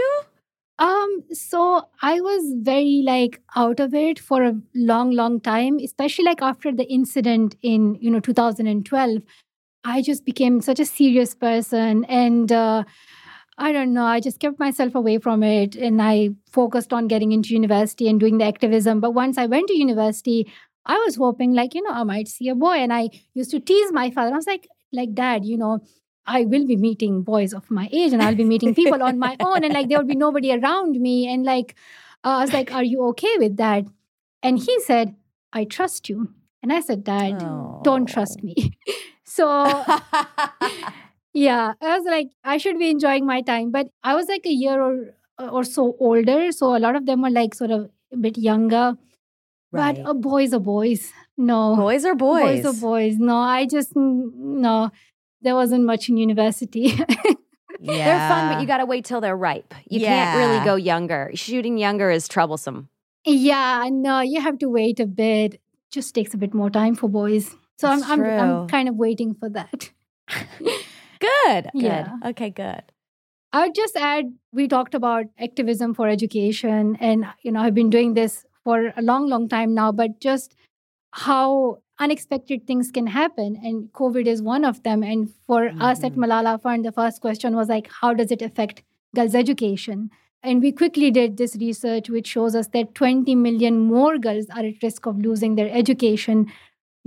Um, 0.78 1.24
so 1.32 1.89
I 2.01 2.20
was 2.20 2.55
very 2.62 3.02
like 3.05 3.43
out 3.55 3.81
of 3.81 3.93
it 3.93 4.18
for 4.18 4.43
a 4.43 4.55
long, 4.74 5.10
long 5.10 5.40
time, 5.40 5.78
especially 5.78 6.24
like 6.24 6.40
after 6.40 6.72
the 6.72 6.85
incident 6.90 7.56
in 7.62 7.97
you 8.01 8.10
know 8.10 8.20
2012. 8.20 9.22
I 9.85 10.02
just 10.02 10.24
became 10.27 10.60
such 10.60 10.78
a 10.81 10.86
serious 10.86 11.35
person, 11.35 12.05
and 12.05 12.51
uh, 12.52 12.85
I 13.61 13.73
don't 13.73 13.93
know. 13.93 14.07
I 14.07 14.20
just 14.20 14.41
kept 14.41 14.59
myself 14.59 14.95
away 14.95 15.19
from 15.19 15.43
it, 15.43 15.77
and 15.77 16.01
I 16.01 16.31
focused 16.51 16.95
on 16.95 17.09
getting 17.09 17.32
into 17.32 17.51
university 17.51 18.09
and 18.09 18.19
doing 18.19 18.39
the 18.39 18.47
activism. 18.47 19.01
But 19.01 19.11
once 19.11 19.37
I 19.37 19.45
went 19.45 19.69
to 19.69 19.77
university, 19.77 20.51
I 20.87 20.97
was 20.97 21.16
hoping 21.16 21.53
like 21.53 21.74
you 21.74 21.82
know 21.82 21.91
I 21.91 22.05
might 22.05 22.28
see 22.28 22.49
a 22.49 22.55
boy, 22.55 22.77
and 22.77 22.93
I 22.93 23.11
used 23.35 23.51
to 23.51 23.61
tease 23.61 23.93
my 23.93 24.11
father. 24.11 24.32
I 24.32 24.37
was 24.37 24.47
like, 24.47 24.66
like 24.93 25.15
Dad, 25.15 25.45
you 25.45 25.59
know. 25.59 25.81
I 26.27 26.45
will 26.45 26.65
be 26.66 26.77
meeting 26.77 27.23
boys 27.23 27.53
of 27.53 27.70
my 27.70 27.89
age 27.91 28.12
and 28.12 28.23
I'll 28.23 28.37
be 28.37 28.45
meeting 28.45 28.74
people 28.74 29.03
on 29.03 29.19
my 29.19 29.37
own 29.41 29.65
and 29.65 29.73
like 29.73 29.89
there 29.89 29.99
will 29.99 30.07
be 30.07 30.15
nobody 30.15 30.53
around 30.53 31.01
me 31.01 31.27
and 31.27 31.45
like 31.45 31.74
uh, 32.23 32.28
I 32.28 32.41
was 32.43 32.53
like 32.53 32.73
are 32.73 32.85
you 32.85 33.03
okay 33.07 33.37
with 33.39 33.57
that 33.57 33.87
and 34.43 34.59
he 34.59 34.81
said 34.81 35.16
I 35.53 35.65
trust 35.65 36.09
you 36.09 36.32
and 36.62 36.73
I 36.73 36.81
said 36.81 37.03
dad 37.05 37.39
don't 37.82 38.07
trust 38.07 38.45
me 38.45 38.77
so 39.24 39.49
yeah 41.32 41.73
I 41.81 41.97
was 41.98 42.07
like 42.07 42.28
I 42.44 42.57
should 42.59 42.78
be 42.78 42.90
enjoying 42.90 43.27
my 43.27 43.40
time 43.43 43.70
but 43.70 43.89
I 44.02 44.15
was 44.15 44.28
like 44.28 44.44
a 44.47 44.51
year 44.52 44.81
or 44.81 45.15
or 45.39 45.65
so 45.65 45.97
older 46.01 46.52
so 46.52 46.77
a 46.77 46.81
lot 46.81 46.97
of 46.97 47.07
them 47.07 47.23
were 47.23 47.31
like 47.31 47.55
sort 47.55 47.70
of 47.70 47.90
a 48.12 48.16
bit 48.16 48.39
younger 48.39 48.97
Right. 49.73 49.97
but 50.02 50.05
uh, 50.11 50.15
boys 50.15 50.52
are 50.52 50.59
boys 50.59 51.12
no 51.39 51.77
boys 51.77 52.05
are 52.05 52.16
boys. 52.16 52.62
boys 52.62 52.66
are 52.66 52.81
boys 52.81 53.19
no 53.19 53.36
I 53.36 53.66
just 53.66 53.93
no 53.94 54.90
there 55.43 55.55
wasn't 55.55 55.85
much 55.85 56.09
in 56.09 56.16
university 56.16 56.93
Yeah. 57.82 58.05
They're 58.05 58.28
fun, 58.28 58.52
but 58.52 58.61
you 58.61 58.66
got 58.66 58.78
to 58.78 58.85
wait 58.85 59.07
till 59.07 59.23
they're 59.23 59.35
ripe. 59.36 59.73
You 59.89 60.01
can't 60.01 60.36
really 60.39 60.62
go 60.66 60.74
younger. 60.74 61.31
Shooting 61.35 61.78
younger 61.78 62.11
is 62.11 62.28
troublesome. 62.28 62.90
Yeah, 63.24 63.89
no, 63.90 64.20
you 64.20 64.39
have 64.43 64.59
to 64.59 64.66
wait 64.69 65.01
a 65.01 65.07
bit. 65.07 65.59
Just 65.90 66.15
takes 66.15 66.35
a 66.35 66.36
bit 66.36 66.52
more 66.52 66.69
time 66.69 66.94
for 66.94 67.09
boys. 67.09 67.57
So 67.78 67.89
I'm, 67.89 68.02
I'm. 68.05 68.23
I'm 68.23 68.69
kind 68.69 68.86
of 68.86 68.97
waiting 68.97 69.32
for 69.35 69.48
that. 69.48 69.90
good. 71.21 71.71
Good. 71.73 71.83
Yeah. 71.83 72.17
Okay, 72.27 72.51
good. 72.51 72.83
I 73.53 73.67
would 73.67 73.75
just 73.75 73.97
add 73.97 74.27
we 74.53 74.69
talked 74.69 74.95
about 74.95 75.27
activism 75.39 75.95
for 75.95 76.09
education 76.09 76.97
and 77.01 77.27
you 77.43 77.53
know 77.53 77.61
I've 77.61 77.75
been 77.75 77.91
doing 77.91 78.15
this 78.15 78.45
for 78.65 78.93
a 78.97 79.03
long 79.03 79.29
long 79.29 79.49
time 79.49 79.75
now 79.75 79.91
but 79.93 80.21
just 80.21 80.55
how 81.13 81.79
unexpected 81.99 82.67
things 82.67 82.91
can 82.91 83.07
happen 83.09 83.57
and 83.63 83.93
covid 83.93 84.27
is 84.27 84.43
one 84.43 84.65
of 84.65 84.83
them 84.85 85.03
and 85.03 85.31
for 85.47 85.71
us 85.81 86.05
at 86.05 86.13
Mhm. 86.13 86.25
Malala 86.25 86.61
Fund 86.63 86.85
the 86.85 86.93
first 86.93 87.21
question 87.21 87.57
was 87.57 87.69
like 87.69 87.91
how 88.01 88.15
does 88.15 88.31
it 88.31 88.43
affect 88.43 88.83
girls 89.17 89.35
education 89.35 90.11
and 90.43 90.63
we 90.63 90.73
quickly 90.73 91.11
did 91.11 91.37
this 91.37 91.57
research 91.57 92.09
which 92.09 92.29
shows 92.37 92.55
us 92.55 92.69
that 92.79 92.95
20 92.95 93.35
million 93.35 93.79
more 93.81 94.19
girls 94.19 94.47
are 94.57 94.65
at 94.71 94.83
risk 94.83 95.07
of 95.07 95.19
losing 95.19 95.57
their 95.57 95.71
education 95.83 96.47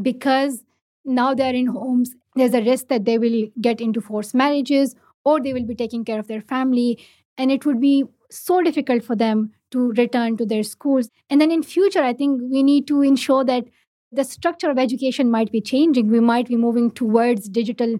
because 0.02 0.64
now 1.06 1.34
they're 1.34 1.56
in 1.64 1.68
homes 1.68 2.15
there's 2.35 2.53
a 2.53 2.61
risk 2.61 2.88
that 2.88 3.05
they 3.05 3.18
will 3.18 3.47
get 3.61 3.81
into 3.81 4.01
forced 4.01 4.34
marriages 4.34 4.95
or 5.26 5.39
they 5.39 5.53
will 5.53 5.65
be 5.65 5.76
taking 5.76 6.03
care 6.03 6.19
of 6.19 6.27
their 6.27 6.41
family 6.41 6.99
and 7.38 7.51
it 7.51 7.65
would 7.65 7.80
be 7.80 8.03
so 8.30 8.61
difficult 8.61 9.03
for 9.03 9.15
them 9.15 9.51
to 9.72 9.91
return 9.93 10.38
to 10.38 10.45
their 10.45 10.64
schools. 10.64 11.10
And 11.30 11.39
then 11.41 11.51
in 11.51 11.64
future 11.64 12.03
i 12.03 12.14
think 12.14 12.41
we 12.51 12.64
need 12.64 12.88
to 12.88 13.01
ensure 13.01 13.43
that 13.45 13.65
the 14.11 14.23
structure 14.23 14.69
of 14.69 14.77
education 14.77 15.31
might 15.31 15.51
be 15.51 15.61
changing. 15.61 16.07
We 16.10 16.19
might 16.19 16.47
be 16.47 16.55
moving 16.55 16.91
towards 16.91 17.49
digital 17.49 17.95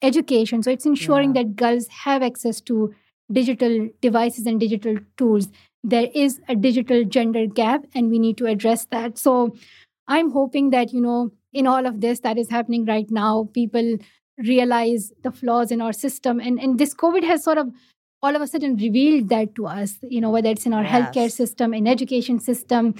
education. 0.00 0.62
So 0.62 0.70
it's 0.70 0.86
ensuring 0.86 1.34
that 1.34 1.56
girls 1.56 1.88
have 2.04 2.22
access 2.22 2.60
to 2.62 2.94
digital 3.30 3.88
devices 4.00 4.46
and 4.46 4.58
digital 4.58 4.96
tools. 5.18 5.48
There 5.84 6.08
is 6.14 6.40
a 6.48 6.56
digital 6.56 7.04
gender 7.04 7.46
gap 7.46 7.84
and 7.94 8.10
we 8.10 8.18
need 8.18 8.38
to 8.38 8.46
address 8.46 8.86
that. 8.86 9.18
So 9.18 9.54
i'm 10.10 10.30
hoping 10.30 10.70
that 10.70 10.92
you 10.92 11.00
know 11.00 11.30
in 11.52 11.66
all 11.66 11.86
of 11.86 12.00
this 12.00 12.20
that 12.20 12.38
is 12.38 12.50
happening 12.50 12.84
right 12.84 13.10
now 13.10 13.48
people 13.52 13.96
realize 14.38 15.12
the 15.22 15.32
flaws 15.32 15.70
in 15.70 15.80
our 15.80 15.92
system. 15.92 16.40
And 16.40 16.60
and 16.60 16.78
this 16.78 16.94
covid 16.94 17.24
has 17.24 17.44
sort 17.44 17.58
of 17.58 17.68
all 18.22 18.34
of 18.34 18.42
a 18.42 18.46
sudden 18.46 18.76
revealed 18.76 19.28
that 19.28 19.54
to 19.54 19.66
us 19.66 19.98
you 20.02 20.20
know 20.20 20.30
whether 20.30 20.50
it's 20.50 20.66
in 20.66 20.72
our 20.72 20.84
healthcare 20.84 21.30
system 21.30 21.72
in 21.72 21.86
education 21.86 22.40
system 22.40 22.94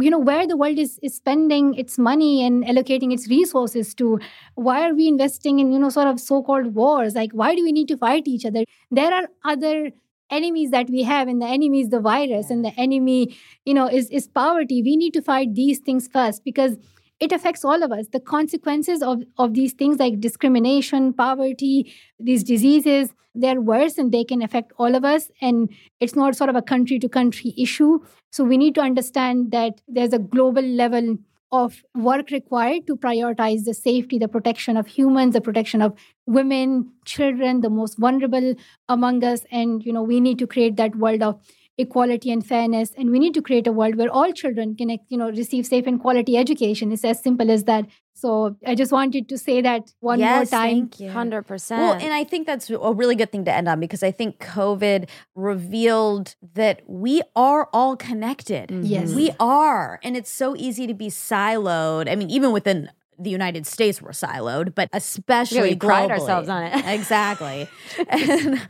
you 0.00 0.10
know 0.10 0.18
where 0.18 0.46
the 0.46 0.56
world 0.56 0.78
is, 0.78 0.98
is 1.02 1.14
spending 1.14 1.74
its 1.74 1.98
money 1.98 2.44
and 2.44 2.64
allocating 2.64 3.12
its 3.12 3.28
resources 3.28 3.94
to 3.94 4.18
why 4.54 4.88
are 4.88 4.94
we 4.94 5.06
investing 5.06 5.58
in 5.58 5.72
you 5.72 5.78
know 5.78 5.90
sort 5.90 6.06
of 6.06 6.18
so-called 6.18 6.74
wars? 6.74 7.14
Like 7.14 7.32
why 7.32 7.54
do 7.54 7.62
we 7.62 7.72
need 7.72 7.88
to 7.88 7.96
fight 7.96 8.26
each 8.26 8.46
other? 8.46 8.64
There 8.90 9.12
are 9.12 9.28
other 9.44 9.90
enemies 10.30 10.70
that 10.70 10.88
we 10.88 11.02
have 11.02 11.28
and 11.28 11.42
the 11.42 11.46
enemy 11.46 11.82
is 11.82 11.90
the 11.90 12.00
virus 12.00 12.48
and 12.48 12.64
the 12.64 12.72
enemy 12.78 13.36
you 13.66 13.74
know 13.74 13.86
is 13.86 14.08
is 14.08 14.26
poverty. 14.28 14.82
We 14.82 14.96
need 14.96 15.12
to 15.12 15.22
fight 15.22 15.54
these 15.54 15.78
things 15.78 16.08
first 16.08 16.42
because 16.42 16.78
it 17.22 17.32
affects 17.32 17.64
all 17.64 17.82
of 17.86 17.92
us. 17.92 18.06
The 18.12 18.20
consequences 18.20 19.02
of 19.02 19.24
of 19.38 19.54
these 19.54 19.74
things 19.82 19.98
like 20.04 20.20
discrimination 20.28 21.12
poverty 21.24 21.74
these 22.30 22.42
diseases 22.52 23.12
they're 23.34 23.60
worse 23.60 23.98
and 23.98 24.12
they 24.12 24.24
can 24.24 24.42
affect 24.42 24.72
all 24.78 24.94
of 24.94 25.04
us. 25.04 25.30
And 25.40 25.70
it's 26.00 26.14
not 26.14 26.36
sort 26.36 26.50
of 26.50 26.56
a 26.56 26.62
country 26.62 26.98
to 26.98 27.08
country 27.08 27.54
issue. 27.56 28.00
So 28.30 28.44
we 28.44 28.58
need 28.58 28.74
to 28.74 28.80
understand 28.80 29.52
that 29.52 29.80
there's 29.88 30.12
a 30.12 30.18
global 30.18 30.62
level 30.62 31.16
of 31.50 31.82
work 31.94 32.30
required 32.30 32.86
to 32.86 32.96
prioritize 32.96 33.64
the 33.64 33.74
safety, 33.74 34.18
the 34.18 34.28
protection 34.28 34.76
of 34.76 34.86
humans, 34.86 35.34
the 35.34 35.40
protection 35.40 35.82
of 35.82 35.92
women, 36.26 36.90
children, 37.04 37.60
the 37.60 37.68
most 37.68 37.98
vulnerable 37.98 38.54
among 38.88 39.22
us. 39.22 39.44
And, 39.50 39.84
you 39.84 39.92
know, 39.92 40.02
we 40.02 40.18
need 40.18 40.38
to 40.38 40.46
create 40.46 40.76
that 40.76 40.96
world 40.96 41.22
of 41.22 41.40
equality 41.78 42.30
and 42.30 42.46
fairness. 42.46 42.92
And 42.96 43.10
we 43.10 43.18
need 43.18 43.34
to 43.34 43.42
create 43.42 43.66
a 43.66 43.72
world 43.72 43.96
where 43.96 44.10
all 44.10 44.32
children 44.32 44.76
can, 44.76 44.90
you 45.08 45.16
know, 45.16 45.30
receive 45.30 45.66
safe 45.66 45.86
and 45.86 46.00
quality 46.00 46.36
education. 46.36 46.92
It's 46.92 47.04
as 47.04 47.22
simple 47.22 47.50
as 47.50 47.64
that. 47.64 47.86
So 48.14 48.56
I 48.66 48.74
just 48.74 48.92
wanted 48.92 49.28
to 49.30 49.38
say 49.38 49.62
that 49.62 49.90
one 50.00 50.20
more 50.20 50.44
time. 50.44 50.90
Thank 50.90 51.00
you. 51.00 51.10
100%. 51.10 51.70
Well, 51.70 51.94
and 51.94 52.12
I 52.12 52.24
think 52.24 52.46
that's 52.46 52.70
a 52.70 52.92
really 52.92 53.16
good 53.16 53.32
thing 53.32 53.44
to 53.46 53.52
end 53.52 53.68
on 53.68 53.80
because 53.80 54.02
I 54.02 54.10
think 54.10 54.38
COVID 54.38 55.08
revealed 55.34 56.36
that 56.54 56.82
we 56.86 57.22
are 57.34 57.68
all 57.72 57.96
connected. 57.96 58.70
Yes. 58.70 59.12
We 59.14 59.30
are. 59.40 59.98
And 60.02 60.16
it's 60.16 60.30
so 60.30 60.54
easy 60.56 60.86
to 60.86 60.94
be 60.94 61.08
siloed. 61.08 62.08
I 62.10 62.14
mean, 62.14 62.30
even 62.30 62.52
within 62.52 62.90
the 63.18 63.30
United 63.30 63.66
States, 63.66 64.00
we're 64.02 64.10
siloed, 64.10 64.74
but 64.74 64.88
especially 64.92 65.70
we 65.70 65.76
pride 65.76 66.08
globally. 66.10 66.12
ourselves 66.20 66.48
on 66.48 66.62
it. 66.64 66.84
exactly. 66.86 67.68
and 68.08 68.60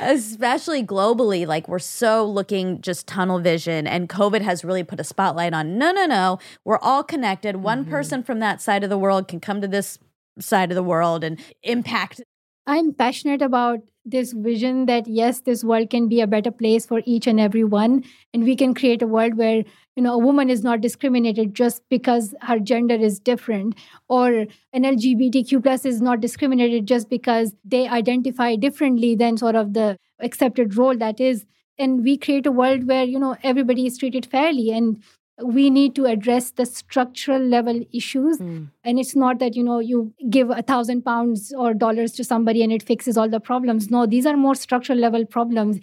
especially 0.00 0.84
globally, 0.84 1.46
like 1.46 1.68
we're 1.68 1.78
so 1.78 2.24
looking 2.24 2.80
just 2.80 3.06
tunnel 3.06 3.38
vision. 3.38 3.86
And 3.86 4.08
COVID 4.08 4.40
has 4.42 4.64
really 4.64 4.84
put 4.84 5.00
a 5.00 5.04
spotlight 5.04 5.52
on 5.52 5.78
no, 5.78 5.92
no, 5.92 6.06
no. 6.06 6.38
We're 6.64 6.78
all 6.78 7.02
connected. 7.02 7.56
One 7.56 7.82
Mm-hmm. 7.82 7.90
person 7.90 8.22
from 8.22 8.40
that 8.40 8.60
side 8.62 8.82
of 8.84 8.90
the 8.90 8.98
world 8.98 9.28
can 9.28 9.40
come 9.40 9.60
to 9.60 9.68
this 9.68 9.98
side 10.40 10.70
of 10.70 10.74
the 10.76 10.82
world 10.82 11.22
and 11.24 11.38
impact 11.62 12.20
I'm 12.66 12.92
passionate 12.92 13.40
about 13.42 13.78
this 14.10 14.32
vision 14.32 14.86
that 14.86 15.06
yes, 15.06 15.40
this 15.40 15.62
world 15.64 15.90
can 15.90 16.08
be 16.08 16.20
a 16.20 16.26
better 16.26 16.50
place 16.50 16.86
for 16.86 17.02
each 17.04 17.26
and 17.26 17.40
every 17.40 17.64
one, 17.64 18.04
and 18.32 18.44
we 18.44 18.56
can 18.56 18.74
create 18.74 19.02
a 19.02 19.06
world 19.06 19.36
where 19.36 19.64
you 19.96 20.02
know 20.02 20.14
a 20.14 20.18
woman 20.18 20.50
is 20.50 20.62
not 20.62 20.80
discriminated 20.80 21.54
just 21.54 21.82
because 21.88 22.34
her 22.42 22.58
gender 22.58 22.94
is 22.94 23.18
different, 23.18 23.74
or 24.08 24.46
an 24.72 24.84
LGBTQ 24.84 25.62
plus 25.62 25.84
is 25.84 26.00
not 26.00 26.20
discriminated 26.20 26.86
just 26.86 27.08
because 27.08 27.54
they 27.64 27.86
identify 27.88 28.54
differently 28.56 29.14
than 29.14 29.36
sort 29.36 29.54
of 29.56 29.74
the 29.74 29.96
accepted 30.20 30.76
role 30.76 30.96
that 30.96 31.20
is. 31.20 31.44
And 31.80 32.02
we 32.02 32.16
create 32.16 32.44
a 32.46 32.50
world 32.52 32.88
where 32.88 33.04
you 33.04 33.18
know 33.18 33.36
everybody 33.42 33.86
is 33.86 33.98
treated 33.98 34.26
fairly 34.26 34.70
and 34.70 35.02
we 35.42 35.70
need 35.70 35.94
to 35.94 36.06
address 36.06 36.50
the 36.52 36.66
structural 36.66 37.40
level 37.40 37.84
issues. 37.92 38.38
Mm. 38.38 38.70
and 38.84 38.98
it's 38.98 39.14
not 39.14 39.38
that 39.38 39.54
you 39.54 39.62
know 39.62 39.78
you 39.78 40.12
give 40.30 40.50
a 40.50 40.62
thousand 40.62 41.02
pounds 41.02 41.52
or 41.56 41.74
dollars 41.74 42.12
to 42.12 42.24
somebody 42.24 42.62
and 42.62 42.72
it 42.72 42.82
fixes 42.82 43.16
all 43.16 43.28
the 43.28 43.40
problems. 43.40 43.90
No 43.90 44.06
these 44.06 44.26
are 44.26 44.36
more 44.36 44.54
structural 44.54 44.98
level 44.98 45.24
problems. 45.26 45.78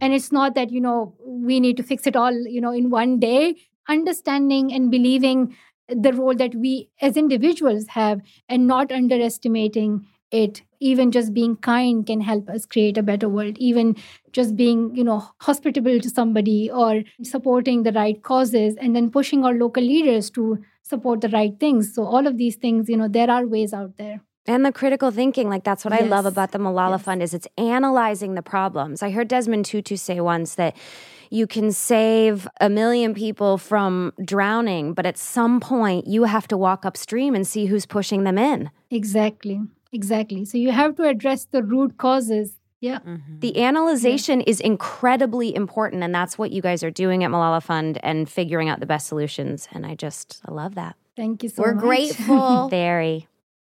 And 0.00 0.14
it's 0.14 0.30
not 0.30 0.54
that 0.54 0.70
you 0.70 0.80
know 0.80 1.14
we 1.26 1.60
need 1.60 1.76
to 1.78 1.82
fix 1.82 2.06
it 2.06 2.16
all 2.16 2.32
you 2.56 2.60
know 2.60 2.72
in 2.72 2.90
one 2.90 3.18
day. 3.18 3.56
Understanding 3.88 4.72
and 4.72 4.90
believing 4.90 5.56
the 5.88 6.12
role 6.12 6.34
that 6.34 6.54
we 6.54 6.90
as 7.00 7.16
individuals 7.16 7.86
have 7.88 8.20
and 8.48 8.66
not 8.66 8.92
underestimating 8.92 10.06
it 10.30 10.62
even 10.80 11.10
just 11.10 11.32
being 11.34 11.56
kind 11.56 12.06
can 12.06 12.20
help 12.20 12.48
us 12.48 12.66
create 12.66 12.98
a 12.98 13.02
better 13.02 13.28
world 13.28 13.56
even 13.58 13.96
just 14.32 14.56
being 14.56 14.94
you 14.94 15.02
know 15.04 15.24
hospitable 15.40 15.98
to 16.00 16.10
somebody 16.10 16.70
or 16.70 17.02
supporting 17.22 17.82
the 17.82 17.92
right 17.92 18.22
causes 18.22 18.76
and 18.76 18.94
then 18.94 19.10
pushing 19.10 19.44
our 19.44 19.54
local 19.54 19.82
leaders 19.82 20.30
to 20.30 20.58
support 20.82 21.20
the 21.20 21.28
right 21.30 21.58
things 21.58 21.94
so 21.94 22.04
all 22.04 22.26
of 22.26 22.36
these 22.36 22.56
things 22.56 22.88
you 22.88 22.96
know 22.96 23.08
there 23.08 23.30
are 23.30 23.46
ways 23.46 23.72
out 23.72 23.96
there 23.96 24.20
And 24.48 24.64
the 24.64 24.72
critical 24.72 25.10
thinking, 25.14 25.50
like 25.52 25.64
that's 25.64 25.84
what 25.84 25.92
I 25.94 26.00
love 26.10 26.26
about 26.28 26.52
the 26.52 26.58
Malala 26.58 26.96
Yes. 26.96 27.02
Fund 27.06 27.22
is 27.24 27.34
it's 27.38 27.48
analyzing 27.58 28.34
the 28.34 28.42
problems. 28.42 29.02
I 29.06 29.10
heard 29.16 29.28
Desmond 29.28 29.66
Tutu 29.70 29.96
say 29.96 30.14
once 30.28 30.54
that 30.60 30.72
you 31.38 31.46
can 31.46 31.70
save 31.72 32.48
a 32.58 32.70
million 32.70 33.12
people 33.12 33.58
from 33.58 34.14
drowning, 34.24 34.94
but 34.94 35.04
at 35.04 35.18
some 35.18 35.60
point 35.60 36.06
you 36.06 36.24
have 36.24 36.48
to 36.48 36.56
walk 36.56 36.86
upstream 36.86 37.34
and 37.34 37.46
see 37.46 37.66
who's 37.66 37.84
pushing 37.84 38.24
them 38.24 38.38
in. 38.38 38.70
Exactly. 38.90 39.60
Exactly. 39.92 40.44
So 40.44 40.58
you 40.58 40.70
have 40.70 40.96
to 40.96 41.04
address 41.04 41.46
the 41.46 41.62
root 41.62 41.96
causes 41.98 42.54
Yeah. 42.80 43.00
Mhm. 43.00 43.40
The 43.40 43.60
analyzation 43.60 44.40
is 44.40 44.60
incredibly 44.60 45.52
important, 45.52 46.04
and 46.04 46.14
that's 46.14 46.38
what 46.38 46.52
you 46.52 46.62
guys 46.62 46.84
are 46.84 46.92
doing 46.92 47.24
at 47.24 47.30
Malala 47.30 47.60
Fund 47.60 47.98
and 48.04 48.28
figuring 48.28 48.68
out 48.68 48.78
the 48.78 48.86
best 48.86 49.08
solutions. 49.08 49.66
And 49.72 49.84
I 49.84 49.96
just 49.96 50.40
I 50.46 50.52
love 50.52 50.76
that. 50.76 50.94
Thank 51.16 51.42
you 51.42 51.48
so 51.48 51.62
much 51.62 51.74
We're 51.74 51.80
grateful. 51.80 52.68
Very. 52.70 53.26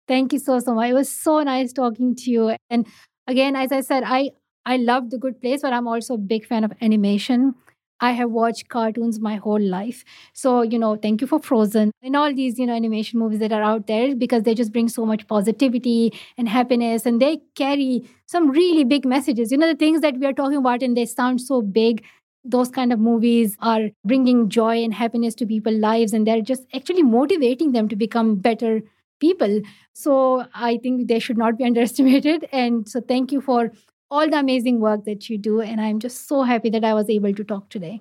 Thank 0.07 0.33
you 0.33 0.39
so 0.39 0.61
so 0.61 0.75
much. 0.75 0.91
It 0.91 0.95
was 0.95 1.11
so 1.11 1.43
nice 1.43 1.73
talking 1.73 2.15
to 2.15 2.31
you. 2.31 2.57
And 2.71 2.87
again, 3.27 3.57
as 3.57 3.73
I 3.73 3.81
said, 3.81 4.05
I 4.07 4.31
I 4.65 4.77
love 4.77 5.11
The 5.11 5.19
Good 5.19 5.41
Place, 5.41 5.63
but 5.63 5.73
I'm 5.73 5.89
also 5.89 6.15
a 6.15 6.19
big 6.19 6.47
fan 6.47 6.63
of 6.63 6.73
animation. 6.81 7.55
I 8.03 8.11
have 8.13 8.31
watched 8.31 8.69
cartoons 8.69 9.21
my 9.21 9.37
whole 9.37 9.61
life. 9.61 10.05
So, 10.35 10.63
you 10.63 10.79
know, 10.79 10.97
thank 10.97 11.21
you 11.21 11.27
for 11.29 11.39
Frozen 11.39 11.93
and 12.03 12.17
all 12.17 12.35
these, 12.35 12.59
you 12.59 12.67
know, 12.67 12.75
animation 12.75 13.19
movies 13.21 13.39
that 13.39 13.53
are 13.53 13.63
out 13.63 13.87
there 13.87 14.17
because 14.17 14.43
they 14.43 14.55
just 14.55 14.73
bring 14.73 14.89
so 14.89 15.07
much 15.07 15.27
positivity 15.29 16.13
and 16.37 16.49
happiness 16.49 17.07
and 17.07 17.23
they 17.23 17.39
carry 17.55 18.03
some 18.27 18.51
really 18.51 18.85
big 18.85 19.07
messages. 19.07 19.53
You 19.53 19.59
know, 19.59 19.69
the 19.69 19.77
things 19.77 20.01
that 20.01 20.19
we 20.19 20.27
are 20.27 20.33
talking 20.33 20.59
about 20.59 20.83
and 20.83 20.97
they 20.97 21.07
sound 21.07 21.41
so 21.41 21.63
big. 21.63 22.05
Those 22.45 22.71
kind 22.71 22.93
of 22.93 22.99
movies 22.99 23.57
are 23.61 23.91
bringing 24.05 24.49
joy 24.49 24.83
and 24.83 24.93
happiness 24.93 25.37
to 25.37 25.47
people's 25.47 25.77
lives 25.79 26.13
and 26.13 26.27
they're 26.27 26.43
just 26.43 26.65
actually 26.75 27.05
motivating 27.05 27.71
them 27.71 27.89
to 27.89 27.95
become 27.95 28.35
better 28.35 28.83
people. 29.21 29.61
So 29.93 30.47
I 30.53 30.79
think 30.83 31.07
they 31.07 31.21
should 31.21 31.39
not 31.39 31.57
be 31.57 31.65
underestimated. 31.71 32.49
And 32.53 32.89
so 32.89 33.01
thank 33.01 33.31
you 33.31 33.41
for 33.41 33.71
all 34.13 34.29
the 34.29 34.39
amazing 34.39 34.79
work 34.81 35.05
that 35.07 35.29
you 35.31 35.39
do. 35.39 35.61
And 35.61 35.81
I'm 35.81 35.99
just 35.99 36.29
so 36.29 36.43
happy 36.43 36.71
that 36.71 36.85
I 36.85 36.95
was 36.95 37.09
able 37.11 37.33
to 37.35 37.45
talk 37.53 37.69
today. 37.71 38.01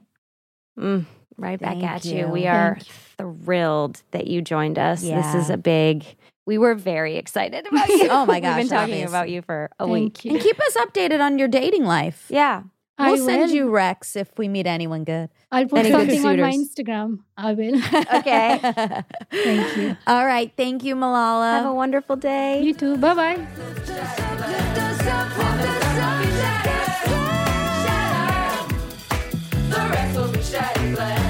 Mm, 0.79 1.05
right 1.37 1.59
back 1.59 1.71
Thank 1.79 1.83
at 1.83 2.05
you. 2.05 2.17
you. 2.19 2.27
We 2.27 2.43
Thank 2.43 2.55
are 2.55 2.77
you. 2.79 2.85
thrilled 3.17 4.01
that 4.11 4.27
you 4.27 4.41
joined 4.41 4.77
us. 4.77 5.01
This 5.01 5.33
is 5.35 5.49
a 5.49 5.57
big. 5.57 6.05
We 6.45 6.57
were 6.57 6.75
very 6.75 7.15
excited 7.17 7.65
about 7.67 7.87
you. 7.99 8.07
Oh 8.09 8.25
my 8.25 8.39
gosh! 8.45 8.57
We've 8.57 8.69
gosh, 8.69 8.69
been 8.69 8.69
talking 8.69 8.93
obvious. 8.95 9.09
about 9.11 9.29
you 9.29 9.41
for 9.41 9.69
a 9.79 9.85
Thank 9.85 9.93
week. 9.93 10.25
you. 10.25 10.31
And 10.33 10.41
keep 10.41 10.59
us 10.59 10.75
updated 10.77 11.21
on 11.21 11.39
your 11.39 11.47
dating 11.47 11.85
life. 11.85 12.25
Yeah. 12.29 12.63
I 12.97 13.11
We'll 13.13 13.25
send 13.25 13.41
will. 13.49 13.55
you 13.57 13.69
Rex 13.69 14.15
if 14.15 14.29
we 14.37 14.47
meet 14.47 14.67
anyone 14.67 15.03
good. 15.05 15.29
I'll 15.51 15.65
put 15.65 15.79
Any 15.79 15.89
good 15.89 16.21
something 16.21 16.25
on 16.25 16.39
my? 16.41 16.51
Instagram. 16.53 17.19
I 17.37 17.53
will. 17.53 17.75
Okay. 18.19 18.59
Thank 19.31 19.77
you. 19.77 19.97
All 20.05 20.25
right. 20.25 20.51
Thank 20.55 20.83
you, 20.83 20.95
Malala. 20.95 21.57
Have 21.61 21.65
a 21.65 21.73
wonderful 21.73 22.15
day. 22.15 22.61
you 22.61 22.73
too. 22.75 22.97
Bye 22.97 23.15
bye. 23.15 24.77
Shattered 30.51 30.95
glass. 30.95 31.20